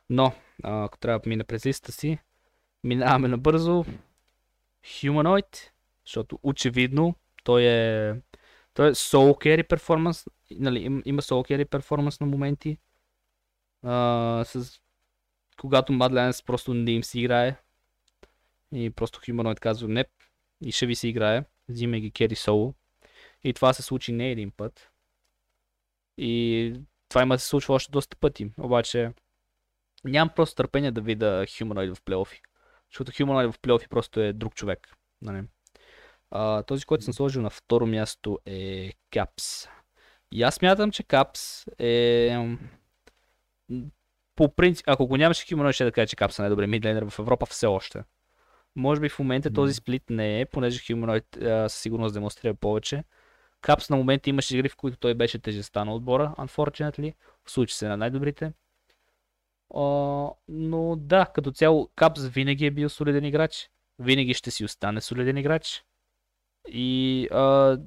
[0.10, 2.20] Но, а, ако трябва да мина през листа си,
[2.84, 3.86] минаваме набързо.
[4.84, 5.70] Humanoid,
[6.06, 8.16] защото очевидно той е,
[8.78, 12.78] той е soul carry перформанс, нали, им- има soul carry перформанс на моменти.
[13.84, 14.82] А, с,
[15.60, 17.56] когато Madlands просто не им си играе.
[18.74, 20.06] И просто Humanoid казва не,
[20.62, 22.74] и ще ви си играе, взима ги carry solo.
[23.44, 24.92] И това се случи не един път.
[26.18, 26.74] И
[27.10, 28.52] това има да се случва още доста пъти.
[28.60, 29.12] Обаче
[30.04, 32.42] нямам просто търпение да видя Humanoid в плейофи.
[32.92, 34.96] Защото Humanoid в плейофи просто е друг човек.
[35.22, 35.44] Нали?
[36.32, 39.68] А, този, който съм сложил на второ място е Капс.
[40.32, 42.38] И аз смятам, че Капс е...
[44.36, 47.20] По принцип, ако го нямаше Humanoid, ще да кажа, че Капс е най-добрият мидлейнер в
[47.20, 48.04] Европа все още.
[48.76, 53.04] Може би в момента този сплит не е, понеже а, със сигурност демонстрира повече.
[53.62, 57.14] Капс на момента имаше игри, в които той беше тежестта на отбора, unfortunately.
[57.48, 58.54] Случи се на най-добрите.
[59.76, 59.82] А,
[60.48, 63.70] но да, като цяло Капс винаги е бил солиден играч.
[64.00, 65.84] Винаги ще си остане солиден играч.
[66.68, 67.78] И а,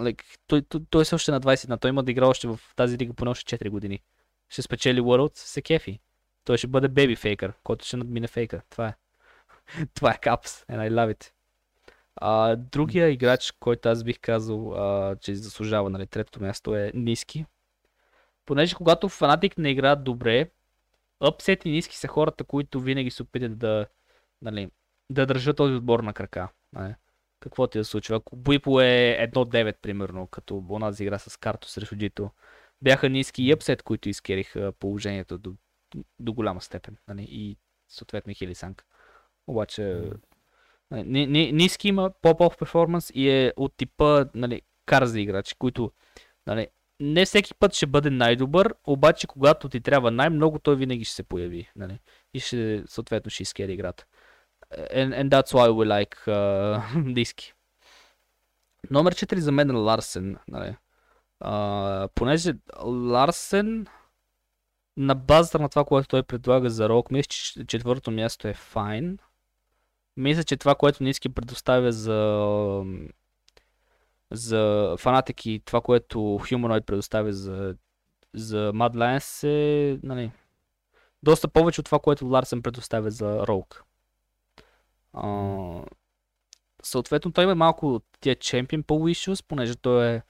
[0.00, 2.48] like, той, той, той е все още на 20 на той има да игра още
[2.48, 4.02] в тази лига поне още 4 години.
[4.48, 6.00] Ще спечели Worlds, се кефи.
[6.44, 8.62] Той ще бъде беби фейкър, който ще надмине фейкър.
[8.70, 8.94] Това е.
[9.94, 10.64] Това е Капс.
[10.64, 11.30] And I love it.
[12.16, 17.46] А, другия играч, който аз бих казал, а, че заслужава нали, третото място е Ниски.
[18.46, 20.50] Понеже когато фанатик не играят добре,
[21.20, 23.86] Upset и ниски са хората, които винаги се опитат да,
[24.42, 24.70] нали,
[25.10, 26.48] да държат този отбор на крака.
[26.72, 26.94] Нали.
[27.40, 28.16] Какво ти да случва?
[28.16, 32.30] Ако Буипо е 1-9, примерно, като онази игра с карто срещу Джито,
[32.82, 35.54] бяха ниски и Upset, които изкериха положението до,
[36.18, 36.96] до голяма степен.
[37.08, 37.56] Нали, и
[37.88, 38.84] съответно и Хилисанг.
[39.46, 40.10] Обаче,
[40.90, 45.92] нали, ни, ниски има по-пов перформанс и е от типа нали, карзи играчи, които
[46.46, 46.68] нали,
[47.00, 51.22] не всеки път ще бъде най-добър, обаче когато ти трябва най-много, той винаги ще се
[51.22, 51.70] появи.
[51.76, 51.98] Нали?
[52.34, 54.06] И ще, съответно ще изкери играта.
[54.70, 57.52] And, and that's why we like uh, диски.
[58.90, 60.36] Номер 4 за мен е Ларсен.
[60.48, 60.76] Нали?
[61.44, 63.86] Uh, понеже Ларсен
[64.96, 69.18] на базата на това, което той предлага за Рок, мисля, че четвърто място е файн.
[70.16, 72.40] Мисля, че това, което Ниски предоставя за
[74.30, 77.76] за фанатик това, което Humanoid предоставя за,
[78.34, 80.30] за Mad Lions е нали,
[81.22, 83.80] доста повече от това, което Ларсен предоставя за Rogue.
[85.12, 85.84] А,
[86.82, 90.22] съответно, той има малко тия Champion Pool issues, понеже той е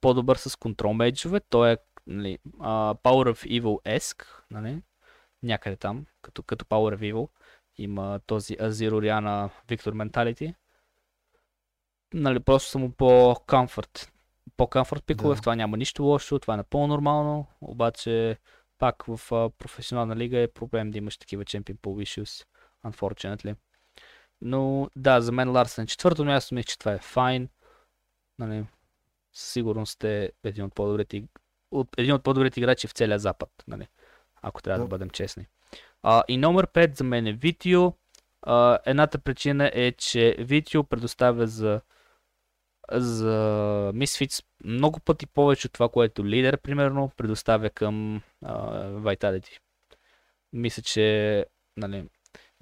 [0.00, 1.40] по-добър с контрол мейджове.
[1.40, 4.82] Той е нали, а, Power of Evil esque, нали,
[5.42, 7.28] някъде там, като, като Power of Evil.
[7.78, 10.54] Има този Oriana Victor Mentality
[12.14, 14.12] нали, просто са му по-комфорт.
[14.56, 15.36] По-комфорт пикове, Да.
[15.36, 18.38] в това няма нищо лошо, това е напълно нормално, обаче
[18.78, 22.46] пак в а, професионална лига е проблем да имаш такива Champion Pool issues,
[22.86, 23.56] unfortunately.
[24.44, 27.48] Но да, за мен Ларсен четвърто място мисля, че това е файн.
[28.38, 28.66] Нали,
[29.32, 31.24] със сигурност е един от по-добрите,
[31.98, 33.88] един от по-добрите играчи в целия запад, нали,
[34.42, 34.88] ако трябва да Да.
[34.88, 35.46] бъдем честни.
[36.02, 37.92] А, и номер 5 за мен е Витио.
[38.42, 41.80] А, едната причина е, че Витио предоставя за
[42.92, 43.32] за
[43.94, 48.22] Misfits много пъти повече от това, което лидер, примерно, предоставя към
[48.82, 49.58] Vitality.
[50.52, 52.08] Мисля, че нали,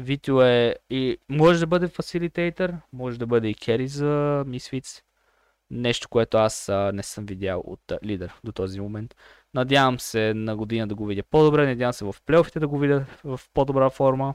[0.03, 5.03] Витио е и може да бъде фасилитейтър, може да бъде и кери за Misfits.
[5.71, 9.17] Нещо, което аз а, не съм видял от а, лидер до този момент.
[9.55, 13.07] Надявам се на година да го видя по-добре, надявам се в плейофите да го видя
[13.25, 14.35] в по-добра форма.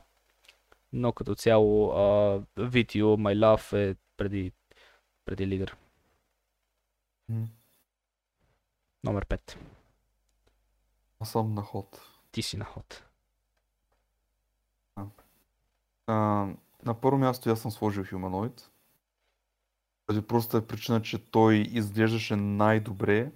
[0.94, 1.94] Но като цяло
[2.58, 4.52] Витио, My Love е преди,
[5.26, 5.76] преди лидер.
[9.04, 9.58] Номер 5.
[11.20, 12.02] Аз съм на ход.
[12.32, 13.07] Ти си на ход.
[16.08, 16.16] А,
[16.86, 18.72] на първо място аз съм сложил хуманоид.
[20.06, 23.32] Поради простата причина, че той изглеждаше най-добре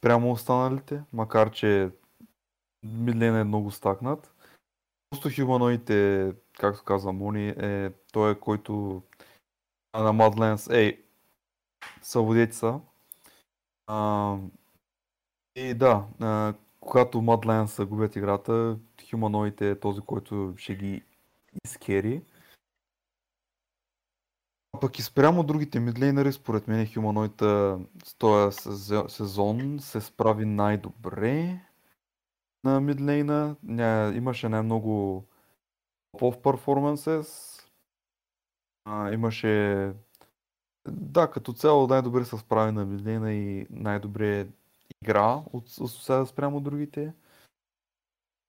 [0.00, 1.90] прямо останалите, макар че
[2.82, 4.34] Мидлен е много стакнат.
[5.10, 9.02] Просто хуманоид е, както каза Мони, е той, е, който
[9.94, 11.04] на Madlands, ей,
[12.52, 12.80] са.
[13.86, 14.36] А,
[15.56, 18.78] и да, а, когато Madlands губят играта,
[19.10, 21.02] хуманоид е този, който ще ги
[21.64, 22.22] изкери.
[24.72, 28.56] А пък и спрямо другите мидлейнери, според мен хуманоита с този
[29.08, 31.60] сезон се справи най-добре
[32.64, 33.56] на мидлейна.
[34.16, 35.24] Имаше най-много
[36.18, 37.58] топ перформансес.
[39.12, 39.92] имаше
[40.88, 44.48] да, като цяло най-добре се справи на мидлейна и най-добре
[45.02, 47.12] игра от, от сега спрямо другите.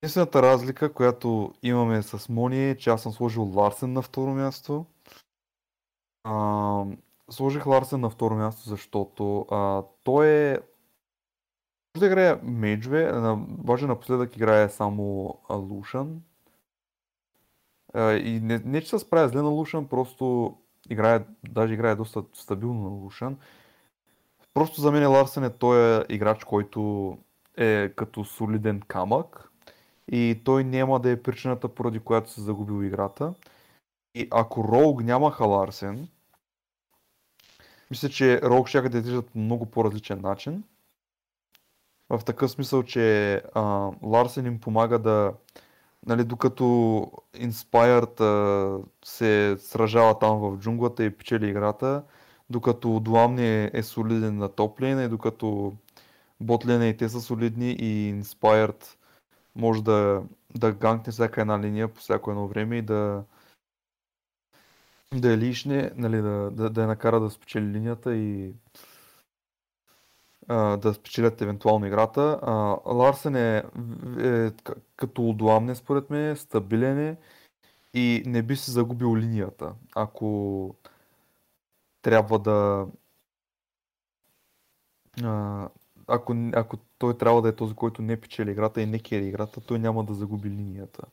[0.04, 4.86] Единствената разлика, която имаме с Мони е, че аз съм сложил Ларсен на второ място.
[6.24, 6.86] А,
[7.30, 10.58] сложих Ларсен на второ място, защото а, той е...
[11.96, 13.14] Може да играе мейджове,
[13.66, 16.22] може напоследък играе само Лушан.
[17.98, 20.58] И не, не че се справя зле на Лушан, просто
[20.90, 23.38] играе, даже играе доста стабилно на Лушан.
[24.54, 27.18] Просто за мен Ларсен е той е играч, който
[27.58, 29.49] е като солиден камък
[30.12, 33.34] и той няма да е причината, поради която се загубил играта.
[34.16, 36.08] И ако Роуг нямаха Ларсен,
[37.92, 40.64] мисля, че Роуг ще да изглеждат по много по-различен начин.
[42.10, 45.34] В такъв смисъл, че а, Ларсен им помага да,
[46.06, 46.64] нали, докато
[47.36, 52.04] Inspired а, се сражава там в джунглата и печели играта,
[52.50, 55.74] докато Дуамни е, е солиден на топлейна и докато
[56.40, 58.99] ботлейна и те са солидни и Inspired
[59.56, 60.24] може да,
[60.56, 63.24] да ганкне всяка една линия по всяко едно време и да,
[65.16, 68.54] да я лишне, нали, да, да, да я накара да спечели линията и
[70.48, 72.40] а, да спечелят евентуално играта.
[72.42, 72.52] А,
[72.86, 73.64] Ларсен е,
[74.20, 74.52] е
[74.96, 77.18] като Удуамне според мен, стабилен е
[77.94, 80.76] и не би се загубил линията, ако
[82.02, 82.88] трябва да
[85.24, 85.70] а,
[86.08, 89.62] ако, ако той трябва да е този, който не печели играта и не кери играта,
[89.62, 91.04] той няма да загуби линията.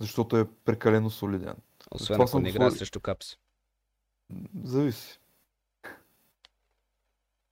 [0.00, 1.54] Защото е прекалено солиден.
[1.90, 3.36] Освен Това ако не играе срещу Капс.
[4.64, 5.20] Зависи.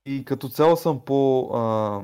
[0.07, 2.03] И като цяло съм по а,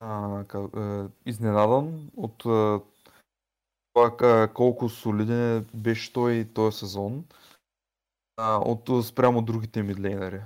[0.00, 2.38] а, а, изненадан от
[3.94, 7.24] това колко солиден беше той този сезон
[8.36, 10.40] а, от спрямо другите мидлейнери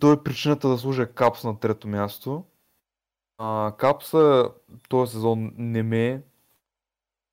[0.00, 2.44] той е причината да служа Капс на трето място.
[3.38, 4.50] А, Капса
[4.88, 6.22] този сезон не ме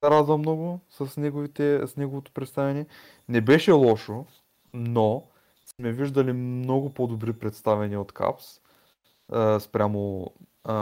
[0.03, 2.85] радва много с, неговите, с неговото представяне.
[3.29, 4.25] Не беше лошо,
[4.73, 5.27] но
[5.65, 8.45] сме виждали много по-добри представения от Капс
[9.59, 10.73] спрямо а,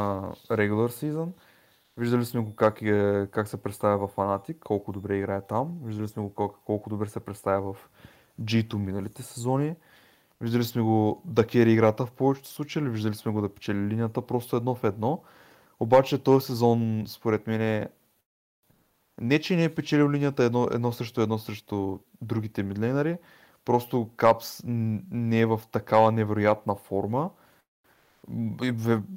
[0.49, 1.29] Regular Season.
[1.97, 5.79] Виждали сме го как, е, как се представя в Fanatic, колко добре играе там.
[5.83, 7.89] Виждали сме го колко, колко добре се представя в
[8.41, 9.75] G2 миналите сезони.
[10.41, 14.21] Виждали сме го да кери играта в повечето случаи, виждали сме го да печели линията
[14.21, 15.23] просто едно в едно.
[15.79, 17.89] Обаче този сезон, според мен, е...
[19.21, 23.17] не че не е печелил линията едно, едно срещу едно срещу другите мидлейнари,
[23.65, 27.29] просто Капс не е в такава невероятна форма.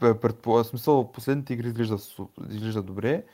[0.00, 1.96] Предполагам, смисъл, последните игри изглежда,
[2.50, 3.24] изглежда добре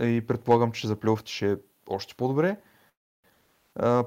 [0.00, 1.56] и предполагам, че за плейофите ще е
[1.88, 2.56] още по-добре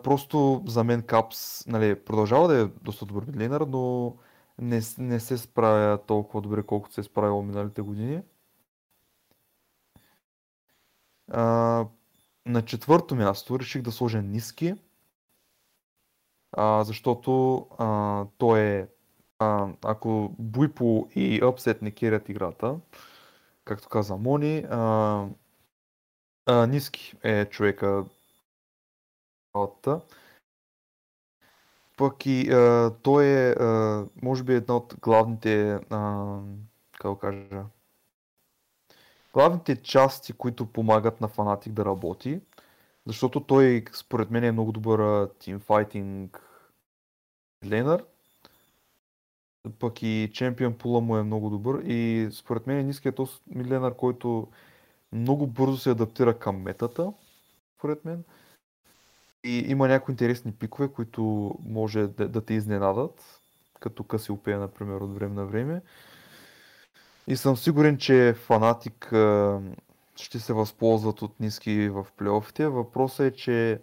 [0.04, 4.16] просто за мен Капс нали, продължава да е доста добър мидлейнър, но
[4.60, 8.22] не, не се справя толкова добре, колкото се е справил миналите години.
[11.32, 11.86] А,
[12.46, 14.76] на четвърто място реших да сложа ниски,
[16.52, 18.88] а, защото а, той е
[19.40, 22.76] а, ако Буйпо и Upset не керят играта,
[23.66, 25.26] както каза Мони, а,
[26.46, 28.06] а, ниски е човека
[29.56, 30.02] работата.
[31.98, 36.40] Пък и а, той е, а, може би, една от главните, а,
[37.00, 37.66] как кажа,
[39.34, 42.42] главните части, които помагат на фанатик да работи.
[43.06, 46.42] Защото той, според мен, е много добър тимфайтинг
[47.66, 48.06] ленър.
[49.80, 51.82] Пък и чемпион пула му е много добър.
[51.86, 54.48] И според мен е ниският мидленър, който
[55.12, 57.14] много бързо се адаптира към метата,
[57.78, 58.24] според мен.
[59.44, 63.42] И има някои интересни пикове, които може да, да те изненадат,
[63.80, 65.82] като Касиопея, например, от време на време.
[67.28, 69.06] И съм сигурен, че фанатик
[70.16, 72.68] ще се възползват от ниски в плейофите.
[72.68, 73.82] Въпросът е, че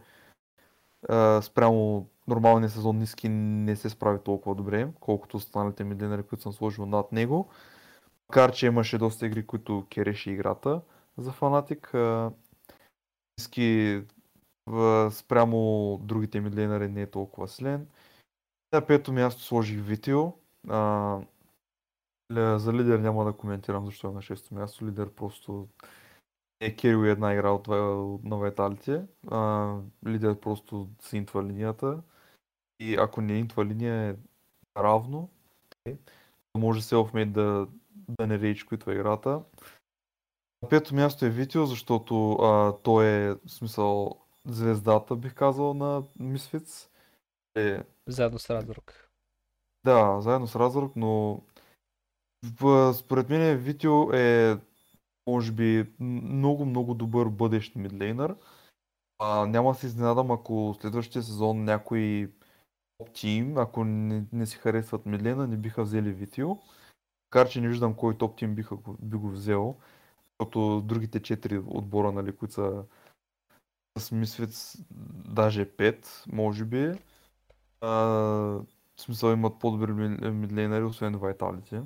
[1.43, 6.87] спрямо нормалния сезон ниски не се справи толкова добре, колкото останалите мидленери, които съм сложил
[6.87, 7.49] над него.
[8.29, 10.81] Макар, че имаше доста игри, които кереше играта
[11.19, 11.95] за фанатик.
[13.39, 14.03] Ниски
[15.11, 17.87] спрямо другите мидлейнери не е толкова силен.
[18.73, 20.33] На пето място сложих Витио.
[22.33, 24.87] за лидер няма да коментирам защо е на шесто място.
[24.87, 25.69] Лидер просто
[26.61, 29.07] е керил една игра от, от на Вайталите.
[30.07, 32.03] лидер просто си интва линията.
[32.81, 34.17] И ако не интва линия е
[34.79, 35.31] равно,
[35.87, 35.97] е,
[36.59, 37.67] може селфмейт да,
[38.09, 39.43] да не рейчквитва играта.
[40.63, 46.03] На пето място е Витио, защото а, той е в смисъл звездата, бих казал, на
[46.21, 46.89] Misfits.
[47.57, 47.83] Е...
[48.07, 49.11] Заедно с Разрук.
[49.85, 51.43] Да, заедно с Разрук, но
[52.61, 54.59] в, според мен Витио е
[55.27, 58.37] може би много, много добър бъдещ мидлейнър.
[59.19, 62.33] А, няма да се изненадам, ако следващия сезон някой
[62.99, 66.59] топ-тим, ако не, не си харесват мидлейна, не биха взели Витио.
[67.29, 69.77] Макар, че не виждам кой топ-тим биха, би го взел,
[70.41, 72.85] защото другите четири отбора, нали, които са
[74.01, 74.81] с Misfits
[75.35, 76.93] даже 5, може би.
[77.81, 78.65] А, в
[78.99, 79.93] смисъл имат по-добри
[80.31, 81.83] мидлейнери, освен Vitality.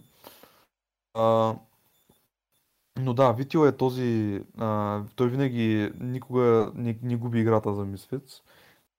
[1.14, 1.56] А,
[2.98, 4.40] но да, Витил е този...
[4.58, 8.42] А, той винаги никога не, не губи играта за Misfits.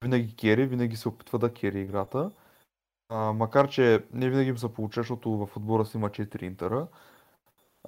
[0.04, 2.32] Винаги кери, винаги се опитва да кери играта.
[3.10, 6.88] А, макар, че не винаги им се получава, защото в отбора си има 4 интера.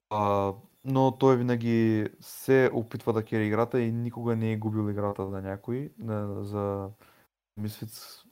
[0.09, 0.53] А,
[0.85, 5.41] но той винаги се опитва да кери играта и никога не е губил играта за
[5.41, 5.91] някой,
[6.41, 6.89] за
[7.59, 8.23] Misfits.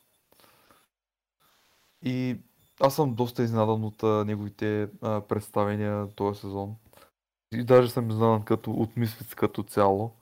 [2.03, 2.37] И
[2.79, 6.75] аз съм доста изненадан от а, неговите а, представения този сезон.
[7.53, 10.15] И даже съм изненадан като, от Misfits като цяло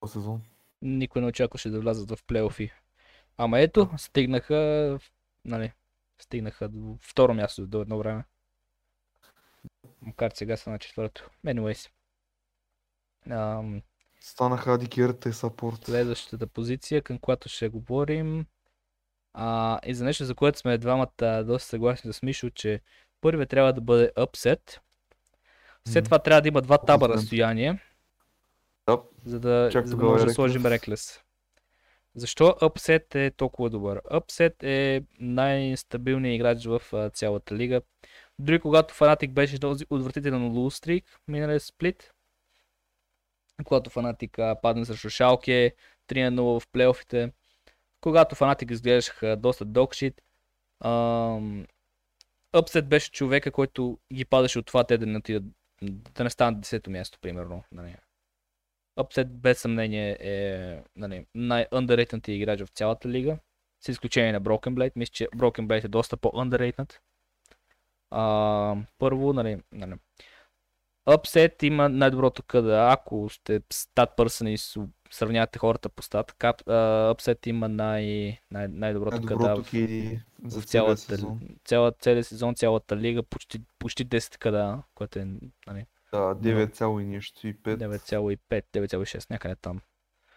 [0.00, 0.42] този сезон.
[0.82, 2.72] Никой не очакваше да влязат в плейофи.
[3.36, 4.98] Ама ето, стигнаха,
[5.44, 5.72] нали,
[6.22, 8.24] стигнаха до второ място до едно време.
[10.06, 11.30] Макар сега са на четвърто.
[11.46, 11.90] Anyways.
[13.30, 13.82] Ам...
[14.20, 15.84] Станаха адикирата и сапорт.
[15.84, 18.46] Следващата позиция, към която ще говорим.
[19.32, 22.80] А, и за нещо, за което сме двамата доста съгласни с Мишо, че
[23.20, 24.78] първият трябва да бъде upset.
[25.88, 27.80] След това трябва да има два таба разстояние.
[28.88, 29.02] Yep.
[29.24, 31.23] За да, за да може да сложим Reckless.
[32.16, 34.02] Защо Upset е толкова добър?
[34.02, 37.82] Upset е най-стабилният играч в цялата лига.
[38.38, 42.12] Дори когато Фанатик беше този отвратителен лулстрик, миналия сплит,
[43.64, 45.74] когато Фанатик падна срещу Шалке,
[46.08, 47.32] 3-0 в плейофите,
[48.00, 50.22] когато Фанатик изглеждаха доста докшит,
[52.54, 55.44] Upset беше човека, който ги падаше от това те да не, отидат,
[55.82, 57.64] да не станат 10-то място, примерно.
[57.72, 57.96] Нали.
[58.98, 63.38] Upset без съмнение е нали, най-underrated играч в цялата лига,
[63.84, 64.92] с изключение на Broken Blade.
[64.96, 66.94] Мисля, че Broken Blade е доста по-underrated.
[68.10, 69.94] А, първо, нали, нали,
[71.08, 74.58] Upset има най-доброто къда, ако сте стат пърсън и
[75.10, 79.70] сравнявате хората по стат, кап, uh, Upset има най- най- най-доброто, къда в,
[80.44, 81.40] за в цялата, сезон.
[81.64, 85.26] Цяла, целият сезон, цялата лига, почти, почти 10 къда, което е
[85.66, 85.86] нали,
[86.18, 87.76] да, 9, и нещо и 5.
[87.76, 89.80] 9,5, 9,6, някъде там.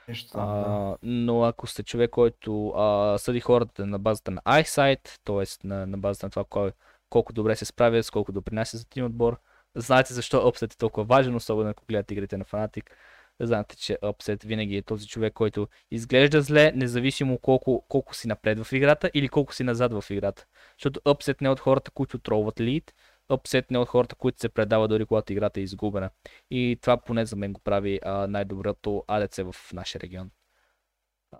[0.07, 0.97] Нещо там, а, да.
[1.03, 5.67] Но ако сте човек, който а, съди хората на базата на eyesight, т.е.
[5.67, 6.71] На, на базата на това кой,
[7.09, 9.39] колко добре се справя, с колко допринася за тим отбор,
[9.75, 12.97] знаете защо Upset е толкова важен, особено ако гледате игрите на Фанатик.
[13.39, 18.59] Знаете, че Upset винаги е този човек, който изглежда зле, независимо колко, колко си напред
[18.59, 20.45] в играта или колко си назад в играта.
[20.77, 22.93] Защото Upset не е от хората, които тролват лид,
[23.29, 26.09] Upset не е от хората, които се предава дори когато играта е изгубена.
[26.51, 30.29] И това поне за мен го прави а, най-доброто АДЦ в нашия регион.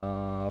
[0.01, 0.49] А,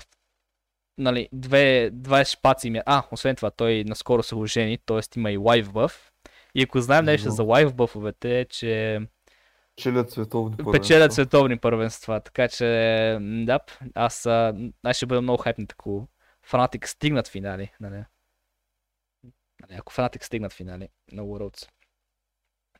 [0.97, 2.81] нали, две, 20 шпаци ми.
[2.85, 5.19] А, освен това, той наскоро се ожени, т.е.
[5.19, 6.11] има и лайв бъф.
[6.55, 9.01] И ако знаем нещо за лайв бъфовете, е, че
[9.77, 10.81] печелят световни първенства.
[10.81, 12.21] Печелят световни първенства.
[12.21, 12.65] Така че,
[13.21, 13.59] да,
[13.95, 14.25] аз,
[14.83, 16.07] аз ще бъда много хайпнат, ако
[16.45, 17.71] Фанатик стигнат финали.
[17.79, 18.03] Нали?
[19.71, 21.69] Ако Фанатик стигнат финали на Worlds.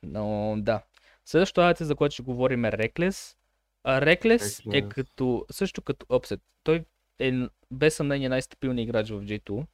[0.03, 0.83] Но да.
[1.25, 3.35] Следващото айте, за което ще говорим е Reckless.
[3.83, 4.87] А Reckless е Reckless.
[4.87, 6.41] като, също като Upset.
[6.63, 6.85] Той
[7.19, 7.33] е
[7.71, 9.65] без съмнение най-стабилният играч в G2.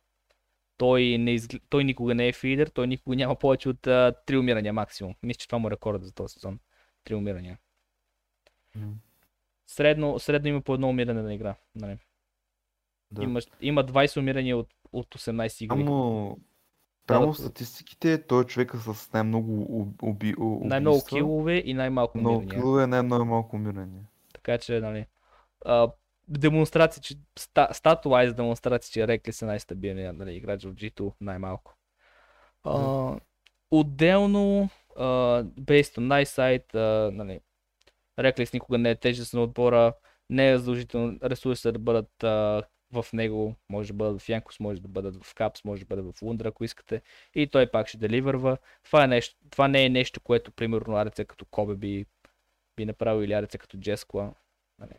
[0.77, 1.57] Той, не изгл...
[1.69, 5.15] той никога не е фидер, той никога няма повече от а, 3 умирания максимум.
[5.23, 6.59] Мисля, че това му е рекорд за този сезон.
[7.06, 7.57] 3 умирания.
[8.75, 8.93] М,
[9.67, 11.56] Средно, средно има по едно умиране на игра.
[11.75, 11.98] Нали?
[13.11, 13.23] Да.
[13.23, 15.77] Има, има 20 умирания от, от 18 игри.
[15.77, 16.38] Само,
[17.07, 17.33] прямо да.
[17.33, 22.59] статистиките, той е човека с най-много уби, у- Най-много килове и най-малко Много умирания.
[22.61, 24.03] килове, най-много малко умирания.
[24.33, 25.06] Така че, нали,
[25.65, 25.91] а,
[26.27, 31.75] демонстрация, че ста, статуайз демонстрация, че Рекли са най-стабилният нали, играч в G2 най-малко.
[32.64, 33.19] А, Да.
[33.72, 35.03] отделно, а,
[35.43, 37.40] based on а, нали,
[38.19, 39.93] Реклис никога не е тежест на отбора,
[40.30, 44.81] не е задължително ресурсите да бъдат а, в него, може да бъдат в Янкос, може
[44.81, 47.01] да бъдат в Капс, може да бъдат в Лундра, ако искате.
[47.35, 48.57] И той пак ще деливърва.
[48.83, 52.05] Това, е нещо, това не е нещо, което примерно Арец като Кобе би,
[52.75, 54.33] би направил или Арец като Джескла.
[54.80, 54.93] Нали.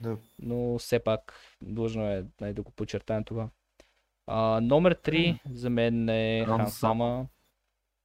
[0.00, 0.16] Да.
[0.38, 3.48] Но все пак длъжно е нали, да го подчертаем това.
[4.26, 7.26] А, номер 3 за мен е Хан Хан Сама.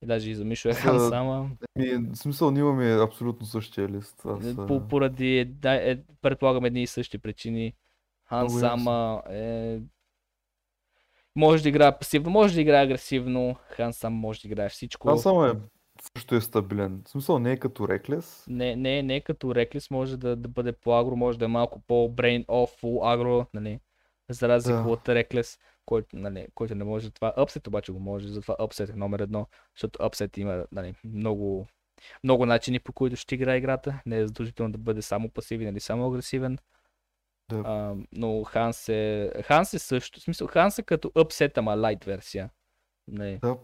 [0.03, 1.49] И даже и за Мишо е За- Хан Сама.
[1.75, 4.21] Ми, в смисъл, ние имаме абсолютно същия лист.
[4.25, 7.73] Аз, а, По, поради, е, да, е, предполагам, едни и същи причини.
[8.29, 9.79] Хан Много Сама е...
[11.35, 13.55] Може да играе пасивно, може да играе агресивно.
[13.69, 15.09] Хан Сама може да играе всичко.
[15.09, 15.53] Аз само е
[16.13, 17.01] също е стабилен.
[17.05, 18.45] В смисъл не е като Реклес.
[18.47, 21.81] Не, не, не е като Реклис, може да, да бъде по-агро, може да е малко
[21.87, 23.79] по-brain off, full агро, нали?
[24.29, 24.89] За разлика Да.
[24.89, 27.11] от Реклис, който, нали, който не може.
[27.11, 31.67] Това Upset обаче го може, затова Upset е номер едно, защото Upset има нали, много,
[32.23, 34.01] много начини по които ще играе играта.
[34.05, 36.57] Не е задължително да бъде само пасивен или само агресивен.
[37.49, 37.63] Да.
[37.65, 42.03] А, но Ханс е, Ханс е също, в смисъл Ханс е като Upset, ама лайт
[42.03, 42.49] версия.
[43.07, 43.39] Нали.
[43.41, 43.57] Да.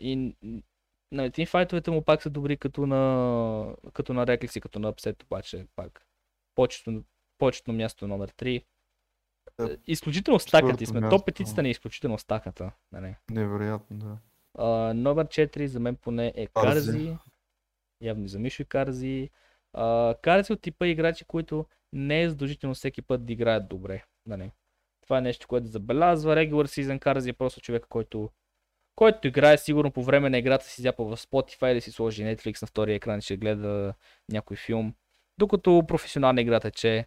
[0.00, 0.60] И м,
[1.12, 5.24] нали, тимфайтовете му пак са добри като на, като на Реклис и като на Upset,
[5.24, 6.06] обаче пак.
[6.54, 7.04] Почетно,
[7.38, 8.64] почетно място номер 3.
[9.58, 9.76] Да.
[9.86, 11.08] Изключително стакати Четвърто сме.
[11.10, 12.72] Топ петицата ни е изключително стаката.
[12.92, 13.16] Нали.
[13.30, 14.18] Невероятно, да.
[14.58, 16.92] А, номер 4 за мен поне е Карзи.
[16.92, 17.16] Карзи.
[18.00, 19.30] Явно за Мишо Карзи.
[19.72, 20.14] А,
[20.50, 24.04] от типа играчи, които не е задължително всеки път да играят добре.
[24.26, 24.50] Нали.
[25.02, 26.36] Това е нещо, което забелязва.
[26.36, 28.30] Regular Season Карзи е просто човек, който
[28.94, 32.62] който играе сигурно по време на играта си зяпа в Spotify да си сложи Netflix
[32.62, 33.94] на втория екран и ще гледа
[34.28, 34.94] някой филм.
[35.38, 37.06] Докато професионална игра тече.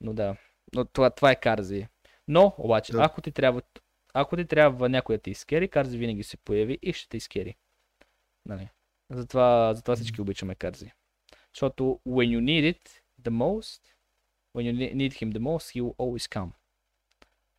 [0.00, 0.36] Но да.
[0.74, 1.86] Но това, това е Карзи.
[2.28, 3.02] Но, обаче, Да.
[3.04, 3.62] ако ти трябва
[4.14, 7.56] ако ти трябва някой да те изкери, Карзи винаги се появи и ще те изкери.
[8.46, 8.68] Нали?
[9.10, 10.92] Затова, затова всички обичаме Карзи.
[11.54, 13.80] Защото when you need it the most,
[14.54, 16.50] when you ne- need him the most, he will always come.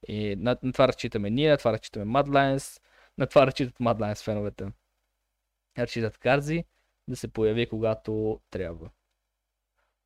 [0.07, 2.81] И на, на това разчитаме ние, на това разчитаме Mad Lions,
[3.17, 4.67] на това разчитат Mad Lions феновете.
[5.77, 6.65] Разчитат Карзи
[7.07, 8.89] да се появи когато трябва.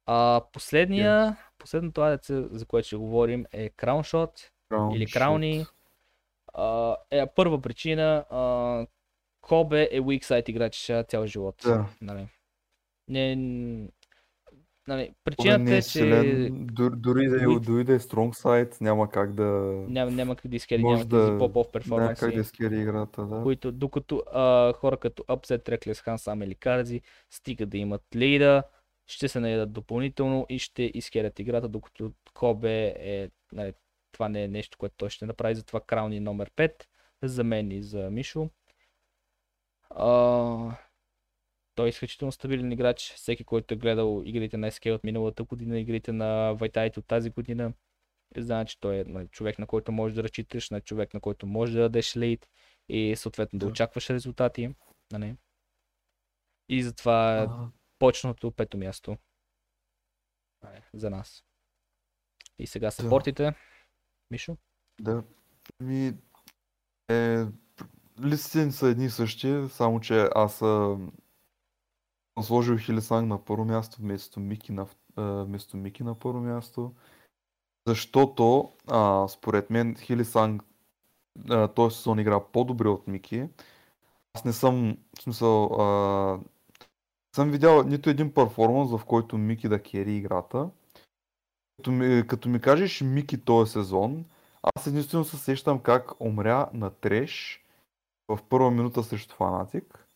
[0.05, 5.05] А последния, последното адеце, за което ще говорим е Crown Shot Crown или.
[5.05, 5.65] Крауни.
[6.53, 8.25] А, е първа причина.
[8.29, 8.87] А,
[9.41, 11.55] Кобе е weak side играч цял живот.
[11.63, 11.85] Да.
[12.01, 12.27] Нали.
[13.09, 13.35] Не,
[14.87, 18.81] нали, причината не е, е че силен, дори, да, е, дори да е strong side,
[18.81, 19.43] няма как да...
[19.89, 22.19] няма, няма как да изкери, няма тези да- поп-оф Няма перформанси.
[22.19, 23.41] как да изкери играта, да.
[23.43, 28.63] които докато а, хора като Upset, Reckless, Hansam или Карзи стигат да имат лида,
[29.07, 33.73] ще се наедат допълнително и ще изкерят играта, докато Кобе е, нали,
[34.11, 36.71] това не е нещо, което той ще направи, затова Крауни е номер 5
[37.23, 38.49] за мен и за Мишо.
[39.89, 40.77] А,
[41.79, 43.13] той е изключително стабилен играч.
[43.15, 47.29] Всеки, който е гледал игрите на SK от миналата година, игрите на Vitality от тази
[47.29, 47.73] година,
[48.37, 51.47] знае, че той е нали, човек, на който можеш да разчиташ, на човек, на който
[51.47, 52.49] можеш да дадеш лейт
[52.89, 53.71] и съответно да, Да.
[53.71, 54.75] очакваш резултати.
[55.11, 55.35] Нали?
[56.69, 59.17] И затова е А, почното пето място
[60.63, 61.43] нали, за нас.
[62.59, 62.91] И сега Да.
[62.91, 63.53] съпортите.
[64.31, 64.57] Мишо?
[65.01, 65.23] Да.
[65.79, 66.13] Ми,
[67.11, 67.45] е,
[68.23, 71.11] листите са едни и същи, само че аз съм
[72.43, 74.87] сложил Хилисанг на първо място вместо Мики на,
[75.17, 76.93] вместо Мики на първо място.
[77.87, 80.63] Защото а, според мен Хилисанг
[81.75, 83.47] този сезон игра по-добре от Мики.
[84.33, 86.39] Аз не съм, в смисъл, а,
[87.35, 90.69] съм видял нито един перформанс, в който Мики да кери играта.
[91.77, 94.25] Като ми, като ми кажеш Мики този сезон,
[94.75, 97.65] аз единствено се сещам как умря на треш
[98.27, 100.08] в първа минута срещу Фанатик.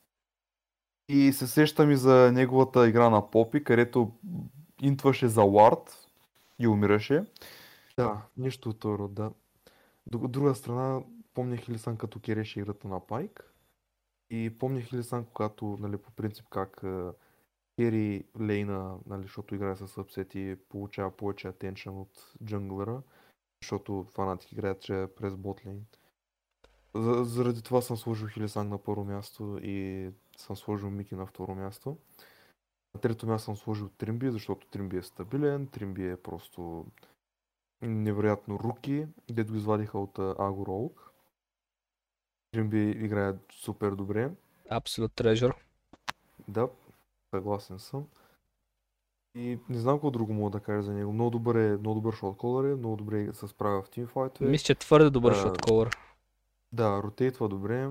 [1.14, 4.12] И се сещам и за неговата игра на Попи, където
[4.82, 6.08] интваше за Вард
[6.60, 7.26] и умираше.
[7.98, 9.32] Да, нищо от този род, да.
[10.16, 11.02] От друга страна,
[11.34, 13.54] помня Хилисан като кереше играта на Пайк.
[14.30, 16.84] И помня Хилисан, когато, нали, по принцип как
[17.76, 23.02] кери лейна, нали, защото играе с събсети, получава повече атеншън от джунглера,
[23.62, 25.86] защото фанатик играят че през ботлейн.
[26.96, 31.56] За, заради това съм сложил Хилисанг на първо място и съм сложил Мики на второ
[31.56, 31.98] място.
[32.94, 36.86] На трето място съм сложил Тримби, защото Тримби е стабилен, Тримби е просто
[37.82, 41.12] невероятно руки, дето го извадиха от Аго Роук.
[42.52, 44.32] Тримби играе супер добре.
[44.72, 45.54] Absolute treasure.
[46.48, 46.70] Да,
[47.34, 48.08] съгласен съм.
[49.36, 51.14] И не знам какво друго мога да кажа за него.
[51.14, 54.50] Много добър е, много добър шотколър е, много добре се справя в тимфайтове.
[54.50, 55.98] Мисля, че твърде добър шотколър.
[56.72, 57.90] Да, ротейтва добре.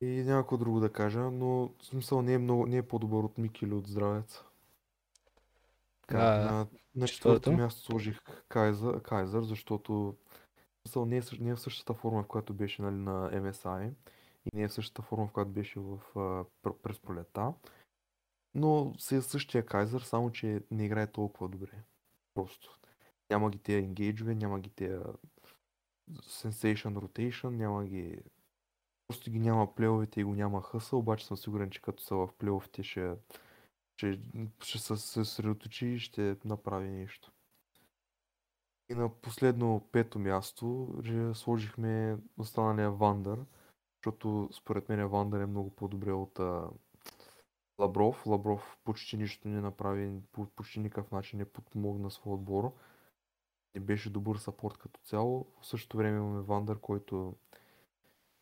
[0.00, 3.24] И няма какво друго да кажа, но в смисъл не е, много, не е по-добър
[3.24, 4.42] от Мики или от Здравец.
[6.06, 7.52] Така, А, на, на четвърто?
[7.52, 10.16] място сложих Кайзър, Кайзър защото
[10.86, 13.92] смисъл не е, не е в същата форма, в която беше нали, на MSI
[14.46, 15.98] и не е в същата форма, в която беше в,
[16.82, 17.52] през пролета.
[18.54, 21.72] Но си е същия Кайзър, само че не играе толкова добре.
[22.34, 22.78] Просто.
[23.30, 24.98] Няма ги тези енгейджове, няма ги тези
[26.12, 28.18] Sensation Rotation, няма ги...
[29.08, 32.28] Просто ги няма плейовете и го няма хъса, обаче съм сигурен, че като са в
[32.38, 33.14] плейофите ще,
[33.96, 34.20] ще,
[34.62, 37.32] ще се съсредоточи и ще направи нещо.
[38.88, 40.94] И на последно пето място
[41.34, 43.44] сложихме останалия Вандър,
[43.98, 46.68] защото според мен Вандър е много по-добре от а,
[47.78, 48.26] Лабров.
[48.26, 52.72] Лабров почти нищо не направи, по почти никакъв начин не подпомогна своя отбор
[53.76, 55.46] не беше добър сапорт като цяло.
[55.60, 57.34] В същото време имаме Вандър, който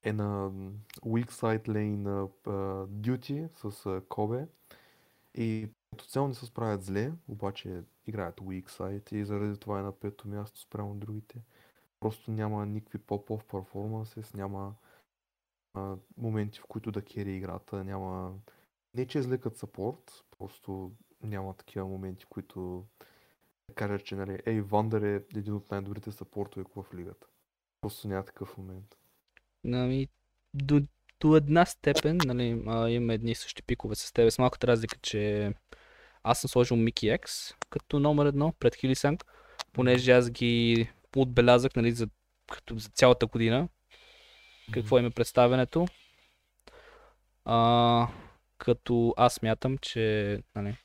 [0.04, 0.52] е на
[1.00, 2.50] weak side lane на а,
[2.86, 4.48] Duty с а, Кобе.
[5.34, 9.82] И като цяло не се справят зле, обаче играят weak side и заради това е
[9.82, 11.42] на пето място спрямо другите.
[12.00, 14.74] Просто няма никакви поп-оф перформанс, няма
[15.74, 18.34] а, моменти, в които да кери играта, няма...
[18.94, 20.92] Не че е зле като сапорт, просто
[21.22, 22.86] няма такива моменти, които
[23.68, 27.26] да кажа, че нали, ей, Вандър е един от най-добрите сапортове в лигата.
[27.80, 28.96] Просто няма такъв момент.
[29.64, 30.08] Ами,
[30.54, 30.80] до,
[31.20, 34.98] до една степен, нали, а, имаме едни и същи пикове с тебе, с малката разлика,
[35.02, 35.52] че
[36.22, 39.24] аз съм сложил Мики X като номер едно пред Хилисанг,
[39.72, 42.08] понеже аз ги отбелязах, нали, за,
[42.52, 43.68] като за цялата година,
[44.72, 45.86] какво им е представянето.
[47.44, 48.08] А,
[48.58, 50.76] като аз смятам, че, нали,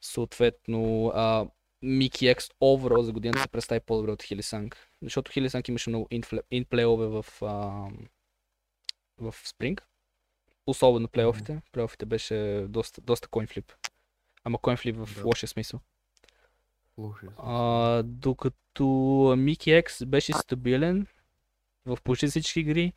[0.00, 1.46] съответно, а,
[1.82, 4.88] Мики X overall за годината се представи по-добре от Хилисанг.
[5.02, 6.08] Защото Хилисанг имаше много
[6.50, 7.88] инплейове в, а,
[9.18, 9.86] в Спринг.
[10.66, 11.62] Особено плейофите.
[11.72, 13.72] Плейофите беше доста, доста коинфлип.
[14.44, 15.26] Ама коинфлип в Да.
[15.26, 15.80] лошия смисъл.
[16.98, 17.28] Лоши е.
[17.38, 18.84] А, докато
[19.38, 21.06] Мики X беше стабилен
[21.86, 22.92] в почти всички игри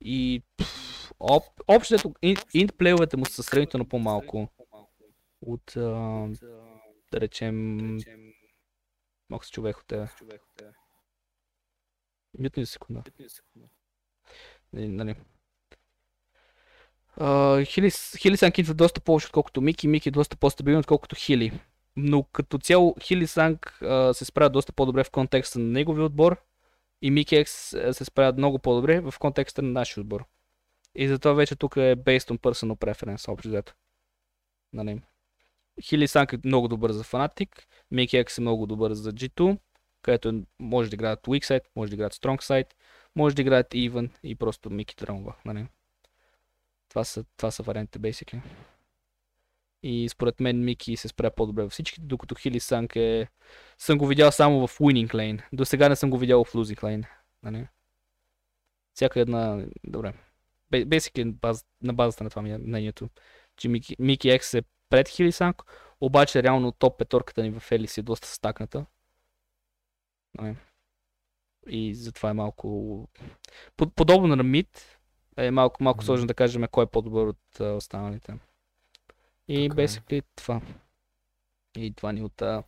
[0.00, 2.14] и пф, об, общото
[2.54, 4.48] инт плейовете му са сравнително по-малко
[5.42, 6.28] от а,
[7.16, 7.76] да речем
[9.30, 10.08] малко се човек от тебе.
[12.38, 13.02] Мютни секунда.
[14.72, 15.16] Нали, Нали.
[17.64, 19.88] Хили, Хили Санг идва доста повече, отколкото Мики.
[19.88, 21.60] Мики е доста по-стабилен, отколкото Хили.
[21.96, 26.42] Но като цяло Хили Санг а, се справя доста по-добре в контекста на неговия отбор
[27.02, 30.24] и Мики Екс се справят много по-добре в контекста на нашия отбор.
[30.94, 33.74] И затова вече тук е based on personal preference, общо взето.
[34.72, 35.00] Нали.
[35.82, 39.58] Хили Санг е много добър за фанатик, Мики Екс е много добър за G2,
[40.02, 42.70] където може да играят weak side, може да играят strong side,
[43.16, 45.34] може да играят even и просто Мики тромва.
[45.44, 45.66] Нали.
[46.88, 48.40] Това са, това са вариантите, basically.
[49.82, 53.28] И според мен Мики се справя по-добре във всички, докато Хили Санг е...
[53.78, 55.42] Съм го видял само в winning lane.
[55.52, 57.06] До сега не съм го видял в losing lane.
[57.42, 57.66] Нали?
[58.94, 59.64] Всяка една...
[59.84, 60.12] Добре.
[60.72, 63.08] Basically на базата на това е мнението,
[63.56, 65.62] че Мики, Мики X е пред Хили Санг,
[66.00, 68.86] обаче реално топ петорката ни в Елис е доста стакната.
[70.34, 70.56] Нали?
[71.68, 72.68] И затова е малко...
[73.76, 74.98] Под- Подобно на Мид,
[75.36, 76.04] е малко, малко Мгм.
[76.04, 78.34] сложно да кажем кой е по-добър от а, останалите.
[79.48, 79.86] И Така е.
[79.86, 80.60] basically това.
[81.76, 82.62] И това ни от а,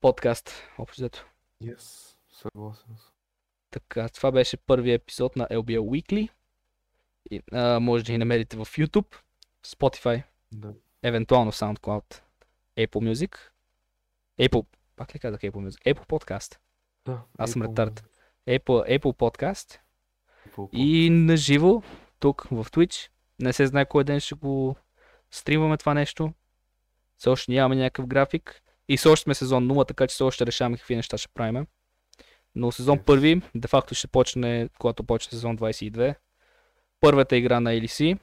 [0.00, 1.26] подкаст, общо взето.
[1.62, 3.12] Yes, съгласен съм.
[3.70, 6.28] Така, това беше първият епизод на LBL Weekly.
[7.30, 9.16] И, а, може да ни намерите в YouTube,
[9.66, 10.74] Spotify, Да.
[11.02, 12.20] Евентуално SoundCloud,
[12.78, 13.36] Apple Music,
[14.40, 15.94] Apple, пак ли казах Apple Music?
[15.94, 16.58] Apple Podcast,
[17.04, 18.04] да Аз съм ретард.
[18.48, 19.78] Apple, Apple Podcast
[20.48, 21.82] Apple и на живо,
[22.20, 23.10] тук в Twitch.
[23.40, 24.76] Не се знае кой ден ще го
[25.30, 26.32] стримваме това нещо.
[27.16, 30.46] Все още нямаме някакъв график, И все още сме сезон 0, така че все още
[30.46, 31.66] решаваме какви неща ще правим.
[32.54, 33.04] Но сезон Yes.
[33.04, 36.14] първи, де факто ще почне, когато почне сезон 22.
[37.00, 38.18] Първата игра на LEC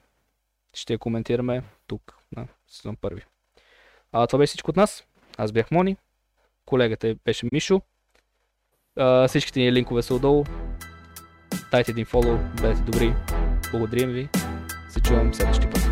[0.74, 2.15] ще я коментираме тук
[2.68, 3.22] сезон първи.
[4.12, 5.04] А това беше всичко от нас.
[5.38, 5.96] Аз бях Мони.
[6.66, 7.80] Колегата беше Мишо.
[8.96, 10.44] А, всичките ни линкове са отдолу.
[11.70, 13.14] Дайте един фоллоу, бъдете добри.
[13.70, 14.28] Благодарим ви.
[14.90, 15.85] Се чувам следващия път.